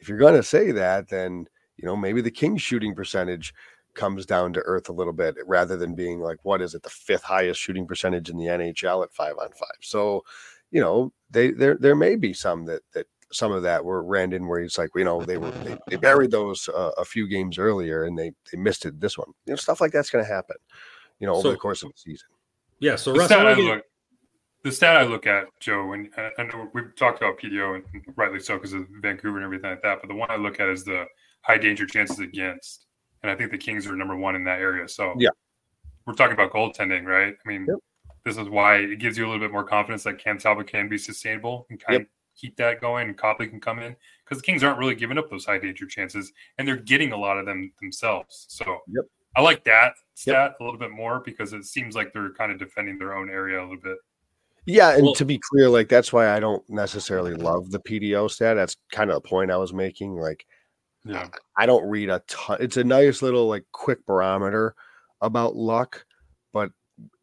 if 0.00 0.08
you're 0.08 0.18
going 0.18 0.34
to 0.34 0.42
say 0.42 0.72
that, 0.72 1.08
then 1.08 1.46
you 1.76 1.86
know 1.86 1.96
maybe 1.96 2.20
the 2.20 2.30
Kings 2.30 2.62
shooting 2.62 2.94
percentage 2.94 3.54
comes 3.94 4.26
down 4.26 4.52
to 4.52 4.60
earth 4.60 4.88
a 4.88 4.92
little 4.92 5.12
bit 5.12 5.34
rather 5.46 5.76
than 5.76 5.94
being 5.94 6.20
like 6.20 6.38
what 6.44 6.62
is 6.62 6.74
it 6.74 6.82
the 6.84 6.90
fifth 6.90 7.24
highest 7.24 7.60
shooting 7.60 7.86
percentage 7.86 8.30
in 8.30 8.36
the 8.36 8.46
NHL 8.46 9.02
at 9.02 9.12
5 9.12 9.34
on 9.38 9.48
5. 9.50 9.68
So, 9.80 10.24
you 10.70 10.80
know, 10.80 11.12
they 11.30 11.50
there 11.50 11.76
there 11.80 11.96
may 11.96 12.16
be 12.16 12.32
some 12.32 12.64
that 12.66 12.82
that 12.94 13.06
some 13.32 13.52
of 13.52 13.62
that 13.62 13.84
were 13.84 14.02
Randon 14.02 14.46
where 14.46 14.60
he's 14.60 14.78
like, 14.78 14.90
you 14.94 15.04
know, 15.04 15.22
they 15.22 15.38
were 15.38 15.50
they, 15.50 15.76
they 15.88 15.96
buried 16.08 16.30
those 16.30 16.68
uh, 16.68 16.92
a 16.96 17.04
few 17.04 17.28
games 17.28 17.58
earlier 17.58 18.04
and 18.04 18.18
they 18.18 18.32
they 18.50 18.58
missed 18.58 18.86
it 18.86 19.00
this 19.00 19.18
one. 19.18 19.28
You 19.46 19.52
know, 19.52 19.56
stuff 19.56 19.80
like 19.80 19.92
that's 19.92 20.10
going 20.10 20.24
to 20.24 20.30
happen, 20.30 20.56
you 21.18 21.26
know, 21.26 21.34
over 21.34 21.42
so, 21.42 21.50
the 21.50 21.56
course 21.56 21.82
of 21.82 21.90
the 21.90 21.98
season. 21.98 22.28
Yeah, 22.80 22.96
so 22.96 23.12
the 23.12 23.24
stat, 23.24 23.46
I 23.46 23.54
look, 23.54 23.82
the 24.62 24.70
stat 24.70 24.96
I 24.96 25.02
look 25.02 25.26
at, 25.26 25.46
Joe, 25.60 25.92
and 25.92 26.08
I 26.16 26.42
know 26.44 26.68
we've 26.72 26.94
talked 26.96 27.18
about 27.18 27.38
PDO 27.38 27.74
and 27.74 27.84
rightly 28.16 28.38
so 28.40 28.56
because 28.56 28.72
of 28.72 28.86
Vancouver 29.02 29.36
and 29.36 29.44
everything 29.44 29.70
like 29.70 29.82
that, 29.82 29.98
but 30.00 30.08
the 30.08 30.14
one 30.14 30.30
I 30.30 30.36
look 30.36 30.60
at 30.60 30.68
is 30.68 30.84
the 30.84 31.06
high 31.42 31.58
danger 31.58 31.86
chances 31.86 32.20
against 32.20 32.86
and 33.22 33.30
I 33.30 33.34
think 33.34 33.50
the 33.50 33.58
Kings 33.58 33.86
are 33.86 33.96
number 33.96 34.16
one 34.16 34.36
in 34.36 34.44
that 34.44 34.60
area. 34.60 34.88
So 34.88 35.14
yeah, 35.18 35.30
we're 36.06 36.14
talking 36.14 36.34
about 36.34 36.52
goaltending, 36.52 37.04
right? 37.04 37.34
I 37.34 37.48
mean, 37.48 37.66
yep. 37.68 37.78
this 38.24 38.36
is 38.36 38.48
why 38.48 38.76
it 38.76 38.98
gives 38.98 39.18
you 39.18 39.24
a 39.24 39.28
little 39.28 39.40
bit 39.40 39.52
more 39.52 39.64
confidence 39.64 40.04
that 40.04 40.18
Cam 40.18 40.38
Talbot 40.38 40.66
can 40.66 40.88
be 40.88 40.98
sustainable 40.98 41.66
and 41.70 41.80
kind 41.80 42.00
yep. 42.00 42.08
Of 42.38 42.40
keep 42.40 42.56
that 42.56 42.80
going, 42.80 43.08
and 43.08 43.16
Copley 43.16 43.48
can 43.48 43.60
come 43.60 43.78
in 43.78 43.96
because 44.24 44.38
the 44.38 44.46
Kings 44.46 44.62
aren't 44.62 44.78
really 44.78 44.94
giving 44.94 45.18
up 45.18 45.30
those 45.30 45.44
high 45.44 45.58
danger 45.58 45.86
chances, 45.86 46.32
and 46.58 46.66
they're 46.66 46.76
getting 46.76 47.12
a 47.12 47.16
lot 47.16 47.38
of 47.38 47.46
them 47.46 47.72
themselves. 47.80 48.46
So 48.48 48.64
yep. 48.88 49.04
I 49.36 49.40
like 49.40 49.64
that 49.64 49.94
stat 50.14 50.54
a 50.60 50.64
little 50.64 50.78
bit 50.78 50.90
more 50.90 51.20
because 51.20 51.52
it 51.52 51.64
seems 51.64 51.94
like 51.94 52.12
they're 52.12 52.32
kind 52.32 52.52
of 52.52 52.58
defending 52.58 52.98
their 52.98 53.14
own 53.14 53.30
area 53.30 53.60
a 53.60 53.62
little 53.62 53.76
bit. 53.76 53.98
Yeah, 54.66 54.94
and 54.94 55.02
well, 55.02 55.14
to 55.14 55.24
be 55.24 55.40
clear, 55.50 55.68
like 55.68 55.88
that's 55.88 56.12
why 56.12 56.34
I 56.34 56.40
don't 56.40 56.68
necessarily 56.68 57.34
love 57.34 57.70
the 57.70 57.80
PDO 57.80 58.30
stat. 58.30 58.56
That's 58.56 58.76
kind 58.92 59.10
of 59.10 59.22
the 59.22 59.28
point 59.28 59.50
I 59.50 59.56
was 59.56 59.72
making. 59.72 60.16
Like 60.16 60.44
yeah. 61.04 61.28
I 61.56 61.66
don't 61.66 61.88
read 61.88 62.10
a 62.10 62.22
ton. 62.26 62.58
It's 62.60 62.76
a 62.76 62.84
nice 62.84 63.22
little 63.22 63.46
like 63.46 63.64
quick 63.72 64.04
barometer 64.04 64.74
about 65.20 65.56
luck, 65.56 66.04
but 66.52 66.70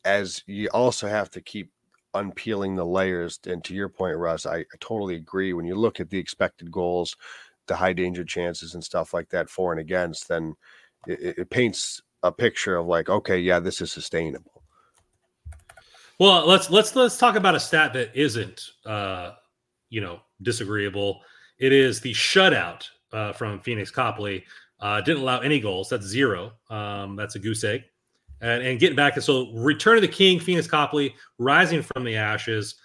as 0.04 0.44
you 0.48 0.70
also 0.70 1.08
have 1.08 1.30
to 1.32 1.42
keep 1.42 1.70
unpeeling 2.16 2.76
the 2.76 2.86
layers. 2.86 3.40
And 3.46 3.64
to 3.66 3.74
your 3.74 3.90
point, 3.90 4.18
Russ, 4.18 4.46
I, 4.46 4.66
totally 4.80 5.16
agree. 5.16 5.54
When 5.54 5.66
you 5.66 5.76
look 5.76 6.00
at 6.00 6.10
the 6.10 6.18
expected 6.18 6.72
goals, 6.72 7.16
the 7.68 7.76
high 7.76 7.94
danger 7.94 8.24
chances 8.24 8.74
and 8.74 8.84
stuff 8.84 9.14
like 9.14 9.30
that 9.30 9.50
for 9.50 9.72
and 9.72 9.82
against, 9.82 10.28
then 10.28 10.56
it, 11.08 11.38
it 11.40 11.50
paints 11.50 12.02
a 12.24 12.32
picture 12.32 12.78
of 12.78 12.88
like, 12.88 13.10
okay, 13.10 13.40
yeah, 13.40 13.60
this 13.60 13.82
is 13.82 13.92
sustainable. 13.92 14.64
Well, 16.20 16.48
let's 16.48 16.70
let's 16.70 16.96
let's 16.96 17.18
talk 17.18 17.36
about 17.36 17.56
a 17.56 17.60
stat 17.60 17.92
that 17.94 18.16
isn't 18.16 18.70
uh, 18.86 19.32
you 19.90 20.00
know 20.00 20.22
disagreeable. 20.42 21.22
It 21.60 21.74
is 21.74 22.00
the 22.00 22.14
shutout 22.14 22.88
uh, 23.12 23.34
from 23.34 23.60
Phoenix 23.60 23.92
Copley. 23.92 24.46
Uh, 24.80 25.02
didn't 25.02 25.22
allow 25.22 25.40
any 25.40 25.60
goals. 25.60 25.90
That's 25.90 26.06
zero. 26.06 26.54
Um, 26.70 27.16
that's 27.16 27.36
a 27.36 27.40
goose 27.40 27.64
egg. 27.64 27.84
And, 28.42 28.64
and 28.64 28.80
getting 28.80 28.96
back, 28.96 29.20
so 29.22 29.52
return 29.54 29.96
of 29.96 30.02
the 30.02 30.08
king, 30.08 30.40
Phoenix 30.40 30.68
Copley, 30.68 31.16
rising 31.38 31.82
from 31.82 32.04
the 32.04 32.16
ashes, 32.16 32.76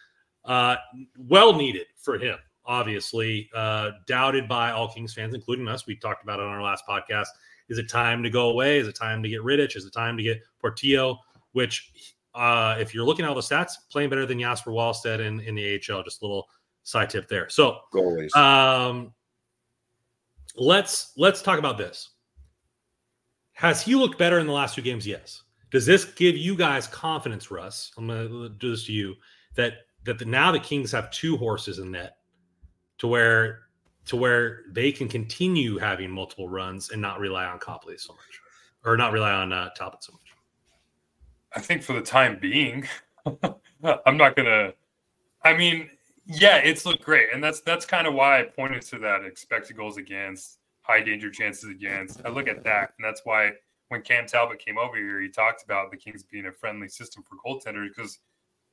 uh, 0.44 0.76
well 1.18 1.54
needed 1.54 1.86
for 1.96 2.18
him. 2.18 2.38
Obviously, 2.64 3.50
uh, 3.54 3.90
doubted 4.06 4.48
by 4.48 4.70
all 4.70 4.88
Kings 4.88 5.12
fans, 5.12 5.34
including 5.34 5.66
us. 5.66 5.86
We 5.86 5.96
talked 5.96 6.22
about 6.22 6.38
it 6.38 6.44
on 6.44 6.52
our 6.52 6.62
last 6.62 6.84
podcast. 6.88 7.26
Is 7.68 7.78
it 7.78 7.88
time 7.88 8.22
to 8.22 8.30
go 8.30 8.50
away? 8.50 8.78
Is 8.78 8.88
it 8.88 8.94
time 8.94 9.22
to 9.22 9.28
get 9.28 9.40
Rittich? 9.40 9.76
Is 9.76 9.84
it 9.84 9.92
time 9.92 10.16
to 10.16 10.22
get 10.22 10.40
Portillo? 10.60 11.18
Which, 11.52 12.14
uh, 12.34 12.76
if 12.78 12.94
you're 12.94 13.04
looking 13.04 13.24
at 13.24 13.28
all 13.28 13.34
the 13.34 13.40
stats, 13.40 13.72
playing 13.90 14.10
better 14.10 14.26
than 14.26 14.38
Jesper 14.38 14.70
Wallstedt 14.70 15.20
in, 15.20 15.40
in 15.40 15.54
the 15.54 15.74
AHL. 15.74 16.02
Just 16.02 16.22
a 16.22 16.24
little 16.24 16.48
side 16.82 17.10
tip 17.10 17.28
there. 17.28 17.48
So, 17.48 17.78
Goalies. 17.92 18.34
um, 18.36 19.12
let's 20.56 21.12
let's 21.16 21.42
talk 21.42 21.58
about 21.58 21.78
this. 21.78 22.10
Has 23.60 23.82
he 23.82 23.94
looked 23.94 24.16
better 24.16 24.38
in 24.38 24.46
the 24.46 24.54
last 24.54 24.74
two 24.74 24.80
games? 24.80 25.06
Yes. 25.06 25.42
Does 25.70 25.84
this 25.84 26.06
give 26.06 26.34
you 26.34 26.56
guys 26.56 26.86
confidence, 26.86 27.50
Russ? 27.50 27.92
I'm 27.98 28.06
going 28.06 28.26
to 28.26 28.48
do 28.48 28.70
this 28.70 28.86
to 28.86 28.92
you 28.92 29.16
that 29.54 29.74
that 30.04 30.18
the, 30.18 30.24
now 30.24 30.50
the 30.50 30.58
Kings 30.58 30.90
have 30.92 31.10
two 31.10 31.36
horses 31.36 31.78
in 31.78 31.90
net 31.90 32.16
to 32.96 33.06
where 33.06 33.64
to 34.06 34.16
where 34.16 34.62
they 34.70 34.90
can 34.90 35.08
continue 35.08 35.76
having 35.76 36.10
multiple 36.10 36.48
runs 36.48 36.88
and 36.88 37.02
not 37.02 37.20
rely 37.20 37.44
on 37.44 37.58
Copley 37.58 37.98
so 37.98 38.14
much, 38.14 38.40
or 38.82 38.96
not 38.96 39.12
rely 39.12 39.32
on 39.32 39.52
uh, 39.52 39.68
Talbot 39.76 40.02
so 40.02 40.14
much. 40.14 40.32
I 41.54 41.60
think 41.60 41.82
for 41.82 41.92
the 41.92 42.00
time 42.00 42.38
being, 42.40 42.88
I'm 44.06 44.16
not 44.16 44.36
gonna. 44.36 44.72
I 45.44 45.54
mean, 45.54 45.90
yeah, 46.24 46.56
it's 46.56 46.86
looked 46.86 47.04
great, 47.04 47.28
and 47.34 47.44
that's 47.44 47.60
that's 47.60 47.84
kind 47.84 48.06
of 48.06 48.14
why 48.14 48.40
I 48.40 48.44
pointed 48.44 48.80
to 48.86 48.98
that 49.00 49.22
expected 49.26 49.76
goals 49.76 49.98
against, 49.98 50.59
high 50.90 51.00
danger 51.00 51.30
chances 51.30 51.70
against. 51.70 52.20
I 52.24 52.30
look 52.30 52.48
at 52.48 52.64
that, 52.64 52.94
and 52.98 53.04
that's 53.04 53.22
why 53.24 53.52
when 53.90 54.02
Cam 54.02 54.26
Talbot 54.26 54.58
came 54.58 54.76
over 54.76 54.96
here, 54.96 55.20
he 55.20 55.28
talked 55.28 55.62
about 55.62 55.92
the 55.92 55.96
Kings 55.96 56.24
being 56.24 56.46
a 56.46 56.52
friendly 56.52 56.88
system 56.88 57.22
for 57.22 57.36
goaltenders 57.36 57.88
because 57.94 58.18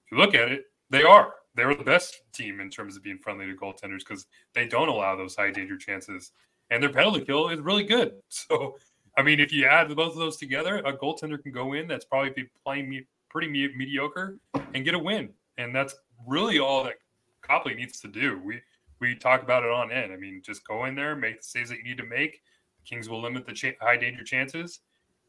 if 0.06 0.12
you 0.12 0.18
look 0.18 0.34
at 0.34 0.52
it, 0.52 0.66
they 0.90 1.04
are. 1.04 1.34
They're 1.54 1.76
the 1.76 1.84
best 1.84 2.22
team 2.34 2.60
in 2.60 2.72
terms 2.72 2.98
of 2.98 3.04
being 3.04 3.20
friendly 3.20 3.46
to 3.46 3.54
goaltenders 3.54 4.00
because 4.00 4.26
they 4.56 4.68
don't 4.68 4.88
allow 4.88 5.16
those 5.16 5.36
high 5.36 5.52
danger 5.52 5.78
chances, 5.78 6.32
and 6.72 6.82
their 6.82 6.92
penalty 6.92 7.24
kill 7.24 7.50
is 7.50 7.60
really 7.60 7.84
good. 7.84 8.14
So, 8.30 8.78
I 9.16 9.24
mean, 9.24 9.40
if 9.40 9.52
you 9.52 9.66
add 9.66 9.96
both 9.96 10.14
of 10.14 10.20
those 10.20 10.38
together, 10.38 10.78
a 10.80 10.94
goaltender 10.94 11.42
can 11.42 11.52
go 11.52 11.74
in 11.74 11.88
that's 11.88 12.06
probably 12.06 12.30
be 12.32 12.50
playing 12.64 13.06
pretty 13.30 13.48
me- 13.48 13.76
mediocre 13.76 14.38
and 14.74 14.86
get 14.86 14.94
a 14.94 15.00
win, 15.00 15.30
and 15.58 15.76
that's 15.76 15.96
really 16.26 16.58
all 16.58 16.84
that 16.84 16.96
Copley 17.42 17.76
needs 17.76 18.00
to 18.02 18.08
do. 18.08 18.40
We 18.44 18.62
we 19.00 19.16
talk 19.16 19.44
about 19.44 19.64
it 19.64 19.72
on 19.72 19.92
end. 19.92 20.12
I 20.12 20.18
mean, 20.18 20.42
just 20.44 20.68
go 20.68 20.86
in 20.86 20.96
there, 20.96 21.16
make 21.16 21.38
the 21.38 21.44
saves 21.44 21.70
that 21.70 21.78
you 21.78 21.84
need 21.84 21.98
to 21.98 22.06
make. 22.06 22.42
The 22.78 22.90
Kings 22.90 23.10
will 23.10 23.22
limit 23.22 23.46
the 23.46 23.76
high 23.82 23.98
danger 23.98 24.24
chances, 24.24 24.80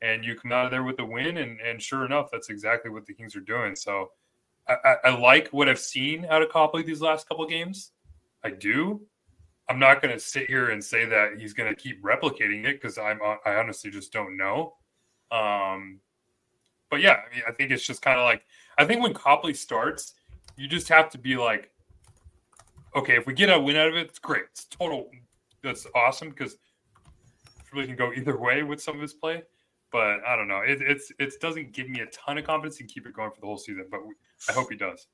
and 0.03 0.25
you 0.25 0.35
come 0.35 0.53
out 0.53 0.65
of 0.65 0.71
there 0.71 0.85
with 0.85 0.99
a 1.01 1.05
win. 1.05 1.39
And 1.39 1.61
and 1.61 1.83
sure 1.83 2.05
enough, 2.05 2.29
that's 2.31 2.51
exactly 2.51 2.91
what 2.91 3.07
the 3.07 3.15
Kings 3.15 3.37
are 3.37 3.41
doing. 3.41 3.77
So 3.77 4.11
I, 4.69 4.97
I, 5.05 5.11
like 5.19 5.49
what 5.49 5.69
I've 5.69 5.79
seen 5.79 6.27
out 6.29 6.43
of 6.43 6.51
Copley 6.51 6.83
these 6.83 7.01
last 7.01 7.29
couple 7.29 7.47
games. 7.47 7.93
I 8.45 8.51
do. 8.51 9.01
I'm 9.69 9.79
not 9.79 10.01
going 10.01 10.15
to 10.15 10.21
sit 10.21 10.47
here 10.47 10.71
and 10.71 10.83
say 10.83 11.05
that 11.07 11.39
he's 11.39 11.53
going 11.53 11.75
to 11.75 11.81
keep 11.81 12.03
replicating 12.03 12.67
it 12.67 12.81
because 12.81 12.99
I'm 12.99 13.19
I 13.45 13.55
honestly 13.55 13.91
just 13.91 14.13
don't 14.13 14.37
know. 14.37 14.75
Um, 15.31 16.01
but 16.91 17.01
yeah, 17.01 17.17
I, 17.27 17.35
mean, 17.35 17.43
I 17.47 17.53
think 17.53 17.71
it's 17.71 17.87
just 17.87 18.01
kind 18.03 18.19
of 18.19 18.25
like 18.25 18.45
I 18.79 18.85
think 18.85 19.03
when 19.03 19.15
Copley 19.15 19.55
starts, 19.55 20.15
you 20.57 20.69
just 20.69 20.89
have 20.89 21.11
to 21.11 21.19
be 21.19 21.37
like, 21.37 21.71
okay, 22.99 23.17
if 23.17 23.27
we 23.27 23.33
get 23.33 23.51
a 23.51 23.59
win 23.59 23.77
out 23.77 23.89
of 23.89 23.95
it, 23.95 24.09
it's 24.09 24.19
great. 24.19 24.45
It's 24.53 24.65
total. 24.67 25.11
That's 25.63 25.87
awesome 25.95 26.31
because 26.31 26.57
really 27.73 27.87
can 27.87 27.97
go 27.97 28.13
either 28.13 28.39
way 28.39 28.63
with 28.63 28.81
some 28.81 28.97
of 28.97 29.03
his 29.03 29.13
play 29.13 29.43
but 29.91 30.21
I 30.27 30.37
don't 30.37 30.49
know. 30.49 30.61
It, 30.61 30.81
it's 30.81 31.13
it 31.19 31.33
doesn't 31.41 31.73
give 31.73 31.89
me 31.89 32.01
a 32.01 32.07
ton 32.07 32.39
of 32.39 32.45
confidence 32.45 32.81
and 32.81 32.89
keep 32.89 33.07
it 33.07 33.15
going 33.15 33.31
for 33.31 33.41
the 33.41 33.47
whole 33.47 33.59
season. 33.59 33.87
But 33.91 34.07
we, 34.07 34.15
I 34.49 34.53
hope 34.53 34.71
he 34.71 34.77
does. 34.77 35.07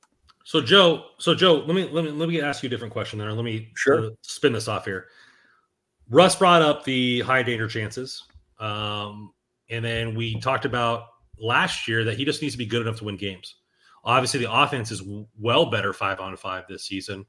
So 0.45 0.61
Joe, 0.61 1.07
so 1.19 1.35
Joe, 1.35 1.65
let 1.67 1.75
me 1.75 1.89
let 1.91 2.05
me 2.05 2.11
let 2.11 2.29
me 2.29 2.41
ask 2.41 2.63
you 2.63 2.67
a 2.67 2.71
different 2.71 2.93
question 2.93 3.19
there. 3.19 3.33
Let 3.33 3.45
me 3.45 3.71
sure. 3.77 4.11
spin 4.23 4.53
this 4.53 4.69
off 4.69 4.85
here. 4.85 5.07
Russ 6.11 6.37
brought 6.37 6.63
up 6.63 6.85
the 6.85 7.21
high 7.21 7.43
danger 7.43 7.69
chances, 7.69 8.25
um, 8.59 9.33
and 9.71 9.85
then 9.85 10.15
we 10.15 10.39
talked 10.41 10.65
about 10.65 11.07
last 11.39 11.89
year 11.89 12.05
that 12.05 12.17
he 12.17 12.25
just 12.25 12.43
needs 12.43 12.55
to 12.55 12.59
be 12.59 12.67
good 12.67 12.83
enough 12.83 12.99
to 12.99 13.05
win 13.05 13.17
games. 13.17 13.57
Obviously, 14.05 14.41
the 14.41 14.53
offense 14.53 14.91
is 14.91 15.03
well 15.39 15.71
better 15.71 15.93
five 15.93 16.21
on 16.21 16.37
five 16.37 16.65
this 16.69 16.85
season. 16.85 17.25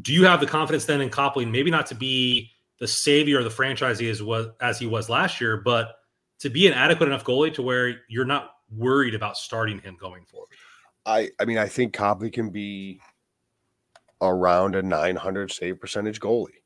Do 0.00 0.12
you 0.12 0.24
have 0.24 0.40
the 0.40 0.46
confidence 0.46 0.84
then 0.84 1.00
in 1.00 1.10
Copley, 1.10 1.44
maybe 1.44 1.70
not 1.70 1.86
to 1.86 1.94
be 1.94 2.50
the 2.78 2.86
savior 2.86 3.38
of 3.38 3.44
the 3.44 3.50
franchise 3.50 4.00
as 4.02 4.22
was 4.22 4.48
as 4.60 4.78
he 4.78 4.86
was 4.86 5.08
last 5.08 5.40
year, 5.40 5.56
but 5.56 5.96
to 6.40 6.50
be 6.50 6.66
an 6.66 6.74
adequate 6.74 7.06
enough 7.06 7.24
goalie 7.24 7.52
to 7.54 7.62
where 7.62 8.00
you're 8.08 8.26
not 8.26 8.50
worried 8.70 9.14
about 9.14 9.36
starting 9.36 9.80
him 9.80 9.96
going 9.98 10.24
forward? 10.26 10.48
I 11.04 11.30
I 11.40 11.44
mean 11.44 11.58
I 11.58 11.68
think 11.68 11.94
Copley 11.94 12.30
can 12.30 12.50
be 12.50 13.00
around 14.20 14.74
a 14.74 14.82
900 14.82 15.50
save 15.50 15.80
percentage 15.80 16.20
goalie. 16.20 16.62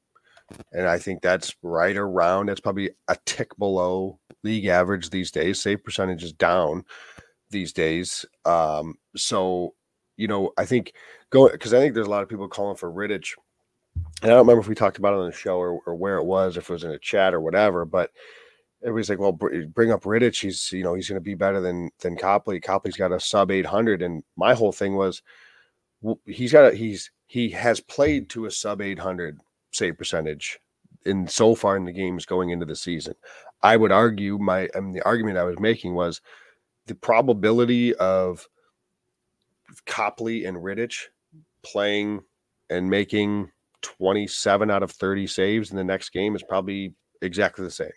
And 0.73 0.89
I 0.89 0.99
think 0.99 1.23
that's 1.23 1.55
right 1.63 1.97
around 1.97 2.47
that's 2.47 2.61
probably 2.61 2.91
a 3.09 3.17
tick 3.25 3.57
below 3.57 4.19
league 4.43 4.67
average 4.67 5.11
these 5.11 5.31
days. 5.31 5.61
Save 5.61 5.85
percentage 5.85 6.25
is 6.25 6.33
down 6.33 6.85
these 7.51 7.73
days. 7.73 8.25
Um, 8.45 8.95
so 9.17 9.75
you 10.21 10.29
know, 10.29 10.53
I 10.59 10.67
think 10.67 10.93
going 11.31 11.53
because 11.53 11.73
I 11.73 11.79
think 11.79 11.95
there's 11.95 12.07
a 12.07 12.11
lot 12.11 12.23
of 12.23 12.29
people 12.29 12.47
calling 12.47 12.77
for 12.77 12.93
Rittich. 12.93 13.33
And 14.23 14.31
I 14.31 14.35
don't 14.35 14.47
remember 14.47 14.61
if 14.61 14.69
we 14.69 14.75
talked 14.75 14.99
about 14.99 15.15
it 15.15 15.21
on 15.21 15.27
the 15.27 15.37
show 15.37 15.57
or, 15.57 15.81
or 15.87 15.95
where 15.95 16.19
it 16.19 16.25
was, 16.25 16.57
if 16.57 16.69
it 16.69 16.73
was 16.73 16.85
in 16.85 16.91
a 16.91 16.99
chat 16.99 17.35
or 17.35 17.41
whatever, 17.41 17.85
but 17.85 18.11
everybody's 18.83 19.11
like, 19.11 19.19
well, 19.19 19.33
bring 19.33 19.91
up 19.91 20.03
Rittich. 20.03 20.43
He's, 20.43 20.71
you 20.73 20.85
know, 20.85 20.95
he's 20.95 21.09
going 21.09 21.17
to 21.21 21.25
be 21.25 21.35
better 21.35 21.61
than 21.61 21.91
than 22.01 22.17
Copley. 22.17 22.61
Copley's 22.61 22.97
got 22.97 23.13
a 23.13 23.19
sub 23.19 23.51
800, 23.51 24.03
and 24.03 24.23
my 24.37 24.55
whole 24.55 24.73
thing 24.73 24.95
was, 24.95 25.23
he's 26.27 26.53
got 26.53 26.73
a 26.73 26.77
he's 26.77 27.11
he 27.27 27.49
has 27.51 27.81
played 27.81 28.29
to 28.31 28.45
a 28.45 28.51
sub 28.51 28.83
800 28.83 29.39
save 29.73 29.97
percentage 29.97 30.59
in 31.07 31.27
so 31.27 31.55
far 31.55 31.77
in 31.77 31.87
the 31.87 31.93
games 31.93 32.27
going 32.27 32.51
into 32.51 32.67
the 32.67 32.77
season. 32.77 33.15
I 33.63 33.77
would 33.77 33.93
argue 33.93 34.39
my 34.39 34.69
I 34.75 34.81
mean, 34.81 34.93
the 34.93 35.05
argument 35.05 35.39
I 35.39 35.45
was 35.45 35.59
making 35.59 35.95
was 35.95 36.21
the 36.87 36.95
probability 36.95 37.95
of 37.95 38.47
Copley 39.91 40.47
and 40.47 40.57
Rittich 40.57 41.09
playing 41.63 42.21
and 42.71 42.89
making 42.89 43.51
27 43.83 44.71
out 44.71 44.83
of 44.83 44.91
30 44.91 45.27
saves 45.27 45.71
in 45.71 45.77
the 45.77 45.85
next 45.85 46.11
game 46.11 46.35
is 46.35 46.43
probably 46.43 46.95
exactly 47.21 47.65
the 47.65 47.71
same 47.71 47.91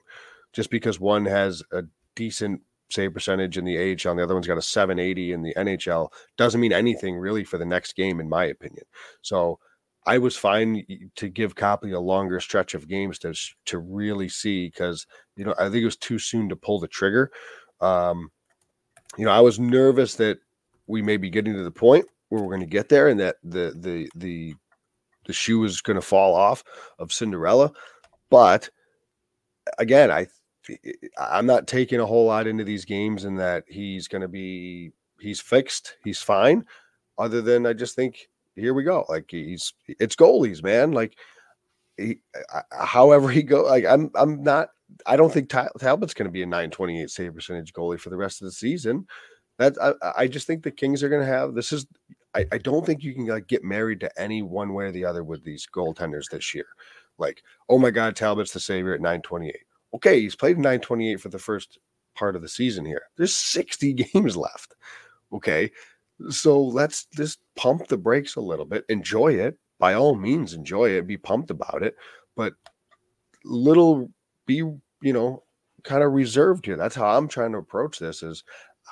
just 0.51 0.69
because 0.69 0.99
one 0.99 1.23
has 1.25 1.63
a 1.71 1.83
decent 2.15 2.61
save 2.89 3.13
percentage 3.13 3.57
in 3.57 3.65
the 3.65 3.77
AHL 3.77 4.11
and 4.11 4.19
the 4.19 4.23
other 4.23 4.35
one's 4.35 4.47
got 4.47 4.57
a 4.57 4.61
780 4.61 5.33
in 5.33 5.41
the 5.41 5.53
NHL 5.55 6.09
doesn't 6.37 6.61
mean 6.61 6.73
anything 6.73 7.15
really 7.15 7.43
for 7.43 7.57
the 7.57 7.65
next 7.65 7.95
game, 7.95 8.19
in 8.19 8.29
my 8.29 8.45
opinion. 8.45 8.85
So 9.21 9.59
I 10.05 10.17
was 10.19 10.35
fine 10.35 10.85
to 11.15 11.29
give 11.29 11.55
Copley 11.55 11.91
a 11.91 11.99
longer 11.99 12.39
stretch 12.39 12.73
of 12.73 12.87
games 12.87 13.19
to 13.19 13.33
to 13.65 13.79
really 13.79 14.29
see 14.29 14.67
because 14.67 15.07
you 15.35 15.45
know 15.45 15.55
I 15.57 15.63
think 15.63 15.77
it 15.77 15.85
was 15.85 15.97
too 15.97 16.19
soon 16.19 16.49
to 16.49 16.55
pull 16.55 16.79
the 16.79 16.87
trigger. 16.87 17.31
Um, 17.81 18.31
you 19.17 19.25
know, 19.25 19.31
I 19.31 19.39
was 19.39 19.59
nervous 19.59 20.15
that 20.15 20.39
we 20.87 21.01
may 21.01 21.17
be 21.17 21.29
getting 21.29 21.53
to 21.53 21.63
the 21.63 21.71
point 21.71 22.05
where 22.29 22.41
we're 22.41 22.49
going 22.49 22.59
to 22.61 22.65
get 22.65 22.89
there 22.89 23.09
and 23.09 23.19
that 23.19 23.37
the 23.43 23.73
the 23.75 24.09
the 24.15 24.55
the 25.25 25.33
shoe 25.33 25.63
is 25.63 25.81
going 25.81 25.95
to 25.95 26.01
fall 26.01 26.35
off 26.35 26.63
of 26.99 27.13
Cinderella, 27.13 27.71
but 28.29 28.69
again, 29.77 30.11
I 30.11 30.27
I'm 31.17 31.45
not 31.45 31.67
taking 31.67 31.99
a 31.99 32.05
whole 32.05 32.25
lot 32.25 32.47
into 32.47 32.63
these 32.63 32.85
games 32.85 33.25
and 33.25 33.39
that 33.39 33.63
he's 33.67 34.07
going 34.07 34.21
to 34.21 34.27
be 34.27 34.91
he's 35.19 35.41
fixed, 35.41 35.97
he's 36.03 36.21
fine. 36.21 36.65
Other 37.17 37.41
than 37.41 37.65
I 37.65 37.73
just 37.73 37.95
think 37.95 38.27
here 38.55 38.73
we 38.73 38.83
go, 38.83 39.05
like 39.09 39.25
he's 39.29 39.73
it's 39.87 40.15
goalies, 40.15 40.63
man. 40.63 40.91
Like 40.91 41.17
he, 41.97 42.19
however 42.71 43.29
he 43.29 43.43
go, 43.43 43.63
like 43.63 43.85
I'm 43.85 44.11
I'm 44.15 44.43
not. 44.43 44.69
I 45.07 45.15
don't 45.15 45.33
think 45.33 45.49
Talbot's 45.49 46.13
going 46.13 46.25
to 46.27 46.31
be 46.31 46.43
a 46.43 46.45
928 46.45 47.09
save 47.09 47.33
percentage 47.33 47.73
goalie 47.73 47.99
for 47.99 48.11
the 48.11 48.17
rest 48.17 48.41
of 48.41 48.45
the 48.45 48.51
season. 48.51 49.07
That 49.59 49.75
I, 49.81 49.93
I 50.17 50.27
just 50.27 50.47
think 50.47 50.63
the 50.63 50.71
Kings 50.71 51.03
are 51.03 51.09
going 51.09 51.25
to 51.25 51.31
have 51.31 51.53
this 51.53 51.71
is. 51.71 51.85
I, 52.35 52.45
I 52.51 52.57
don't 52.57 52.83
think 52.83 53.03
you 53.03 53.13
can 53.13 53.27
like 53.27 53.47
get 53.47 53.63
married 53.63 53.99
to 53.99 54.19
any 54.19 54.41
one 54.41 54.73
way 54.73 54.85
or 54.85 54.91
the 54.91 55.05
other 55.05 55.23
with 55.23 55.43
these 55.43 55.67
goaltenders 55.71 56.29
this 56.31 56.55
year. 56.55 56.65
Like, 57.19 57.43
oh 57.69 57.77
my 57.77 57.91
God, 57.91 58.15
Talbot's 58.15 58.53
the 58.53 58.59
savior 58.59 58.93
at 58.95 59.01
928 59.01 59.55
okay, 59.93 60.19
he's 60.19 60.35
played 60.35 60.57
928 60.57 61.19
for 61.19 61.29
the 61.29 61.39
first 61.39 61.77
part 62.15 62.35
of 62.35 62.41
the 62.41 62.49
season 62.49 62.85
here. 62.85 63.03
There's 63.17 63.35
60 63.35 63.93
games 64.13 64.35
left. 64.35 64.75
Okay. 65.31 65.71
So 66.29 66.61
let's 66.61 67.05
just 67.05 67.39
pump 67.55 67.87
the 67.87 67.97
brakes 67.97 68.35
a 68.35 68.41
little 68.41 68.65
bit. 68.65 68.85
Enjoy 68.89 69.33
it. 69.33 69.57
By 69.79 69.95
all 69.95 70.15
means, 70.15 70.53
enjoy 70.53 70.91
it. 70.91 71.07
Be 71.07 71.17
pumped 71.17 71.51
about 71.51 71.83
it. 71.83 71.95
But 72.35 72.53
little 73.43 74.09
be, 74.45 74.55
you 74.55 74.81
know, 75.01 75.43
kind 75.83 76.03
of 76.03 76.13
reserved 76.13 76.65
here. 76.65 76.77
That's 76.77 76.95
how 76.95 77.17
I'm 77.17 77.27
trying 77.27 77.51
to 77.53 77.57
approach 77.57 77.99
this 77.99 78.23
is 78.23 78.43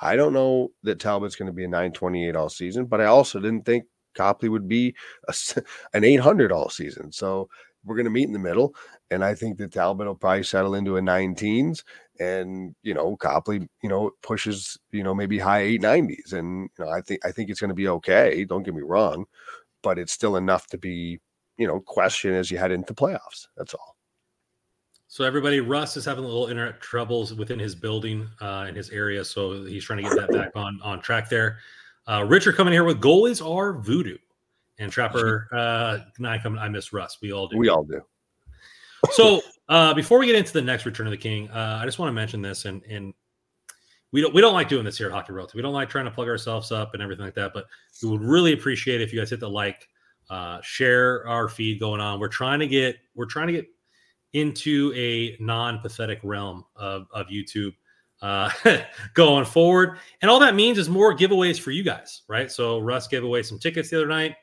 I 0.02 0.16
don't 0.16 0.32
know 0.32 0.72
that 0.82 0.98
Talbot's 0.98 1.36
going 1.36 1.46
to 1.46 1.52
be 1.52 1.64
a 1.64 1.68
928 1.68 2.34
all 2.36 2.48
season, 2.48 2.86
but 2.86 3.00
I 3.00 3.06
also 3.06 3.38
didn't 3.38 3.64
think 3.64 3.84
Copley 4.14 4.48
would 4.48 4.68
be 4.68 4.94
a, 5.28 5.34
an 5.94 6.04
800 6.04 6.52
all 6.52 6.68
season. 6.68 7.12
So 7.12 7.48
we're 7.84 7.96
going 7.96 8.04
to 8.04 8.10
meet 8.10 8.26
in 8.26 8.32
the 8.32 8.38
middle. 8.38 8.74
And 9.10 9.24
I 9.24 9.34
think 9.34 9.58
that 9.58 9.72
Talbot 9.72 10.06
will 10.06 10.14
probably 10.14 10.42
settle 10.42 10.74
into 10.74 10.96
a 10.96 11.00
19s 11.00 11.82
and, 12.18 12.74
you 12.82 12.94
know, 12.94 13.16
Copley, 13.16 13.68
you 13.82 13.88
know, 13.88 14.10
pushes, 14.22 14.78
you 14.90 15.02
know, 15.02 15.14
maybe 15.14 15.38
high 15.38 15.62
890s. 15.62 16.32
And, 16.32 16.68
you 16.78 16.84
know, 16.84 16.90
I 16.90 17.00
think, 17.00 17.24
I 17.24 17.32
think 17.32 17.50
it's 17.50 17.60
going 17.60 17.70
to 17.70 17.74
be 17.74 17.88
okay. 17.88 18.44
Don't 18.44 18.62
get 18.62 18.74
me 18.74 18.82
wrong, 18.82 19.26
but 19.82 19.98
it's 19.98 20.12
still 20.12 20.36
enough 20.36 20.66
to 20.68 20.78
be, 20.78 21.20
you 21.58 21.66
know, 21.66 21.80
question 21.80 22.34
as 22.34 22.50
you 22.50 22.58
head 22.58 22.72
into 22.72 22.94
playoffs. 22.94 23.46
That's 23.56 23.74
all. 23.74 23.91
So 25.12 25.24
everybody, 25.24 25.60
Russ 25.60 25.98
is 25.98 26.06
having 26.06 26.24
a 26.24 26.26
little 26.26 26.46
internet 26.46 26.80
troubles 26.80 27.34
within 27.34 27.58
his 27.58 27.74
building 27.74 28.26
uh, 28.40 28.64
in 28.66 28.74
his 28.74 28.88
area, 28.88 29.22
so 29.22 29.62
he's 29.62 29.84
trying 29.84 30.02
to 30.02 30.08
get 30.08 30.16
that 30.16 30.32
back 30.32 30.52
on 30.56 30.80
on 30.82 31.02
track 31.02 31.28
there. 31.28 31.58
Uh, 32.08 32.24
Richard 32.26 32.56
coming 32.56 32.72
here 32.72 32.82
with 32.82 32.98
goalies 32.98 33.46
are 33.46 33.74
voodoo. 33.74 34.16
And 34.78 34.90
Trapper, 34.90 35.48
uh, 35.52 35.98
I 36.26 36.38
come, 36.38 36.58
I 36.58 36.70
miss 36.70 36.94
Russ. 36.94 37.18
We 37.20 37.30
all 37.30 37.46
do. 37.46 37.58
We 37.58 37.68
all 37.68 37.84
do. 37.84 38.00
So 39.10 39.42
uh, 39.68 39.92
before 39.92 40.18
we 40.18 40.24
get 40.24 40.34
into 40.34 40.54
the 40.54 40.62
next 40.62 40.86
Return 40.86 41.06
of 41.06 41.10
the 41.10 41.18
King, 41.18 41.50
uh, 41.50 41.78
I 41.82 41.84
just 41.84 41.98
want 41.98 42.08
to 42.08 42.14
mention 42.14 42.40
this, 42.40 42.64
and 42.64 42.82
and 42.84 43.12
we 44.12 44.22
don't 44.22 44.32
we 44.32 44.40
don't 44.40 44.54
like 44.54 44.70
doing 44.70 44.86
this 44.86 44.96
here 44.96 45.08
at 45.08 45.12
Hockey 45.12 45.34
Royalty. 45.34 45.58
We 45.58 45.62
don't 45.62 45.74
like 45.74 45.90
trying 45.90 46.06
to 46.06 46.10
plug 46.10 46.28
ourselves 46.28 46.72
up 46.72 46.94
and 46.94 47.02
everything 47.02 47.26
like 47.26 47.34
that. 47.34 47.52
But 47.52 47.66
we 48.02 48.08
would 48.08 48.22
really 48.22 48.54
appreciate 48.54 49.02
it 49.02 49.04
if 49.04 49.12
you 49.12 49.18
guys 49.18 49.28
hit 49.28 49.40
the 49.40 49.50
like, 49.50 49.90
uh, 50.30 50.62
share 50.62 51.28
our 51.28 51.50
feed 51.50 51.80
going 51.80 52.00
on. 52.00 52.18
We're 52.18 52.28
trying 52.28 52.60
to 52.60 52.66
get 52.66 52.96
we're 53.14 53.26
trying 53.26 53.48
to 53.48 53.52
get 53.52 53.66
into 54.32 54.92
a 54.96 55.36
non-pathetic 55.42 56.20
realm 56.22 56.64
of, 56.76 57.06
of 57.12 57.26
YouTube 57.26 57.72
uh, 58.22 58.50
going 59.14 59.44
forward. 59.44 59.98
And 60.22 60.30
all 60.30 60.40
that 60.40 60.54
means 60.54 60.78
is 60.78 60.88
more 60.88 61.14
giveaways 61.14 61.60
for 61.60 61.70
you 61.70 61.82
guys, 61.82 62.22
right? 62.28 62.50
So 62.50 62.78
Russ 62.78 63.08
gave 63.08 63.24
away 63.24 63.42
some 63.42 63.58
tickets 63.58 63.90
the 63.90 63.98
other 63.98 64.06
night, 64.06 64.36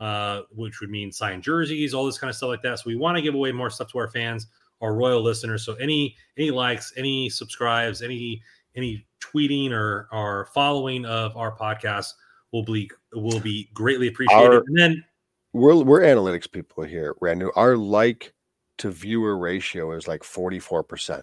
uh, 0.00 0.42
which 0.50 0.80
would 0.80 0.90
mean 0.90 1.10
signed 1.10 1.42
jerseys, 1.42 1.94
all 1.94 2.06
this 2.06 2.18
kind 2.18 2.28
of 2.28 2.36
stuff 2.36 2.48
like 2.48 2.62
that. 2.62 2.78
So 2.78 2.84
we 2.86 2.96
want 2.96 3.16
to 3.16 3.22
give 3.22 3.34
away 3.34 3.52
more 3.52 3.70
stuff 3.70 3.90
to 3.92 3.98
our 3.98 4.10
fans, 4.10 4.46
our 4.80 4.94
royal 4.94 5.22
listeners. 5.22 5.64
So 5.64 5.74
any 5.74 6.16
any 6.36 6.50
likes, 6.50 6.92
any 6.96 7.28
subscribes, 7.28 8.02
any 8.02 8.42
any 8.76 9.06
tweeting 9.20 9.72
or 9.72 10.08
or 10.12 10.48
following 10.54 11.04
of 11.04 11.36
our 11.36 11.56
podcast 11.56 12.12
will 12.52 12.64
be 12.64 12.90
will 13.12 13.40
be 13.40 13.70
greatly 13.74 14.08
appreciated. 14.08 14.52
Our, 14.52 14.62
and 14.66 14.78
then 14.78 15.04
we're 15.52 15.76
we're 15.76 16.00
analytics 16.00 16.50
people 16.50 16.84
here, 16.84 17.14
Randy. 17.20 17.46
Our 17.56 17.76
like 17.76 18.34
to 18.78 18.90
viewer 18.90 19.36
ratio 19.36 19.92
is 19.92 20.08
like 20.08 20.22
44% 20.22 21.22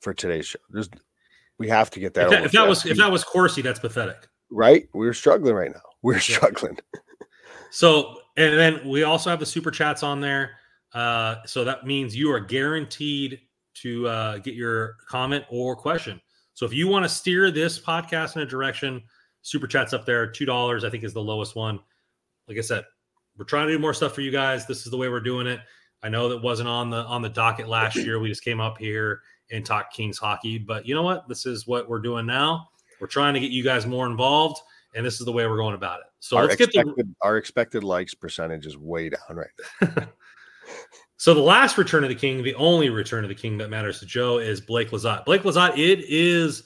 for 0.00 0.14
today's 0.14 0.46
show. 0.46 0.58
There's, 0.70 0.88
we 1.58 1.68
have 1.68 1.90
to 1.90 2.00
get 2.00 2.14
that. 2.14 2.26
If 2.26 2.30
that, 2.30 2.44
if 2.44 2.52
that 2.52 2.68
was 2.68 2.86
if 2.86 2.96
that 2.98 3.10
was 3.10 3.24
Corsi, 3.24 3.62
that's 3.62 3.80
pathetic. 3.80 4.28
Right? 4.50 4.88
We're 4.94 5.12
struggling 5.12 5.54
right 5.54 5.72
now. 5.72 5.82
We're 6.02 6.14
yeah. 6.14 6.20
struggling. 6.20 6.78
so 7.70 8.20
and 8.36 8.56
then 8.56 8.88
we 8.88 9.02
also 9.02 9.30
have 9.30 9.40
the 9.40 9.46
super 9.46 9.70
chats 9.70 10.02
on 10.02 10.20
there. 10.20 10.52
Uh, 10.94 11.36
so 11.44 11.64
that 11.64 11.84
means 11.84 12.16
you 12.16 12.30
are 12.30 12.40
guaranteed 12.40 13.40
to 13.74 14.08
uh, 14.08 14.38
get 14.38 14.54
your 14.54 14.96
comment 15.08 15.44
or 15.50 15.76
question. 15.76 16.20
So 16.54 16.66
if 16.66 16.72
you 16.72 16.88
want 16.88 17.04
to 17.04 17.08
steer 17.08 17.50
this 17.50 17.78
podcast 17.78 18.36
in 18.36 18.42
a 18.42 18.46
direction, 18.46 19.02
super 19.42 19.66
chats 19.66 19.92
up 19.92 20.06
there. 20.06 20.26
Two 20.26 20.46
dollars, 20.46 20.84
I 20.84 20.90
think, 20.90 21.04
is 21.04 21.12
the 21.12 21.22
lowest 21.22 21.56
one. 21.56 21.80
Like 22.46 22.58
I 22.58 22.62
said, 22.62 22.84
we're 23.36 23.44
trying 23.44 23.66
to 23.66 23.72
do 23.72 23.78
more 23.78 23.94
stuff 23.94 24.14
for 24.14 24.20
you 24.22 24.30
guys. 24.30 24.66
This 24.66 24.84
is 24.84 24.90
the 24.90 24.96
way 24.96 25.08
we're 25.08 25.20
doing 25.20 25.46
it. 25.46 25.60
I 26.02 26.08
know 26.08 26.28
that 26.28 26.42
wasn't 26.42 26.68
on 26.68 26.90
the 26.90 26.98
on 27.04 27.22
the 27.22 27.28
docket 27.28 27.68
last 27.68 27.96
year. 27.96 28.18
We 28.18 28.28
just 28.28 28.44
came 28.44 28.60
up 28.60 28.78
here 28.78 29.22
and 29.50 29.64
talked 29.64 29.94
Kings 29.94 30.18
hockey, 30.18 30.58
but 30.58 30.86
you 30.86 30.94
know 30.94 31.02
what? 31.02 31.28
This 31.28 31.46
is 31.46 31.66
what 31.66 31.88
we're 31.88 32.00
doing 32.00 32.26
now. 32.26 32.68
We're 33.00 33.06
trying 33.06 33.34
to 33.34 33.40
get 33.40 33.50
you 33.50 33.64
guys 33.64 33.86
more 33.86 34.06
involved, 34.06 34.60
and 34.94 35.04
this 35.04 35.20
is 35.20 35.26
the 35.26 35.32
way 35.32 35.46
we're 35.46 35.56
going 35.56 35.74
about 35.74 36.00
it. 36.00 36.06
So 36.20 36.36
our 36.36 36.44
let's 36.44 36.54
expected, 36.54 36.86
get 36.96 37.06
the 37.06 37.14
our 37.22 37.36
expected 37.36 37.84
likes 37.84 38.14
percentage 38.14 38.66
is 38.66 38.76
way 38.76 39.08
down 39.10 39.36
right 39.36 39.48
now. 39.82 40.08
so 41.16 41.34
the 41.34 41.40
last 41.40 41.78
return 41.78 42.02
of 42.04 42.08
the 42.08 42.16
king, 42.16 42.42
the 42.42 42.54
only 42.54 42.90
return 42.90 43.24
of 43.24 43.28
the 43.28 43.34
king 43.34 43.58
that 43.58 43.70
matters 43.70 44.00
to 44.00 44.06
Joe 44.06 44.38
is 44.38 44.60
Blake 44.60 44.90
Lizotte. 44.90 45.24
Blake 45.24 45.42
Lizotte, 45.42 45.78
it 45.78 46.00
is 46.08 46.64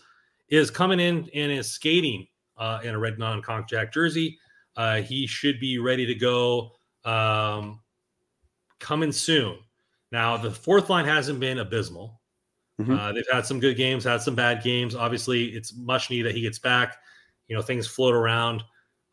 is 0.48 0.70
coming 0.70 1.00
in 1.00 1.28
and 1.34 1.52
is 1.52 1.70
skating 1.70 2.26
uh, 2.58 2.80
in 2.82 2.94
a 2.94 2.98
red 2.98 3.18
non-contact 3.18 3.92
jersey. 3.94 4.38
Uh, 4.76 5.00
he 5.00 5.26
should 5.26 5.60
be 5.60 5.78
ready 5.78 6.06
to 6.06 6.14
go. 6.14 6.72
Um, 7.04 7.81
coming 8.82 9.12
soon. 9.12 9.56
Now, 10.10 10.36
the 10.36 10.50
fourth 10.50 10.90
line 10.90 11.06
hasn't 11.06 11.40
been 11.40 11.60
abysmal. 11.60 12.20
Mm-hmm. 12.78 12.92
Uh, 12.92 13.12
they've 13.12 13.24
had 13.32 13.46
some 13.46 13.60
good 13.60 13.76
games, 13.76 14.04
had 14.04 14.20
some 14.20 14.34
bad 14.34 14.62
games. 14.62 14.94
Obviously, 14.94 15.44
it's 15.46 15.74
much 15.74 16.10
needed 16.10 16.26
that 16.26 16.34
he 16.34 16.42
gets 16.42 16.58
back. 16.58 16.98
You 17.48 17.56
know, 17.56 17.62
things 17.62 17.86
float 17.86 18.14
around. 18.14 18.62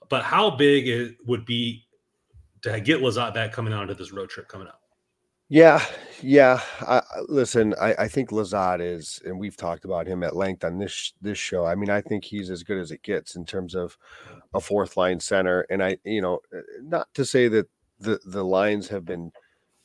But 0.09 0.23
how 0.23 0.49
big 0.49 0.87
it 0.87 1.15
would 1.25 1.45
be 1.45 1.85
to 2.63 2.81
get 2.81 2.99
Lizotte 2.99 3.33
back 3.33 3.53
coming 3.53 3.73
onto 3.73 3.93
this 3.93 4.11
road 4.11 4.29
trip 4.29 4.47
coming 4.47 4.67
up? 4.67 4.81
Yeah, 5.49 5.83
yeah. 6.21 6.61
I, 6.81 7.01
listen, 7.27 7.73
I, 7.81 7.95
I 7.97 8.07
think 8.07 8.29
Lizotte 8.29 8.81
is, 8.81 9.19
and 9.25 9.39
we've 9.39 9.57
talked 9.57 9.83
about 9.83 10.05
him 10.05 10.23
at 10.23 10.35
length 10.35 10.63
on 10.63 10.77
this 10.77 11.13
this 11.21 11.37
show. 11.37 11.65
I 11.65 11.75
mean, 11.75 11.89
I 11.89 12.01
think 12.01 12.23
he's 12.23 12.49
as 12.49 12.63
good 12.63 12.77
as 12.77 12.91
it 12.91 13.01
gets 13.01 13.35
in 13.35 13.45
terms 13.45 13.73
of 13.73 13.97
a 14.53 14.59
fourth 14.59 14.95
line 14.95 15.19
center. 15.19 15.61
And 15.69 15.83
I, 15.83 15.97
you 16.03 16.21
know, 16.21 16.39
not 16.81 17.07
to 17.15 17.25
say 17.25 17.47
that 17.47 17.67
the 17.99 18.19
the 18.25 18.43
lines 18.43 18.87
have 18.89 19.05
been 19.05 19.31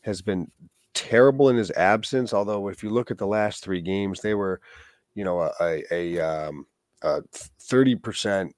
has 0.05 0.23
been 0.23 0.51
terrible 0.95 1.49
in 1.49 1.57
his 1.57 1.71
absence. 1.73 2.33
Although, 2.33 2.69
if 2.69 2.83
you 2.83 2.91
look 2.91 3.11
at 3.11 3.19
the 3.19 3.27
last 3.27 3.63
three 3.63 3.81
games, 3.81 4.21
they 4.21 4.35
were, 4.35 4.61
you 5.15 5.25
know, 5.25 5.51
a, 5.61 5.83
a, 5.91 6.19
um, 6.21 6.67
30% 7.03 8.51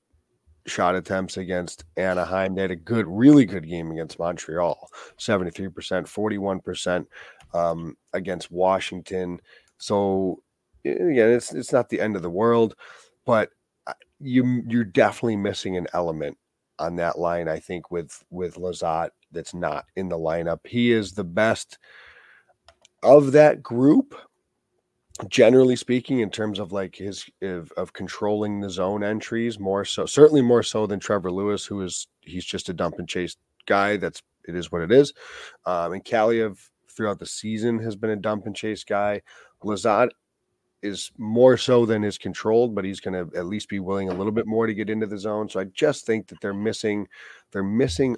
shot 0.67 0.95
attempts 0.95 1.37
against 1.37 1.85
Anaheim. 1.97 2.55
They 2.55 2.63
had 2.63 2.71
a 2.71 2.77
good, 2.77 3.07
really 3.09 3.45
good 3.45 3.69
game 3.69 3.91
against 3.91 4.19
Montreal 4.19 4.89
73%, 5.19 5.73
41% 5.73 7.07
um, 7.55 7.97
against 8.13 8.51
Washington. 8.51 9.41
So, 9.79 10.43
again, 10.85 11.33
it's, 11.33 11.53
it's 11.53 11.73
not 11.73 11.89
the 11.89 12.01
end 12.01 12.17
of 12.17 12.23
the 12.23 12.31
world, 12.31 12.77
but 13.25 13.51
uh, 13.87 13.93
you, 14.21 14.63
you're 14.69 14.85
definitely 14.85 15.37
missing 15.37 15.77
an 15.77 15.87
element 15.93 16.37
on 16.79 16.97
that 16.97 17.19
line, 17.19 17.49
I 17.49 17.59
think, 17.59 17.91
with, 17.91 18.23
with 18.31 18.57
Lizotte 18.57 19.11
that's 19.33 19.55
not 19.55 19.87
in 19.97 20.09
the 20.09 20.19
lineup. 20.19 20.67
He 20.67 20.93
is 20.93 21.13
the 21.13 21.25
best 21.25 21.79
of 23.03 23.33
that 23.33 23.63
group, 23.63 24.15
generally 25.29 25.77
speaking, 25.77 26.21
in 26.21 26.31
terms 26.31 26.59
of 26.59 26.73
like 26.73 26.97
his 26.97 27.25
of, 27.43 27.73
of 27.73 27.93
controlling 27.93 28.61
the 28.61 28.71
zone 28.71 29.05
entries, 29.05 29.59
more 29.59 29.85
so, 29.85 30.07
certainly 30.07 30.43
more 30.43 30.63
so 30.63 30.87
than 30.87 31.01
Trevor 31.01 31.31
Lewis, 31.31 31.65
who 31.65 31.83
is 31.83 32.09
he's 32.21 32.45
just 32.45 32.69
a 32.69 32.75
dump 32.75 32.99
and 32.99 33.09
chase 33.09 33.37
guy. 33.67 33.97
That's 33.97 34.23
it 34.49 34.55
is 34.55 34.71
what 34.71 34.83
it 34.83 34.93
is. 34.93 35.13
Um, 35.65 35.93
and 35.93 36.05
Kaliyev 36.05 36.59
throughout 36.89 37.19
the 37.19 37.27
season 37.27 37.79
has 37.81 37.97
been 37.97 38.11
a 38.11 38.17
dump 38.17 38.47
and 38.47 38.57
chase 38.57 38.85
guy. 38.85 39.23
Lizotte 39.63 40.11
is 40.83 41.11
more 41.19 41.57
so 41.57 41.85
than 41.85 42.05
is 42.05 42.19
controlled, 42.19 42.75
but 42.75 42.85
he's 42.85 43.01
going 43.01 43.15
to 43.15 43.37
at 43.37 43.47
least 43.47 43.69
be 43.69 43.81
willing 43.81 44.09
a 44.09 44.15
little 44.15 44.33
bit 44.33 44.47
more 44.47 44.67
to 44.67 44.75
get 44.75 44.91
into 44.91 45.07
the 45.07 45.19
zone. 45.19 45.49
So 45.49 45.61
I 45.61 45.65
just 45.65 46.07
think 46.07 46.29
that 46.29 46.41
they're 46.41 46.55
missing, 46.55 47.09
they're 47.53 47.63
missing 47.63 48.17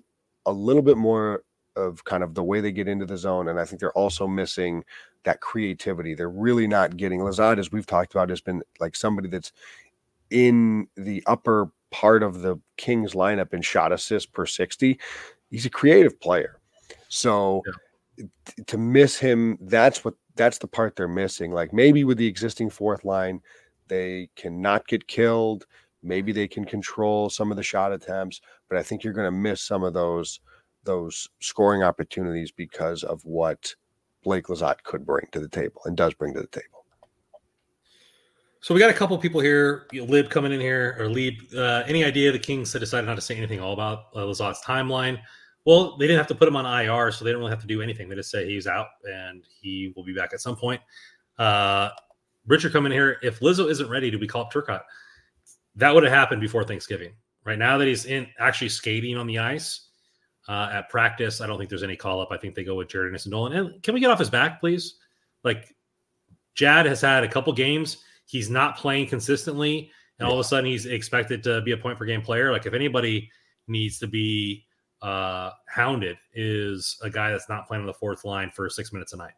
a 0.49 0.53
little 0.53 0.83
bit 0.83 0.97
more 0.97 1.45
of 1.77 2.05
kind 2.05 2.23
of 2.23 2.35
the 2.35 2.43
way 2.43 2.61
they 2.61 2.73
get 2.73 2.89
into 2.89 3.07
the 3.07 3.17
zone. 3.17 3.49
And 3.49 3.61
I 3.61 3.65
think 3.65 3.81
they're 3.81 3.93
also 3.93 4.27
missing 4.27 4.85
that 5.25 5.41
creativity. 5.41 6.15
They're 6.15 6.29
really 6.29 6.67
not 6.67 6.97
getting 6.97 7.21
Lizotte, 7.21 7.59
as 7.59 7.71
we've 7.71 7.87
talked 7.87 8.13
about, 8.15 8.31
has 8.31 8.41
been 8.41 8.63
like 8.81 8.97
somebody 8.97 9.29
that's 9.29 9.53
in 10.31 10.89
the 10.97 11.23
upper 11.27 11.71
part 11.91 12.23
of 12.23 12.41
the 12.41 12.57
Kings 12.77 13.13
lineup 13.13 13.55
in 13.55 13.63
shot 13.63 13.93
assist 13.93 14.33
per 14.33 14.47
60. 14.47 14.99
He's 15.51 15.67
a 15.67 15.71
creative 15.71 16.19
player. 16.21 16.61
So 17.09 17.63
yeah. 18.17 18.25
to 18.67 18.79
miss 18.79 19.19
him, 19.19 19.59
that's 19.61 20.05
what 20.05 20.15
that's 20.35 20.59
the 20.59 20.69
part 20.69 20.97
they're 20.97 21.09
missing. 21.09 21.53
Like 21.53 21.73
maybe 21.73 22.05
with 22.05 22.19
the 22.19 22.27
existing 22.27 22.71
fourth 22.71 23.05
line, 23.05 23.41
they 23.89 24.31
cannot 24.37 24.87
get 24.87 25.09
killed. 25.09 25.67
Maybe 26.03 26.33
they 26.33 26.47
can 26.47 26.65
control 26.65 27.29
some 27.29 27.51
of 27.51 27.57
the 27.57 27.63
shot 27.63 27.93
attempts, 27.93 28.41
but 28.69 28.79
I 28.79 28.83
think 28.83 29.05
you're 29.05 29.13
going 29.13 29.27
to 29.27 29.31
miss 29.31 29.63
some 29.63 29.83
of 29.83 29.95
those 29.95 30.41
those 30.85 31.29
scoring 31.41 31.83
opportunities 31.83 32.51
because 32.51 33.03
of 33.03 33.23
what 33.25 33.75
Blake 34.23 34.47
Lizotte 34.47 34.83
could 34.85 35.05
bring 35.05 35.27
to 35.33 35.41
the 35.41 35.49
table 35.49 35.83
and 35.85 35.97
does 35.97 36.15
bring 36.15 36.33
to 36.35 36.41
the 36.41 36.47
table. 36.47 36.85
So 38.61 38.75
we 38.75 38.81
got 38.81 38.91
a 38.91 38.95
couple 38.95 39.17
people 39.19 39.41
here. 39.41 39.87
Lib 39.93 40.31
coming 40.31 40.53
in 40.53 40.61
here, 40.61 40.97
or 40.99 41.09
Lib. 41.09 41.35
Uh, 41.55 41.85
any 41.87 42.05
idea 42.05 42.33
the 42.33 42.39
Kings 42.39 42.73
had 42.73 42.81
decided 42.81 43.07
not 43.07 43.15
to 43.15 43.21
say 43.21 43.37
anything 43.37 43.61
all 43.61 43.73
about 43.73 44.07
uh, 44.15 44.21
Lizotte's 44.21 44.63
timeline? 44.65 45.21
Well, 45.65 45.97
they 45.97 46.07
didn't 46.07 46.19
have 46.19 46.27
to 46.29 46.35
put 46.35 46.49
him 46.49 46.57
on 46.57 46.65
IR, 46.65 47.13
so 47.13 47.25
they 47.25 47.31
don't 47.31 47.41
really 47.41 47.51
have 47.51 47.61
to 47.61 47.67
do 47.67 47.83
anything. 47.83 48.09
They 48.09 48.17
just 48.17 48.31
say 48.31 48.47
he's 48.47 48.67
out 48.67 48.87
and 49.05 49.45
he 49.61 49.93
will 49.95 50.05
be 50.05 50.15
back 50.15 50.33
at 50.33 50.41
some 50.41 50.57
point. 50.57 50.81
Uh, 51.39 51.91
Richard 52.47 52.73
coming 52.73 52.91
in 52.91 52.99
here. 52.99 53.19
If 53.23 53.41
Lizzo 53.41 53.71
isn't 53.71 53.89
ready, 53.89 54.11
do 54.11 54.19
we 54.19 54.27
call 54.27 54.43
up 54.43 54.53
Turcotte? 54.53 54.83
That 55.77 55.95
would 55.95 56.03
have 56.03 56.13
happened 56.13 56.41
before 56.41 56.65
Thanksgiving. 56.65 57.13
Right 57.49 57.59
now 57.59 57.79
that 57.79 57.89
he's 57.89 58.05
in 58.05 58.27
actually 58.39 58.69
skating 58.69 59.17
on 59.17 59.27
the 59.27 59.39
ice, 59.39 59.89
uh, 60.49 60.71
at 60.73 60.89
practice. 60.89 61.41
I 61.41 61.47
don't 61.47 61.59
think 61.59 61.71
there's 61.71 61.83
any 61.83 61.97
call 61.97 62.21
up. 62.21 62.29
I 62.31 62.39
think 62.39 62.55
they 62.55 62.65
go 62.65 62.75
with 62.75 62.89
Jaret 62.89 63.15
and 63.15 63.31
Nolan. 63.31 63.53
And 63.53 63.83
can 63.83 63.95
we 63.95 64.01
get 64.01 64.11
off 64.11 64.19
his 64.19 64.31
back, 64.31 64.61
please? 64.61 64.97
Like 65.45 65.75
Jad 66.55 66.87
has 66.87 67.01
had 67.01 67.23
a 67.23 67.29
couple 67.29 67.53
games. 67.53 67.99
He's 68.27 68.51
not 68.51 68.77
playing 68.77 69.07
consistently, 69.07 69.91
and 70.19 70.27
all 70.27 70.35
of 70.35 70.41
a 70.41 70.45
sudden 70.45 70.67
he's 70.67 70.85
expected 70.85 71.43
to 71.45 71.63
be 71.63 71.73
a 71.73 71.77
point 71.79 71.99
per 71.99 72.05
game 72.05 72.21
player. 72.21 72.53
Like 72.53 72.67
if 72.67 72.75
anybody 72.75 73.31
needs 73.69 73.99
to 74.01 74.07
be 74.07 74.67
uh, 75.01 75.53
hounded, 75.67 76.19
is 76.35 76.99
a 77.03 77.09
guy 77.09 77.31
that's 77.31 77.49
not 77.49 77.67
playing 77.67 77.83
on 77.83 77.87
the 77.87 77.95
fourth 77.95 78.25
line 78.27 78.51
for 78.55 78.69
six 78.69 78.93
minutes 78.93 79.15
a 79.15 79.17
night. 79.17 79.33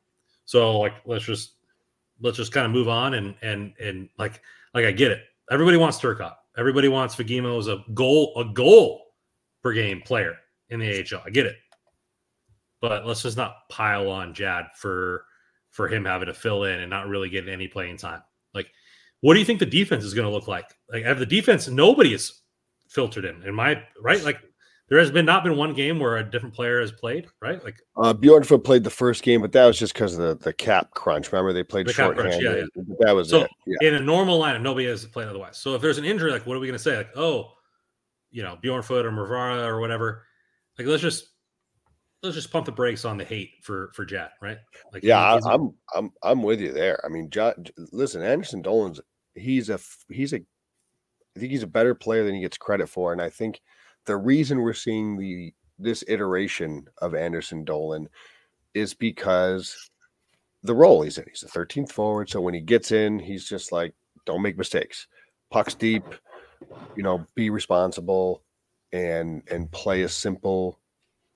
So 0.44 0.80
like 0.80 0.94
let's 1.04 1.24
just 1.24 1.52
let's 2.20 2.36
just 2.36 2.52
kind 2.52 2.66
of 2.66 2.72
move 2.72 2.88
on 2.88 3.14
and 3.14 3.34
and 3.42 3.74
and 3.80 4.08
like 4.18 4.40
like 4.74 4.84
I 4.84 4.92
get 4.92 5.12
it. 5.12 5.22
Everybody 5.50 5.76
wants 5.76 5.98
Turcotte. 5.98 6.36
Everybody 6.60 6.88
wants 6.88 7.16
Fagemo 7.16 7.58
as 7.58 7.68
a 7.68 7.82
goal 7.94 8.34
a 8.36 8.44
goal 8.44 9.00
per 9.62 9.72
game 9.72 10.02
player 10.04 10.34
in 10.68 10.78
the 10.78 11.00
AHL. 11.00 11.22
I 11.24 11.30
get 11.30 11.46
it, 11.46 11.56
but 12.82 13.06
let's 13.06 13.22
just 13.22 13.38
not 13.38 13.66
pile 13.70 14.10
on 14.10 14.34
Jad 14.34 14.66
for 14.76 15.24
for 15.70 15.88
him 15.88 16.04
having 16.04 16.26
to 16.26 16.34
fill 16.34 16.64
in 16.64 16.80
and 16.80 16.90
not 16.90 17.08
really 17.08 17.30
getting 17.30 17.48
any 17.50 17.66
playing 17.66 17.96
time. 17.96 18.20
Like, 18.52 18.66
what 19.22 19.32
do 19.32 19.40
you 19.40 19.46
think 19.46 19.58
the 19.58 19.64
defense 19.64 20.04
is 20.04 20.12
going 20.12 20.28
to 20.28 20.34
look 20.34 20.48
like? 20.48 20.66
Like, 20.92 21.04
have 21.04 21.18
the 21.18 21.24
defense 21.24 21.66
nobody 21.66 22.12
is 22.12 22.42
filtered 22.90 23.24
in. 23.24 23.42
In 23.44 23.54
my 23.54 23.82
right, 23.98 24.22
like 24.22 24.38
there 24.90 24.98
has 24.98 25.10
been 25.10 25.24
not 25.24 25.44
been 25.44 25.56
one 25.56 25.72
game 25.72 26.00
where 26.00 26.16
a 26.16 26.28
different 26.28 26.52
player 26.52 26.80
has 26.80 26.90
played, 26.90 27.28
right? 27.40 27.62
Like 27.62 27.80
uh, 27.96 28.12
Bjornfot 28.12 28.64
played 28.64 28.82
the 28.82 28.90
first 28.90 29.22
game, 29.22 29.40
but 29.40 29.52
that 29.52 29.64
was 29.64 29.78
just 29.78 29.94
because 29.94 30.18
of 30.18 30.40
the, 30.40 30.44
the 30.44 30.52
cap 30.52 30.90
crunch. 30.90 31.30
Remember 31.30 31.52
they 31.52 31.62
played 31.62 31.86
The 31.86 31.92
short 31.92 32.16
crunch, 32.16 32.42
yeah, 32.42 32.56
yeah. 32.56 32.82
That 32.98 33.12
was 33.12 33.30
So, 33.30 33.42
it. 33.42 33.50
Yeah. 33.66 33.88
in 33.88 33.94
a 33.94 34.00
normal 34.00 34.40
lineup, 34.40 34.62
nobody 34.62 34.86
has 34.86 35.06
played 35.06 35.28
otherwise. 35.28 35.58
So 35.58 35.76
if 35.76 35.80
there's 35.80 35.98
an 35.98 36.04
injury, 36.04 36.32
like 36.32 36.44
what 36.44 36.56
are 36.56 36.60
we 36.60 36.66
going 36.66 36.76
to 36.76 36.82
say? 36.82 36.96
Like, 36.96 37.16
oh, 37.16 37.52
you 38.32 38.42
know, 38.42 38.58
Bjornfot 38.62 39.04
or 39.04 39.12
Moverare 39.12 39.64
or 39.64 39.80
whatever. 39.80 40.24
Like, 40.76 40.88
let's 40.88 41.02
just 41.02 41.28
let's 42.24 42.34
just 42.34 42.50
pump 42.50 42.66
the 42.66 42.72
brakes 42.72 43.04
on 43.04 43.16
the 43.16 43.24
hate 43.24 43.52
for 43.62 43.92
for 43.94 44.04
Jet, 44.04 44.32
right? 44.42 44.58
Like, 44.92 45.04
Yeah, 45.04 45.20
I, 45.20 45.38
I'm 45.54 45.72
I'm 45.94 46.10
I'm 46.24 46.42
with 46.42 46.60
you 46.60 46.72
there. 46.72 47.00
I 47.06 47.08
mean, 47.08 47.30
J- 47.30 47.54
listen, 47.92 48.22
Anderson 48.22 48.60
Dolan's 48.60 49.00
he's 49.36 49.70
a 49.70 49.78
he's 50.08 50.32
a 50.32 50.38
I 51.36 51.38
think 51.38 51.52
he's 51.52 51.62
a 51.62 51.68
better 51.68 51.94
player 51.94 52.24
than 52.24 52.34
he 52.34 52.40
gets 52.40 52.58
credit 52.58 52.88
for, 52.88 53.12
and 53.12 53.22
I 53.22 53.30
think 53.30 53.60
the 54.06 54.16
reason 54.16 54.60
we're 54.60 54.72
seeing 54.72 55.16
the 55.16 55.52
this 55.78 56.04
iteration 56.08 56.86
of 56.98 57.14
Anderson 57.14 57.64
Dolan 57.64 58.08
is 58.74 58.94
because 58.94 59.90
the 60.62 60.74
role 60.74 61.02
he's 61.02 61.18
in. 61.18 61.24
He's 61.28 61.40
the 61.40 61.48
13th 61.48 61.90
forward, 61.90 62.28
so 62.28 62.40
when 62.40 62.54
he 62.54 62.60
gets 62.60 62.92
in, 62.92 63.18
he's 63.18 63.48
just 63.48 63.72
like, 63.72 63.94
don't 64.26 64.42
make 64.42 64.58
mistakes, 64.58 65.06
pucks 65.50 65.74
deep, 65.74 66.04
you 66.96 67.02
know, 67.02 67.24
be 67.34 67.50
responsible, 67.50 68.42
and 68.92 69.42
and 69.50 69.70
play 69.70 70.02
a 70.02 70.08
simple, 70.08 70.78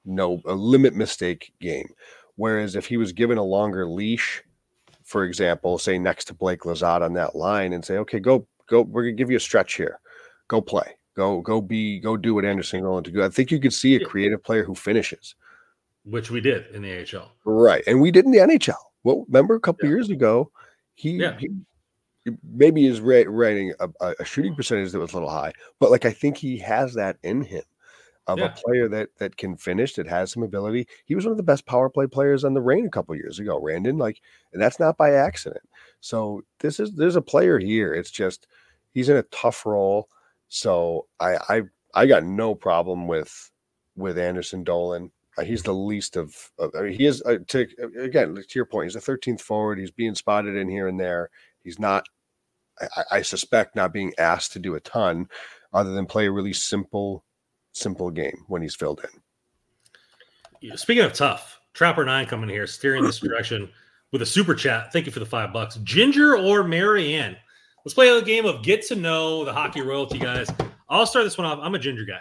no 0.04 0.40
a 0.44 0.54
limit 0.54 0.94
mistake 0.94 1.52
game. 1.60 1.88
Whereas 2.36 2.76
if 2.76 2.86
he 2.86 2.96
was 2.96 3.12
given 3.12 3.38
a 3.38 3.42
longer 3.42 3.86
leash, 3.86 4.42
for 5.04 5.24
example, 5.24 5.78
say 5.78 5.98
next 5.98 6.26
to 6.26 6.34
Blake 6.34 6.60
Lizotte 6.60 7.02
on 7.02 7.14
that 7.14 7.36
line 7.36 7.72
and 7.72 7.84
say, 7.84 7.98
okay, 7.98 8.18
go, 8.18 8.46
go, 8.68 8.82
we're 8.82 9.04
gonna 9.04 9.12
give 9.12 9.30
you 9.30 9.36
a 9.36 9.40
stretch 9.40 9.74
here. 9.74 10.00
Go 10.48 10.60
play. 10.60 10.96
Go, 11.14 11.40
go 11.40 11.60
be, 11.60 12.00
go 12.00 12.16
do 12.16 12.34
what 12.34 12.44
Anderson 12.44 12.82
going 12.82 13.04
to 13.04 13.10
do. 13.10 13.22
I 13.22 13.28
think 13.28 13.50
you 13.50 13.60
could 13.60 13.72
see 13.72 13.94
a 13.96 14.04
creative 14.04 14.42
player 14.42 14.64
who 14.64 14.74
finishes. 14.74 15.34
which 16.04 16.30
we 16.30 16.38
did 16.40 16.66
in 16.74 16.82
the 16.82 16.92
AHL. 17.16 17.32
Right. 17.44 17.82
And 17.86 17.98
we 18.00 18.10
did 18.10 18.26
in 18.26 18.30
the 18.30 18.38
NHL. 18.38 18.74
Well, 19.04 19.24
remember 19.26 19.54
a 19.54 19.60
couple 19.60 19.88
Yeah. 19.88 19.94
years 19.94 20.10
ago, 20.10 20.50
he, 20.94 21.12
Yeah. 21.12 21.38
he 21.38 21.48
maybe 22.52 22.86
is 22.86 23.00
rating 23.00 23.72
a, 23.80 23.88
a 24.00 24.14
a 24.20 24.24
shooting 24.24 24.52
mm. 24.52 24.56
percentage 24.56 24.92
that 24.92 24.98
was 24.98 25.12
a 25.12 25.14
little 25.14 25.30
high, 25.30 25.52
but 25.78 25.90
like 25.90 26.04
I 26.04 26.10
think 26.10 26.36
he 26.36 26.58
has 26.58 26.92
that 26.94 27.16
in 27.22 27.42
him 27.42 27.62
of 28.26 28.38
Yeah. 28.38 28.46
a 28.46 28.50
player 28.50 28.88
that 28.88 29.10
that 29.18 29.36
can 29.36 29.56
finish, 29.56 29.94
that 29.94 30.06
has 30.06 30.32
some 30.32 30.42
ability. 30.42 30.86
He 31.06 31.14
was 31.14 31.24
one 31.24 31.32
of 31.32 31.36
the 31.38 31.42
best 31.42 31.64
power 31.66 31.88
play 31.88 32.06
players 32.06 32.44
on 32.44 32.52
the 32.54 32.60
Reign 32.62 32.86
a 32.86 32.90
couple 32.90 33.14
years 33.16 33.38
ago, 33.38 33.58
Randon. 33.60 33.96
Like, 33.98 34.20
and 34.52 34.60
that's 34.62 34.80
not 34.80 34.96
by 34.98 35.12
accident. 35.12 35.66
So 36.00 36.42
this 36.60 36.80
is 36.80 36.92
there's 36.92 37.16
a 37.16 37.22
player 37.22 37.58
here. 37.58 37.94
It's 37.94 38.10
just 38.10 38.46
he's 38.92 39.08
in 39.08 39.16
a 39.16 39.22
tough 39.24 39.64
role. 39.64 40.08
So 40.54 41.08
I 41.18 41.36
I 41.48 41.62
I 41.94 42.06
got 42.06 42.22
no 42.22 42.54
problem 42.54 43.08
with 43.08 43.50
with 43.96 44.16
Anderson 44.18 44.62
Dolan. 44.62 45.10
Uh, 45.36 45.42
He's 45.42 45.64
the 45.64 45.74
least 45.74 46.16
of, 46.16 46.32
of 46.60 46.70
I 46.78 46.82
mean, 46.82 46.92
he 46.92 47.06
is 47.06 47.20
uh, 47.22 47.38
to 47.48 47.66
again 47.98 48.36
to 48.36 48.44
your 48.54 48.64
point. 48.64 48.84
He's 48.92 48.94
the 49.04 49.12
13th 49.12 49.40
forward. 49.40 49.80
He's 49.80 49.90
being 49.90 50.14
spotted 50.14 50.54
in 50.54 50.68
here 50.68 50.86
and 50.86 50.98
there. 50.98 51.30
He's 51.64 51.80
not. 51.80 52.06
I, 52.80 52.86
I- 52.96 53.16
I 53.16 53.22
suspect 53.22 53.74
not 53.74 53.92
being 53.92 54.12
asked 54.16 54.52
to 54.52 54.60
do 54.60 54.76
a 54.76 54.80
ton, 54.80 55.28
other 55.72 55.90
than 55.90 56.06
play 56.06 56.26
a 56.26 56.30
really 56.30 56.52
simple, 56.52 57.24
simple 57.72 58.12
game 58.12 58.44
when 58.46 58.62
he's 58.62 58.76
filled 58.76 59.04
in. 60.62 60.76
Speaking 60.76 61.02
of 61.02 61.14
tough, 61.14 61.58
Trapper 61.72 62.04
Nine 62.04 62.26
coming 62.26 62.48
here, 62.48 62.68
steering 62.68 63.02
this 63.02 63.18
direction 63.28 63.68
with 64.12 64.22
a 64.22 64.26
super 64.26 64.54
chat. 64.54 64.92
Thank 64.92 65.06
you 65.06 65.10
for 65.12 65.18
the 65.18 65.26
five 65.26 65.52
bucks. 65.52 65.80
Ginger 65.82 66.36
or 66.36 66.62
Marianne? 66.62 67.36
Let's 67.84 67.94
play 67.94 68.08
a 68.08 68.22
game 68.22 68.46
of 68.46 68.62
get 68.62 68.86
to 68.86 68.96
know 68.96 69.44
the 69.44 69.52
hockey 69.52 69.82
royalty 69.82 70.18
guys. 70.18 70.48
I'll 70.88 71.06
start 71.06 71.24
this 71.24 71.36
one 71.36 71.46
off. 71.46 71.58
I'm 71.60 71.74
a 71.74 71.78
ginger 71.78 72.04
guy. 72.04 72.20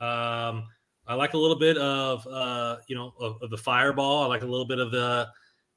Um, 0.00 0.64
I 1.06 1.14
like 1.14 1.34
a 1.34 1.38
little 1.38 1.58
bit 1.58 1.76
of 1.78 2.26
uh, 2.26 2.76
you 2.88 2.96
know 2.96 3.12
of, 3.20 3.40
of 3.40 3.50
the 3.50 3.56
fireball. 3.56 4.24
I 4.24 4.26
like 4.26 4.42
a 4.42 4.46
little 4.46 4.66
bit 4.66 4.78
of 4.78 4.90
the 4.90 5.28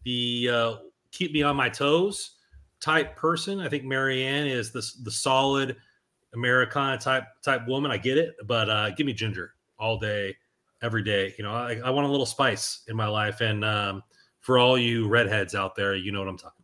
the 0.03 0.49
uh, 0.51 0.75
keep 1.11 1.31
me 1.31 1.43
on 1.43 1.55
my 1.55 1.69
toes 1.69 2.37
type 2.81 3.15
person. 3.15 3.59
I 3.59 3.69
think 3.69 3.83
Marianne 3.83 4.47
is 4.47 4.71
the 4.71 4.83
the 5.03 5.11
solid 5.11 5.77
Americana 6.33 6.97
type 6.97 7.25
type 7.43 7.67
woman. 7.67 7.91
I 7.91 7.97
get 7.97 8.17
it, 8.17 8.35
but 8.47 8.69
uh, 8.69 8.89
give 8.91 9.05
me 9.05 9.13
ginger 9.13 9.53
all 9.77 9.97
day 9.97 10.35
every 10.81 11.03
day. 11.03 11.33
You 11.37 11.43
know, 11.43 11.51
I, 11.51 11.79
I 11.83 11.89
want 11.89 12.07
a 12.07 12.11
little 12.11 12.25
spice 12.25 12.83
in 12.87 12.95
my 12.95 13.07
life. 13.07 13.41
And 13.41 13.63
um, 13.65 14.03
for 14.39 14.57
all 14.57 14.77
you 14.77 15.07
redheads 15.07 15.55
out 15.55 15.75
there, 15.75 15.95
you 15.95 16.11
know 16.11 16.19
what 16.19 16.29
I'm 16.29 16.37
talking. 16.37 16.58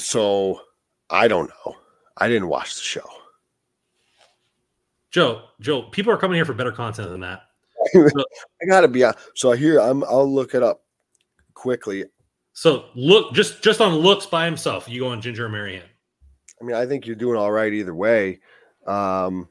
So 0.00 0.60
I 1.08 1.28
don't 1.28 1.50
know. 1.66 1.76
I 2.16 2.28
didn't 2.28 2.48
watch 2.48 2.74
the 2.74 2.82
show. 2.82 3.08
Joe, 5.10 5.42
Joe, 5.60 5.82
people 5.82 6.12
are 6.12 6.16
coming 6.16 6.36
here 6.36 6.44
for 6.44 6.54
better 6.54 6.72
content 6.72 7.10
than 7.10 7.20
that. 7.20 7.42
I 7.94 8.66
gotta 8.68 8.88
be 8.88 9.04
honest. 9.04 9.18
So 9.34 9.52
here 9.52 9.80
I'm. 9.80 10.04
I'll 10.04 10.30
look 10.30 10.54
it 10.54 10.62
up 10.62 10.82
quickly. 11.54 12.04
So 12.52 12.86
look, 12.94 13.32
just 13.32 13.62
just 13.62 13.80
on 13.80 13.94
looks 13.94 14.26
by 14.26 14.44
himself, 14.44 14.88
you 14.88 15.00
go 15.00 15.08
on 15.08 15.20
Ginger 15.20 15.46
or 15.46 15.48
Marianne. 15.48 15.88
I 16.60 16.64
mean, 16.64 16.76
I 16.76 16.86
think 16.86 17.06
you're 17.06 17.16
doing 17.16 17.38
all 17.38 17.50
right 17.50 17.72
either 17.72 17.94
way. 17.94 18.40
Um, 18.86 19.48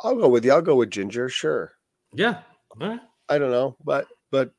I'll 0.00 0.14
go 0.14 0.28
with 0.28 0.44
you. 0.44 0.52
I'll 0.52 0.62
go 0.62 0.76
with 0.76 0.90
Ginger. 0.90 1.28
Sure. 1.28 1.72
Yeah. 2.12 2.42
Right. 2.76 3.00
I 3.28 3.38
don't 3.38 3.50
know, 3.50 3.76
but 3.84 4.06
but 4.30 4.52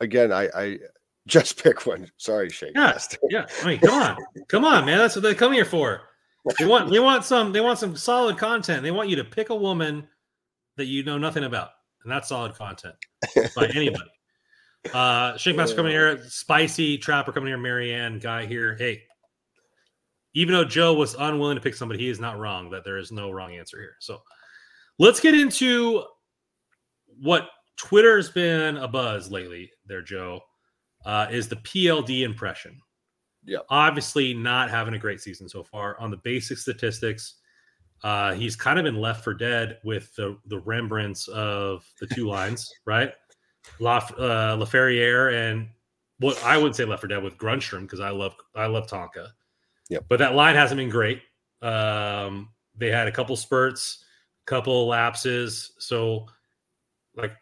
again, 0.00 0.32
I 0.32 0.48
I 0.54 0.78
just 1.26 1.62
pick 1.62 1.86
one. 1.86 2.10
Sorry, 2.16 2.48
Shake. 2.50 2.72
Yeah. 2.74 2.98
Yeah. 3.28 3.46
I 3.62 3.66
mean, 3.66 3.80
come 3.80 4.02
on, 4.02 4.16
come 4.48 4.64
on, 4.64 4.84
man. 4.84 4.98
That's 4.98 5.16
what 5.16 5.22
they 5.22 5.34
come 5.34 5.52
here 5.52 5.64
for. 5.64 6.02
They 6.58 6.64
want 6.64 6.90
they 6.90 7.00
want 7.00 7.24
some 7.24 7.52
they 7.52 7.60
want 7.60 7.78
some 7.78 7.96
solid 7.96 8.38
content. 8.38 8.82
They 8.82 8.92
want 8.92 9.08
you 9.08 9.16
to 9.16 9.24
pick 9.24 9.50
a 9.50 9.56
woman 9.56 10.06
that 10.76 10.86
you 10.86 11.02
know 11.02 11.18
nothing 11.18 11.44
about, 11.44 11.70
and 12.04 12.12
that's 12.12 12.28
solid 12.28 12.54
content 12.54 12.94
by 13.54 13.66
anybody. 13.74 14.04
Uh 14.94 15.36
Shake 15.36 15.56
Master 15.56 15.74
coming 15.74 15.90
here, 15.90 16.22
spicy 16.28 16.96
trapper 16.96 17.32
coming 17.32 17.48
here, 17.48 17.58
Marianne 17.58 18.20
guy 18.20 18.46
here. 18.46 18.76
Hey, 18.76 19.02
even 20.32 20.54
though 20.54 20.64
Joe 20.64 20.94
was 20.94 21.16
unwilling 21.18 21.56
to 21.56 21.60
pick 21.60 21.74
somebody, 21.74 21.98
he 21.98 22.08
is 22.08 22.20
not 22.20 22.38
wrong. 22.38 22.70
That 22.70 22.84
there 22.84 22.96
is 22.96 23.10
no 23.10 23.32
wrong 23.32 23.56
answer 23.56 23.80
here. 23.80 23.96
So 23.98 24.22
let's 25.00 25.18
get 25.18 25.34
into 25.34 26.04
what 27.20 27.48
Twitter's 27.76 28.30
been 28.30 28.76
a 28.76 28.86
buzz 28.86 29.28
lately. 29.28 29.72
There, 29.86 30.02
Joe, 30.02 30.40
uh, 31.06 31.28
is 31.30 31.48
the 31.48 31.56
PLD 31.56 32.22
impression. 32.22 32.78
Yeah. 33.44 33.60
Obviously, 33.70 34.34
not 34.34 34.70
having 34.70 34.94
a 34.94 34.98
great 34.98 35.20
season 35.20 35.48
so 35.48 35.62
far. 35.62 35.98
On 36.00 36.10
the 36.10 36.16
basic 36.18 36.58
statistics, 36.58 37.36
uh, 38.02 38.34
he's 38.34 38.56
kind 38.56 38.78
of 38.78 38.84
been 38.84 39.00
left 39.00 39.24
for 39.24 39.32
dead 39.32 39.78
with 39.84 40.14
the 40.16 40.36
the 40.46 40.58
Rembrandts 40.58 41.28
of 41.28 41.86
the 42.00 42.08
two 42.08 42.26
lines, 42.28 42.70
right? 42.84 43.12
La 43.78 43.96
uh, 43.96 44.56
Laferriere 44.56 45.32
and 45.32 45.68
what 46.18 46.42
I 46.44 46.56
wouldn't 46.56 46.76
say 46.76 46.84
left 46.84 47.02
for 47.02 47.08
dead 47.08 47.22
with 47.22 47.38
Grundstrom 47.38 47.82
because 47.82 48.00
I 48.00 48.10
love 48.10 48.34
I 48.54 48.66
love 48.66 48.88
Tonka. 48.88 49.28
Yeah. 49.88 49.98
But 50.08 50.18
that 50.18 50.34
line 50.34 50.56
hasn't 50.56 50.78
been 50.78 50.90
great. 50.90 51.22
Um, 51.62 52.50
they 52.76 52.90
had 52.90 53.06
a 53.06 53.12
couple 53.12 53.36
spurts, 53.36 54.04
couple 54.44 54.88
lapses. 54.88 55.72
So, 55.78 56.26
like, 57.14 57.32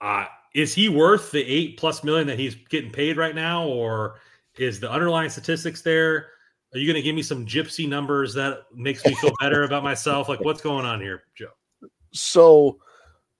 uh, 0.00 0.26
is 0.56 0.72
he 0.72 0.88
worth 0.88 1.30
the 1.32 1.42
eight 1.42 1.76
plus 1.76 2.02
million 2.02 2.26
that 2.26 2.38
he's 2.38 2.54
getting 2.54 2.90
paid 2.90 3.18
right 3.18 3.34
now, 3.34 3.66
or 3.68 4.16
is 4.58 4.80
the 4.80 4.90
underlying 4.90 5.28
statistics 5.28 5.82
there? 5.82 6.28
Are 6.74 6.78
you 6.78 6.86
going 6.86 6.96
to 6.96 7.02
give 7.02 7.14
me 7.14 7.22
some 7.22 7.44
gypsy 7.44 7.86
numbers 7.86 8.32
that 8.34 8.60
makes 8.74 9.04
me 9.04 9.14
feel 9.16 9.32
better 9.40 9.64
about 9.64 9.84
myself? 9.84 10.30
Like, 10.30 10.40
what's 10.40 10.62
going 10.62 10.86
on 10.86 11.00
here, 11.00 11.24
Joe? 11.34 11.50
So, 12.12 12.78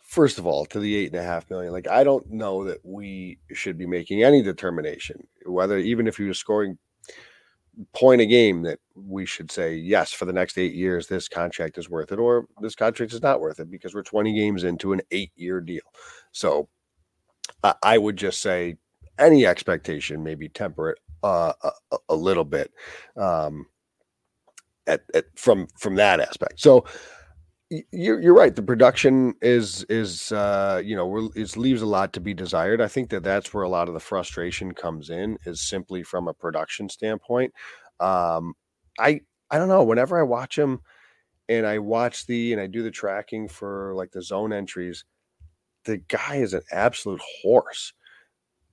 first 0.02 0.38
of 0.38 0.46
all, 0.46 0.66
to 0.66 0.78
the 0.78 0.94
eight 0.94 1.10
and 1.12 1.20
a 1.20 1.24
half 1.24 1.48
million, 1.48 1.72
like 1.72 1.88
I 1.88 2.04
don't 2.04 2.30
know 2.30 2.64
that 2.64 2.84
we 2.84 3.38
should 3.50 3.78
be 3.78 3.86
making 3.86 4.22
any 4.22 4.42
determination 4.42 5.26
whether 5.46 5.78
even 5.78 6.06
if 6.06 6.16
he 6.16 6.24
was 6.24 6.38
scoring 6.38 6.76
point 7.92 8.20
a 8.20 8.26
game 8.26 8.62
that 8.62 8.78
we 8.94 9.26
should 9.26 9.50
say 9.50 9.74
yes 9.74 10.12
for 10.12 10.24
the 10.24 10.32
next 10.32 10.56
eight 10.56 10.74
years 10.74 11.06
this 11.06 11.28
contract 11.28 11.76
is 11.76 11.90
worth 11.90 12.10
it 12.10 12.18
or 12.18 12.46
this 12.60 12.74
contract 12.74 13.12
is 13.12 13.22
not 13.22 13.40
worth 13.40 13.60
it 13.60 13.70
because 13.70 13.94
we're 13.94 14.02
20 14.02 14.32
games 14.32 14.64
into 14.64 14.94
an 14.94 15.00
eight 15.10 15.30
year 15.36 15.60
deal 15.60 15.82
so 16.32 16.68
I, 17.82 17.98
would 17.98 18.16
just 18.16 18.40
say 18.40 18.76
any 19.18 19.46
expectation 19.46 20.22
maybe 20.22 20.48
temper 20.48 20.90
it 20.90 20.98
uh, 21.22 21.52
a, 21.62 21.96
a 22.10 22.14
little 22.14 22.44
bit 22.44 22.70
um, 23.16 23.66
at, 24.86 25.02
at 25.14 25.24
from 25.36 25.66
from 25.78 25.96
that 25.96 26.20
aspect. 26.20 26.60
So 26.60 26.84
you're, 27.68 28.20
you're 28.20 28.34
right 28.34 28.54
the 28.54 28.62
production 28.62 29.34
is 29.42 29.84
is 29.88 30.30
uh 30.30 30.80
you 30.84 30.94
know 30.94 31.30
it 31.34 31.56
leaves 31.56 31.82
a 31.82 31.86
lot 31.86 32.12
to 32.12 32.20
be 32.20 32.34
desired. 32.34 32.80
I 32.80 32.88
think 32.88 33.10
that 33.10 33.24
that's 33.24 33.52
where 33.52 33.64
a 33.64 33.68
lot 33.68 33.88
of 33.88 33.94
the 33.94 34.00
frustration 34.00 34.72
comes 34.72 35.10
in 35.10 35.38
is 35.46 35.60
simply 35.60 36.02
from 36.02 36.28
a 36.28 36.34
production 36.34 36.88
standpoint. 36.88 37.52
Um 37.98 38.54
i 38.98 39.20
i 39.50 39.58
don't 39.58 39.68
know 39.68 39.82
whenever 39.82 40.18
i 40.18 40.22
watch 40.22 40.58
him 40.58 40.80
and 41.48 41.66
i 41.66 41.78
watch 41.78 42.26
the 42.26 42.52
and 42.52 42.60
i 42.60 42.66
do 42.66 42.82
the 42.82 42.90
tracking 42.90 43.48
for 43.48 43.92
like 43.94 44.10
the 44.10 44.22
zone 44.22 44.52
entries 44.52 45.04
the 45.86 45.98
guy 46.08 46.36
is 46.36 46.52
an 46.54 46.62
absolute 46.70 47.20
horse 47.42 47.92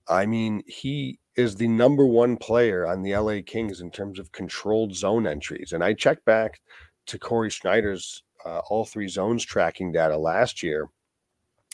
i 0.08 0.26
mean 0.26 0.62
he 0.68 1.20
is 1.36 1.56
the 1.56 1.68
number 1.68 2.06
one 2.06 2.38
player 2.38 2.86
on 2.86 3.02
the 3.02 3.16
la 3.16 3.40
kings 3.46 3.80
in 3.82 3.90
terms 3.90 4.20
of 4.20 4.32
controlled 4.32 4.94
zone 4.94 5.26
entries 5.26 5.72
and 5.74 5.84
i 5.84 5.94
checked 5.94 6.26
back 6.26 6.60
to 7.06 7.18
corey 7.18 7.50
sznajder's 7.50 8.24
uh, 8.46 8.62
all 8.70 8.86
three 8.86 9.08
zones 9.08 9.44
tracking 9.44 9.92
data 9.92 10.18
last 10.18 10.64
year, 10.64 10.90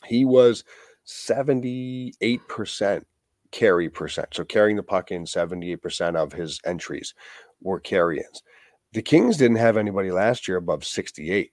he 0.05 0.25
was 0.25 0.63
78% 1.07 3.03
carry 3.51 3.89
percent. 3.89 4.27
So 4.33 4.43
carrying 4.43 4.77
the 4.77 4.83
puck 4.83 5.11
in 5.11 5.25
78% 5.25 6.15
of 6.15 6.31
his 6.33 6.59
entries 6.65 7.13
were 7.61 7.79
carry 7.79 8.19
ins. 8.19 8.43
The 8.93 9.01
Kings 9.01 9.37
didn't 9.37 9.57
have 9.57 9.77
anybody 9.77 10.11
last 10.11 10.47
year 10.47 10.57
above 10.57 10.85
68. 10.85 11.51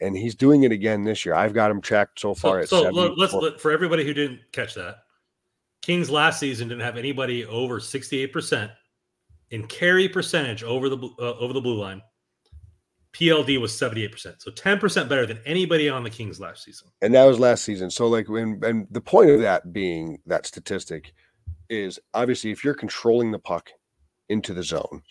And 0.00 0.16
he's 0.16 0.34
doing 0.34 0.62
it 0.62 0.72
again 0.72 1.04
this 1.04 1.26
year. 1.26 1.34
I've 1.34 1.52
got 1.52 1.70
him 1.70 1.80
tracked 1.80 2.20
so 2.20 2.34
far. 2.34 2.64
So, 2.66 2.84
so 2.84 2.90
let's 2.90 3.34
let, 3.34 3.60
for 3.60 3.70
everybody 3.70 4.04
who 4.04 4.14
didn't 4.14 4.40
catch 4.52 4.74
that. 4.74 4.96
Kings 5.82 6.10
last 6.10 6.40
season 6.40 6.68
didn't 6.68 6.84
have 6.84 6.96
anybody 6.96 7.44
over 7.44 7.80
68% 7.80 8.70
in 9.50 9.66
carry 9.66 10.08
percentage 10.08 10.62
over 10.62 10.88
the 10.88 10.96
uh, 11.18 11.36
over 11.38 11.52
the 11.52 11.60
blue 11.60 11.80
line. 11.80 12.02
PLD 13.12 13.60
was 13.60 13.72
78%. 13.72 14.40
So 14.40 14.50
10% 14.52 15.08
better 15.08 15.26
than 15.26 15.40
anybody 15.44 15.88
on 15.88 16.04
the 16.04 16.10
Kings 16.10 16.38
last 16.38 16.64
season. 16.64 16.88
And 17.02 17.12
that 17.14 17.24
was 17.24 17.40
last 17.40 17.64
season. 17.64 17.90
So 17.90 18.06
like 18.06 18.28
when 18.28 18.60
and 18.62 18.86
the 18.90 19.00
point 19.00 19.30
of 19.30 19.40
that 19.40 19.72
being 19.72 20.18
that 20.26 20.46
statistic 20.46 21.12
is 21.68 21.98
obviously 22.14 22.50
if 22.50 22.62
you're 22.64 22.74
controlling 22.74 23.32
the 23.32 23.38
puck 23.38 23.70
into 24.28 24.54
the 24.54 24.62
zone 24.62 25.02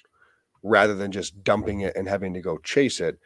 rather 0.63 0.95
than 0.95 1.11
just 1.11 1.43
dumping 1.43 1.81
it 1.81 1.95
and 1.95 2.07
having 2.07 2.33
to 2.33 2.41
go 2.41 2.57
chase 2.59 2.99
it, 2.99 3.19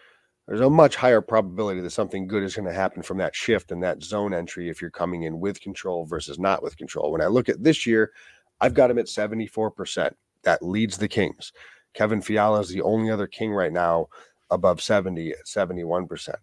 there's 0.47 0.61
a 0.61 0.69
much 0.69 0.95
higher 0.95 1.21
probability 1.21 1.81
that 1.81 1.91
something 1.91 2.27
good 2.27 2.43
is 2.43 2.55
going 2.55 2.67
to 2.67 2.73
happen 2.73 3.01
from 3.01 3.17
that 3.17 3.35
shift 3.35 3.71
and 3.71 3.81
that 3.81 4.03
zone 4.03 4.33
entry 4.33 4.69
if 4.69 4.81
you're 4.81 4.91
coming 4.91 5.23
in 5.23 5.39
with 5.39 5.61
control 5.61 6.05
versus 6.05 6.37
not 6.37 6.61
with 6.61 6.77
control. 6.77 7.11
When 7.11 7.21
I 7.21 7.27
look 7.27 7.47
at 7.47 7.63
this 7.63 7.87
year, 7.87 8.11
I've 8.59 8.73
got 8.73 8.91
him 8.91 8.99
at 8.99 9.05
74%. 9.05 10.13
That 10.43 10.61
leads 10.61 10.97
the 10.97 11.07
Kings. 11.07 11.53
Kevin 11.93 12.21
Fiala 12.21 12.59
is 12.59 12.69
the 12.69 12.81
only 12.81 13.09
other 13.09 13.27
King 13.27 13.51
right 13.51 13.71
now 13.71 14.07
above 14.49 14.81
70 14.81 15.31
at 15.31 15.45
71%. 15.45 16.35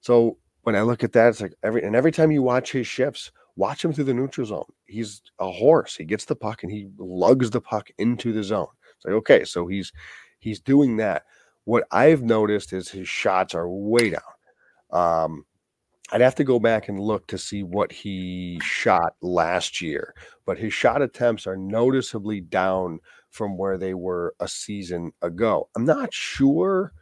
So 0.00 0.38
when 0.62 0.74
I 0.74 0.82
look 0.82 1.04
at 1.04 1.12
that, 1.12 1.28
it's 1.28 1.40
like 1.40 1.54
every 1.62 1.84
and 1.84 1.94
every 1.94 2.10
time 2.12 2.32
you 2.32 2.42
watch 2.42 2.72
his 2.72 2.86
shifts, 2.86 3.30
watch 3.54 3.84
him 3.84 3.92
through 3.92 4.04
the 4.04 4.14
neutral 4.14 4.46
zone. 4.46 4.64
He's 4.86 5.22
a 5.38 5.50
horse. 5.50 5.94
He 5.94 6.04
gets 6.04 6.24
the 6.24 6.36
puck 6.36 6.62
and 6.62 6.72
he 6.72 6.88
lugs 6.98 7.50
the 7.50 7.60
puck 7.60 7.88
into 7.98 8.32
the 8.32 8.42
zone. 8.42 8.66
It's 8.96 9.04
like, 9.04 9.14
okay, 9.14 9.44
so 9.44 9.66
he's 9.66 9.92
he's 10.40 10.60
doing 10.60 10.96
that. 10.96 11.24
What 11.66 11.84
I've 11.90 12.22
noticed 12.22 12.72
is 12.72 12.88
his 12.88 13.08
shots 13.08 13.52
are 13.52 13.68
way 13.68 14.10
down. 14.10 14.22
Um, 14.92 15.44
I'd 16.12 16.20
have 16.20 16.36
to 16.36 16.44
go 16.44 16.60
back 16.60 16.88
and 16.88 17.00
look 17.00 17.26
to 17.26 17.38
see 17.38 17.64
what 17.64 17.90
he 17.90 18.60
shot 18.62 19.16
last 19.20 19.80
year, 19.80 20.14
but 20.46 20.58
his 20.58 20.72
shot 20.72 21.02
attempts 21.02 21.44
are 21.44 21.56
noticeably 21.56 22.40
down 22.40 23.00
from 23.30 23.58
where 23.58 23.76
they 23.76 23.94
were 23.94 24.36
a 24.38 24.46
season 24.46 25.10
ago. 25.22 25.68
I'm 25.74 25.84
not 25.84 26.14
sure 26.14 26.92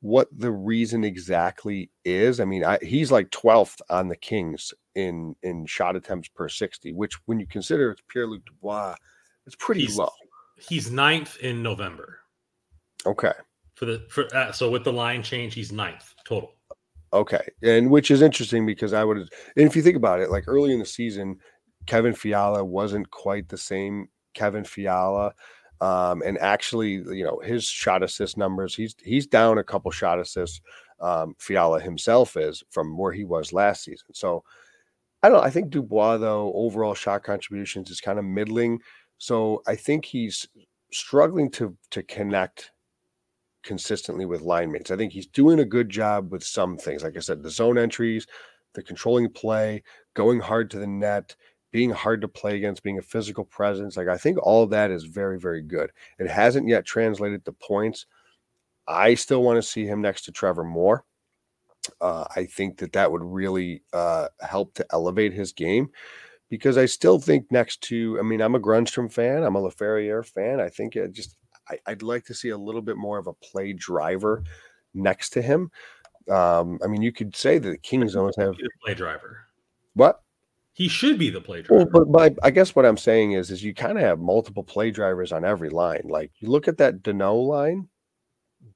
what 0.00 0.28
the 0.34 0.50
reason 0.50 1.04
exactly 1.04 1.90
is. 2.02 2.40
I 2.40 2.46
mean, 2.46 2.64
I, 2.64 2.78
he's 2.80 3.12
like 3.12 3.28
12th 3.28 3.82
on 3.90 4.08
the 4.08 4.16
Kings 4.16 4.72
in 4.94 5.36
in 5.42 5.66
shot 5.66 5.94
attempts 5.94 6.28
per 6.28 6.48
60, 6.48 6.94
which 6.94 7.18
when 7.26 7.38
you 7.38 7.46
consider 7.46 7.90
it's 7.90 8.02
Pierre 8.08 8.26
Luc 8.26 8.46
Dubois, 8.46 8.94
it's 9.46 9.56
pretty 9.56 9.82
he's, 9.82 9.98
low. 9.98 10.08
He's 10.56 10.90
ninth 10.90 11.36
in 11.42 11.62
November. 11.62 12.20
Okay 13.04 13.34
for 13.80 13.86
the 13.86 14.04
for 14.10 14.26
uh, 14.36 14.52
so 14.52 14.70
with 14.70 14.84
the 14.84 14.92
line 14.92 15.22
change, 15.22 15.54
he's 15.54 15.72
ninth 15.72 16.14
total. 16.26 16.52
Okay, 17.14 17.48
and 17.62 17.90
which 17.90 18.10
is 18.10 18.20
interesting 18.20 18.66
because 18.66 18.92
I 18.92 19.04
would, 19.04 19.16
and 19.16 19.28
if 19.56 19.74
you 19.74 19.80
think 19.80 19.96
about 19.96 20.20
it, 20.20 20.30
like 20.30 20.44
early 20.46 20.74
in 20.74 20.78
the 20.78 20.84
season, 20.84 21.38
Kevin 21.86 22.12
Fiala 22.12 22.62
wasn't 22.62 23.10
quite 23.10 23.48
the 23.48 23.56
same 23.56 24.10
Kevin 24.34 24.64
Fiala. 24.64 25.32
Um, 25.80 26.20
and 26.26 26.38
actually, 26.40 26.90
you 26.90 27.24
know, 27.24 27.38
his 27.38 27.64
shot 27.64 28.02
assist 28.02 28.36
numbers, 28.36 28.74
he's 28.74 28.94
he's 29.02 29.26
down 29.26 29.56
a 29.56 29.64
couple 29.64 29.90
shot 29.90 30.20
assists. 30.20 30.60
Um, 31.00 31.34
Fiala 31.38 31.80
himself 31.80 32.36
is 32.36 32.62
from 32.70 32.98
where 32.98 33.12
he 33.12 33.24
was 33.24 33.54
last 33.54 33.84
season. 33.84 34.08
So 34.12 34.44
I 35.22 35.30
don't. 35.30 35.42
I 35.42 35.48
think 35.48 35.70
Dubois, 35.70 36.18
though, 36.18 36.52
overall 36.54 36.94
shot 36.94 37.24
contributions 37.24 37.90
is 37.90 38.02
kind 38.02 38.18
of 38.18 38.26
middling. 38.26 38.80
So 39.16 39.62
I 39.66 39.74
think 39.74 40.04
he's 40.04 40.46
struggling 40.92 41.50
to 41.52 41.74
to 41.92 42.02
connect 42.02 42.72
consistently 43.62 44.26
with 44.26 44.40
line 44.40 44.72
mates. 44.72 44.90
I 44.90 44.96
think 44.96 45.12
he's 45.12 45.26
doing 45.26 45.60
a 45.60 45.64
good 45.64 45.88
job 45.88 46.32
with 46.32 46.44
some 46.44 46.76
things. 46.76 47.02
Like 47.02 47.16
I 47.16 47.20
said, 47.20 47.42
the 47.42 47.50
zone 47.50 47.78
entries, 47.78 48.26
the 48.74 48.82
controlling 48.82 49.30
play, 49.30 49.82
going 50.14 50.40
hard 50.40 50.70
to 50.70 50.78
the 50.78 50.86
net, 50.86 51.36
being 51.72 51.90
hard 51.90 52.20
to 52.20 52.28
play 52.28 52.56
against, 52.56 52.82
being 52.82 52.98
a 52.98 53.02
physical 53.02 53.44
presence. 53.44 53.96
Like 53.96 54.08
I 54.08 54.16
think 54.16 54.38
all 54.42 54.66
that 54.68 54.90
is 54.90 55.04
very, 55.04 55.38
very 55.38 55.62
good. 55.62 55.90
It 56.18 56.28
hasn't 56.28 56.68
yet 56.68 56.84
translated 56.84 57.44
to 57.44 57.52
points. 57.52 58.06
I 58.88 59.14
still 59.14 59.42
want 59.42 59.56
to 59.56 59.62
see 59.62 59.86
him 59.86 60.00
next 60.00 60.22
to 60.22 60.32
Trevor 60.32 60.64
Moore. 60.64 61.04
Uh, 62.00 62.24
I 62.34 62.44
think 62.44 62.78
that 62.78 62.92
that 62.92 63.10
would 63.10 63.22
really 63.24 63.82
uh, 63.92 64.28
help 64.40 64.74
to 64.74 64.86
elevate 64.92 65.32
his 65.32 65.52
game 65.52 65.88
because 66.50 66.76
I 66.76 66.86
still 66.86 67.18
think 67.18 67.50
next 67.50 67.80
to, 67.82 68.18
I 68.18 68.22
mean, 68.22 68.42
I'm 68.42 68.54
a 68.54 68.60
Grundstrom 68.60 69.10
fan, 69.10 69.44
I'm 69.44 69.54
a 69.54 69.62
Laferriere 69.62 70.26
fan. 70.26 70.60
I 70.60 70.68
think 70.68 70.96
it 70.96 71.12
just 71.12 71.36
I, 71.86 71.90
would 71.90 72.02
like 72.02 72.24
to 72.26 72.34
see 72.34 72.50
a 72.50 72.58
little 72.58 72.82
bit 72.82 72.96
more 72.96 73.18
of 73.18 73.26
a 73.26 73.32
play 73.32 73.72
driver 73.72 74.42
next 74.94 75.30
to 75.30 75.42
him. 75.42 75.70
Um, 76.28 76.78
I 76.84 76.86
mean, 76.86 77.02
you 77.02 77.12
could 77.12 77.34
say 77.34 77.58
that 77.58 77.68
the 77.68 77.78
Kings 77.78 78.16
almost 78.16 78.38
have 78.38 78.54
play 78.84 78.94
driver. 78.94 79.46
What? 79.94 80.22
He 80.72 80.88
should 80.88 81.18
be 81.18 81.30
the 81.30 81.40
play 81.40 81.62
driver. 81.62 81.84
Well, 81.84 81.90
but, 81.92 82.12
but 82.12 82.38
I 82.42 82.50
guess 82.50 82.74
what 82.74 82.86
I'm 82.86 82.96
saying 82.96 83.32
is, 83.32 83.50
is 83.50 83.62
you 83.62 83.74
kind 83.74 83.98
of 83.98 84.04
have 84.04 84.18
multiple 84.18 84.62
play 84.62 84.90
drivers 84.90 85.32
on 85.32 85.44
every 85.44 85.70
line. 85.70 86.02
Like 86.04 86.32
you 86.38 86.48
look 86.48 86.68
at 86.68 86.78
that 86.78 87.02
Danault 87.02 87.46
line, 87.46 87.88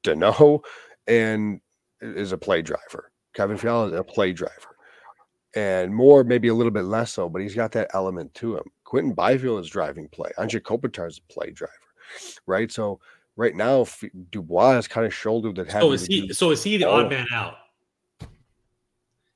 Danault 0.02 0.64
and 1.06 1.60
is 2.00 2.32
a 2.32 2.38
play 2.38 2.62
driver. 2.62 3.12
Kevin 3.34 3.56
Fiala 3.56 3.88
is 3.88 3.98
a 3.98 4.04
play 4.04 4.32
driver. 4.32 4.76
And 5.56 5.94
more, 5.94 6.24
maybe 6.24 6.48
a 6.48 6.54
little 6.54 6.72
bit 6.72 6.84
less 6.84 7.12
so, 7.12 7.28
but 7.28 7.40
he's 7.40 7.54
got 7.54 7.72
that 7.72 7.90
element 7.94 8.34
to 8.34 8.56
him. 8.56 8.64
Quinton 8.82 9.14
Byfield 9.14 9.60
is 9.60 9.70
driving 9.70 10.08
play. 10.08 10.30
Anze 10.36 10.60
Kopitar 10.60 11.06
is 11.06 11.20
a 11.20 11.32
play 11.32 11.50
driver 11.50 11.72
right? 12.46 12.70
So 12.70 13.00
right 13.36 13.54
now, 13.54 13.86
Dubois 14.30 14.78
is 14.78 14.88
kind 14.88 15.06
of 15.06 15.14
shouldered 15.14 15.56
that. 15.56 15.70
So 15.70 15.92
is 15.92 16.06
he? 16.06 16.32
So 16.32 16.50
is 16.50 16.62
he 16.62 16.76
the 16.76 16.88
odd 16.88 17.10
man 17.10 17.26
out? 17.32 17.56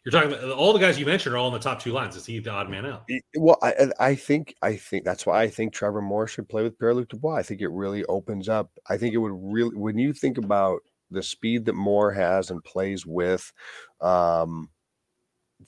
You're 0.05 0.23
talking 0.23 0.33
about 0.33 0.57
all 0.57 0.73
the 0.73 0.79
guys 0.79 0.99
you 0.99 1.05
mentioned 1.05 1.35
are 1.35 1.39
all 1.39 1.49
in 1.49 1.53
the 1.53 1.59
top 1.59 1.83
two 1.83 1.93
lines. 1.93 2.17
Is 2.17 2.25
he 2.25 2.39
the 2.39 2.51
odd 2.51 2.71
man 2.71 2.87
out? 2.87 3.05
Well, 3.37 3.59
I, 3.63 3.91
I 4.01 4.15
think 4.15 4.55
I 4.63 4.75
think 4.77 5.05
that's 5.05 5.27
why 5.27 5.43
I 5.43 5.49
think 5.49 5.73
Trevor 5.73 6.01
Moore 6.01 6.27
should 6.27 6.49
play 6.49 6.63
with 6.63 6.79
Pierre 6.79 6.95
Luc 6.95 7.11
Dubois. 7.11 7.35
I 7.35 7.43
think 7.43 7.61
it 7.61 7.69
really 7.69 8.05
opens 8.07 8.49
up. 8.49 8.71
I 8.89 8.97
think 8.97 9.13
it 9.15 9.19
would 9.19 9.35
really 9.35 9.77
when 9.77 9.99
you 9.99 10.15
think 10.15 10.39
about 10.39 10.81
the 11.11 11.23
speed 11.23 11.67
that 11.67 11.75
Moore 11.75 12.11
has 12.13 12.51
and 12.51 12.65
plays 12.65 13.05
with 13.05 13.53
um, 14.01 14.71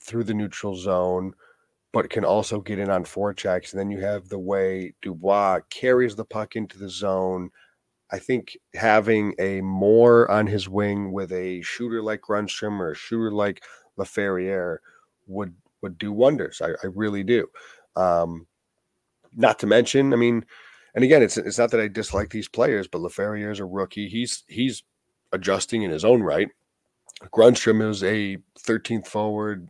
through 0.02 0.24
the 0.24 0.34
neutral 0.34 0.74
zone 0.74 1.34
but 1.92 2.10
can 2.10 2.24
also 2.24 2.60
get 2.60 2.78
in 2.78 2.90
on 2.90 3.04
four 3.04 3.34
forechecks. 3.34 3.72
And 3.72 3.80
then 3.80 3.90
you 3.90 4.00
have 4.00 4.28
the 4.28 4.38
way 4.38 4.94
Dubois 5.02 5.60
carries 5.70 6.16
the 6.16 6.24
puck 6.24 6.56
into 6.56 6.78
the 6.78 6.88
zone. 6.88 7.50
I 8.12 8.18
think 8.18 8.56
having 8.74 9.34
a 9.38 9.60
more 9.60 10.30
on 10.30 10.46
his 10.46 10.68
wing 10.68 11.12
with 11.12 11.32
a 11.32 11.62
shooter 11.62 12.02
like 12.02 12.22
Grundstrom 12.22 12.80
or 12.80 12.92
a 12.92 12.96
shooter 12.96 13.32
like 13.32 13.62
Laferriere 13.98 14.78
would 15.26 15.54
would 15.82 15.98
do 15.98 16.12
wonders. 16.12 16.60
I, 16.62 16.70
I 16.70 16.88
really 16.94 17.24
do. 17.24 17.48
Um, 17.96 18.46
not 19.34 19.58
to 19.60 19.66
mention, 19.66 20.12
I 20.12 20.16
mean, 20.16 20.44
and 20.94 21.04
again, 21.04 21.22
it's 21.22 21.36
it's 21.36 21.58
not 21.58 21.70
that 21.70 21.80
I 21.80 21.88
dislike 21.88 22.30
these 22.30 22.48
players, 22.48 22.88
but 22.88 23.00
Laferriere 23.00 23.52
is 23.52 23.60
a 23.60 23.64
rookie. 23.64 24.08
He's 24.08 24.44
he's 24.48 24.82
adjusting 25.32 25.82
in 25.82 25.90
his 25.90 26.04
own 26.04 26.22
right. 26.22 26.48
Grundstrom 27.32 27.86
is 27.88 28.02
a 28.02 28.38
13th 28.58 29.06
forward, 29.06 29.68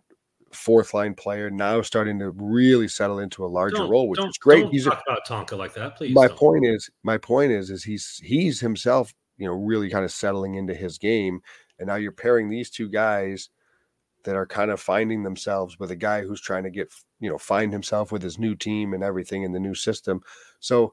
fourth 0.53 0.95
line 0.95 1.15
player 1.15 1.51
now 1.51 1.81
starting 1.83 2.19
to 2.19 2.31
really 2.31 2.89
settle 2.89 3.21
into 3.21 3.45
a 3.45 3.47
larger 3.47 3.77
don't, 3.77 3.91
role, 3.91 4.09
which 4.09 4.21
is 4.21 4.39
great. 4.39 4.67
he's 4.69 4.85
talk 4.85 5.03
a, 5.09 5.13
about 5.13 5.27
Tonka 5.27 5.57
like 5.57 5.75
that, 5.75 5.97
please. 5.97 6.15
My 6.15 6.27
don't. 6.27 6.39
point 6.39 6.67
is, 6.67 6.91
my 7.03 7.19
point 7.19 7.53
is, 7.53 7.71
is 7.71 7.85
he's 7.85 8.21
he's 8.25 8.61
himself, 8.61 9.15
you 9.39 9.47
know, 9.47 9.55
really 9.55 9.91
kind 9.91 10.05
of 10.05 10.11
settling 10.11 10.57
into 10.57 10.75
his 10.75 10.99
game, 10.99 11.41
and 11.79 11.87
now 11.87 11.97
you're 11.97 12.13
pairing 12.13 12.49
these 12.49 12.71
two 12.71 12.89
guys 12.89 13.51
that 14.25 14.37
are 14.37 14.47
kind 14.47 14.71
of 14.71 14.81
finding 14.81 15.23
themselves 15.23 15.79
with 15.79 15.91
a 15.91 15.97
guy 15.97 16.23
who's 16.23 16.41
trying 16.41 16.65
to 16.65 16.71
get, 16.71 16.93
you 17.21 17.31
know, 17.31 17.39
find 17.39 17.73
himself 17.73 18.13
with 18.13 18.23
his 18.23 18.39
new 18.39 18.55
team 18.55 18.93
and 18.93 19.03
everything 19.03 19.45
in 19.45 19.53
the 19.53 19.61
new 19.61 19.75
system. 19.75 20.21
So, 20.59 20.93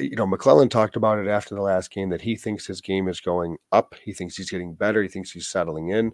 you 0.00 0.16
know, 0.16 0.26
McLellan 0.26 0.70
talked 0.70 0.96
about 0.96 1.18
it 1.18 1.28
after 1.28 1.54
the 1.54 1.60
last 1.60 1.90
game 1.90 2.08
that 2.10 2.22
he 2.22 2.36
thinks 2.36 2.66
his 2.66 2.80
game 2.80 3.06
is 3.06 3.20
going 3.20 3.58
up. 3.70 3.94
He 4.02 4.14
thinks 4.14 4.36
he's 4.36 4.50
getting 4.50 4.74
better. 4.74 5.02
He 5.02 5.08
thinks 5.08 5.30
he's 5.30 5.46
settling 5.46 5.90
in. 5.90 6.12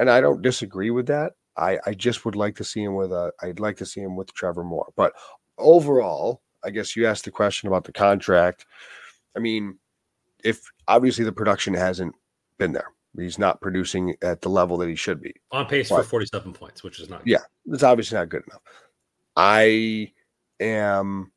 And 0.00 0.10
I 0.10 0.20
don't 0.20 0.42
disagree 0.42 0.90
with 0.90 1.06
that. 1.06 1.34
I, 1.58 1.78
I 1.86 1.94
just 1.94 2.24
would 2.24 2.36
like 2.36 2.56
to 2.56 2.64
see 2.64 2.82
him 2.82 2.94
with 2.94 3.12
a 3.12 3.32
I'd 3.42 3.60
like 3.60 3.76
to 3.78 3.86
see 3.86 4.00
him 4.00 4.16
with 4.16 4.32
Trevor 4.34 4.64
Moore. 4.64 4.92
But 4.96 5.12
overall, 5.58 6.42
I 6.64 6.70
guess 6.70 6.96
you 6.96 7.06
asked 7.06 7.24
the 7.24 7.30
question 7.30 7.68
about 7.68 7.84
the 7.84 7.92
contract. 7.92 8.66
I 9.36 9.40
mean, 9.40 9.78
if 10.44 10.60
obviously 10.86 11.24
the 11.24 11.32
production 11.32 11.74
hasn't 11.74 12.14
been 12.58 12.72
there. 12.72 12.92
He's 13.16 13.38
not 13.38 13.60
producing 13.60 14.14
at 14.22 14.42
the 14.42 14.50
level 14.50 14.76
that 14.78 14.88
he 14.88 14.94
should 14.94 15.20
be. 15.20 15.34
On 15.50 15.66
pace 15.66 15.88
but, 15.88 16.02
for 16.02 16.04
47 16.04 16.52
points, 16.52 16.82
which 16.82 17.00
is 17.00 17.08
not 17.08 17.24
good. 17.24 17.30
Yeah, 17.30 17.42
it's 17.66 17.82
obviously 17.82 18.18
not 18.18 18.28
good 18.28 18.42
enough. 18.46 18.62
I 19.34 20.12
am 20.60 21.32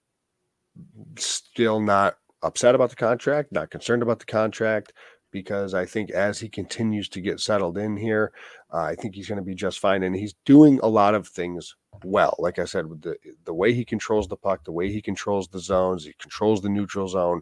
still 1.18 1.80
not 1.80 2.18
upset 2.43 2.76
about 2.76 2.89
the 2.89 2.95
contract, 2.95 3.52
not 3.52 3.69
concerned 3.72 4.03
about 4.03 4.19
the 4.19 4.26
contract. 4.26 4.93
Because 5.31 5.73
I 5.73 5.85
think 5.85 6.11
as 6.11 6.39
he 6.39 6.49
continues 6.49 7.09
to 7.09 7.21
get 7.21 7.39
settled 7.39 7.77
in 7.77 7.95
here, 7.95 8.31
uh, 8.73 8.81
I 8.81 8.95
think 8.95 9.15
he's 9.15 9.27
going 9.27 9.37
to 9.37 9.43
be 9.43 9.55
just 9.55 9.79
fine. 9.79 10.03
And 10.03 10.15
he's 10.15 10.35
doing 10.45 10.79
a 10.83 10.87
lot 10.87 11.15
of 11.15 11.27
things 11.27 11.75
well. 12.03 12.35
Like 12.39 12.59
I 12.59 12.65
said, 12.65 12.87
with 12.87 13.01
the 13.01 13.15
the 13.45 13.53
way 13.53 13.73
he 13.73 13.85
controls 13.85 14.27
the 14.27 14.37
puck, 14.37 14.63
the 14.63 14.71
way 14.71 14.91
he 14.91 15.01
controls 15.01 15.47
the 15.47 15.59
zones, 15.59 16.05
he 16.05 16.13
controls 16.19 16.61
the 16.61 16.69
neutral 16.69 17.07
zone. 17.07 17.41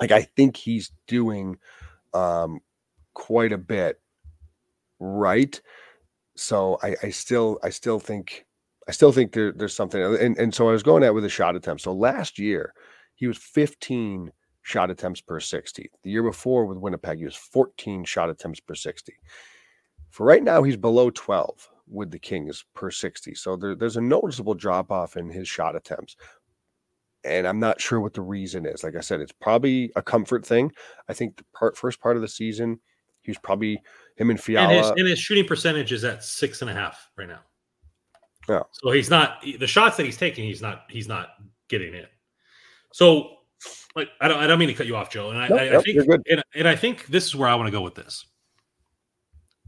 Like 0.00 0.10
I 0.10 0.22
think 0.22 0.56
he's 0.56 0.92
doing 1.06 1.56
um, 2.12 2.60
quite 3.14 3.52
a 3.52 3.58
bit 3.58 4.00
right. 4.98 5.60
So 6.36 6.78
I, 6.82 6.96
I 7.02 7.10
still 7.10 7.58
I 7.62 7.70
still 7.70 8.00
think 8.00 8.46
I 8.88 8.92
still 8.92 9.12
think 9.12 9.32
there, 9.32 9.52
there's 9.52 9.74
something 9.74 10.02
and, 10.02 10.36
and 10.36 10.54
so 10.54 10.68
I 10.68 10.72
was 10.72 10.82
going 10.82 11.04
at 11.04 11.14
with 11.14 11.24
a 11.24 11.30
shot 11.30 11.56
attempt. 11.56 11.82
So 11.82 11.92
last 11.92 12.38
year 12.38 12.74
he 13.14 13.26
was 13.26 13.38
15 13.38 14.32
shot 14.64 14.90
attempts 14.90 15.20
per 15.20 15.38
60. 15.38 15.90
The 16.02 16.10
year 16.10 16.22
before 16.22 16.64
with 16.64 16.78
Winnipeg, 16.78 17.18
he 17.18 17.24
was 17.24 17.36
14 17.36 18.02
shot 18.04 18.30
attempts 18.30 18.60
per 18.60 18.74
60. 18.74 19.12
For 20.10 20.24
right 20.24 20.42
now, 20.42 20.62
he's 20.62 20.76
below 20.76 21.10
12 21.10 21.70
with 21.86 22.10
the 22.10 22.18
Kings 22.18 22.64
per 22.74 22.90
60. 22.90 23.34
So 23.34 23.56
there, 23.56 23.74
there's 23.74 23.98
a 23.98 24.00
noticeable 24.00 24.54
drop 24.54 24.90
off 24.90 25.18
in 25.18 25.28
his 25.28 25.46
shot 25.46 25.76
attempts. 25.76 26.16
And 27.24 27.46
I'm 27.46 27.60
not 27.60 27.80
sure 27.80 28.00
what 28.00 28.14
the 28.14 28.22
reason 28.22 28.64
is. 28.64 28.82
Like 28.82 28.96
I 28.96 29.00
said, 29.00 29.20
it's 29.20 29.32
probably 29.32 29.92
a 29.96 30.02
comfort 30.02 30.46
thing. 30.46 30.72
I 31.08 31.12
think 31.12 31.36
the 31.36 31.44
part, 31.54 31.76
first 31.76 32.00
part 32.00 32.16
of 32.16 32.22
the 32.22 32.28
season, 32.28 32.80
he 33.20 33.30
was 33.30 33.38
probably 33.38 33.82
him 34.16 34.30
and 34.30 34.40
Fiala. 34.40 34.68
And 34.68 34.78
his, 34.78 34.90
and 34.90 35.08
his 35.08 35.18
shooting 35.18 35.46
percentage 35.46 35.92
is 35.92 36.04
at 36.04 36.24
six 36.24 36.62
and 36.62 36.70
a 36.70 36.74
half 36.74 37.10
right 37.18 37.28
now. 37.28 37.40
Yeah. 38.48 38.62
So 38.72 38.92
he's 38.92 39.10
not 39.10 39.42
the 39.42 39.66
shots 39.66 39.98
that 39.98 40.04
he's 40.04 40.18
taking. 40.18 40.44
He's 40.44 40.60
not. 40.60 40.84
He's 40.90 41.08
not 41.08 41.30
getting 41.68 41.94
in. 41.94 42.06
So 42.92 43.38
like 43.96 44.08
I 44.20 44.28
don't 44.28 44.38
I 44.38 44.46
don't 44.46 44.58
mean 44.58 44.68
to 44.68 44.74
cut 44.74 44.86
you 44.86 44.96
off, 44.96 45.10
Joe. 45.10 45.30
And 45.30 45.38
I, 45.38 45.48
nope, 45.48 45.60
I, 45.60 45.66
I 45.66 45.70
nope, 45.70 45.84
think 45.84 46.24
and, 46.28 46.42
and, 46.54 46.68
I 46.68 46.74
think 46.74 47.06
this 47.06 47.26
is 47.26 47.36
where 47.36 47.48
I 47.48 47.54
want 47.54 47.68
to 47.68 47.70
go 47.70 47.80
with 47.80 47.94
this. 47.94 48.26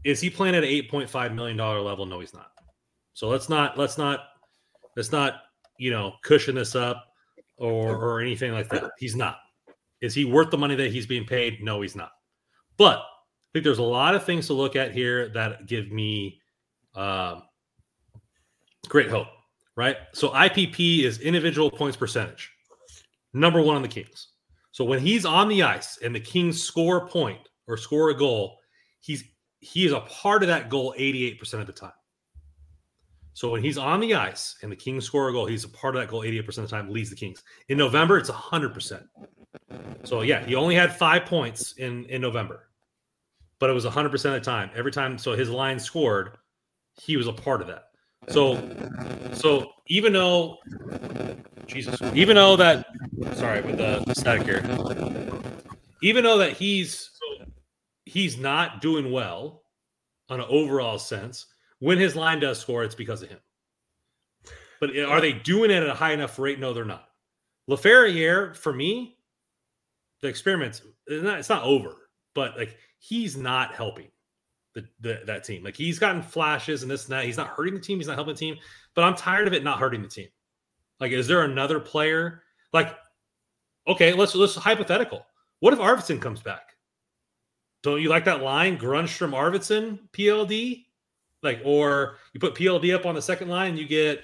Is 0.03 0.19
he 0.19 0.29
playing 0.29 0.55
at 0.55 0.63
an 0.63 0.69
eight 0.69 0.89
point 0.89 1.09
five 1.09 1.33
million 1.33 1.57
dollar 1.57 1.81
level? 1.81 2.05
No, 2.05 2.19
he's 2.19 2.33
not. 2.33 2.51
So 3.13 3.29
let's 3.29 3.49
not 3.49 3.77
let's 3.77 3.97
not 3.97 4.19
let's 4.95 5.11
not 5.11 5.41
you 5.77 5.91
know 5.91 6.13
cushion 6.23 6.55
this 6.55 6.75
up 6.75 7.05
or 7.57 7.95
or 7.95 8.21
anything 8.21 8.51
like 8.51 8.69
that. 8.69 8.91
He's 8.97 9.15
not. 9.15 9.37
Is 10.01 10.13
he 10.13 10.25
worth 10.25 10.51
the 10.51 10.57
money 10.57 10.75
that 10.75 10.91
he's 10.91 11.07
being 11.07 11.25
paid? 11.25 11.63
No, 11.63 11.81
he's 11.81 11.95
not. 11.95 12.11
But 12.77 12.99
I 12.99 13.49
think 13.53 13.63
there's 13.63 13.79
a 13.79 13.83
lot 13.83 14.13
of 14.13 14.23
things 14.23 14.47
to 14.47 14.53
look 14.53 14.75
at 14.75 14.91
here 14.91 15.29
that 15.29 15.65
give 15.65 15.91
me 15.91 16.39
uh, 16.93 17.39
great 18.87 19.09
hope. 19.09 19.27
Right. 19.75 19.95
So 20.13 20.29
IPP 20.29 21.03
is 21.03 21.19
individual 21.19 21.71
points 21.71 21.97
percentage 21.97 22.51
number 23.33 23.61
one 23.61 23.75
on 23.75 23.81
the 23.81 23.87
Kings. 23.87 24.29
So 24.71 24.85
when 24.85 24.99
he's 24.99 25.25
on 25.25 25.47
the 25.47 25.63
ice 25.63 25.97
and 26.03 26.13
the 26.13 26.19
Kings 26.19 26.61
score 26.61 26.97
a 26.97 27.07
point 27.07 27.49
or 27.67 27.77
score 27.77 28.09
a 28.09 28.17
goal, 28.17 28.59
he's 28.99 29.23
he 29.59 29.85
is 29.85 29.91
a 29.91 30.01
part 30.01 30.43
of 30.43 30.49
that 30.49 30.69
goal 30.69 30.93
88% 30.97 31.53
of 31.55 31.65
the 31.65 31.73
time. 31.73 31.91
So 33.33 33.51
when 33.51 33.63
he's 33.63 33.77
on 33.77 33.99
the 33.99 34.13
ice 34.13 34.55
and 34.61 34.71
the 34.71 34.75
Kings 34.75 35.05
score 35.05 35.29
a 35.29 35.31
goal, 35.31 35.45
he's 35.45 35.63
a 35.63 35.69
part 35.69 35.95
of 35.95 36.01
that 36.01 36.09
goal 36.09 36.21
88% 36.21 36.47
of 36.47 36.55
the 36.55 36.67
time, 36.67 36.89
leads 36.89 37.09
the 37.09 37.15
Kings. 37.15 37.43
In 37.69 37.77
November, 37.77 38.17
it's 38.17 38.29
100%. 38.29 39.03
So 40.03 40.21
yeah, 40.21 40.45
he 40.45 40.55
only 40.55 40.75
had 40.75 40.95
five 40.95 41.25
points 41.25 41.73
in 41.73 42.05
in 42.05 42.21
November, 42.21 42.69
but 43.59 43.69
it 43.69 43.73
was 43.73 43.85
100% 43.85 44.13
of 44.13 44.21
the 44.21 44.39
time. 44.39 44.69
Every 44.75 44.91
time, 44.91 45.17
so 45.17 45.33
his 45.33 45.49
line 45.49 45.79
scored, 45.79 46.37
he 46.93 47.17
was 47.17 47.27
a 47.27 47.33
part 47.33 47.61
of 47.61 47.67
that. 47.67 47.86
So, 48.29 48.61
so 49.33 49.71
even 49.87 50.13
though, 50.13 50.57
Jesus, 51.65 51.99
even 52.13 52.35
though 52.35 52.55
that, 52.57 52.87
sorry 53.33 53.61
with 53.61 53.77
the, 53.77 54.13
static 54.13 54.43
here, 54.43 54.63
even 56.01 56.23
though 56.23 56.37
that 56.37 56.53
he's 56.53 57.11
he's 58.05 58.37
not 58.37 58.81
doing 58.81 59.11
well 59.11 59.63
on 60.29 60.39
an 60.39 60.45
overall 60.49 60.99
sense, 60.99 61.45
when 61.79 61.97
his 61.97 62.15
line 62.15 62.39
does 62.39 62.59
score, 62.59 62.83
it's 62.83 62.95
because 62.95 63.21
of 63.21 63.29
him. 63.29 63.39
But 64.79 64.97
are 64.97 65.21
they 65.21 65.33
doing 65.33 65.71
it 65.71 65.83
at 65.83 65.89
a 65.89 65.93
high 65.93 66.13
enough 66.13 66.37
rate? 66.37 66.59
No, 66.59 66.73
they're 66.73 66.85
not. 66.85 67.07
Laferriere, 67.69 68.55
for 68.55 68.71
me, 68.71 69.17
the 70.21 70.27
experiments, 70.27 70.81
it's 71.07 71.23
not, 71.23 71.39
it's 71.39 71.49
not 71.49 71.63
over, 71.63 71.95
but 72.33 72.57
like 72.57 72.77
he's 72.99 73.37
not 73.37 73.73
helping 73.73 74.07
the, 74.77 74.87
the, 74.99 75.21
that 75.25 75.43
team. 75.43 75.63
Like 75.63 75.75
he's 75.75 75.97
gotten 75.97 76.21
flashes 76.21 76.83
and 76.83 76.91
this 76.91 77.05
and 77.05 77.13
that. 77.13 77.25
He's 77.25 77.37
not 77.37 77.47
hurting 77.47 77.73
the 77.73 77.79
team. 77.79 77.97
He's 77.97 78.07
not 78.07 78.15
helping 78.15 78.35
the 78.35 78.39
team. 78.39 78.57
But 78.93 79.03
I'm 79.03 79.15
tired 79.15 79.47
of 79.47 79.53
it 79.53 79.63
not 79.63 79.79
hurting 79.79 80.01
the 80.01 80.07
team. 80.07 80.27
Like, 80.99 81.11
is 81.11 81.27
there 81.27 81.43
another 81.43 81.79
player? 81.79 82.43
Like, 82.73 82.95
okay, 83.87 84.13
let's 84.13 84.35
let's 84.35 84.55
hypothetical. 84.55 85.25
What 85.59 85.73
if 85.73 85.79
Arvidsson 85.79 86.21
comes 86.21 86.41
back? 86.41 86.75
Don't 87.81 88.01
you 88.01 88.09
like 88.09 88.25
that 88.25 88.43
line, 88.43 88.77
Grundstrom, 88.77 89.31
Arvidsson, 89.31 89.99
PLD? 90.11 90.85
Like, 91.43 91.61
or 91.63 92.17
you 92.33 92.39
put 92.39 92.55
PLD 92.55 92.93
up 92.93 93.05
on 93.05 93.15
the 93.15 93.21
second 93.21 93.49
line, 93.49 93.77
you 93.77 93.87
get 93.87 94.23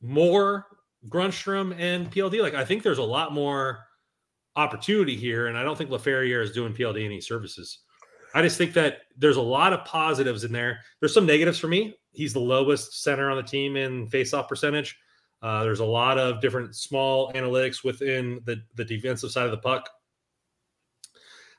more 0.00 0.66
Grundstrom 1.08 1.76
and 1.78 2.10
PLD. 2.10 2.40
Like, 2.40 2.54
I 2.54 2.64
think 2.64 2.82
there's 2.82 2.98
a 2.98 3.02
lot 3.02 3.32
more 3.32 3.80
opportunity 4.54 5.16
here, 5.16 5.48
and 5.48 5.58
I 5.58 5.64
don't 5.64 5.76
think 5.76 5.90
Laferriere 5.90 6.42
is 6.42 6.52
doing 6.52 6.72
PLD 6.72 7.04
any 7.04 7.20
services. 7.20 7.80
I 8.36 8.42
just 8.42 8.58
think 8.58 8.74
that 8.74 8.98
there's 9.16 9.38
a 9.38 9.42
lot 9.42 9.72
of 9.72 9.86
positives 9.86 10.44
in 10.44 10.52
there. 10.52 10.80
There's 11.00 11.14
some 11.14 11.24
negatives 11.24 11.58
for 11.58 11.68
me. 11.68 11.96
He's 12.12 12.34
the 12.34 12.38
lowest 12.38 13.02
center 13.02 13.30
on 13.30 13.38
the 13.38 13.42
team 13.42 13.76
in 13.76 14.08
faceoff 14.08 14.46
percentage. 14.46 14.98
Uh, 15.40 15.62
there's 15.62 15.80
a 15.80 15.86
lot 15.86 16.18
of 16.18 16.42
different 16.42 16.76
small 16.76 17.32
analytics 17.32 17.82
within 17.82 18.42
the, 18.44 18.60
the 18.74 18.84
defensive 18.84 19.30
side 19.30 19.46
of 19.46 19.52
the 19.52 19.56
puck 19.56 19.88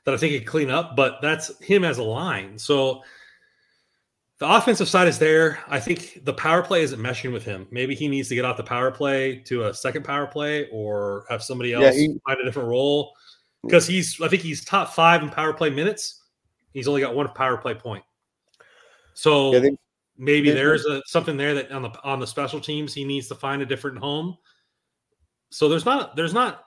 that 0.04 0.14
I 0.14 0.16
think 0.16 0.32
he 0.32 0.38
could 0.38 0.46
clean 0.46 0.70
up, 0.70 0.94
but 0.94 1.18
that's 1.20 1.58
him 1.58 1.82
as 1.82 1.98
a 1.98 2.04
line. 2.04 2.56
So 2.56 3.02
the 4.38 4.48
offensive 4.48 4.88
side 4.88 5.08
is 5.08 5.18
there. 5.18 5.58
I 5.66 5.80
think 5.80 6.20
the 6.24 6.32
power 6.32 6.62
play 6.62 6.82
isn't 6.82 7.00
meshing 7.00 7.32
with 7.32 7.44
him. 7.44 7.66
Maybe 7.72 7.96
he 7.96 8.06
needs 8.06 8.28
to 8.28 8.36
get 8.36 8.44
off 8.44 8.56
the 8.56 8.62
power 8.62 8.92
play 8.92 9.40
to 9.46 9.64
a 9.64 9.74
second 9.74 10.04
power 10.04 10.28
play 10.28 10.68
or 10.70 11.24
have 11.28 11.42
somebody 11.42 11.72
else 11.72 11.86
yeah, 11.86 11.90
he, 11.90 12.20
find 12.24 12.40
a 12.40 12.44
different 12.44 12.68
role 12.68 13.14
because 13.64 13.84
he's, 13.84 14.20
I 14.20 14.28
think 14.28 14.42
he's 14.42 14.64
top 14.64 14.94
five 14.94 15.24
in 15.24 15.30
power 15.30 15.52
play 15.52 15.70
minutes 15.70 16.22
He's 16.72 16.88
only 16.88 17.00
got 17.00 17.14
one 17.14 17.28
power 17.28 17.56
play 17.56 17.74
point. 17.74 18.04
So 19.14 19.52
yeah, 19.52 19.58
they, 19.60 19.76
maybe 20.16 20.50
they, 20.50 20.54
there's 20.54 20.84
a, 20.86 21.02
something 21.06 21.36
there 21.36 21.54
that 21.54 21.72
on 21.72 21.82
the 21.82 21.90
on 22.04 22.20
the 22.20 22.26
special 22.26 22.60
teams 22.60 22.94
he 22.94 23.04
needs 23.04 23.28
to 23.28 23.34
find 23.34 23.62
a 23.62 23.66
different 23.66 23.98
home. 23.98 24.36
So 25.50 25.68
there's 25.68 25.84
not 25.84 26.14
there's 26.14 26.34
not 26.34 26.64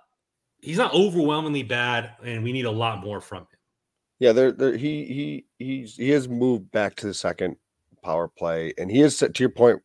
he's 0.62 0.78
not 0.78 0.94
overwhelmingly 0.94 1.64
bad, 1.64 2.12
and 2.24 2.44
we 2.44 2.52
need 2.52 2.66
a 2.66 2.72
lot 2.72 3.04
more 3.04 3.22
from 3.22 3.40
him. 3.40 3.48
Yeah, 4.20 4.32
there, 4.34 4.52
there 4.52 4.78
he 4.78 5.06
he 5.06 5.46
he's 5.58 5.96
he 5.96 6.10
has 6.10 6.28
moved 6.28 6.72
back 6.72 6.96
to 6.96 7.08
the 7.08 7.14
second 7.14 7.56
power 8.04 8.28
play, 8.28 8.74
and 8.78 8.92
he 8.92 9.02
is 9.02 9.18
to 9.18 9.32
your 9.38 9.50
point, 9.50 9.82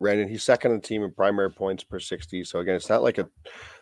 Brandon. 0.00 0.28
He's 0.28 0.42
second 0.42 0.72
on 0.72 0.78
the 0.78 0.86
team 0.86 1.02
in 1.02 1.12
primary 1.12 1.50
points 1.50 1.84
per 1.84 1.98
sixty. 1.98 2.44
So 2.44 2.60
again, 2.60 2.74
it's 2.74 2.88
not 2.88 3.02
like 3.02 3.18
a 3.18 3.28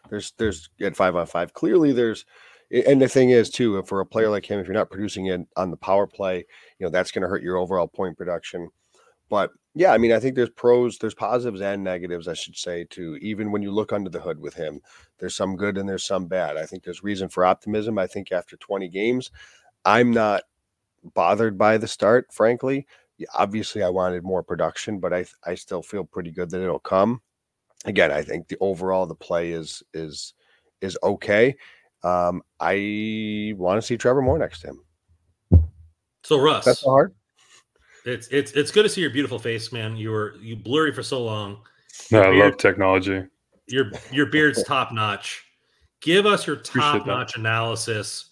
there's 0.09 0.33
there's 0.39 0.71
at 0.81 0.97
five 0.97 1.17
on 1.17 1.27
five. 1.27 1.53
Clearly, 1.53 1.93
there's 1.93 2.25
and 2.71 3.01
the 3.01 3.09
thing 3.09 3.31
is 3.31 3.51
too, 3.51 3.83
for 3.83 4.01
a 4.01 4.07
player 4.07 4.29
mm. 4.29 4.33
like 4.33 4.47
him, 4.47 4.61
if 4.61 4.67
you're 4.67 4.75
not 4.75 4.91
producing 4.91 5.27
it 5.27 5.41
on 5.57 5.71
the 5.71 5.77
power 5.77 6.07
play, 6.07 6.39
you 6.79 6.87
know 6.87 6.91
that's 6.91 7.11
going 7.11 7.23
to 7.23 7.29
hurt 7.29 7.43
your 7.43 7.57
overall 7.57 7.89
point 7.89 8.17
production. 8.17 8.69
But 9.29 9.51
yeah, 9.75 9.93
I 9.93 9.99
mean, 9.99 10.13
I 10.13 10.19
think 10.19 10.35
there's 10.35 10.51
pros, 10.51 10.99
there's 10.99 11.15
positives 11.15 11.61
and 11.61 11.85
negatives, 11.85 12.27
I 12.27 12.35
should 12.35 12.57
say, 12.57 12.85
too. 12.91 13.17
Even 13.23 13.53
when 13.53 13.63
you 13.63 13.71
look 13.71 13.93
under 13.93 14.11
the 14.11 14.21
hood 14.21 14.41
with 14.41 14.55
him, 14.55 14.81
there's 15.19 15.37
some 15.37 15.57
good 15.57 15.79
and 15.79 15.89
there's 15.89 16.05
some 16.05 16.27
bad. 16.27 16.57
I 16.57 16.67
think 16.67 16.83
there's 16.83 17.05
reason 17.05 17.29
for 17.29 17.45
optimism. 17.45 17.97
I 17.97 18.09
think 18.09 18.33
after 18.33 18.57
20 18.57 18.89
games, 18.89 19.31
I'm 19.85 20.11
not 20.11 20.43
bothered 21.15 21.57
by 21.57 21.79
the 21.79 21.87
start, 21.87 22.33
frankly. 22.33 22.87
Obviously, 23.35 23.83
I 23.83 23.89
wanted 23.91 24.25
more 24.25 24.43
production, 24.43 24.99
but 24.99 25.13
I 25.13 25.27
I 25.45 25.55
still 25.55 25.83
feel 25.83 26.05
pretty 26.05 26.33
good 26.33 26.51
that 26.51 26.63
it'll 26.63 26.79
come. 26.79 27.23
Again, 27.85 28.11
I 28.11 28.23
think 28.23 28.49
the 28.49 28.59
overall 28.61 29.07
the 29.07 29.15
play 29.15 29.53
is 29.53 29.83
is 29.95 30.35
is 30.81 30.99
okay. 31.03 31.57
Um, 32.03 32.43
I 32.59 33.55
want 33.57 33.81
to 33.81 33.87
see 33.87 33.97
Trevor 33.97 34.23
Moore 34.23 34.39
next 34.39 34.61
to 34.61 34.69
him. 34.69 35.65
So 36.23 36.41
Russ, 36.41 36.65
that's 36.65 36.85
hard. 36.85 37.15
It's 38.05 38.29
it's 38.29 38.53
it's 38.53 38.71
good 38.71 38.85
to 38.85 38.89
see 38.89 39.01
your 39.01 39.11
beautiful 39.11 39.39
face, 39.39 39.73
man. 39.73 39.97
You 39.97 40.11
were 40.11 40.35
you 40.41 40.57
blurry 40.57 40.93
for 40.93 41.03
so 41.03 41.23
long. 41.23 41.59
No, 42.11 42.23
I 42.23 42.31
love 42.31 42.57
technology. 42.57 43.25
Your 43.69 43.91
your 44.11 44.27
beard's 44.27 44.63
top 44.65 44.93
notch. 44.93 45.45
Give 46.01 46.25
us 46.25 46.47
your 46.47 46.57
top 46.57 47.07
notch 47.07 47.37
analysis 47.37 48.31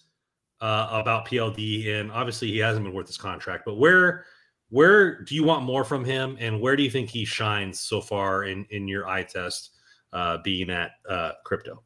uh, 0.61 0.87
about 0.91 1.27
PLD, 1.27 1.99
and 1.99 2.11
obviously 2.11 2.49
he 2.49 2.57
hasn't 2.57 2.83
been 2.83 2.93
worth 2.93 3.07
his 3.07 3.17
contract. 3.17 3.63
But 3.65 3.75
where 3.75 4.25
where 4.69 5.21
do 5.23 5.35
you 5.35 5.43
want 5.43 5.63
more 5.63 5.83
from 5.83 6.03
him, 6.03 6.37
and 6.39 6.59
where 6.59 6.75
do 6.75 6.83
you 6.83 6.89
think 6.89 7.09
he 7.09 7.25
shines 7.25 7.79
so 7.79 8.01
far 8.01 8.45
in 8.45 8.65
in 8.71 8.87
your 8.87 9.07
eye 9.07 9.23
test, 9.23 9.71
uh, 10.13 10.37
being 10.43 10.69
at 10.69 10.91
uh, 11.07 11.33
crypto? 11.45 11.83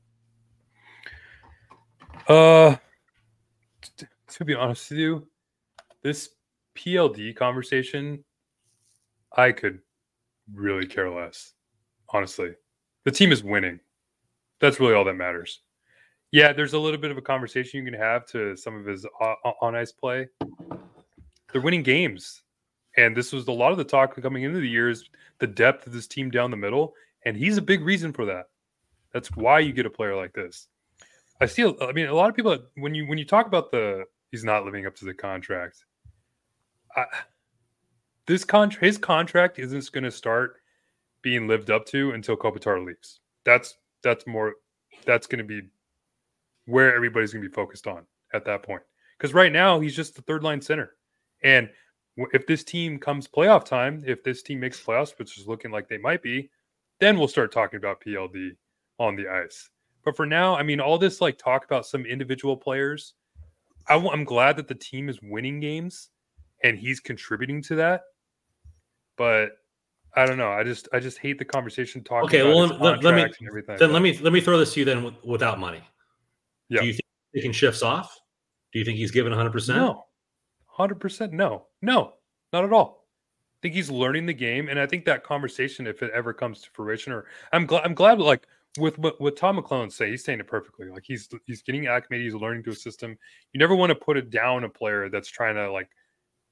Uh, 2.27 2.75
t- 3.97 4.05
to 4.29 4.45
be 4.45 4.53
honest 4.53 4.89
with 4.89 4.99
you, 4.99 5.27
this 6.01 6.29
PLD 6.75 7.35
conversation, 7.35 8.23
I 9.35 9.51
could 9.51 9.79
really 10.53 10.85
care 10.85 11.09
less. 11.09 11.53
Honestly, 12.09 12.53
the 13.05 13.11
team 13.11 13.31
is 13.31 13.43
winning. 13.43 13.79
That's 14.59 14.79
really 14.79 14.93
all 14.93 15.03
that 15.05 15.15
matters. 15.15 15.61
Yeah, 16.31 16.53
there's 16.53 16.73
a 16.73 16.79
little 16.79 16.99
bit 16.99 17.11
of 17.11 17.17
a 17.17 17.21
conversation 17.21 17.79
you 17.79 17.91
can 17.91 17.99
have 17.99 18.25
to 18.27 18.55
some 18.55 18.75
of 18.75 18.85
his 18.85 19.05
on 19.61 19.75
ice 19.75 19.91
play. 19.91 20.27
They're 21.51 21.61
winning 21.61 21.83
games. 21.83 22.41
And 22.97 23.15
this 23.15 23.31
was 23.31 23.47
a 23.47 23.51
lot 23.51 23.71
of 23.71 23.77
the 23.77 23.83
talk 23.83 24.19
coming 24.21 24.43
into 24.43 24.59
the 24.59 24.67
years, 24.67 25.09
the 25.39 25.47
depth 25.47 25.87
of 25.87 25.93
this 25.93 26.07
team 26.07 26.29
down 26.29 26.51
the 26.51 26.57
middle. 26.57 26.93
And 27.25 27.35
he's 27.35 27.57
a 27.57 27.61
big 27.61 27.81
reason 27.81 28.13
for 28.13 28.25
that. 28.25 28.45
That's 29.13 29.31
why 29.35 29.59
you 29.59 29.73
get 29.73 29.85
a 29.85 29.91
player 29.91 30.15
like 30.15 30.33
this. 30.33 30.67
I 31.43 31.47
feel 31.47 31.75
I 31.81 31.91
mean 31.91 32.07
a 32.07 32.13
lot 32.13 32.29
of 32.29 32.35
people 32.35 32.57
when 32.75 32.95
you 32.95 33.05
when 33.05 33.17
you 33.17 33.25
talk 33.25 33.47
about 33.47 33.69
the 33.69 34.05
he's 34.31 34.45
not 34.45 34.63
living 34.63 34.85
up 34.85 34.95
to 34.95 35.05
the 35.05 35.13
contract. 35.13 35.83
I, 36.95 37.03
this 38.27 38.45
contract 38.45 38.85
his 38.85 38.97
contract 38.97 39.59
isn't 39.59 39.91
going 39.91 40.05
to 40.05 40.11
start 40.11 40.55
being 41.21 41.45
lived 41.49 41.69
up 41.69 41.85
to 41.87 42.11
until 42.11 42.37
Kopitar 42.37 42.85
leaves. 42.85 43.19
That's 43.43 43.75
that's 44.03 44.25
more 44.25 44.53
that's 45.05 45.27
going 45.27 45.39
to 45.39 45.43
be 45.43 45.67
where 46.65 46.95
everybody's 46.95 47.33
going 47.33 47.43
to 47.43 47.49
be 47.49 47.53
focused 47.53 47.87
on 47.87 48.05
at 48.33 48.45
that 48.45 48.63
point. 48.63 48.83
Because 49.17 49.33
right 49.33 49.51
now 49.51 49.81
he's 49.81 49.95
just 49.95 50.15
the 50.15 50.21
third 50.21 50.43
line 50.43 50.61
center, 50.61 50.91
and 51.43 51.69
if 52.31 52.47
this 52.47 52.63
team 52.63 52.97
comes 52.97 53.27
playoff 53.27 53.65
time, 53.65 54.01
if 54.07 54.23
this 54.23 54.43
team 54.43 54.61
makes 54.61 54.81
playoffs, 54.81 55.19
which 55.19 55.37
is 55.37 55.45
looking 55.45 55.71
like 55.71 55.89
they 55.89 55.97
might 55.97 56.23
be, 56.23 56.49
then 57.01 57.17
we'll 57.17 57.27
start 57.27 57.51
talking 57.51 57.77
about 57.77 58.01
PLD 58.01 58.51
on 58.97 59.17
the 59.17 59.27
ice. 59.27 59.69
But 60.03 60.15
for 60.15 60.25
now, 60.25 60.55
I 60.55 60.63
mean, 60.63 60.79
all 60.79 60.97
this 60.97 61.21
like 61.21 61.37
talk 61.37 61.65
about 61.65 61.85
some 61.85 62.05
individual 62.05 62.57
players, 62.57 63.13
I, 63.87 63.95
am 63.95 64.23
glad 64.23 64.57
that 64.57 64.67
the 64.67 64.75
team 64.75 65.09
is 65.09 65.19
winning 65.21 65.59
games 65.59 66.09
and 66.63 66.77
he's 66.77 66.99
contributing 66.99 67.61
to 67.63 67.75
that. 67.75 68.01
But 69.17 69.51
I 70.15 70.25
don't 70.25 70.37
know. 70.37 70.51
I 70.51 70.63
just 70.63 70.87
I 70.93 70.99
just 70.99 71.17
hate 71.17 71.39
the 71.39 71.45
conversation 71.45 72.03
talking. 72.03 72.25
Okay, 72.25 72.43
well, 72.43 72.67
let, 72.67 73.03
let, 73.03 73.15
me 73.15 73.25
then 73.77 73.91
let 73.91 74.01
me 74.01 74.17
let 74.19 74.33
me 74.33 74.41
throw 74.41 74.57
this 74.57 74.73
to 74.73 74.79
you 74.79 74.85
then 74.85 75.03
with, 75.03 75.15
without 75.23 75.59
money. 75.59 75.81
Yeah. 76.69 76.81
Do 76.81 76.87
you 76.87 76.93
think 76.93 77.05
taking 77.35 77.51
shifts 77.51 77.81
off? 77.81 78.19
Do 78.71 78.79
you 78.79 78.85
think 78.85 78.97
he's 78.97 79.11
given 79.11 79.31
100? 79.31 79.51
percent 79.51 79.77
No, 79.77 80.05
100. 80.75 80.95
percent 80.95 81.33
No, 81.33 81.67
no, 81.81 82.13
not 82.51 82.63
at 82.63 82.73
all. 82.73 83.05
I 83.05 83.57
think 83.61 83.75
he's 83.75 83.89
learning 83.89 84.25
the 84.25 84.33
game, 84.33 84.67
and 84.67 84.79
I 84.79 84.85
think 84.85 85.05
that 85.05 85.23
conversation, 85.23 85.87
if 85.87 86.03
it 86.03 86.11
ever 86.13 86.33
comes 86.33 86.61
to 86.61 86.69
fruition, 86.71 87.13
or 87.13 87.25
I'm 87.51 87.65
glad 87.65 87.83
I'm 87.83 87.93
glad 87.93 88.19
like 88.19 88.47
with 88.77 88.97
what, 88.97 89.19
what 89.21 89.37
Tom 89.37 89.57
McLellan 89.57 89.91
say, 89.91 90.09
he's 90.09 90.23
saying 90.23 90.39
it 90.39 90.47
perfectly. 90.47 90.87
Like 90.87 91.03
he's 91.05 91.29
he's 91.45 91.61
getting 91.61 91.87
acclimated, 91.87 92.31
he's 92.31 92.41
learning 92.41 92.63
to 92.63 92.71
a 92.71 92.75
system. 92.75 93.17
You 93.51 93.59
never 93.59 93.75
want 93.75 93.91
to 93.91 93.95
put 93.95 94.17
it 94.17 94.29
down 94.29 94.63
a 94.63 94.69
player 94.69 95.09
that's 95.09 95.29
trying 95.29 95.55
to 95.55 95.71
like 95.71 95.89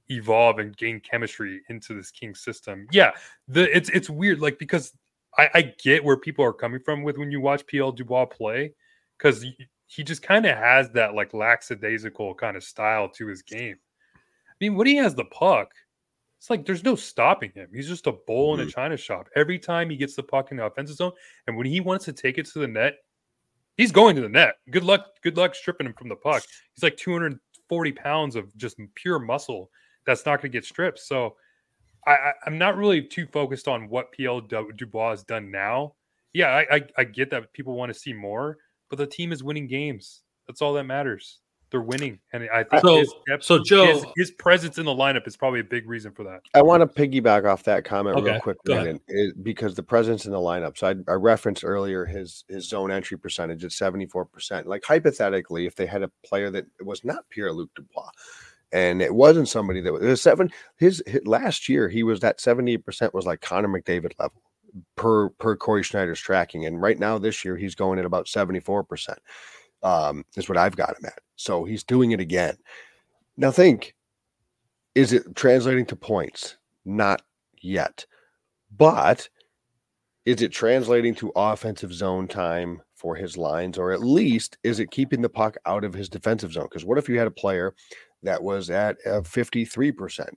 evolve 0.10 0.60
and 0.60 0.76
gain 0.76 1.00
chemistry 1.00 1.62
into 1.70 1.94
this 1.94 2.12
king 2.12 2.36
system. 2.36 2.88
Yeah, 2.92 3.12
the 3.48 3.76
it's 3.76 3.90
it's 3.90 4.10
weird, 4.10 4.40
like 4.40 4.60
because 4.60 4.94
I, 5.38 5.50
I 5.54 5.62
get 5.84 6.04
where 6.04 6.18
people 6.18 6.46
are 6.46 6.54
coming 6.54 6.80
from 6.80 7.04
with 7.04 7.18
when 7.18 7.32
you 7.32 7.42
watch 7.42 7.66
PL 7.68 7.94
Dubois 7.94 8.26
play, 8.26 8.74
because 9.18 9.42
he, 9.88 10.04
just 10.04 10.22
kind 10.22 10.46
of 10.46 10.58
has 10.58 10.90
that 10.92 11.16
like 11.16 11.34
lackadaisical 11.34 12.36
kind 12.36 12.58
of 12.58 12.64
style 12.64 13.10
to 13.10 13.28
his 13.28 13.42
game. 13.42 13.78
I 14.16 14.54
mean, 14.60 14.76
when 14.76 14.88
he 14.88 14.96
has 14.98 15.16
the 15.16 15.26
puck, 15.26 15.72
it's 16.42 16.50
like 16.50 16.66
there's 16.66 16.84
no 16.84 16.96
stopping 16.96 17.52
him. 17.54 17.70
He's 17.72 17.88
just 17.88 18.08
a 18.08 18.14
bull 18.14 18.54
mm-hmm. 18.54 18.62
in 18.62 18.68
a 18.68 18.72
mm-hmm. 18.72 18.82
china 18.82 18.98
shop. 18.98 19.30
Every 19.36 19.60
time 19.60 19.92
he 19.92 19.96
gets 19.96 20.16
the 20.16 20.24
puck 20.24 20.50
in 20.50 20.58
the 20.58 20.66
offensive 20.66 20.96
zone, 20.96 21.12
and 21.46 21.56
when 21.56 21.68
he 21.68 21.80
wants 21.80 22.06
to 22.06 22.14
take 22.14 22.40
it 22.40 22.48
to 22.48 22.58
the 22.58 22.68
net, 22.68 22.96
he's 23.78 23.92
going 23.92 24.16
to 24.16 24.24
the 24.24 24.30
net. 24.30 24.56
Good 24.72 24.84
luck, 24.84 25.06
good 25.22 25.38
luck 25.38 25.54
stripping 25.54 25.86
him 25.86 25.94
from 25.94 26.10
the 26.10 26.16
puck. 26.16 26.42
He's 26.74 26.82
like 26.82 26.98
240 26.98 27.92
pounds 27.92 28.36
of 28.36 28.58
just 28.58 28.78
pure 28.96 29.20
muscle 29.20 29.70
that's 30.08 30.26
not 30.26 30.42
going 30.42 30.52
to 30.52 30.58
get 30.58 30.66
stripped. 30.66 30.98
So 30.98 31.36
I, 32.08 32.32
am 32.48 32.58
not 32.58 32.76
really 32.76 33.04
too 33.04 33.28
focused 33.28 33.68
on 33.68 33.88
what 33.88 34.12
PL 34.12 34.42
Dubois 34.42 35.12
has 35.12 35.24
done 35.24 35.52
now. 35.52 35.94
Yeah, 36.34 36.48
I, 36.48 36.78
I, 36.78 36.82
I 36.98 37.04
get 37.04 37.30
that 37.30 37.54
people 37.54 37.76
want 37.76 37.94
to 37.94 38.00
see 38.00 38.14
more, 38.14 38.58
but 38.90 38.98
the 38.98 39.06
team 39.06 39.32
is 39.32 39.44
winning 39.44 39.68
games. 39.68 40.24
That's 40.48 40.64
all 40.64 40.74
that 40.74 40.86
matters 40.86 41.41
they're 41.72 41.82
winning, 41.82 42.20
and 42.34 42.48
I 42.54 42.64
think 42.64 42.82
so. 42.82 42.98
His, 42.98 43.14
so 43.40 43.64
Joe, 43.64 43.86
his, 43.86 44.06
his, 44.18 44.32
presence 44.32 44.78
in 44.78 44.86
the 44.86 44.94
lineup 44.94 45.26
is 45.26 45.38
probably 45.38 45.62
a 45.62 45.64
big 45.64 45.88
reason 45.88 46.12
for 46.12 46.24
that. 46.24 46.42
I 46.54 46.62
want 46.62 46.82
to 46.82 46.88
piggyback 46.88 47.46
off 47.46 47.64
that 47.64 47.86
comment 47.86 48.18
okay, 48.18 48.32
real 48.32 48.40
quick, 48.42 48.58
Brandon, 48.66 49.00
because 49.42 49.76
the 49.76 49.84
presence 49.84 50.26
in 50.26 50.32
the 50.32 50.38
lineup. 50.38 50.78
So 50.78 50.88
I, 50.88 50.96
I, 51.12 51.16
referenced 51.16 51.64
earlier 51.64 52.06
his 52.06 52.44
his 52.50 52.68
zone 52.68 52.92
entry 52.92 53.18
percentage 53.18 53.64
at 53.64 53.72
seventy 53.72 54.06
four 54.06 54.26
percent. 54.26 54.68
Like 54.68 54.84
hypothetically, 54.86 55.66
if 55.66 55.76
they 55.76 55.86
had 55.86 56.04
a 56.04 56.12
player 56.26 56.52
that 56.52 56.66
was 56.82 57.04
not 57.04 57.30
Pierre 57.30 57.54
Luc 57.54 57.70
Dubois. 57.76 58.10
And 58.74 59.02
it 59.02 59.14
wasn't 59.14 59.50
somebody 59.50 59.82
that 59.82 59.92
was, 59.92 60.02
was 60.02 60.22
seven. 60.22 60.50
His, 60.78 61.04
his 61.06 61.28
last 61.28 61.68
year, 61.68 61.90
he 61.90 62.04
was 62.04 62.22
that 62.22 62.40
seventy 62.40 62.78
percent 62.78 63.14
was 63.14 63.26
like 63.26 63.42
Connor 63.42 63.68
McDavid 63.68 64.14
level 64.20 64.42
per 64.96 65.30
per 65.30 65.56
Corey 65.56 65.84
Sznajder's 65.84 66.20
tracking, 66.20 66.66
and 66.66 66.82
right 66.82 66.98
now 66.98 67.18
this 67.18 67.44
year 67.44 67.58
he's 67.58 67.76
going 67.76 68.00
at 68.00 68.06
about 68.06 68.30
seventy 68.30 68.60
four 68.60 68.84
percent 68.84 69.20
um, 69.84 70.26
is 70.36 70.50
what 70.50 70.58
I've 70.58 70.76
got 70.76 70.98
him 70.98 71.06
at. 71.06 71.20
So 71.42 71.64
he's 71.64 71.84
doing 71.84 72.12
it 72.12 72.20
again. 72.20 72.58
Now, 73.38 73.52
think 73.52 73.96
is 74.96 75.14
it 75.14 75.36
translating 75.36 75.86
to 75.88 75.96
points? 75.96 76.58
Not 76.86 77.22
yet. 77.62 78.06
But 78.78 79.28
is 80.26 80.42
it 80.42 80.52
translating 80.52 81.16
to 81.16 81.32
offensive 81.36 81.94
zone 81.94 82.28
time 82.28 82.82
for 82.96 83.16
his 83.16 83.38
lines, 83.38 83.78
or 83.78 83.92
at 83.92 84.02
least 84.02 84.58
is 84.64 84.80
it 84.80 84.92
keeping 84.92 85.22
the 85.22 85.30
puck 85.30 85.58
out 85.66 85.84
of 85.84 85.94
his 85.94 86.10
defensive 86.10 86.54
zone? 86.54 86.68
Because 86.70 86.86
what 86.86 86.98
if 86.98 87.10
you 87.10 87.18
had 87.18 87.28
a 87.28 87.32
player 87.32 87.74
that 88.22 88.42
was 88.42 88.70
at 88.70 88.98
a 89.06 89.22
53% 89.22 90.30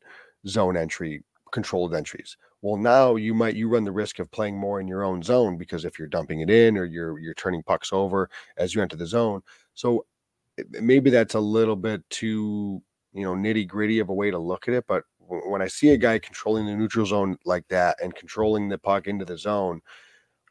zone 0.46 0.76
entry, 0.76 1.22
controlled 1.52 1.94
entries? 1.94 2.36
Well, 2.62 2.78
now 2.78 3.16
you 3.16 3.34
might 3.34 3.56
you 3.56 3.68
run 3.68 3.84
the 3.84 3.92
risk 3.92 4.20
of 4.20 4.30
playing 4.30 4.56
more 4.56 4.80
in 4.80 4.88
your 4.88 5.04
own 5.04 5.22
zone 5.22 5.58
because 5.58 5.84
if 5.84 5.98
you're 5.98 6.08
dumping 6.08 6.40
it 6.40 6.48
in 6.48 6.78
or 6.78 6.86
you're 6.86 7.18
you're 7.18 7.34
turning 7.34 7.62
pucks 7.62 7.92
over 7.92 8.30
as 8.56 8.74
you 8.74 8.80
enter 8.80 8.96
the 8.96 9.06
zone. 9.06 9.42
So 9.74 10.06
maybe 10.70 11.10
that's 11.10 11.34
a 11.34 11.40
little 11.40 11.76
bit 11.76 12.08
too 12.10 12.82
you 13.12 13.22
know 13.22 13.34
nitty 13.34 13.66
gritty 13.66 14.00
of 14.00 14.08
a 14.08 14.14
way 14.14 14.30
to 14.30 14.38
look 14.38 14.68
at 14.68 14.74
it. 14.74 14.84
But 14.86 15.04
when 15.18 15.62
I 15.62 15.68
see 15.68 15.90
a 15.90 15.96
guy 15.96 16.18
controlling 16.18 16.66
the 16.66 16.74
neutral 16.74 17.06
zone 17.06 17.38
like 17.44 17.66
that 17.68 17.96
and 18.02 18.14
controlling 18.14 18.68
the 18.68 18.78
puck 18.78 19.06
into 19.06 19.24
the 19.24 19.38
zone, 19.38 19.80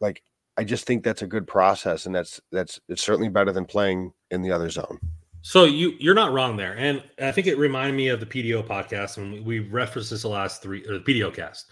like 0.02 0.24
I 0.58 0.64
just 0.64 0.86
think 0.86 1.04
that's 1.04 1.22
a 1.22 1.28
good 1.28 1.48
process, 1.48 2.06
and 2.06 2.16
that's 2.16 2.40
that's 2.52 2.80
it's 2.88 3.04
certainly 3.04 3.30
better 3.30 3.52
than 3.52 3.66
playing 3.66 4.14
in 4.32 4.42
the 4.42 4.52
other 4.52 4.70
zone. 4.70 5.00
So 5.42 5.66
you 5.66 5.94
you're 6.00 6.16
not 6.16 6.32
wrong 6.32 6.58
there, 6.58 6.76
and 6.78 7.04
I 7.22 7.32
think 7.32 7.48
it 7.48 7.58
reminded 7.58 7.96
me 7.96 8.08
of 8.08 8.20
the 8.20 8.26
PDO 8.26 8.66
podcast, 8.66 9.18
and 9.18 9.46
we 9.46 9.60
referenced 9.60 10.10
this 10.10 10.22
the 10.22 10.30
last 10.30 10.62
three 10.62 10.86
or 10.88 10.94
the 10.94 11.04
PDO 11.04 11.34
cast. 11.34 11.68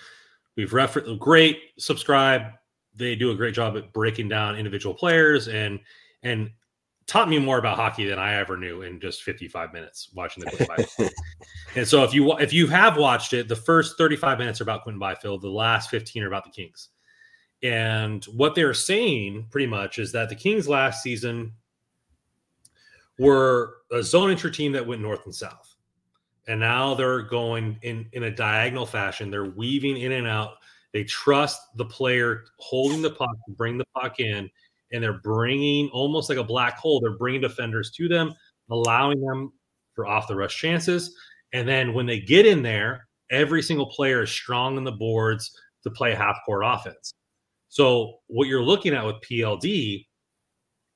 We've 0.57 0.73
referenced 0.73 1.19
great. 1.19 1.59
Subscribe. 1.79 2.43
They 2.93 3.15
do 3.15 3.31
a 3.31 3.35
great 3.35 3.55
job 3.55 3.77
at 3.77 3.93
breaking 3.93 4.27
down 4.27 4.57
individual 4.57 4.93
players 4.93 5.47
and 5.47 5.79
and 6.23 6.51
taught 7.07 7.29
me 7.29 7.39
more 7.39 7.57
about 7.57 7.75
hockey 7.77 8.05
than 8.05 8.19
I 8.19 8.35
ever 8.35 8.57
knew 8.57 8.83
in 8.83 8.99
just 8.99 9.23
55 9.23 9.73
minutes 9.73 10.09
watching 10.13 10.43
the 10.43 10.51
Quinton 10.51 11.09
and 11.75 11.87
so 11.87 12.03
if 12.03 12.13
you 12.13 12.37
if 12.37 12.53
you 12.53 12.67
have 12.67 12.97
watched 12.97 13.33
it, 13.33 13.47
the 13.47 13.55
first 13.55 13.97
35 13.97 14.39
minutes 14.39 14.61
are 14.61 14.63
about 14.63 14.83
Quinton 14.83 14.99
Byfield, 14.99 15.41
the 15.41 15.49
last 15.49 15.89
15 15.89 16.23
are 16.23 16.27
about 16.27 16.45
the 16.45 16.51
Kings. 16.51 16.89
And 17.63 18.25
what 18.25 18.55
they're 18.55 18.73
saying 18.73 19.47
pretty 19.51 19.67
much 19.67 19.99
is 19.99 20.11
that 20.13 20.29
the 20.29 20.35
Kings 20.35 20.67
last 20.67 21.03
season 21.03 21.53
were 23.19 23.77
a 23.91 24.01
zone 24.01 24.31
entry 24.31 24.51
team 24.51 24.71
that 24.71 24.87
went 24.87 25.01
north 25.01 25.25
and 25.25 25.35
south 25.35 25.71
and 26.47 26.59
now 26.59 26.93
they're 26.93 27.21
going 27.21 27.77
in 27.81 28.07
in 28.13 28.23
a 28.23 28.31
diagonal 28.31 28.85
fashion. 28.85 29.29
They're 29.29 29.45
weaving 29.45 29.97
in 29.97 30.11
and 30.11 30.27
out. 30.27 30.55
They 30.91 31.03
trust 31.03 31.61
the 31.77 31.85
player 31.85 32.45
holding 32.57 33.01
the 33.01 33.11
puck 33.11 33.35
to 33.47 33.51
bring 33.53 33.77
the 33.77 33.85
puck 33.95 34.19
in, 34.19 34.49
and 34.91 35.03
they're 35.03 35.21
bringing 35.21 35.89
almost 35.89 36.29
like 36.29 36.37
a 36.37 36.43
black 36.43 36.77
hole. 36.77 36.99
They're 36.99 37.17
bringing 37.17 37.41
defenders 37.41 37.91
to 37.91 38.07
them, 38.07 38.33
allowing 38.69 39.21
them 39.21 39.51
for 39.95 40.05
off 40.05 40.27
the 40.27 40.35
rush 40.35 40.55
chances. 40.57 41.15
And 41.53 41.67
then 41.67 41.93
when 41.93 42.05
they 42.05 42.19
get 42.19 42.45
in 42.45 42.61
there, 42.61 43.07
every 43.29 43.61
single 43.61 43.87
player 43.87 44.23
is 44.23 44.31
strong 44.31 44.77
on 44.77 44.83
the 44.83 44.91
boards 44.91 45.51
to 45.83 45.89
play 45.89 46.13
half 46.13 46.37
court 46.45 46.63
offense. 46.65 47.13
So 47.69 48.19
what 48.27 48.47
you're 48.47 48.63
looking 48.63 48.93
at 48.93 49.05
with 49.05 49.15
PLD 49.29 50.05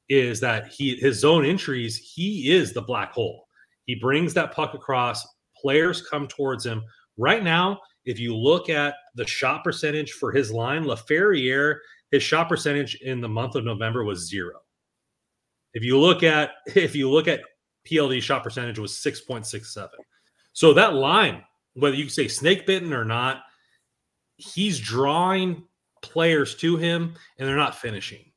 is 0.09 0.39
that 0.41 0.67
he 0.67 0.95
his 0.97 1.19
zone 1.19 1.45
entries, 1.45 1.97
he 1.97 2.51
is 2.51 2.73
the 2.73 2.81
black 2.81 3.11
hole. 3.11 3.47
He 3.85 3.95
brings 3.95 4.33
that 4.33 4.51
puck 4.53 4.73
across 4.73 5.25
players 5.59 6.01
come 6.01 6.27
towards 6.27 6.65
him. 6.65 6.83
Right 7.17 7.43
now, 7.43 7.79
if 8.05 8.19
you 8.19 8.35
look 8.35 8.69
at 8.69 8.95
the 9.15 9.25
shot 9.25 9.63
percentage 9.63 10.11
for 10.13 10.31
his 10.31 10.51
line, 10.51 10.83
Laferriere, 10.83 11.77
his 12.11 12.23
shot 12.23 12.49
percentage 12.49 12.95
in 12.95 13.21
the 13.21 13.29
month 13.29 13.55
of 13.55 13.65
November 13.65 14.03
was 14.03 14.27
zero. 14.27 14.59
If 15.73 15.83
you 15.83 15.99
look 15.99 16.23
at 16.23 16.51
if 16.75 16.95
you 16.95 17.09
look 17.09 17.27
at 17.27 17.41
PLD 17.89 18.21
shot 18.21 18.43
percentage 18.43 18.79
was 18.79 18.93
6.67. 18.93 19.89
So 20.53 20.73
that 20.73 20.93
line, 20.93 21.43
whether 21.73 21.95
you 21.95 22.09
say 22.09 22.27
snake 22.27 22.65
bitten 22.65 22.93
or 22.93 23.05
not, 23.05 23.41
he's 24.37 24.79
drawing 24.79 25.63
players 26.01 26.55
to 26.55 26.77
him 26.77 27.15
and 27.37 27.47
they're 27.47 27.55
not 27.55 27.75
finishing. 27.75 28.31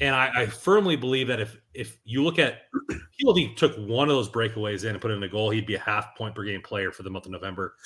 And 0.00 0.14
I, 0.14 0.42
I, 0.42 0.46
firmly 0.46 0.96
believe 0.96 1.28
that 1.28 1.38
if 1.38 1.56
if 1.72 1.98
you 2.04 2.24
look 2.24 2.40
at 2.40 2.62
PLD 3.22 3.56
took 3.56 3.76
one 3.76 4.08
of 4.08 4.16
those 4.16 4.28
breakaways 4.28 4.82
in 4.82 4.90
and 4.90 5.00
put 5.00 5.12
in 5.12 5.22
a 5.22 5.28
goal, 5.28 5.50
he'd 5.50 5.66
be 5.66 5.76
a 5.76 5.80
half 5.80 6.16
point 6.16 6.34
per 6.34 6.42
game 6.42 6.62
player 6.62 6.90
for 6.90 7.04
the 7.04 7.10
month 7.10 7.26
of 7.26 7.32
November, 7.32 7.76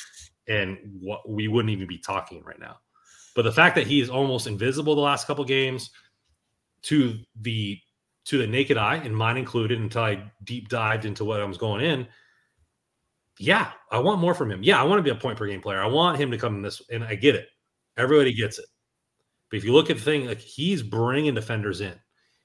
and 0.49 0.79
what 1.01 1.29
we 1.29 1.49
wouldn't 1.49 1.71
even 1.71 1.87
be 1.87 1.99
talking 1.99 2.43
right 2.45 2.59
now. 2.59 2.79
But 3.39 3.45
the 3.45 3.53
fact 3.53 3.77
that 3.77 3.87
he's 3.87 4.11
almost 4.11 4.49
invisible 4.49 4.97
the 4.97 5.01
last 5.01 5.29
couple 5.29 5.45
games 5.45 5.91
to 6.83 7.21
the 7.41 7.79
to 8.25 8.37
the 8.37 8.49
naked 8.49 8.77
eye, 8.77 8.97
and 8.97 9.17
mine 9.17 9.37
included, 9.37 9.79
until 9.79 10.03
I 10.03 10.33
deep 10.43 10.69
dived 10.69 11.05
into 11.05 11.25
what 11.25 11.39
I 11.39 11.45
was 11.45 11.57
going 11.57 11.85
in. 11.85 12.09
Yeah, 13.39 13.71
I 13.93 14.01
want 14.01 14.21
more 14.21 14.35
from 14.35 14.51
him. 14.51 14.65
Yeah, 14.65 14.81
I 14.81 14.83
want 14.83 14.99
to 14.99 15.05
be 15.05 15.11
a 15.11 15.15
point 15.15 15.39
per 15.39 15.47
game 15.47 15.61
player. 15.61 15.81
I 15.81 15.87
want 15.87 16.19
him 16.19 16.33
to 16.33 16.37
come 16.37 16.57
in 16.57 16.63
this, 16.63 16.83
and 16.91 17.05
I 17.05 17.15
get 17.15 17.37
it. 17.37 17.47
Everybody 17.97 18.35
gets 18.35 18.59
it. 18.59 18.67
But 19.53 19.59
if 19.59 19.65
you 19.65 19.73
look 19.73 19.89
at 19.89 19.99
the 19.99 20.03
thing, 20.03 20.27
like 20.27 20.41
he's 20.41 20.83
bringing 20.83 21.35
defenders 21.35 21.81
in, 21.81 21.95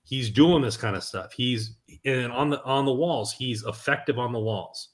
he's 0.03 0.29
doing 0.29 0.61
this 0.61 0.77
kind 0.77 0.95
of 0.95 1.03
stuff. 1.03 1.33
He's 1.33 1.75
and 2.05 2.31
on 2.31 2.51
the 2.51 2.63
on 2.65 2.85
the 2.85 2.93
walls, 2.93 3.33
he's 3.33 3.63
effective 3.63 4.19
on 4.19 4.31
the 4.31 4.39
walls. 4.39 4.89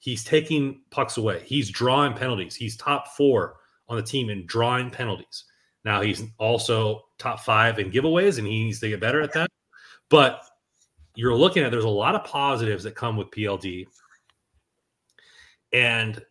He's 0.00 0.24
taking 0.24 0.80
pucks 0.90 1.16
away. 1.16 1.44
He's 1.46 1.70
drawing 1.70 2.14
penalties. 2.14 2.56
He's 2.56 2.76
top 2.76 3.06
four 3.16 3.57
on 3.88 3.96
the 3.96 4.02
team 4.02 4.30
in 4.30 4.46
drawing 4.46 4.90
penalties. 4.90 5.44
Now 5.84 6.00
he's 6.00 6.22
also 6.38 7.04
top 7.18 7.40
five 7.40 7.78
in 7.78 7.90
giveaways, 7.90 8.38
and 8.38 8.46
he 8.46 8.64
needs 8.64 8.80
to 8.80 8.88
get 8.88 9.00
better 9.00 9.22
at 9.22 9.32
that. 9.32 9.48
But 10.10 10.42
you're 11.14 11.34
looking 11.34 11.62
at 11.62 11.70
there's 11.70 11.84
a 11.84 11.88
lot 11.88 12.14
of 12.14 12.24
positives 12.24 12.84
that 12.84 12.94
come 12.94 13.16
with 13.16 13.30
PLD, 13.30 13.86
and 15.72 16.22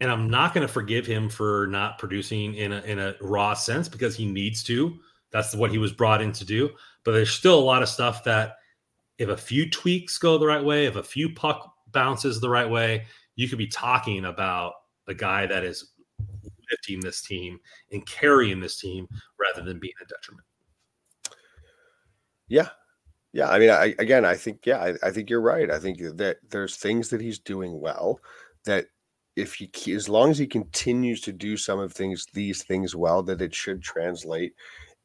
and 0.00 0.10
I'm 0.10 0.30
not 0.30 0.54
going 0.54 0.66
to 0.66 0.72
forgive 0.72 1.06
him 1.06 1.28
for 1.28 1.66
not 1.68 1.98
producing 1.98 2.54
in 2.54 2.72
a 2.72 2.80
in 2.82 2.98
a 2.98 3.14
raw 3.20 3.54
sense 3.54 3.88
because 3.88 4.16
he 4.16 4.26
needs 4.26 4.62
to. 4.64 4.98
That's 5.30 5.54
what 5.54 5.70
he 5.70 5.78
was 5.78 5.92
brought 5.92 6.22
in 6.22 6.32
to 6.32 6.44
do. 6.44 6.70
But 7.04 7.12
there's 7.12 7.30
still 7.30 7.58
a 7.58 7.60
lot 7.60 7.82
of 7.82 7.88
stuff 7.88 8.24
that 8.24 8.56
if 9.18 9.28
a 9.28 9.36
few 9.36 9.68
tweaks 9.68 10.18
go 10.18 10.38
the 10.38 10.46
right 10.46 10.64
way, 10.64 10.86
if 10.86 10.96
a 10.96 11.02
few 11.02 11.34
puck 11.34 11.74
bounces 11.92 12.40
the 12.40 12.48
right 12.48 12.68
way, 12.68 13.06
you 13.34 13.48
could 13.48 13.58
be 13.58 13.66
talking 13.66 14.24
about 14.24 14.74
a 15.06 15.14
guy 15.14 15.46
that 15.46 15.64
is 15.64 15.92
lifting 16.70 17.00
this 17.00 17.22
team 17.22 17.58
and 17.92 18.06
carrying 18.06 18.60
this 18.60 18.78
team 18.78 19.08
rather 19.38 19.66
than 19.66 19.78
being 19.78 19.94
a 20.02 20.06
detriment. 20.06 20.46
Yeah. 22.48 22.68
Yeah. 23.32 23.50
I 23.50 23.58
mean, 23.58 23.70
I, 23.70 23.94
again, 23.98 24.24
I 24.24 24.34
think, 24.34 24.64
yeah, 24.64 24.78
I, 24.78 24.94
I 25.02 25.10
think 25.10 25.28
you're 25.28 25.40
right. 25.40 25.70
I 25.70 25.78
think 25.78 25.98
that 25.98 26.38
there's 26.50 26.76
things 26.76 27.08
that 27.10 27.20
he's 27.20 27.38
doing 27.38 27.80
well 27.80 28.20
that 28.64 28.86
if 29.36 29.54
he, 29.54 29.70
as 29.92 30.08
long 30.08 30.30
as 30.30 30.38
he 30.38 30.46
continues 30.46 31.20
to 31.22 31.32
do 31.32 31.56
some 31.56 31.78
of 31.78 31.92
things, 31.92 32.26
these 32.32 32.64
things 32.64 32.96
well, 32.96 33.22
that 33.24 33.42
it 33.42 33.54
should 33.54 33.82
translate 33.82 34.54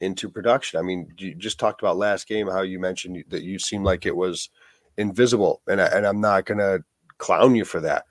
into 0.03 0.30
production. 0.30 0.80
I 0.80 0.84
mean, 0.84 1.07
you 1.18 1.34
just 1.35 1.60
talked 1.60 1.81
about 1.81 1.98
last 1.98 2.27
game, 2.27 2.48
how 2.48 2.61
you 2.61 2.80
mentioned 2.80 3.23
that 3.30 3.44
you 3.44 3.57
seemed 3.57 3.85
like 3.85 4.06
it 4.06 4.15
was 4.15 4.49
invisible, 4.98 5.61
and 5.68 5.81
I, 5.81 5.85
and 5.88 6.06
I'm 6.06 6.19
not 6.19 6.45
gonna 6.45 6.80
clown 7.18 7.56
you 7.56 7.65
for 7.65 7.80
that. 7.80 8.06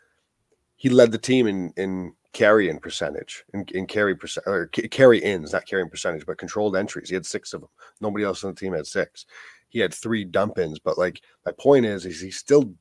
He 0.77 0.89
led 0.89 1.13
the 1.13 1.19
team 1.19 1.47
in 1.47 1.73
in 1.77 2.15
carrying 2.33 2.79
percentage 2.79 3.45
in 3.53 3.87
carry 3.87 4.15
percent 4.15 4.47
or 4.47 4.67
carry 4.67 5.19
ins, 5.19 5.53
not 5.53 5.67
carrying 5.67 5.91
percentage, 5.91 6.25
but 6.25 6.39
controlled 6.39 6.77
entries. 6.77 7.09
He 7.09 7.15
had 7.15 7.27
six 7.27 7.53
of 7.53 7.61
them. 7.61 7.71
Nobody 8.01 8.25
else 8.25 8.43
on 8.43 8.55
the 8.55 8.61
team 8.61 8.73
had 8.73 8.87
six. 8.87 9.27
He 9.69 9.79
had 9.79 9.93
three 9.93 10.25
dump 10.25 10.59
ins, 10.59 10.79
but 10.79 10.99
like 10.99 11.21
my 11.47 11.53
point 11.53 11.87
is, 11.87 12.07
is 12.07 12.21
he's 12.21 12.39
still 12.39 12.73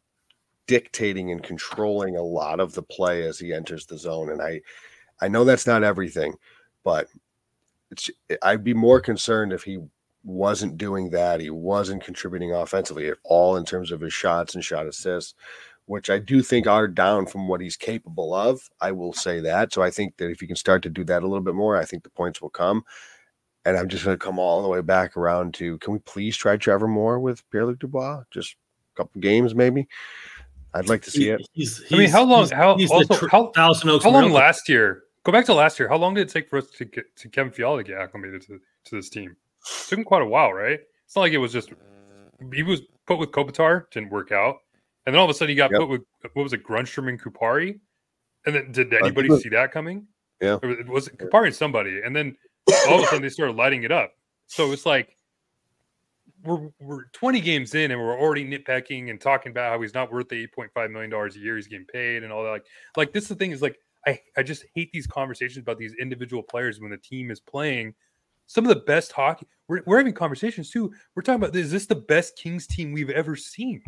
dictating 0.68 1.32
and 1.32 1.44
controlling 1.44 2.16
a 2.16 2.22
lot 2.22 2.60
of 2.60 2.74
the 2.74 2.84
play 2.84 3.24
as 3.24 3.38
he 3.38 3.54
enters 3.54 3.86
the 3.86 3.98
zone. 3.98 4.32
And 4.32 4.42
I, 4.42 4.62
I 5.22 5.28
know 5.28 5.44
that's 5.44 5.68
not 5.68 5.84
everything, 5.84 6.34
but 6.84 7.08
it's 7.92 8.10
I'd 8.42 8.64
be 8.64 8.74
more 8.74 9.02
concerned 9.02 9.52
if 9.52 9.64
he 9.64 9.80
wasn't 10.24 10.78
doing 10.78 11.10
that. 11.10 11.42
He 11.42 11.50
wasn't 11.50 12.04
contributing 12.04 12.54
offensively 12.54 13.10
at 13.10 13.18
all 13.24 13.58
in 13.58 13.66
terms 13.66 13.92
of 13.92 14.02
his 14.02 14.14
shots 14.14 14.56
and 14.56 14.64
shot 14.64 14.88
assists, 14.88 15.36
which 15.86 16.10
I 16.10 16.20
do 16.20 16.42
think 16.42 16.68
are 16.68 16.88
down 16.88 17.26
from 17.26 17.48
what 17.48 17.62
he's 17.62 17.76
capable 17.76 18.34
of. 18.34 18.62
I 18.80 18.92
will 18.92 19.14
say 19.14 19.40
that. 19.42 19.74
So 19.74 19.82
I 19.82 19.90
think 19.90 20.18
that 20.18 20.30
if 20.30 20.40
he 20.40 20.48
can 20.48 20.56
start 20.56 20.84
to 20.84 20.90
do 20.90 21.04
that 21.06 21.24
a 21.24 21.28
little 21.28 21.44
bit 21.44 21.56
more, 21.56 21.78
I 21.78 21.86
think 21.86 22.04
the 22.04 22.10
points 22.10 22.42
will 22.42 22.50
come. 22.50 22.84
And 23.66 23.78
I'm 23.78 23.90
just 23.90 24.06
going 24.06 24.18
to 24.18 24.24
come 24.24 24.40
all 24.40 24.62
the 24.62 24.70
way 24.70 24.82
back 24.82 25.16
around 25.16 25.54
to 25.56 25.78
can 25.80 25.94
we 25.94 26.00
please 26.00 26.36
try 26.36 26.58
Trevor 26.58 26.88
Moore 26.88 27.20
with 27.20 27.48
Pierre 27.52 27.66
Luc 27.66 27.80
Dubois? 27.80 28.24
Just 28.32 28.56
a 28.96 28.98
couple 28.98 29.22
games, 29.22 29.54
maybe. 29.54 29.88
I'd 30.74 30.90
like 30.90 31.02
to 31.04 31.12
see 31.12 31.30
it. 31.30 31.42
He's, 31.54 31.78
he's, 31.78 31.94
I 31.94 31.98
mean, 31.98 32.10
how 32.10 32.24
long? 32.24 32.50
How 32.50 32.72
also, 32.72 33.16
tr- 33.16 33.28
how, 33.28 33.48
Thousand 33.48 33.90
Oaks 33.90 34.06
how 34.06 34.12
long 34.12 34.32
last 34.32 34.70
year? 34.70 35.04
Go 35.24 35.32
back 35.32 35.46
to 35.46 35.54
last 35.54 35.78
year. 35.80 35.90
How 35.90 35.98
long 35.98 36.14
did 36.14 36.28
it 36.28 36.32
take 36.32 36.50
for 36.50 36.58
us 36.58 36.68
to 36.78 36.86
get 36.86 37.16
to 37.18 37.30
Kevin 37.30 37.52
Fiala 37.52 37.84
to 37.84 37.84
get 37.84 38.00
acclimated 38.00 38.42
to, 38.44 38.60
to 38.86 38.96
this 38.96 39.10
team? 39.10 39.32
It 39.32 39.90
took 39.90 40.00
him 40.00 40.06
quite 40.06 40.22
a 40.22 40.26
while, 40.26 40.54
right? 40.54 40.80
It's 41.06 41.16
not 41.16 41.24
like 41.24 41.34
it 41.34 41.38
was 41.38 41.52
just 41.52 41.72
he 42.54 42.64
was 42.64 42.82
put 43.06 43.20
with 43.20 43.32
Kopitar, 43.32 43.84
didn't 43.92 44.10
work 44.10 44.32
out, 44.32 44.58
and 45.06 45.14
then 45.14 45.20
all 45.20 45.26
of 45.26 45.32
a 45.32 45.34
sudden 45.34 45.50
he 45.50 45.56
got 45.56 45.72
yep. 45.72 45.82
put 45.82 45.90
with 45.90 46.02
what 46.34 46.44
was 46.44 46.54
it, 46.54 46.64
Grundstrom 46.64 47.10
and 47.10 47.22
Kupari, 47.22 47.80
and 48.46 48.56
then 48.56 48.72
did 48.72 48.94
uh, 48.94 48.98
anybody 48.98 49.30
see 49.40 49.50
that 49.50 49.72
coming? 49.72 50.08
Yeah, 50.42 50.60
or 50.62 50.76
was 50.88 51.08
it 51.08 51.18
Kupari 51.18 51.48
and 51.48 51.56
somebody? 51.56 52.02
And 52.04 52.16
then 52.16 52.36
all 52.88 53.00
of 53.00 53.04
a 53.04 53.08
sudden 53.08 53.22
they 53.22 53.30
started 53.30 53.56
lighting 53.56 53.84
it 53.84 53.92
up. 53.92 54.14
So 54.48 54.72
it's 54.72 54.86
like 54.86 55.16
we're 56.44 56.70
we're 56.80 57.06
20 57.14 57.40
games 57.42 57.76
in 57.76 57.92
and 57.92 58.00
we're 58.00 58.20
already 58.20 58.46
nitpicking 58.46 59.10
and 59.10 59.20
talking 59.20 59.52
about 59.52 59.72
how 59.72 59.82
he's 59.82 59.94
not 59.94 60.12
worth 60.12 60.30
the 60.30 60.48
8.5 60.48 60.92
million 60.92 61.10
dollars 61.10 61.36
a 61.36 61.40
year 61.40 61.56
he's 61.56 61.68
getting 61.68 61.86
paid 61.86 62.24
and 62.24 62.32
all 62.32 62.44
that. 62.44 62.50
Like, 62.50 62.66
like 62.98 63.14
this 63.14 63.24
is 63.24 63.30
the 63.30 63.36
thing 63.36 63.52
is 63.52 63.62
like 63.62 63.80
I 64.08 64.20
I 64.38 64.44
just 64.44 64.66
hate 64.76 64.92
these 64.92 65.08
conversations 65.08 65.64
about 65.64 65.78
these 65.78 65.94
individual 66.00 66.44
players 66.44 66.80
when 66.80 66.92
the 66.92 66.98
team 66.98 67.32
is 67.32 67.40
playing 67.40 67.94
some 68.48 68.66
of 68.66 68.70
the 68.70 68.84
best 68.84 69.12
hockey. 69.12 69.48
We're, 69.68 69.82
we're 69.86 69.98
having 69.98 70.14
conversations 70.14 70.72
too. 70.72 70.92
We're 71.16 71.22
talking 71.22 71.44
about 71.44 71.56
is 71.56 71.72
this 71.72 71.86
the 71.86 71.96
best 71.96 72.38
Kings 72.38 72.68
team 72.68 72.92
we've 72.92 73.10
ever 73.10 73.36
seen? 73.36 73.82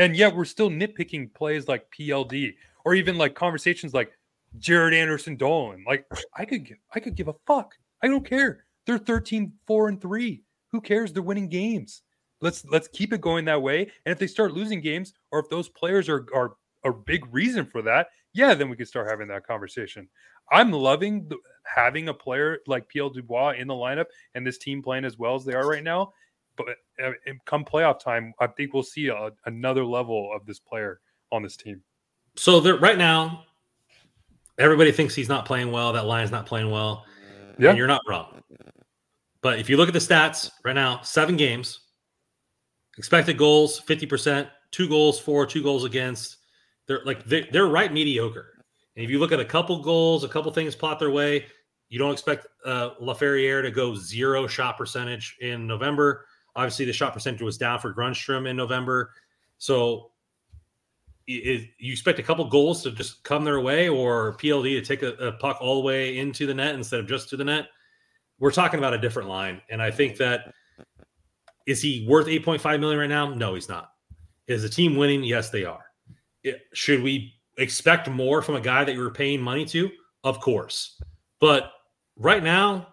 And 0.00 0.16
yet 0.16 0.34
we're 0.34 0.44
still 0.44 0.70
nitpicking 0.70 1.32
plays 1.34 1.68
like 1.68 1.90
PLD 1.96 2.54
or 2.84 2.94
even 2.94 3.18
like 3.18 3.34
conversations 3.34 3.94
like 3.94 4.12
Jaret 4.58 4.94
Anderson 4.94 5.36
Dolan. 5.36 5.84
Like 5.86 6.06
I 6.36 6.44
could 6.44 6.64
give 6.64 6.78
I 6.94 7.00
could 7.00 7.14
give 7.14 7.28
a 7.28 7.34
fuck. 7.46 7.74
I 8.02 8.08
don't 8.08 8.24
care. 8.24 8.64
They're 8.86 8.98
13, 8.98 9.52
4 9.66 9.88
and 9.88 10.00
3 10.00 10.42
who 10.72 10.80
cares? 10.80 11.12
They're 11.12 11.22
winning 11.22 11.48
games. 11.48 12.02
Let's 12.40 12.64
let's 12.64 12.88
keep 12.88 13.12
it 13.12 13.20
going 13.20 13.44
that 13.46 13.62
way. 13.62 13.80
And 13.80 14.12
if 14.12 14.18
they 14.18 14.26
start 14.26 14.52
losing 14.52 14.80
games, 14.80 15.12
or 15.30 15.40
if 15.40 15.48
those 15.48 15.68
players 15.68 16.08
are 16.08 16.26
are 16.34 16.54
a 16.84 16.92
big 16.92 17.32
reason 17.32 17.66
for 17.66 17.82
that, 17.82 18.08
yeah, 18.32 18.54
then 18.54 18.70
we 18.70 18.76
can 18.76 18.86
start 18.86 19.10
having 19.10 19.28
that 19.28 19.46
conversation. 19.46 20.08
I'm 20.50 20.72
loving 20.72 21.28
the, 21.28 21.36
having 21.64 22.08
a 22.08 22.14
player 22.14 22.58
like 22.66 22.88
PL 22.88 23.10
Dubois 23.10 23.54
in 23.58 23.68
the 23.68 23.74
lineup 23.74 24.06
and 24.34 24.46
this 24.46 24.58
team 24.58 24.82
playing 24.82 25.04
as 25.04 25.18
well 25.18 25.34
as 25.34 25.44
they 25.44 25.54
are 25.54 25.68
right 25.68 25.84
now. 25.84 26.12
But 26.64 27.04
uh, 27.04 27.12
come 27.44 27.64
playoff 27.64 28.00
time, 28.00 28.34
I 28.40 28.46
think 28.46 28.72
we'll 28.72 28.82
see 28.82 29.08
a, 29.08 29.30
another 29.46 29.84
level 29.84 30.30
of 30.34 30.46
this 30.46 30.58
player 30.58 31.00
on 31.32 31.42
this 31.42 31.56
team. 31.56 31.82
So 32.36 32.60
right 32.78 32.98
now, 32.98 33.44
everybody 34.58 34.92
thinks 34.92 35.14
he's 35.14 35.28
not 35.28 35.46
playing 35.46 35.70
well. 35.70 35.92
That 35.92 36.06
line's 36.06 36.30
not 36.30 36.46
playing 36.46 36.70
well. 36.70 37.04
Yeah, 37.58 37.74
you're 37.74 37.86
not 37.86 38.02
wrong. 38.08 38.42
But 39.42 39.58
if 39.58 39.68
you 39.68 39.76
look 39.76 39.88
at 39.88 39.94
the 39.94 40.00
stats 40.00 40.50
right 40.64 40.74
now, 40.74 41.00
seven 41.02 41.36
games, 41.36 41.80
expected 42.98 43.38
goals 43.38 43.80
50%, 43.80 44.48
two 44.70 44.88
goals 44.88 45.18
for, 45.18 45.46
two 45.46 45.62
goals 45.62 45.84
against. 45.84 46.38
They're 46.86 47.02
like 47.04 47.24
they're, 47.24 47.46
they're 47.52 47.66
right 47.66 47.92
mediocre. 47.92 48.64
And 48.96 49.04
if 49.04 49.10
you 49.10 49.18
look 49.18 49.32
at 49.32 49.40
a 49.40 49.44
couple 49.44 49.82
goals, 49.82 50.24
a 50.24 50.28
couple 50.28 50.50
things 50.52 50.74
plot 50.74 50.98
their 50.98 51.10
way, 51.10 51.46
you 51.88 51.98
don't 51.98 52.12
expect 52.12 52.46
uh, 52.64 52.90
Laferriere 53.00 53.62
to 53.62 53.70
go 53.70 53.94
zero 53.94 54.46
shot 54.46 54.76
percentage 54.76 55.36
in 55.40 55.66
November. 55.66 56.26
Obviously, 56.56 56.84
the 56.84 56.92
shot 56.92 57.12
percentage 57.12 57.42
was 57.42 57.58
down 57.58 57.78
for 57.78 57.94
Grundstrom 57.94 58.48
in 58.48 58.56
November. 58.56 59.12
So 59.58 60.10
you 61.26 61.92
expect 61.92 62.18
a 62.18 62.22
couple 62.24 62.44
goals 62.48 62.82
to 62.82 62.90
just 62.90 63.22
come 63.22 63.44
their 63.44 63.60
way 63.60 63.88
or 63.88 64.36
PLD 64.38 64.80
to 64.80 64.82
take 64.82 65.02
a, 65.02 65.12
a 65.26 65.32
puck 65.32 65.58
all 65.60 65.76
the 65.76 65.86
way 65.86 66.18
into 66.18 66.44
the 66.44 66.54
net 66.54 66.74
instead 66.74 66.98
of 66.98 67.06
just 67.06 67.28
to 67.30 67.36
the 67.36 67.44
net 67.44 67.68
we're 68.40 68.50
talking 68.50 68.78
about 68.78 68.94
a 68.94 68.98
different 68.98 69.28
line. 69.28 69.60
And 69.70 69.80
I 69.80 69.92
think 69.92 70.16
that 70.16 70.52
is 71.66 71.80
he 71.80 72.06
worth 72.08 72.26
8.5 72.26 72.80
million 72.80 72.98
right 72.98 73.08
now? 73.08 73.32
No, 73.32 73.54
he's 73.54 73.68
not. 73.68 73.90
Is 74.48 74.62
the 74.62 74.68
team 74.68 74.96
winning? 74.96 75.22
Yes, 75.22 75.50
they 75.50 75.64
are. 75.64 75.84
It, 76.42 76.62
should 76.72 77.02
we 77.02 77.34
expect 77.58 78.08
more 78.10 78.42
from 78.42 78.56
a 78.56 78.60
guy 78.60 78.82
that 78.82 78.94
you 78.94 79.00
were 79.00 79.10
paying 79.10 79.40
money 79.40 79.64
to? 79.66 79.90
Of 80.24 80.40
course. 80.40 81.00
But 81.38 81.70
right 82.16 82.42
now, 82.42 82.88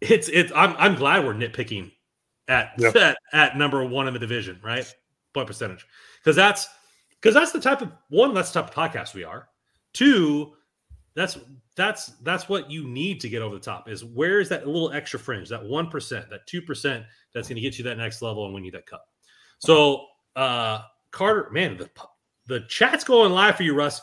it's 0.00 0.28
it's 0.28 0.52
I'm 0.54 0.74
I'm 0.78 0.94
glad 0.94 1.24
we're 1.24 1.34
nitpicking 1.34 1.92
at 2.48 2.72
yep. 2.78 2.96
at, 2.96 3.16
at 3.32 3.56
number 3.56 3.84
one 3.84 4.06
in 4.06 4.14
the 4.14 4.20
division, 4.20 4.60
right? 4.62 4.92
Point 5.32 5.46
percentage. 5.46 5.86
Because 6.22 6.36
that's 6.36 6.68
because 7.20 7.34
that's 7.34 7.52
the 7.52 7.60
type 7.60 7.80
of 7.80 7.90
one, 8.08 8.34
that's 8.34 8.50
the 8.50 8.60
type 8.60 8.70
of 8.70 8.74
podcast 8.74 9.14
we 9.14 9.24
are. 9.24 9.48
Two, 9.92 10.54
that's 11.14 11.38
that's 11.76 12.06
that's 12.22 12.48
what 12.48 12.70
you 12.70 12.86
need 12.86 13.20
to 13.20 13.28
get 13.28 13.42
over 13.42 13.54
the 13.54 13.60
top 13.60 13.88
is 13.88 14.04
where 14.04 14.40
is 14.40 14.48
that 14.48 14.66
little 14.66 14.92
extra 14.92 15.18
fringe 15.18 15.48
that 15.48 15.62
1% 15.62 16.30
that 16.30 16.46
2% 16.46 17.04
that's 17.32 17.48
going 17.48 17.56
to 17.56 17.60
get 17.60 17.78
you 17.78 17.84
that 17.84 17.98
next 17.98 18.22
level 18.22 18.44
and 18.44 18.54
win 18.54 18.64
you 18.64 18.70
that 18.70 18.86
cup 18.86 19.06
so 19.58 20.06
uh 20.36 20.80
carter 21.10 21.50
man 21.50 21.76
the 21.76 21.88
the 22.46 22.60
chat's 22.68 23.04
going 23.04 23.32
live 23.32 23.56
for 23.56 23.62
you 23.62 23.74
russ 23.74 24.00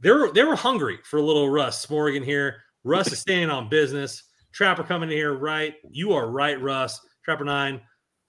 they 0.00 0.10
were 0.10 0.32
they 0.32 0.44
were 0.44 0.56
hungry 0.56 0.98
for 1.04 1.18
a 1.18 1.22
little 1.22 1.48
russ 1.48 1.88
morgan 1.90 2.22
here 2.22 2.62
russ 2.84 3.10
is 3.12 3.18
staying 3.18 3.50
on 3.50 3.68
business 3.68 4.24
trapper 4.52 4.84
coming 4.84 5.10
in 5.10 5.16
here 5.16 5.34
right 5.34 5.74
you 5.90 6.12
are 6.12 6.30
right 6.30 6.60
russ 6.60 7.00
trapper 7.24 7.44
nine 7.44 7.80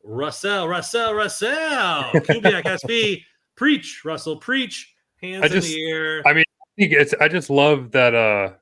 russell 0.04 0.68
russell 0.68 1.14
russell 1.14 1.50
kubiak 2.26 2.68
sp 2.80 3.24
preach 3.56 4.02
russell 4.04 4.38
preach 4.38 4.94
hands 5.22 5.50
just, 5.50 5.68
in 5.68 5.74
the 5.76 5.92
air 5.92 6.22
i 6.26 6.34
mean 6.34 6.44
I 6.62 6.82
think 6.82 6.94
it's 6.94 7.14
I 7.22 7.28
just 7.28 7.52
love 7.52 7.92
that 7.92 8.16
uh 8.16 8.54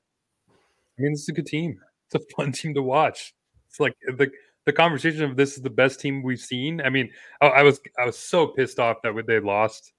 I 1.01 1.03
mean, 1.03 1.13
this 1.13 1.21
is 1.23 1.29
a 1.29 1.33
good 1.33 1.47
team. 1.47 1.79
It's 2.05 2.23
a 2.23 2.35
fun 2.35 2.51
team 2.51 2.73
to 2.75 2.83
watch. 2.83 3.33
It's 3.67 3.79
like 3.79 3.95
the 4.05 4.29
the 4.65 4.73
conversation 4.73 5.23
of 5.23 5.35
this 5.35 5.55
is 5.55 5.63
the 5.63 5.69
best 5.69 5.99
team 5.99 6.21
we've 6.21 6.39
seen. 6.39 6.81
I 6.81 6.89
mean, 6.89 7.09
I, 7.41 7.47
I 7.47 7.63
was 7.63 7.81
I 7.97 8.05
was 8.05 8.17
so 8.17 8.47
pissed 8.47 8.79
off 8.79 8.97
that 9.03 9.23
they 9.25 9.39
lost 9.39 9.93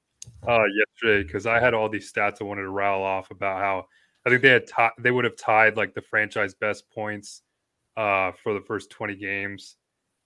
uh, 0.46 0.62
yesterday 0.64 1.26
because 1.26 1.46
I 1.46 1.58
had 1.58 1.74
all 1.74 1.88
these 1.88 2.12
stats 2.12 2.36
I 2.40 2.44
wanted 2.44 2.62
to 2.62 2.70
rattle 2.70 3.02
off 3.02 3.30
about 3.30 3.60
how 3.60 3.86
I 4.24 4.30
think 4.30 4.42
they 4.42 4.50
had 4.50 4.66
t- 4.66 5.02
they 5.02 5.10
would 5.10 5.24
have 5.24 5.36
tied 5.36 5.76
like 5.76 5.94
the 5.94 6.02
franchise 6.02 6.54
best 6.54 6.88
points 6.90 7.42
uh, 7.96 8.30
for 8.42 8.54
the 8.54 8.60
first 8.60 8.90
20 8.90 9.16
games, 9.16 9.76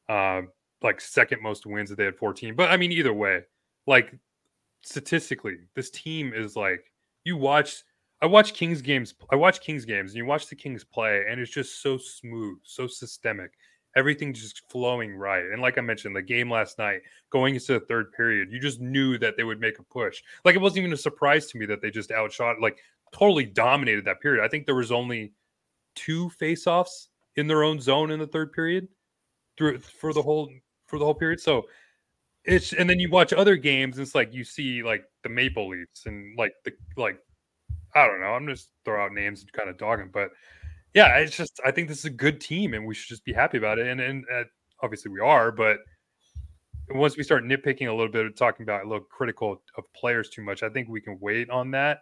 uh, 0.08 0.42
like 0.82 1.00
second 1.00 1.42
most 1.42 1.66
wins 1.66 1.90
that 1.90 1.96
they 1.96 2.04
had 2.04 2.16
14. 2.16 2.54
But 2.54 2.70
I 2.70 2.76
mean, 2.76 2.92
either 2.92 3.12
way, 3.12 3.42
like 3.86 4.14
statistically, 4.82 5.56
this 5.74 5.90
team 5.90 6.32
is 6.34 6.56
like 6.56 6.92
you 7.24 7.36
watch. 7.36 7.82
I 8.22 8.26
watch 8.26 8.54
Kings 8.54 8.80
games. 8.80 9.14
I 9.30 9.36
watch 9.36 9.60
Kings 9.60 9.84
games, 9.84 10.12
and 10.12 10.16
you 10.16 10.24
watch 10.24 10.46
the 10.46 10.56
Kings 10.56 10.84
play, 10.84 11.24
and 11.28 11.38
it's 11.38 11.50
just 11.50 11.82
so 11.82 11.98
smooth, 11.98 12.58
so 12.62 12.86
systemic 12.86 13.52
everything 13.96 14.32
just 14.32 14.62
flowing 14.70 15.16
right. 15.16 15.44
And 15.44 15.60
like 15.60 15.78
I 15.78 15.80
mentioned, 15.80 16.14
the 16.14 16.22
game 16.22 16.50
last 16.50 16.78
night, 16.78 17.00
going 17.30 17.54
into 17.54 17.72
the 17.72 17.80
third 17.80 18.12
period, 18.12 18.52
you 18.52 18.60
just 18.60 18.80
knew 18.80 19.18
that 19.18 19.36
they 19.36 19.42
would 19.42 19.58
make 19.58 19.78
a 19.78 19.82
push. 19.82 20.22
Like 20.44 20.54
it 20.54 20.60
wasn't 20.60 20.78
even 20.78 20.92
a 20.92 20.98
surprise 20.98 21.46
to 21.48 21.58
me 21.58 21.66
that 21.66 21.80
they 21.80 21.90
just 21.90 22.12
outshot, 22.12 22.60
like 22.60 22.78
totally 23.12 23.46
dominated 23.46 24.04
that 24.04 24.20
period. 24.20 24.44
I 24.44 24.48
think 24.48 24.66
there 24.66 24.74
was 24.74 24.92
only 24.92 25.32
two 25.94 26.30
faceoffs 26.40 27.08
in 27.36 27.46
their 27.46 27.64
own 27.64 27.80
zone 27.80 28.10
in 28.10 28.20
the 28.20 28.26
third 28.26 28.52
period 28.52 28.86
through 29.56 29.78
for 29.78 30.12
the 30.12 30.22
whole 30.22 30.50
for 30.86 30.98
the 30.98 31.04
whole 31.04 31.14
period. 31.14 31.40
So 31.40 31.66
it's 32.44 32.72
and 32.72 32.88
then 32.88 33.00
you 33.00 33.10
watch 33.10 33.32
other 33.32 33.56
games, 33.56 33.98
and 33.98 34.06
it's 34.06 34.14
like 34.14 34.32
you 34.32 34.44
see 34.44 34.82
like 34.82 35.04
the 35.22 35.28
Maple 35.28 35.68
Leafs 35.68 36.06
and 36.06 36.36
like 36.38 36.52
the 36.64 36.72
like 36.96 37.18
I 37.94 38.06
don't 38.06 38.20
know. 38.20 38.34
I'm 38.34 38.46
just 38.46 38.70
throw 38.84 39.04
out 39.04 39.12
names 39.12 39.40
and 39.40 39.52
kind 39.52 39.68
of 39.68 39.78
dogging, 39.78 40.10
but 40.12 40.30
yeah, 40.94 41.16
it's 41.18 41.36
just 41.36 41.60
I 41.64 41.70
think 41.70 41.88
this 41.88 41.98
is 41.98 42.04
a 42.06 42.10
good 42.10 42.40
team, 42.40 42.74
and 42.74 42.86
we 42.86 42.94
should 42.94 43.08
just 43.08 43.24
be 43.24 43.32
happy 43.32 43.58
about 43.58 43.78
it. 43.78 43.88
And 43.88 44.00
and 44.00 44.24
uh, 44.32 44.44
obviously 44.82 45.10
we 45.12 45.20
are, 45.20 45.50
but 45.50 45.78
once 46.90 47.16
we 47.16 47.24
start 47.24 47.44
nitpicking 47.44 47.88
a 47.88 47.92
little 47.92 48.10
bit, 48.10 48.26
of 48.26 48.36
talking 48.36 48.62
about 48.62 48.84
a 48.84 48.88
little 48.88 49.04
critical 49.04 49.62
of 49.76 49.84
players 49.92 50.30
too 50.30 50.42
much, 50.42 50.62
I 50.62 50.68
think 50.68 50.88
we 50.88 51.00
can 51.00 51.18
wait 51.20 51.50
on 51.50 51.72
that 51.72 51.98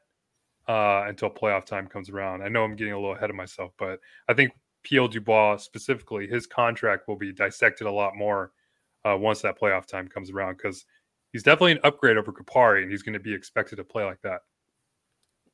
uh, 0.69 1.05
until 1.07 1.31
playoff 1.31 1.65
time 1.65 1.87
comes 1.87 2.11
around. 2.11 2.43
I 2.43 2.49
know 2.49 2.65
I'm 2.65 2.77
getting 2.77 2.93
a 2.93 2.99
little 2.99 3.15
ahead 3.15 3.31
of 3.31 3.37
myself, 3.37 3.73
but 3.79 3.99
I 4.29 4.35
think 4.35 4.53
Pierre 4.85 5.09
Dubois 5.09 5.57
specifically, 5.57 6.27
his 6.27 6.47
contract 6.47 7.09
will 7.09 7.17
be 7.17 7.33
dissected 7.33 7.87
a 7.87 7.93
lot 7.93 8.15
more 8.17 8.53
uh, 9.05 9.17
once 9.19 9.43
that 9.43 9.59
playoff 9.59 9.87
time 9.87 10.09
comes 10.09 10.31
around 10.31 10.57
because 10.57 10.85
he's 11.33 11.43
definitely 11.43 11.73
an 11.73 11.81
upgrade 11.85 12.17
over 12.17 12.33
Kupari, 12.33 12.83
and 12.83 12.91
he's 12.91 13.03
going 13.03 13.15
to 13.15 13.21
be 13.21 13.35
expected 13.35 13.77
to 13.77 13.85
play 13.85 14.05
like 14.05 14.21
that. 14.23 14.41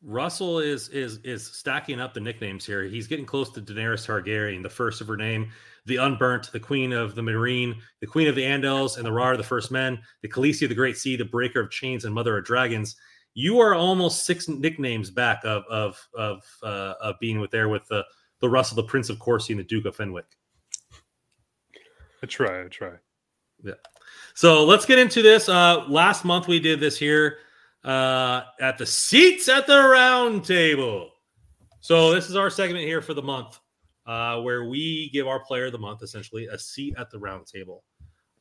Russell 0.03 0.61
is 0.61 0.89
is 0.89 1.19
is 1.25 1.47
stacking 1.47 2.01
up 2.01 2.15
the 2.15 2.21
nicknames 2.21 2.65
here. 2.65 2.85
He's 2.85 3.07
getting 3.07 3.27
close 3.27 3.51
to 3.51 3.61
Daenerys 3.61 4.07
Targaryen, 4.07 4.63
the 4.63 4.71
first 4.71 5.03
of 5.03 5.09
her 5.09 5.17
name, 5.17 5.51
the 5.85 5.97
Unburnt, 5.97 6.51
the 6.53 6.61
Queen 6.61 6.93
of 6.93 7.15
the 7.15 7.21
Meereen, 7.21 7.75
the 8.01 8.07
Queen 8.07 8.27
of 8.27 8.35
the 8.35 8.43
Andals, 8.43 8.97
and 8.97 9.05
the 9.05 9.13
Rar, 9.13 9.37
the 9.37 9.43
First 9.43 9.71
Men, 9.71 10.01
the 10.23 10.29
Khaleesi 10.29 10.63
of 10.63 10.71
the 10.71 10.75
Great 10.75 10.97
Sea, 10.97 11.17
the 11.17 11.25
Breaker 11.25 11.61
of 11.61 11.71
Chains, 11.71 12.07
and 12.07 12.15
Mother 12.15 12.39
of 12.39 12.45
Dragons. 12.45 12.97
You 13.35 13.61
are 13.61 13.75
almost 13.75 14.25
six 14.25 14.49
nicknames 14.49 15.11
back 15.11 15.45
of 15.45 15.65
of 15.69 16.09
of, 16.15 16.43
uh, 16.63 16.95
of 17.01 17.17
being 17.21 17.39
with 17.39 17.51
there 17.51 17.69
with 17.69 17.87
the 17.89 18.03
the 18.41 18.49
Russell, 18.49 18.77
the 18.77 18.83
Prince 18.83 19.09
of 19.09 19.19
Courcy, 19.19 19.53
and 19.53 19.61
the 19.61 19.65
Duke 19.65 19.85
of 19.85 19.97
Fenwick. 19.97 20.27
I 22.23 22.27
try, 22.27 22.65
I 22.65 22.69
try. 22.69 22.93
Yeah. 23.63 23.75
So 24.35 24.65
let's 24.65 24.87
get 24.87 24.99
into 24.99 25.23
this. 25.23 25.49
Uh, 25.49 25.85
last 25.89 26.25
month 26.25 26.49
we 26.49 26.61
did 26.61 26.81
this 26.81 26.99
here 26.99 27.39
uh, 27.85 28.43
at 28.61 28.79
the 28.79 28.87
seats 28.87 29.49
at 29.49 29.67
the 29.67 29.79
round 29.79 30.45
table. 30.45 31.11
So 31.81 32.13
this 32.13 32.29
is 32.29 32.37
our 32.37 32.51
segment 32.51 32.85
here 32.85 33.01
for 33.01 33.15
the 33.15 33.23
month, 33.23 33.59
uh, 34.07 34.41
where 34.41 34.65
we 34.65 35.11
give 35.13 35.27
our 35.27 35.41
player 35.41 35.67
of 35.67 35.73
the 35.73 35.79
month 35.79 36.03
essentially 36.03 36.47
a 36.47 36.59
seat 36.59 36.95
at 36.99 37.11
the 37.11 37.19
round 37.19 37.47
table. 37.47 37.85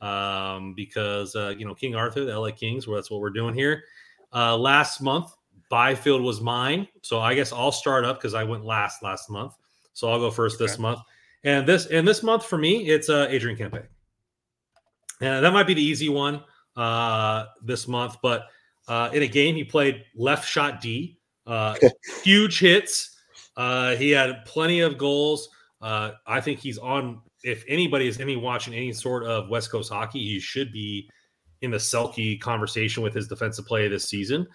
Um, 0.01 0.73
because 0.75 1.35
uh, 1.35 1.53
you 1.57 1.65
know 1.65 1.75
King 1.75 1.95
Arthur, 1.95 2.23
the 2.23 2.37
LA 2.37 2.51
Kings, 2.51 2.87
well, 2.87 2.95
that's 2.95 3.11
what 3.11 3.19
we're 3.19 3.29
doing 3.29 3.53
here. 3.53 3.83
Uh, 4.33 4.55
last 4.57 5.01
month, 5.01 5.33
Byfield 5.69 6.21
was 6.21 6.39
mine, 6.39 6.87
so 7.01 7.19
I 7.19 7.35
guess 7.35 7.51
I'll 7.51 7.71
start 7.71 8.05
up 8.05 8.17
because 8.17 8.33
I 8.33 8.45
went 8.45 8.63
last 8.63 9.03
last 9.03 9.29
month. 9.29 9.55
So 9.99 10.09
I'll 10.09 10.19
go 10.19 10.31
first 10.31 10.55
okay. 10.55 10.65
this 10.65 10.79
month. 10.79 10.99
And 11.43 11.67
this 11.67 11.85
and 11.87 12.07
this 12.07 12.23
month 12.23 12.45
for 12.45 12.57
me, 12.57 12.87
it's 12.87 13.09
uh, 13.09 13.27
Adrian 13.29 13.57
Kempe. 13.57 13.85
And 15.21 15.43
that 15.43 15.51
might 15.51 15.67
be 15.67 15.73
the 15.73 15.83
easy 15.83 16.09
one 16.09 16.41
uh, 16.75 17.45
this 17.61 17.87
month, 17.87 18.17
but 18.21 18.47
uh, 18.87 19.09
in 19.13 19.23
a 19.23 19.27
game, 19.27 19.55
he 19.55 19.63
played 19.63 20.03
left 20.15 20.47
shot 20.47 20.81
D, 20.81 21.19
uh, 21.45 21.75
huge 22.23 22.59
hits. 22.59 23.17
Uh, 23.55 23.95
he 23.95 24.09
had 24.09 24.45
plenty 24.45 24.79
of 24.79 24.97
goals. 24.97 25.49
Uh, 25.81 26.11
I 26.25 26.41
think 26.41 26.59
he's 26.59 26.77
on. 26.77 27.21
If 27.43 27.63
anybody 27.67 28.07
is 28.07 28.19
any 28.19 28.35
watching 28.35 28.73
any 28.73 28.93
sort 28.93 29.23
of 29.23 29.49
West 29.49 29.71
Coast 29.71 29.91
hockey, 29.91 30.19
he 30.19 30.39
should 30.39 30.71
be 30.71 31.09
in 31.61 31.71
the 31.71 31.77
Selke 31.77 32.39
conversation 32.39 33.03
with 33.03 33.13
his 33.13 33.27
defensive 33.27 33.65
play 33.65 33.87
this 33.87 34.09
season. 34.09 34.47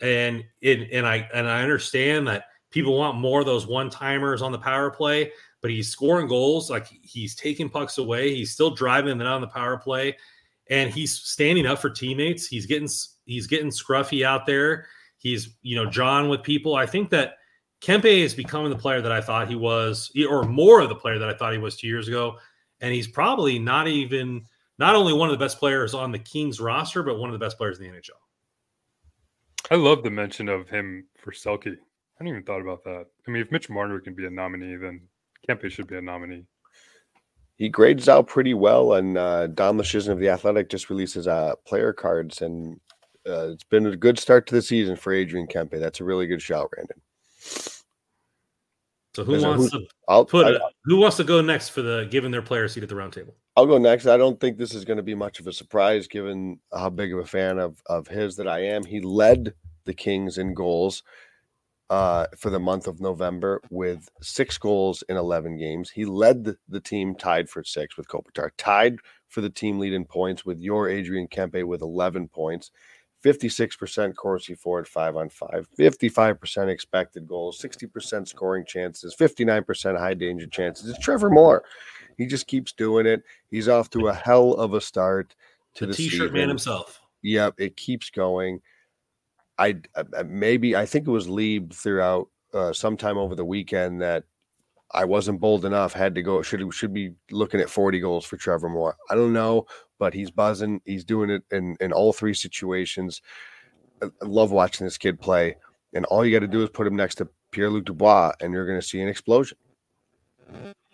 And 0.00 0.44
it, 0.60 0.88
and 0.92 1.06
I 1.06 1.28
and 1.34 1.48
I 1.48 1.62
understand 1.62 2.28
that 2.28 2.44
people 2.70 2.96
want 2.96 3.18
more 3.18 3.40
of 3.40 3.46
those 3.46 3.66
one 3.66 3.90
timers 3.90 4.42
on 4.42 4.52
the 4.52 4.58
power 4.58 4.90
play, 4.90 5.32
but 5.60 5.70
he's 5.70 5.88
scoring 5.88 6.28
goals. 6.28 6.70
Like 6.70 6.86
he's 6.86 7.34
taking 7.34 7.68
pucks 7.68 7.98
away. 7.98 8.34
He's 8.34 8.50
still 8.50 8.70
driving 8.70 9.18
them 9.18 9.26
on 9.26 9.40
the 9.40 9.46
power 9.46 9.76
play, 9.76 10.16
and 10.68 10.90
he's 10.90 11.12
standing 11.12 11.66
up 11.66 11.78
for 11.78 11.90
teammates. 11.90 12.46
He's 12.46 12.66
getting 12.66 12.88
he's 13.26 13.46
getting 13.46 13.70
scruffy 13.70 14.24
out 14.24 14.46
there. 14.46 14.86
He's 15.18 15.56
you 15.62 15.76
know 15.76 15.90
John 15.90 16.28
with 16.28 16.42
people. 16.42 16.74
I 16.74 16.86
think 16.86 17.10
that 17.10 17.34
Kempe 17.80 18.04
is 18.04 18.34
becoming 18.34 18.70
the 18.70 18.76
player 18.76 19.00
that 19.00 19.12
I 19.12 19.20
thought 19.20 19.48
he 19.48 19.56
was, 19.56 20.10
or 20.28 20.44
more 20.44 20.80
of 20.80 20.88
the 20.88 20.94
player 20.94 21.18
that 21.18 21.28
I 21.28 21.34
thought 21.34 21.52
he 21.52 21.58
was 21.58 21.76
two 21.76 21.88
years 21.88 22.08
ago. 22.08 22.36
And 22.82 22.94
he's 22.94 23.08
probably 23.08 23.58
not 23.58 23.88
even 23.88 24.42
not 24.78 24.94
only 24.94 25.12
one 25.12 25.28
of 25.28 25.38
the 25.38 25.44
best 25.44 25.58
players 25.58 25.92
on 25.92 26.10
the 26.10 26.18
Kings 26.18 26.60
roster, 26.60 27.02
but 27.02 27.18
one 27.18 27.28
of 27.28 27.32
the 27.32 27.44
best 27.44 27.58
players 27.58 27.78
in 27.78 27.84
the 27.84 27.98
NHL. 27.98 28.10
I 29.70 29.76
love 29.76 30.02
the 30.02 30.10
mention 30.10 30.48
of 30.48 30.68
him 30.68 31.06
for 31.18 31.32
Selke. 31.32 31.76
I 32.20 32.24
hadn't 32.24 32.34
even 32.34 32.44
thought 32.44 32.60
about 32.60 32.84
that. 32.84 33.06
I 33.26 33.30
mean, 33.30 33.40
if 33.40 33.50
Mitch 33.50 33.70
Marner 33.70 33.98
can 33.98 34.14
be 34.14 34.26
a 34.26 34.30
nominee, 34.30 34.76
then 34.76 35.00
Kempe 35.48 35.70
should 35.70 35.86
be 35.86 35.96
a 35.96 36.02
nominee. 36.02 36.44
He 37.56 37.70
grades 37.70 38.10
out 38.10 38.26
pretty 38.26 38.52
well, 38.52 38.94
and 38.94 39.16
uh, 39.16 39.46
Don 39.46 39.78
Luszczyszyn 39.78 40.10
of 40.10 40.18
the 40.18 40.28
Athletic 40.28 40.68
just 40.68 40.90
releases 40.90 41.26
uh, 41.26 41.54
player 41.66 41.94
cards, 41.94 42.42
and 42.42 42.78
uh, 43.26 43.48
it's 43.52 43.64
been 43.64 43.86
a 43.86 43.96
good 43.96 44.18
start 44.18 44.46
to 44.48 44.54
the 44.54 44.60
season 44.60 44.96
for 44.96 45.14
Adrian 45.14 45.46
Kempe. 45.46 45.80
That's 45.80 46.00
a 46.00 46.04
really 46.04 46.26
good 46.26 46.42
shout, 46.42 46.70
Brandon. 46.70 47.00
So 49.14 49.24
who 49.24 49.42
wants 49.42 49.72
who, 49.72 49.80
to 49.80 49.86
I'll, 50.06 50.26
put 50.26 50.56
I, 50.56 50.58
who 50.84 50.98
wants 50.98 51.16
to 51.16 51.24
go 51.24 51.40
next 51.40 51.70
for 51.70 51.80
the 51.80 52.06
given 52.10 52.30
their 52.30 52.42
player 52.42 52.68
seat 52.68 52.82
at 52.82 52.90
the 52.90 52.94
round 52.94 53.14
table? 53.14 53.34
I'll 53.56 53.66
go 53.66 53.78
next. 53.78 54.06
I 54.06 54.18
don't 54.18 54.38
think 54.38 54.58
this 54.58 54.74
is 54.74 54.84
going 54.84 54.98
to 54.98 55.02
be 55.02 55.14
much 55.14 55.40
of 55.40 55.46
a 55.46 55.52
surprise 55.52 56.06
given 56.06 56.60
how 56.72 56.90
big 56.90 57.14
of 57.14 57.18
a 57.18 57.26
fan 57.26 57.58
of 57.58 57.82
of 57.86 58.06
his 58.08 58.36
that 58.36 58.46
I 58.46 58.60
am. 58.60 58.84
He 58.84 59.00
led 59.00 59.54
the 59.86 59.94
Kings 59.94 60.36
in 60.38 60.54
goals 60.54 61.02
uh, 61.90 62.26
for 62.38 62.50
the 62.50 62.60
month 62.60 62.86
of 62.86 63.00
November 63.00 63.60
with 63.68 64.08
six 64.22 64.56
goals 64.56 65.02
in 65.08 65.16
11 65.16 65.58
games. 65.58 65.90
He 65.90 66.04
led 66.04 66.44
the, 66.44 66.56
the 66.68 66.80
team 66.80 67.16
tied 67.16 67.50
for 67.50 67.64
six 67.64 67.96
with 67.96 68.06
Kopitar, 68.06 68.50
tied 68.56 68.98
for 69.28 69.40
the 69.40 69.50
team 69.50 69.80
lead 69.80 69.92
in 69.92 70.04
points 70.04 70.46
with 70.46 70.60
your 70.60 70.88
Adrian 70.88 71.26
Kempe 71.26 71.64
with 71.64 71.82
11 71.82 72.28
points. 72.28 72.70
56% 73.24 74.14
Corsi 74.14 74.54
for 74.54 74.80
at 74.80 74.88
five 74.88 75.14
on 75.14 75.28
five, 75.28 75.68
55% 75.78 76.68
expected 76.68 77.26
goals, 77.28 77.60
60% 77.60 78.26
scoring 78.26 78.64
chances, 78.64 79.14
59% 79.14 79.98
high 79.98 80.14
danger 80.14 80.46
chances. 80.46 80.88
It's 80.88 80.98
Trevor 80.98 81.28
Moore. 81.28 81.62
He 82.16 82.24
just 82.24 82.46
keeps 82.46 82.72
doing 82.72 83.04
it. 83.04 83.22
He's 83.50 83.68
off 83.68 83.90
to 83.90 84.08
a 84.08 84.14
hell 84.14 84.54
of 84.54 84.72
a 84.72 84.80
start 84.80 85.34
to 85.74 85.84
the, 85.84 85.92
the 85.92 85.96
t-shirt 85.96 86.12
season. 86.12 86.32
man 86.32 86.48
himself. 86.48 87.00
Yep, 87.22 87.54
it 87.58 87.76
keeps 87.76 88.08
going. 88.08 88.62
I, 89.60 89.76
I 90.16 90.22
maybe 90.22 90.74
I 90.74 90.86
think 90.86 91.06
it 91.06 91.10
was 91.10 91.28
Lieb 91.28 91.72
throughout 91.72 92.28
uh, 92.54 92.72
sometime 92.72 93.18
over 93.18 93.34
the 93.34 93.44
weekend 93.44 94.00
that 94.00 94.24
I 94.92 95.04
wasn't 95.04 95.40
bold 95.40 95.64
enough. 95.64 95.92
Had 95.92 96.14
to 96.16 96.22
go. 96.22 96.42
Should 96.42 96.72
should 96.74 96.94
be 96.94 97.12
looking 97.30 97.60
at 97.60 97.70
40 97.70 98.00
goals 98.00 98.24
for 98.24 98.36
Trevor 98.36 98.70
Moore. 98.70 98.96
I 99.10 99.14
don't 99.14 99.34
know, 99.34 99.66
but 99.98 100.14
he's 100.14 100.30
buzzing. 100.30 100.80
He's 100.84 101.04
doing 101.04 101.30
it 101.30 101.42
in 101.50 101.76
in 101.80 101.92
all 101.92 102.12
three 102.12 102.34
situations. 102.34 103.22
I, 104.02 104.06
I 104.06 104.24
love 104.24 104.50
watching 104.50 104.86
this 104.86 104.98
kid 104.98 105.20
play. 105.20 105.56
And 105.92 106.04
all 106.06 106.24
you 106.24 106.32
got 106.32 106.40
to 106.40 106.48
do 106.48 106.62
is 106.62 106.70
put 106.70 106.86
him 106.86 106.96
next 106.96 107.16
to 107.16 107.28
Pierre 107.50 107.68
Luc 107.68 107.84
Dubois, 107.84 108.32
and 108.40 108.52
you're 108.52 108.66
going 108.66 108.80
to 108.80 108.86
see 108.86 109.00
an 109.00 109.08
explosion. 109.08 109.58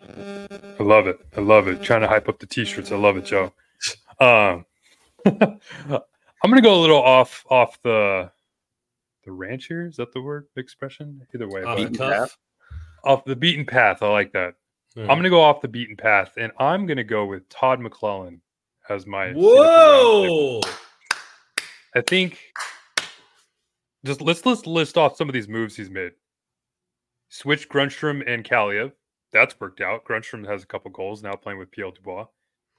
I 0.01 0.83
love 0.83 1.07
it. 1.07 1.19
I 1.35 1.41
love 1.41 1.67
it. 1.67 1.81
Trying 1.81 2.01
to 2.01 2.07
hype 2.07 2.27
up 2.27 2.39
the 2.39 2.47
t-shirts. 2.47 2.91
I 2.91 2.95
love 2.95 3.17
it, 3.17 3.25
Joe. 3.25 3.53
Um, 4.19 4.65
I'm 5.25 6.51
going 6.51 6.55
to 6.55 6.61
go 6.61 6.73
a 6.73 6.81
little 6.81 7.01
off 7.01 7.45
off 7.49 7.79
the 7.83 8.31
the 9.27 9.33
ranch 9.33 9.65
here. 9.65 9.85
Is 9.85 9.97
that 9.97 10.13
the 10.13 10.21
word 10.21 10.47
expression? 10.55 11.21
Either 11.35 11.47
way, 11.47 11.61
off 11.63 11.77
the 11.77 12.29
off 13.03 13.25
the 13.25 13.35
beaten 13.35 13.65
path. 13.65 14.01
I 14.01 14.07
like 14.07 14.31
that. 14.31 14.55
I'm 14.97 15.05
going 15.05 15.23
to 15.23 15.29
go 15.29 15.41
off 15.41 15.61
the 15.61 15.67
beaten 15.67 15.95
path, 15.95 16.33
and 16.37 16.51
I'm 16.57 16.87
going 16.87 16.97
to 16.97 17.03
go 17.03 17.25
with 17.25 17.47
Todd 17.49 17.79
McLellan 17.79 18.39
as 18.89 19.05
my. 19.05 19.33
Whoa! 19.33 20.61
I 21.95 22.01
think. 22.01 22.39
Just 24.05 24.21
let's 24.21 24.45
let's 24.45 24.65
list 24.65 24.97
off 24.97 25.17
some 25.17 25.29
of 25.29 25.33
these 25.33 25.47
moves 25.47 25.75
he's 25.75 25.89
made. 25.91 26.13
Switch 27.29 27.69
Grundstrom 27.69 28.23
and 28.25 28.43
Kaliyev. 28.43 28.93
That's 29.33 29.59
worked 29.59 29.81
out. 29.81 30.05
Grundstrom 30.05 30.47
has 30.47 30.63
a 30.63 30.67
couple 30.67 30.89
goals 30.89 31.21
now 31.21 31.33
playing 31.33 31.59
with 31.59 31.69
Pierre 31.69 31.91
Dubois. 31.91 32.25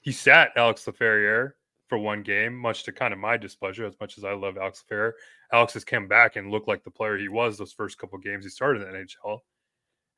he 0.01 0.11
sat 0.11 0.51
Alex 0.57 0.87
Laferriere 0.87 1.53
for 1.89 1.99
one 1.99 2.23
game, 2.23 2.55
much 2.55 2.85
to 2.85 2.93
kind 2.93 3.13
of 3.13 3.19
my 3.19 3.37
displeasure. 3.37 3.87
As 3.87 3.95
much 4.01 4.19
as 4.19 4.25
I 4.25 4.33
love 4.33 4.57
Alex 4.57 4.85
Laferriere, 4.91 5.13
Alex 5.53 5.73
has 5.75 5.85
come 5.85 6.07
back 6.07 6.37
and 6.37 6.51
looked 6.51 6.69
like 6.69 6.85
the 6.85 6.91
player 6.91 7.17
he 7.17 7.29
was 7.29 7.59
those 7.59 7.73
first 7.73 7.99
couple 7.99 8.19
games 8.19 8.45
he 8.45 8.51
started 8.51 8.83
in 8.83 8.93
the 8.93 8.99
NHL. 8.99 9.41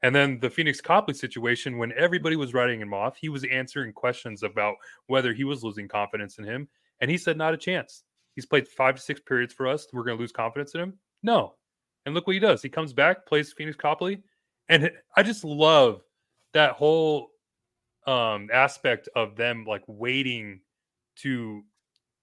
And 0.03 0.15
then 0.15 0.41
the 0.41 0.51
Phoenix 0.51 0.81
Copley 0.81 1.15
situation, 1.15 1.79
when 1.79 1.93
everybody 1.97 2.37
was 2.37 2.55
writing 2.55 2.81
him 2.81 2.95
off, 2.95 3.17
he 3.19 3.29
was 3.29 3.45
answering 3.45 3.93
questions 3.93 4.43
about 4.43 4.77
whether 5.07 5.33
he 5.33 5.45
was 5.45 5.63
losing 5.63 5.89
confidence 5.89 6.39
in 6.39 6.45
him. 6.45 6.69
And 7.01 7.11
he 7.11 7.19
said, 7.19 7.37
not 7.37 7.55
a 7.55 7.59
chance. 7.59 8.03
He's 8.35 8.47
played 8.47 8.67
five 8.67 8.97
to 8.97 9.03
six 9.03 9.21
periods 9.21 9.53
for 9.53 9.67
us. 9.67 9.87
We're 9.93 10.05
going 10.05 10.17
to 10.17 10.21
lose 10.21 10.33
confidence 10.33 10.75
in 10.75 10.81
him. 10.81 10.99
No. 11.23 11.55
And 12.07 12.15
look 12.15 12.27
what 12.27 12.33
he 12.35 12.41
does. 12.41 12.63
He 12.63 12.71
comes 12.71 12.93
back, 12.93 13.27
plays 13.27 13.53
Phoenix 13.53 13.77
Copley. 13.77 14.23
And 14.69 14.91
I 15.17 15.23
just 15.23 15.45
love 15.45 16.03
that 16.55 16.73
whole 16.73 17.31
um, 18.07 18.49
aspect 18.53 19.09
of 19.15 19.37
them 19.37 19.65
like 19.67 19.83
waiting 19.87 20.61
to 21.17 21.63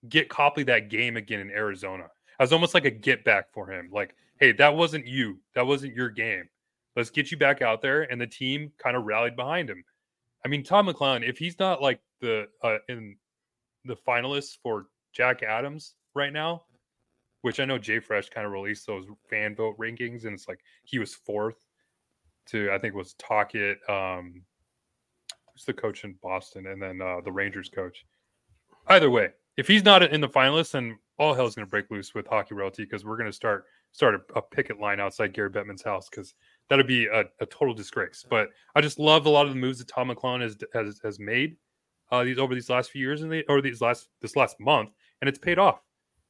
get 0.09 0.29
Copley 0.29 0.63
that 0.63 0.89
game 0.89 1.17
again 1.17 1.39
in 1.39 1.49
Arizona. 1.49 2.05
As 2.39 2.53
almost 2.53 2.73
like 2.73 2.85
a 2.85 2.91
get 2.91 3.23
back 3.23 3.51
for 3.51 3.71
him. 3.71 3.89
Like, 3.91 4.15
hey, 4.39 4.51
that 4.53 4.75
wasn't 4.75 5.07
you. 5.07 5.39
That 5.55 5.65
wasn't 5.65 5.95
your 5.95 6.09
game. 6.09 6.47
Let's 6.95 7.09
get 7.09 7.31
you 7.31 7.37
back 7.37 7.61
out 7.61 7.81
there. 7.81 8.03
And 8.03 8.21
the 8.21 8.27
team 8.27 8.71
kind 8.77 8.95
of 8.95 9.05
rallied 9.05 9.35
behind 9.35 9.69
him. 9.69 9.83
I 10.45 10.47
mean, 10.47 10.63
Tom 10.63 10.87
McLellan, 10.87 11.27
if 11.27 11.37
he's 11.37 11.59
not 11.59 11.81
like 11.81 11.99
the 12.21 12.47
uh, 12.63 12.77
in 12.89 13.15
the 13.85 13.95
finalists 13.95 14.57
for 14.61 14.87
Jack 15.13 15.43
Adams 15.43 15.95
right 16.13 16.31
now, 16.31 16.63
which 17.41 17.59
I 17.59 17.65
know 17.65 17.77
Jay 17.77 17.99
Fresh 17.99 18.29
kind 18.29 18.45
of 18.45 18.53
released 18.53 18.87
those 18.87 19.05
fan 19.29 19.55
vote 19.55 19.77
rankings, 19.77 20.25
and 20.25 20.33
it's 20.33 20.47
like 20.47 20.59
he 20.83 20.99
was 20.99 21.13
fourth 21.13 21.65
to 22.47 22.71
I 22.71 22.77
think 22.77 22.95
was 22.95 23.13
Tocchet, 23.13 23.77
um, 23.89 24.41
who's 25.51 25.65
the 25.65 25.73
coach 25.73 26.03
in 26.03 26.15
Boston, 26.21 26.67
and 26.67 26.81
then 26.81 27.01
uh, 27.01 27.21
the 27.23 27.31
Rangers 27.31 27.69
coach. 27.69 28.05
Either 28.89 29.09
way, 29.09 29.29
if 29.57 29.67
he's 29.67 29.83
not 29.83 30.03
in 30.03 30.21
the 30.21 30.29
finalists, 30.29 30.71
then 30.71 30.97
all 31.19 31.33
hell's 31.33 31.55
going 31.55 31.65
to 31.65 31.69
break 31.69 31.89
loose 31.89 32.13
with 32.13 32.27
hockey 32.27 32.53
royalty 32.53 32.83
because 32.83 33.03
we're 33.03 33.17
going 33.17 33.29
to 33.29 33.35
start 33.35 33.65
start 33.91 34.15
a, 34.15 34.37
a, 34.37 34.41
picket 34.41 34.79
line 34.79 34.99
outside 34.99 35.33
Gary 35.33 35.49
Bettman's 35.49 35.81
house 35.81 36.07
because 36.09 36.35
that'd 36.69 36.85
be 36.85 37.07
a, 37.07 37.23
a, 37.39 37.45
total 37.47 37.73
disgrace. 37.73 38.23
But 38.29 38.49
I 38.75 38.81
just 38.81 38.99
love 38.99 39.25
a 39.25 39.29
lot 39.29 39.47
of 39.47 39.53
the 39.53 39.59
moves 39.59 39.79
that 39.79 39.87
Tom 39.87 40.09
McLellan 40.09 40.41
has 40.41 40.57
has, 40.73 40.99
has 41.03 41.19
made 41.19 41.57
uh, 42.11 42.23
these 42.23 42.37
over 42.37 42.53
these 42.53 42.69
last 42.69 42.91
few 42.91 43.01
years 43.01 43.23
and 43.23 43.43
or 43.49 43.61
these 43.61 43.81
last 43.81 44.09
this 44.21 44.35
last 44.35 44.59
month, 44.59 44.91
and 45.21 45.27
it's 45.27 45.39
paid 45.39 45.59
off. 45.59 45.81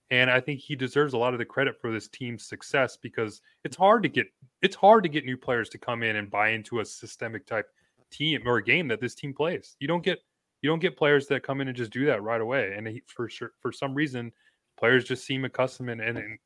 And 0.10 0.32
I 0.32 0.40
think 0.40 0.62
he 0.62 0.76
deserves 0.76 1.14
a 1.14 1.18
lot 1.18 1.34
of 1.34 1.40
the 1.40 1.46
credit 1.46 1.80
for 1.82 1.92
this 1.92 2.08
team's 2.08 2.46
success 2.46 2.96
because 2.96 3.42
it's 3.66 3.76
hard 3.76 4.04
to 4.04 4.10
get 4.10 4.28
it's 4.62 4.76
hard 4.76 5.04
to 5.04 5.10
get 5.10 5.26
new 5.26 5.38
players 5.38 5.70
to 5.70 5.78
come 5.78 6.02
in 6.02 6.16
and 6.16 6.32
buy 6.32 6.50
into 6.50 6.80
a 6.80 6.86
systemic 6.86 7.46
type 7.46 7.68
team 8.10 8.42
or 8.46 8.62
game 8.62 8.88
that 8.88 9.02
this 9.02 9.16
team 9.16 9.34
plays. 9.34 9.76
You 9.80 9.88
don't 9.88 10.04
get 10.04 10.20
you 10.62 10.70
don't 10.70 10.80
get 10.80 10.98
players 10.98 11.28
that 11.28 11.44
come 11.44 11.62
in 11.62 11.68
and 11.68 11.78
just 11.78 11.92
do 11.92 12.06
that 12.06 12.24
right 12.24 12.42
away. 12.42 12.74
And 12.76 12.88
he, 12.88 13.04
for 13.08 13.30
sure, 13.30 13.52
for 13.62 13.72
some 13.72 13.94
reason, 13.94 14.32
players 14.78 15.04
just 15.06 15.26
seem 15.26 15.46
accustomed 15.46 15.90
and, 15.90 16.02
and, 16.02 16.18
and 16.18 16.40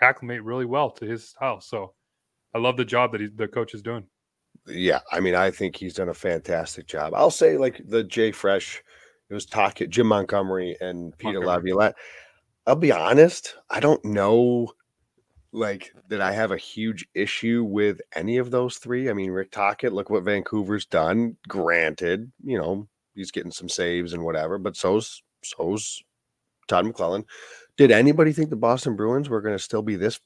acclimate 0.00 0.42
really 0.42 0.64
well 0.64 0.90
to 0.90 1.04
his 1.04 1.28
style. 1.28 1.60
So 1.60 1.94
I 2.54 2.58
love 2.58 2.76
the 2.76 2.84
job 2.84 3.12
that 3.12 3.20
he, 3.20 3.28
the 3.28 3.48
coach 3.48 3.74
is 3.74 3.82
doing. 3.82 4.06
Yeah, 4.66 5.00
I 5.12 5.20
mean, 5.20 5.34
I 5.34 5.50
think 5.50 5.76
he's 5.76 5.94
done 5.94 6.08
a 6.08 6.14
fantastic 6.14 6.86
job. 6.86 7.12
I'll 7.14 7.30
say 7.30 7.56
like 7.56 7.80
the 7.86 8.02
Jay 8.02 8.32
Fresh, 8.32 8.82
it 9.28 9.34
was 9.34 9.46
Tocchet, 9.46 9.90
Jim 9.90 10.06
Montgomery, 10.06 10.76
and 10.80 11.16
Peter 11.18 11.40
Montgomery. 11.40 11.72
Laviolette. 11.72 11.94
I'll 12.66 12.76
be 12.76 12.92
honest, 12.92 13.54
I 13.70 13.78
don't 13.80 14.04
know 14.04 14.72
like 15.52 15.92
that 16.08 16.20
I 16.20 16.32
have 16.32 16.50
a 16.50 16.56
huge 16.56 17.06
issue 17.14 17.64
with 17.64 18.00
any 18.14 18.38
of 18.38 18.50
those 18.50 18.78
three. 18.78 19.08
I 19.08 19.12
mean, 19.12 19.30
Rick 19.30 19.52
Tocchet, 19.52 19.92
look 19.92 20.10
what 20.10 20.24
Vancouver's 20.24 20.86
done. 20.86 21.36
Granted, 21.48 22.32
you 22.42 22.58
know, 22.58 22.88
he's 23.16 23.30
getting 23.30 23.50
some 23.50 23.68
saves 23.68 24.12
and 24.12 24.22
whatever, 24.22 24.58
but 24.58 24.76
so's 24.76 25.22
so's 25.42 26.02
Todd 26.68 26.84
McLellan. 26.84 27.24
Did 27.76 27.90
anybody 27.90 28.32
think 28.32 28.50
the 28.50 28.56
Boston 28.56 28.96
Bruins 28.96 29.28
were 29.28 29.40
going 29.40 29.54
to 29.54 29.62
still 29.62 29.82
be 29.82 29.96
this 29.96 30.20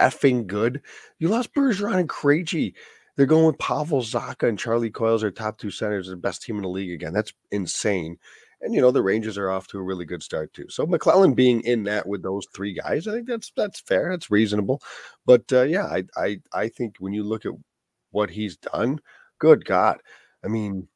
effing 0.00 0.46
good? 0.46 0.82
You 1.18 1.28
lost 1.28 1.54
Bergeron 1.54 1.98
and 1.98 2.08
Krejci. 2.08 2.74
They're 3.16 3.26
going 3.26 3.46
with 3.46 3.58
Pavel 3.58 4.02
Zacha 4.02 4.48
and 4.48 4.58
Charlie 4.58 4.90
Coyle's 4.90 5.20
their 5.20 5.30
top 5.30 5.58
two 5.58 5.70
centers, 5.70 6.08
the 6.08 6.16
best 6.16 6.42
team 6.42 6.56
in 6.56 6.62
the 6.62 6.68
league 6.68 6.92
again. 6.92 7.12
That's 7.12 7.32
insane. 7.50 8.16
And 8.62 8.74
you 8.74 8.80
know 8.80 8.90
the 8.90 9.02
Rangers 9.02 9.38
are 9.38 9.50
off 9.50 9.66
to 9.68 9.78
a 9.78 9.82
really 9.82 10.04
good 10.04 10.22
start 10.22 10.52
too. 10.52 10.66
So 10.68 10.86
McLellan 10.86 11.34
being 11.34 11.62
in 11.62 11.84
that 11.84 12.06
with 12.06 12.22
those 12.22 12.46
three 12.54 12.74
guys, 12.74 13.08
I 13.08 13.12
think 13.12 13.26
that's 13.26 13.52
that's 13.56 13.80
fair. 13.80 14.10
That's 14.10 14.30
reasonable. 14.30 14.82
But 15.24 15.50
uh, 15.52 15.62
yeah, 15.62 15.86
I 15.86 16.04
I 16.16 16.40
I 16.52 16.68
think 16.68 16.96
when 16.98 17.14
you 17.14 17.24
look 17.24 17.46
at 17.46 17.52
what 18.10 18.28
he's 18.30 18.56
done, 18.58 19.00
good 19.38 19.64
God, 19.64 20.00
I 20.44 20.48
mean, 20.48 20.88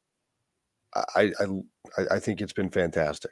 I 0.95 1.31
I 1.39 2.05
I 2.11 2.19
think 2.19 2.41
it's 2.41 2.53
been 2.53 2.69
fantastic. 2.69 3.31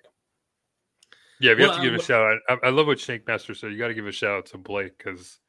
Yeah, 1.39 1.53
we 1.53 1.61
well, 1.61 1.73
have 1.73 1.81
to 1.81 1.89
give 1.89 1.99
a 1.99 2.03
shout 2.03 2.21
out. 2.21 2.59
I, 2.63 2.67
I 2.67 2.69
love 2.69 2.87
what 2.87 2.99
Shank 2.99 3.27
Master 3.27 3.53
said. 3.53 3.71
You 3.71 3.77
got 3.77 3.89
to 3.89 3.93
give 3.93 4.07
a 4.07 4.11
shout 4.11 4.37
out 4.37 4.45
to 4.47 4.57
Blake 4.57 4.97
because 4.97 5.39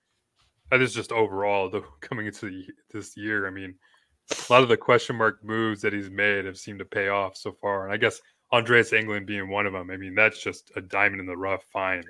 that 0.70 0.82
is 0.82 0.94
just 0.94 1.12
overall 1.12 1.70
the 1.70 1.82
coming 2.00 2.26
into 2.26 2.46
the, 2.46 2.66
this 2.92 3.16
year. 3.16 3.46
I 3.46 3.50
mean, 3.50 3.74
a 4.30 4.52
lot 4.52 4.62
of 4.62 4.68
the 4.68 4.76
question 4.76 5.16
mark 5.16 5.44
moves 5.44 5.80
that 5.82 5.92
he's 5.92 6.10
made 6.10 6.46
have 6.46 6.56
seemed 6.56 6.80
to 6.80 6.84
pay 6.84 7.08
off 7.08 7.36
so 7.36 7.52
far, 7.60 7.84
and 7.84 7.92
I 7.92 7.96
guess 7.96 8.20
Andreas 8.52 8.90
Englund 8.90 9.26
being 9.26 9.48
one 9.48 9.66
of 9.66 9.72
them. 9.72 9.90
I 9.90 9.96
mean, 9.96 10.14
that's 10.14 10.42
just 10.42 10.72
a 10.76 10.80
diamond 10.80 11.20
in 11.20 11.26
the 11.26 11.36
rough 11.36 11.64
find. 11.72 12.04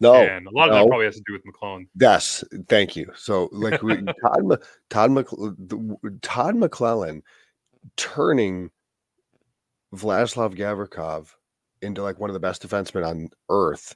No, 0.00 0.14
and 0.14 0.46
a 0.46 0.50
lot 0.50 0.68
of 0.68 0.74
no. 0.74 0.82
that 0.82 0.88
probably 0.88 1.06
has 1.06 1.16
to 1.16 1.22
do 1.26 1.32
with 1.32 1.42
McLellan. 1.44 1.86
Yes, 1.98 2.44
thank 2.68 2.94
you. 2.94 3.10
So, 3.16 3.48
like 3.52 3.82
we, 3.82 3.96
Todd, 3.96 4.62
Todd, 4.90 5.10
Mc, 5.10 5.26
Todd 6.20 6.54
McLellan 6.56 7.22
turning 7.96 8.70
Vladislav 9.94 10.56
Gavrikov 10.56 11.28
into 11.80 12.02
like 12.02 12.18
one 12.18 12.30
of 12.30 12.34
the 12.34 12.40
best 12.40 12.66
defensemen 12.66 13.06
on 13.06 13.30
earth, 13.48 13.94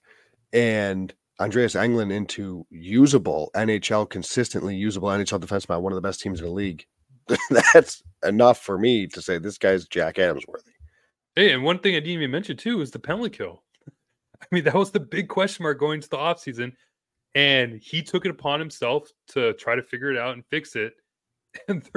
and 0.53 1.15
Andreas 1.41 1.75
Englund 1.75 2.13
into 2.13 2.67
usable 2.71 3.51
NHL, 3.55 4.09
consistently 4.09 4.75
usable 4.75 5.09
NHL 5.09 5.41
defenseman, 5.41 5.83
one 5.83 5.93
of 5.93 5.97
the 5.97 6.07
best 6.07 6.21
teams 6.21 6.41
in 6.41 6.47
the 6.47 6.53
league. 6.53 6.87
That's 7.73 8.03
enough 8.25 8.59
for 8.59 8.79
me 8.79 9.07
to 9.09 9.21
say 9.21 9.39
this 9.39 9.59
guy's 9.59 9.87
Jack 9.87 10.19
Adams 10.19 10.47
worthy. 10.47 10.71
Hey, 11.35 11.53
and 11.53 11.63
one 11.63 11.79
thing 11.79 11.95
I 11.95 12.01
didn't 12.01 12.13
even 12.13 12.31
mention 12.31 12.57
too 12.57 12.81
is 12.81 12.91
the 12.91 12.99
penalty 12.99 13.31
kill. 13.31 13.63
I 14.41 14.47
mean, 14.51 14.65
that 14.65 14.75
was 14.75 14.91
the 14.91 15.01
big 15.01 15.29
question 15.29 15.65
mark 15.65 15.79
going 15.79 15.97
into 15.97 16.09
the 16.09 16.17
offseason. 16.17 16.73
And 17.35 17.79
he 17.83 18.03
took 18.03 18.25
it 18.25 18.31
upon 18.31 18.61
himself 18.61 19.11
to 19.29 19.53
try 19.55 19.75
to 19.75 19.83
figure 19.83 20.11
it 20.11 20.17
out 20.19 20.35
and 20.35 20.45
fix 20.47 20.77
it. 20.77 20.95
And 21.69 21.89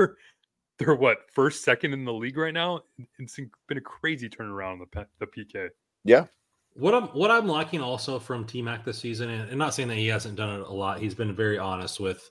they're 0.79 0.95
what 0.95 1.29
first, 1.31 1.63
second 1.63 1.93
in 1.93 2.05
the 2.05 2.13
league 2.13 2.37
right 2.37 2.53
now. 2.53 2.81
It's 3.19 3.35
been 3.67 3.77
a 3.77 3.81
crazy 3.81 4.29
turnaround 4.29 4.81
on 4.81 4.87
the 4.93 5.07
the 5.19 5.27
PK. 5.27 5.69
Yeah. 6.03 6.25
What 6.73 6.95
I'm 6.95 7.07
what 7.09 7.29
I'm 7.29 7.47
liking 7.47 7.81
also 7.81 8.17
from 8.19 8.45
T 8.45 8.61
Mac 8.61 8.85
this 8.85 8.97
season, 8.97 9.29
and, 9.29 9.49
and 9.49 9.57
not 9.57 9.73
saying 9.73 9.89
that 9.89 9.97
he 9.97 10.07
hasn't 10.07 10.35
done 10.35 10.61
it 10.61 10.67
a 10.67 10.71
lot. 10.71 10.99
He's 10.99 11.15
been 11.15 11.35
very 11.35 11.57
honest 11.57 11.99
with, 11.99 12.29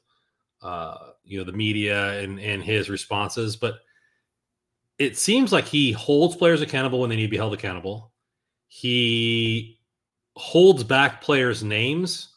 uh, 0.62 1.10
you 1.24 1.38
know, 1.38 1.44
the 1.44 1.52
media 1.52 2.20
and 2.20 2.40
and 2.40 2.62
his 2.62 2.88
responses, 2.88 3.56
but 3.56 3.80
it 4.98 5.16
seems 5.18 5.52
like 5.52 5.66
he 5.66 5.92
holds 5.92 6.34
players 6.34 6.62
accountable 6.62 7.00
when 7.00 7.10
they 7.10 7.16
need 7.16 7.26
to 7.26 7.30
be 7.30 7.36
held 7.36 7.54
accountable. 7.54 8.12
He 8.68 9.78
holds 10.36 10.82
back 10.84 11.20
players' 11.20 11.62
names, 11.62 12.34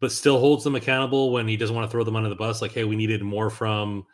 but 0.00 0.12
still 0.12 0.38
holds 0.38 0.64
them 0.64 0.74
accountable 0.74 1.30
when 1.30 1.46
he 1.46 1.56
doesn't 1.56 1.74
want 1.74 1.88
to 1.88 1.90
throw 1.90 2.04
them 2.04 2.16
under 2.16 2.28
the 2.28 2.34
bus. 2.34 2.60
Like, 2.60 2.72
hey, 2.72 2.84
we 2.84 2.96
needed 2.96 3.22
more 3.22 3.50
from 3.50 4.06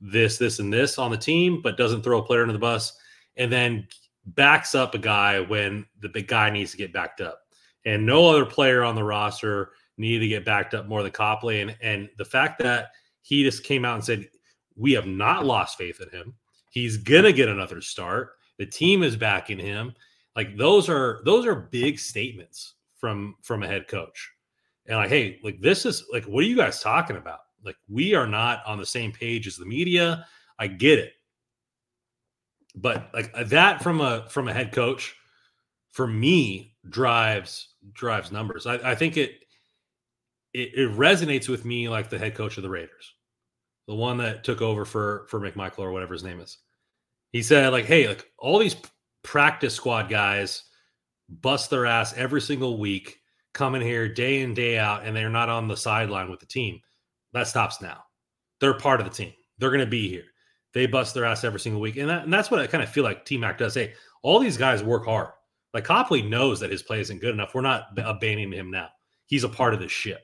this, 0.00 0.38
this, 0.38 0.58
and 0.58 0.72
this 0.72 0.98
on 0.98 1.10
the 1.10 1.16
team, 1.16 1.60
but 1.62 1.76
doesn't 1.76 2.02
throw 2.02 2.18
a 2.18 2.24
player 2.24 2.42
under 2.42 2.52
the 2.52 2.58
bus. 2.58 2.96
And 3.36 3.52
then 3.52 3.86
backs 4.26 4.74
up 4.74 4.94
a 4.94 4.98
guy 4.98 5.40
when 5.40 5.86
the 6.00 6.08
big 6.08 6.28
guy 6.28 6.50
needs 6.50 6.70
to 6.72 6.76
get 6.76 6.92
backed 6.92 7.20
up. 7.20 7.40
And 7.84 8.04
no 8.04 8.28
other 8.28 8.44
player 8.44 8.82
on 8.82 8.94
the 8.94 9.04
roster 9.04 9.72
needed 9.96 10.20
to 10.20 10.28
get 10.28 10.44
backed 10.44 10.74
up 10.74 10.86
more 10.86 11.02
than 11.02 11.12
Copley. 11.12 11.60
And, 11.60 11.76
and 11.82 12.08
the 12.18 12.24
fact 12.24 12.58
that 12.62 12.90
he 13.22 13.42
just 13.42 13.64
came 13.64 13.84
out 13.84 13.94
and 13.94 14.04
said, 14.04 14.28
we 14.76 14.92
have 14.92 15.06
not 15.06 15.44
lost 15.44 15.78
faith 15.78 16.00
in 16.00 16.08
him 16.10 16.34
He's 16.70 16.96
gonna 16.96 17.32
get 17.32 17.48
another 17.48 17.80
start. 17.80 18.36
The 18.58 18.66
team 18.66 19.02
is 19.02 19.16
backing 19.16 19.58
him. 19.58 19.92
Like 20.36 20.56
those 20.56 20.88
are 20.88 21.20
those 21.24 21.44
are 21.44 21.54
big 21.54 21.98
statements 21.98 22.74
from 22.96 23.34
from 23.42 23.62
a 23.62 23.66
head 23.66 23.88
coach. 23.88 24.30
And 24.86 24.96
like, 24.96 25.08
hey, 25.08 25.40
like 25.42 25.60
this 25.60 25.84
is 25.84 26.04
like, 26.12 26.24
what 26.24 26.44
are 26.44 26.46
you 26.46 26.56
guys 26.56 26.80
talking 26.80 27.16
about? 27.16 27.40
Like, 27.64 27.76
we 27.88 28.14
are 28.14 28.26
not 28.26 28.64
on 28.66 28.78
the 28.78 28.86
same 28.86 29.12
page 29.12 29.46
as 29.46 29.56
the 29.56 29.66
media. 29.66 30.26
I 30.58 30.66
get 30.66 30.98
it, 30.98 31.12
but 32.74 33.10
like 33.14 33.30
uh, 33.34 33.44
that 33.44 33.82
from 33.82 34.00
a 34.00 34.26
from 34.28 34.48
a 34.48 34.52
head 34.52 34.72
coach, 34.72 35.16
for 35.90 36.06
me, 36.06 36.74
drives 36.88 37.68
drives 37.92 38.30
numbers. 38.30 38.66
I, 38.66 38.74
I 38.90 38.94
think 38.94 39.16
it, 39.16 39.36
it 40.52 40.74
it 40.74 40.90
resonates 40.96 41.48
with 41.48 41.64
me 41.64 41.88
like 41.88 42.10
the 42.10 42.18
head 42.18 42.34
coach 42.34 42.56
of 42.58 42.62
the 42.62 42.70
Raiders 42.70 43.14
the 43.90 43.96
one 43.96 44.18
that 44.18 44.44
took 44.44 44.62
over 44.62 44.84
for 44.84 45.26
for 45.28 45.40
McMichael 45.40 45.80
or 45.80 45.90
whatever 45.90 46.12
his 46.12 46.22
name 46.22 46.38
is. 46.38 46.58
He 47.32 47.42
said 47.42 47.72
like, 47.72 47.86
"Hey, 47.86 48.06
like 48.06 48.24
all 48.38 48.60
these 48.60 48.76
practice 49.24 49.74
squad 49.74 50.08
guys 50.08 50.62
bust 51.28 51.70
their 51.70 51.86
ass 51.86 52.14
every 52.16 52.40
single 52.40 52.78
week, 52.78 53.18
coming 53.52 53.82
here 53.82 54.08
day 54.08 54.42
in 54.42 54.54
day 54.54 54.78
out, 54.78 55.04
and 55.04 55.16
they're 55.16 55.28
not 55.28 55.48
on 55.48 55.66
the 55.66 55.76
sideline 55.76 56.30
with 56.30 56.38
the 56.38 56.46
team. 56.46 56.80
That 57.32 57.46
stops 57.46 57.80
now. 57.80 58.02
They're 58.60 58.74
part 58.74 59.00
of 59.00 59.06
the 59.06 59.12
team. 59.12 59.32
They're 59.58 59.70
going 59.70 59.80
to 59.80 59.86
be 59.86 60.08
here. 60.08 60.24
They 60.72 60.86
bust 60.86 61.14
their 61.14 61.24
ass 61.24 61.44
every 61.44 61.60
single 61.60 61.80
week, 61.80 61.96
and, 61.96 62.08
that, 62.08 62.24
and 62.24 62.32
that's 62.32 62.50
what 62.50 62.60
I 62.60 62.66
kind 62.66 62.82
of 62.82 62.90
feel 62.90 63.04
like 63.04 63.24
T 63.24 63.36
Mac 63.36 63.58
does. 63.58 63.74
Hey, 63.74 63.94
All 64.22 64.38
these 64.38 64.56
guys 64.56 64.82
work 64.82 65.04
hard. 65.04 65.28
Like 65.74 65.84
Copley 65.84 66.22
knows 66.22 66.60
that 66.60 66.70
his 66.70 66.82
play 66.82 67.00
isn't 67.00 67.20
good 67.20 67.34
enough. 67.34 67.54
We're 67.54 67.60
not 67.60 67.88
abandoning 67.98 68.52
him 68.52 68.70
now. 68.70 68.88
He's 69.26 69.44
a 69.44 69.48
part 69.48 69.74
of 69.74 69.80
the 69.80 69.88
ship. 69.88 70.22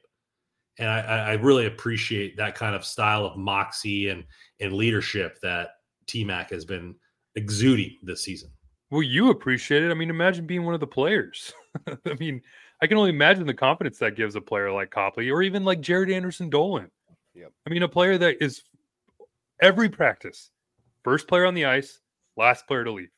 And 0.78 0.89
I, 0.89 1.01
I 1.01 1.33
really 1.35 1.66
appreciate 1.66 2.37
that 2.37 2.55
kind 2.55 2.74
of 2.74 2.85
style 2.85 3.24
of 3.24 3.37
moxie 3.37 4.09
and, 4.09 4.24
and 4.61 4.73
leadership 4.73 5.39
that 5.43 5.70
T 6.07 6.24
Mac 6.24 6.51
has 6.51 6.65
been 6.65 6.95
exuding 7.35 7.97
this 8.03 8.23
season. 8.24 8.51
Well, 8.91 9.03
you 9.03 9.31
appreciate 9.31 9.83
it. 9.83 9.91
I 9.91 9.95
mean, 9.95 10.11
imagine 10.11 10.47
being 10.47 10.65
one 10.65 10.74
of 10.74 10.81
the 10.81 10.87
players. 10.87 11.53
I 12.07 12.15
mean, 12.20 12.43
I 12.81 12.86
can 12.86 12.98
only 12.98 13.11
imagine 13.11 13.47
the 13.47 13.55
confidence 13.55 13.98
that 13.98 14.16
gives 14.16 14.36
a 14.36 14.40
player 14.40 14.70
like 14.70 14.90
Copley 14.90 15.31
or 15.31 15.43
even 15.43 15.65
like 15.65 15.81
Jaret 15.81 16.12
Anderson 16.12 16.51
Dolan. 16.51 16.90
Yep. 17.35 17.53
I 17.66 17.70
mean, 17.70 17.82
a 17.82 17.89
player 17.89 18.19
that 18.19 18.43
is 18.43 18.62
every 19.61 19.89
practice, 19.89 20.51
first 21.03 21.27
player 21.28 21.47
on 21.47 21.55
the 21.55 21.65
ice, 21.65 22.01
last 22.36 22.66
player 22.66 22.85
to 22.85 22.93
leave, 22.93 23.11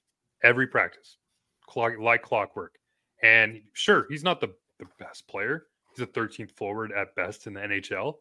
every 0.43 0.66
practice, 0.66 1.18
clock, 1.66 1.94
like 2.01 2.22
clockwork. 2.22 2.74
And 3.22 3.60
sure, 3.72 4.06
he's 4.09 4.22
not 4.22 4.40
the, 4.40 4.55
the 4.78 4.86
best 4.98 5.26
player. 5.28 5.66
He's 5.94 6.05
a 6.05 6.06
13th 6.06 6.52
forward 6.52 6.93
at 6.93 7.14
best 7.16 7.47
in 7.47 7.55
the 7.55 7.60
NHL. 7.60 8.14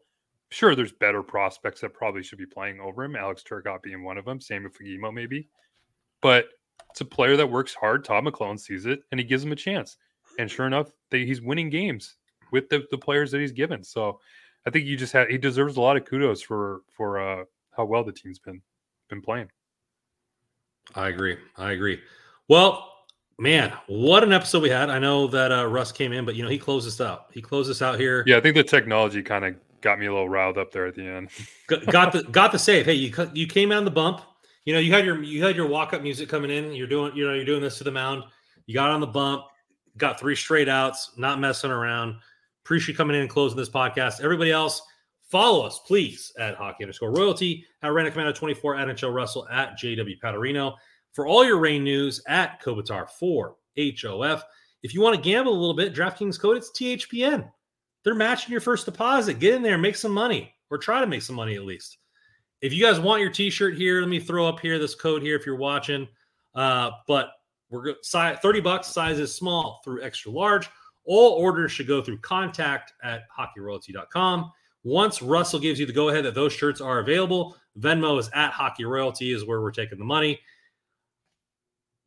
Sure, 0.50 0.74
there's 0.74 0.92
better 0.92 1.22
prospects 1.22 1.80
that 1.82 1.94
probably 1.94 2.22
should 2.22 2.38
be 2.38 2.46
playing 2.46 2.80
over 2.80 3.04
him. 3.04 3.14
Alex 3.14 3.44
Turcotte 3.48 3.82
being 3.82 4.02
one 4.02 4.18
of 4.18 4.24
them. 4.24 4.40
Same 4.40 4.64
with 4.64 4.76
Fagemo, 4.76 5.12
maybe. 5.12 5.48
But 6.20 6.48
it's 6.90 7.00
a 7.00 7.04
player 7.04 7.36
that 7.36 7.50
works 7.50 7.74
hard. 7.74 8.04
Todd 8.04 8.24
McLellan 8.24 8.58
sees 8.58 8.86
it 8.86 9.00
and 9.12 9.20
he 9.20 9.26
gives 9.26 9.44
him 9.44 9.52
a 9.52 9.56
chance. 9.56 9.96
And 10.38 10.50
sure 10.50 10.66
enough, 10.66 10.90
they, 11.10 11.24
he's 11.24 11.40
winning 11.40 11.70
games 11.70 12.16
with 12.52 12.68
the, 12.68 12.84
the 12.90 12.98
players 12.98 13.30
that 13.30 13.40
he's 13.40 13.52
given. 13.52 13.82
So 13.84 14.20
I 14.66 14.70
think 14.70 14.86
you 14.86 14.96
just 14.96 15.12
had 15.12 15.30
he 15.30 15.38
deserves 15.38 15.76
a 15.76 15.80
lot 15.80 15.96
of 15.96 16.04
kudos 16.04 16.42
for 16.42 16.82
for 16.90 17.18
uh, 17.20 17.44
how 17.76 17.84
well 17.84 18.04
the 18.04 18.12
team's 18.12 18.38
been 18.38 18.60
been 19.08 19.22
playing. 19.22 19.48
I 20.94 21.08
agree. 21.08 21.36
I 21.56 21.72
agree. 21.72 22.00
Well, 22.48 22.92
man, 23.38 23.72
what 23.86 24.24
an 24.24 24.32
episode 24.32 24.62
we 24.62 24.70
had. 24.70 24.90
I 24.90 24.98
know 24.98 25.26
that 25.28 25.52
uh, 25.52 25.66
Russ 25.66 25.92
came 25.92 26.12
in, 26.12 26.24
but 26.24 26.34
you 26.34 26.42
know 26.42 26.48
he 26.48 26.58
closed 26.58 26.86
us 26.86 27.00
out. 27.00 27.26
He 27.32 27.42
closed 27.42 27.70
us 27.70 27.82
out 27.82 27.98
here. 27.98 28.24
Yeah, 28.26 28.36
I 28.36 28.40
think 28.40 28.56
the 28.56 28.64
technology 28.64 29.22
kind 29.22 29.44
of 29.44 29.54
got 29.80 29.98
me 29.98 30.06
a 30.06 30.12
little 30.12 30.28
riled 30.28 30.58
up 30.58 30.72
there 30.72 30.86
at 30.86 30.94
the 30.94 31.06
end. 31.06 31.30
got 31.90 32.12
the 32.12 32.24
got 32.24 32.52
the 32.52 32.58
save. 32.58 32.86
Hey, 32.86 32.94
you 32.94 33.12
you 33.34 33.46
came 33.46 33.72
on 33.72 33.84
the 33.84 33.90
bump. 33.90 34.22
You 34.64 34.74
know, 34.74 34.80
you 34.80 34.92
had 34.92 35.04
your 35.04 35.22
you 35.22 35.42
had 35.42 35.56
your 35.56 35.66
walk 35.66 35.94
up 35.94 36.02
music 36.02 36.28
coming 36.28 36.50
in. 36.50 36.72
You're 36.72 36.86
doing 36.86 37.14
you 37.16 37.26
know 37.26 37.34
you're 37.34 37.44
doing 37.44 37.62
this 37.62 37.78
to 37.78 37.84
the 37.84 37.92
mound. 37.92 38.24
You 38.66 38.74
got 38.74 38.90
on 38.90 39.00
the 39.00 39.06
bump, 39.06 39.44
got 39.98 40.18
three 40.18 40.36
straight 40.36 40.68
outs, 40.68 41.12
not 41.16 41.40
messing 41.40 41.70
around. 41.70 42.16
Appreciate 42.64 42.96
coming 42.96 43.16
in 43.16 43.22
and 43.22 43.30
closing 43.30 43.56
this 43.56 43.68
podcast. 43.68 44.20
Everybody 44.22 44.52
else, 44.52 44.82
follow 45.22 45.66
us 45.66 45.80
please 45.86 46.32
at 46.38 46.54
hockey 46.54 46.84
underscore 46.84 47.12
royalty 47.12 47.64
at 47.82 47.92
Random 47.92 48.12
Commando 48.12 48.32
24 48.32 48.76
at 48.76 48.88
NHL 48.88 49.14
Russell 49.14 49.46
at 49.50 49.78
JW 49.78 50.18
Paterino 50.22 50.74
for 51.12 51.26
all 51.26 51.44
your 51.44 51.58
Reign 51.58 51.84
news 51.84 52.22
at 52.28 52.62
Kopitar 52.62 53.08
4 53.08 53.54
HOF. 53.76 54.44
If 54.82 54.94
you 54.94 55.00
want 55.00 55.16
to 55.16 55.20
gamble 55.20 55.52
a 55.52 55.58
little 55.58 55.74
bit, 55.74 55.94
DraftKings 55.94 56.38
code 56.38 56.56
it's 56.56 56.70
THPN. 56.70 57.50
They're 58.04 58.14
matching 58.14 58.52
your 58.52 58.60
first 58.60 58.86
deposit. 58.86 59.40
Get 59.40 59.54
in 59.54 59.62
there, 59.62 59.76
make 59.76 59.96
some 59.96 60.12
money, 60.12 60.54
or 60.70 60.78
try 60.78 61.00
to 61.00 61.06
make 61.06 61.22
some 61.22 61.36
money 61.36 61.56
at 61.56 61.64
least. 61.64 61.98
If 62.60 62.72
you 62.72 62.82
guys 62.82 63.00
want 63.00 63.20
your 63.20 63.30
T-shirt 63.30 63.76
here, 63.76 64.00
let 64.00 64.08
me 64.08 64.20
throw 64.20 64.46
up 64.46 64.60
here 64.60 64.78
this 64.78 64.94
code 64.94 65.22
here 65.22 65.36
if 65.36 65.46
you're 65.46 65.56
watching. 65.56 66.08
Uh, 66.54 66.90
but 67.06 67.30
we're 67.70 67.82
good. 67.82 67.96
30 68.04 68.60
bucks. 68.60 68.88
Size 68.88 69.18
is 69.18 69.34
small 69.34 69.80
through 69.84 70.02
extra 70.02 70.30
large. 70.30 70.68
All 71.04 71.32
orders 71.32 71.72
should 71.72 71.86
go 71.86 72.02
through 72.02 72.18
contact 72.18 72.92
at 73.02 73.22
hockeyroyalty.com. 73.30 74.52
Once 74.84 75.22
Russell 75.22 75.58
gives 75.58 75.80
you 75.80 75.86
the 75.86 75.92
go 75.92 76.08
ahead 76.08 76.24
that 76.24 76.34
those 76.34 76.52
shirts 76.52 76.80
are 76.80 77.00
available, 77.00 77.56
Venmo 77.78 78.18
is 78.18 78.30
at 78.34 78.50
Hockey 78.50 78.84
Royalty 78.84 79.32
is 79.32 79.44
where 79.44 79.60
we're 79.60 79.70
taking 79.70 79.98
the 79.98 80.04
money. 80.04 80.40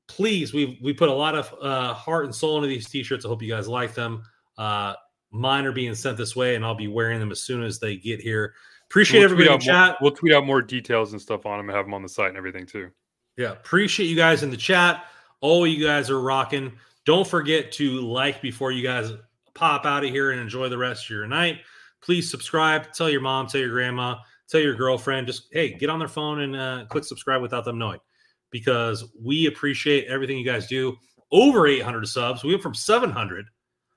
Please, 0.07 0.53
we 0.53 0.79
we 0.81 0.93
put 0.93 1.09
a 1.09 1.13
lot 1.13 1.35
of 1.35 1.53
uh, 1.61 1.93
heart 1.93 2.25
and 2.25 2.35
soul 2.35 2.57
into 2.57 2.67
these 2.67 2.89
t-shirts. 2.89 3.25
I 3.25 3.27
hope 3.27 3.41
you 3.41 3.49
guys 3.49 3.67
like 3.67 3.93
them. 3.93 4.23
Uh, 4.57 4.93
mine 5.31 5.65
are 5.65 5.71
being 5.71 5.95
sent 5.95 6.17
this 6.17 6.35
way, 6.35 6.55
and 6.55 6.65
I'll 6.65 6.75
be 6.75 6.87
wearing 6.87 7.19
them 7.19 7.31
as 7.31 7.41
soon 7.41 7.63
as 7.63 7.79
they 7.79 7.95
get 7.95 8.19
here. 8.19 8.53
Appreciate 8.89 9.19
we'll 9.19 9.31
everybody 9.31 9.53
in 9.53 9.59
chat. 9.59 9.89
More, 9.89 9.97
we'll 10.01 10.11
tweet 10.11 10.33
out 10.33 10.45
more 10.45 10.61
details 10.61 11.13
and 11.13 11.21
stuff 11.21 11.45
on 11.45 11.57
them 11.57 11.69
and 11.69 11.75
have 11.75 11.85
them 11.85 11.93
on 11.93 12.03
the 12.03 12.09
site 12.09 12.29
and 12.29 12.37
everything 12.37 12.65
too. 12.65 12.89
Yeah, 13.37 13.53
appreciate 13.53 14.07
you 14.07 14.17
guys 14.17 14.43
in 14.43 14.49
the 14.49 14.57
chat. 14.57 15.05
All 15.41 15.67
you 15.67 15.83
guys 15.83 16.09
are 16.09 16.21
rocking. 16.21 16.71
Don't 17.05 17.27
forget 17.27 17.71
to 17.73 18.01
like 18.01 18.41
before 18.41 18.71
you 18.71 18.83
guys 18.83 19.11
pop 19.53 19.85
out 19.85 20.03
of 20.03 20.09
here 20.09 20.31
and 20.31 20.39
enjoy 20.39 20.69
the 20.69 20.77
rest 20.77 21.05
of 21.05 21.09
your 21.09 21.27
night. 21.27 21.59
Please 22.01 22.29
subscribe. 22.29 22.93
Tell 22.93 23.09
your 23.09 23.21
mom, 23.21 23.47
tell 23.47 23.61
your 23.61 23.69
grandma, 23.69 24.17
tell 24.47 24.61
your 24.61 24.75
girlfriend. 24.75 25.27
Just 25.27 25.47
hey, 25.51 25.73
get 25.73 25.89
on 25.89 25.99
their 25.99 26.07
phone 26.07 26.41
and 26.41 26.55
uh, 26.55 26.85
click 26.89 27.03
subscribe 27.03 27.41
without 27.41 27.65
them 27.65 27.77
knowing, 27.77 27.99
because 28.49 29.03
we 29.19 29.47
appreciate 29.47 30.07
everything 30.07 30.37
you 30.37 30.45
guys 30.45 30.67
do. 30.67 30.95
Over 31.31 31.67
800 31.67 32.07
subs. 32.07 32.43
We 32.43 32.51
went 32.51 32.63
from 32.63 32.73
700. 32.73 33.45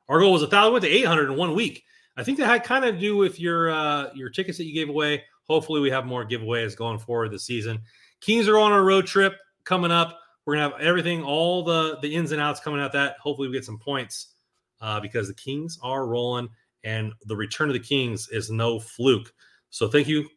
Our 0.09 0.21
goal 0.21 0.33
was 0.33 0.43
a 0.43 0.47
thousand. 0.47 0.73
Went 0.73 0.85
to 0.85 0.91
800 0.91 1.31
in 1.31 1.37
one 1.37 1.55
week. 1.55 1.83
I 2.16 2.23
think 2.23 2.39
that 2.39 2.47
had 2.47 2.62
kind 2.62 2.85
of 2.85 2.95
to 2.95 3.01
do 3.01 3.16
with 3.16 3.41
your 3.41 3.71
uh, 3.71 4.11
your 4.15 4.31
tickets 4.31 4.59
that 4.59 4.65
you 4.65 4.75
gave 4.75 4.89
away. 4.89 5.23
Hopefully, 5.49 5.81
we 5.81 5.91
have 5.91 6.07
more 6.07 6.27
giveaways 6.27 6.77
going 6.77 6.99
forward 6.99 7.31
this 7.31 7.45
season. 7.45 7.81
Kings 8.21 8.49
are 8.49 8.59
on 8.59 8.73
a 8.73 8.83
road 8.83 9.07
trip 9.07 9.35
coming 9.65 9.91
up. 9.91 10.19
We're 10.45 10.57
gonna 10.57 10.71
have 10.71 10.81
everything, 10.81 11.23
all 11.23 11.62
the 11.62 11.99
the 12.01 12.15
ins 12.15 12.33
and 12.33 12.41
outs 12.41 12.61
coming 12.61 12.81
out. 12.81 12.93
That 12.93 13.16
hopefully 13.19 13.49
we 13.49 13.55
get 13.55 13.65
some 13.65 13.79
points 13.79 14.35
uh, 14.81 15.01
because 15.01 15.29
the 15.29 15.35
Kings 15.35 15.79
are 15.83 16.07
rolling, 16.07 16.49
and 16.83 17.12
the 17.25 17.37
return 17.37 17.69
of 17.69 17.75
the 17.75 17.81
Kings 17.81 18.29
is 18.29 18.51
no 18.51 18.79
fluke. 18.79 19.33
So 19.71 19.89
thank 19.89 20.07
you, 20.07 20.29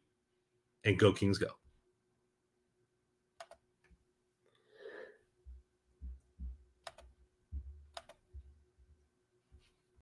and 0.85 0.97
go 0.97 1.11
Kings 1.11 1.37
go. 1.37 1.56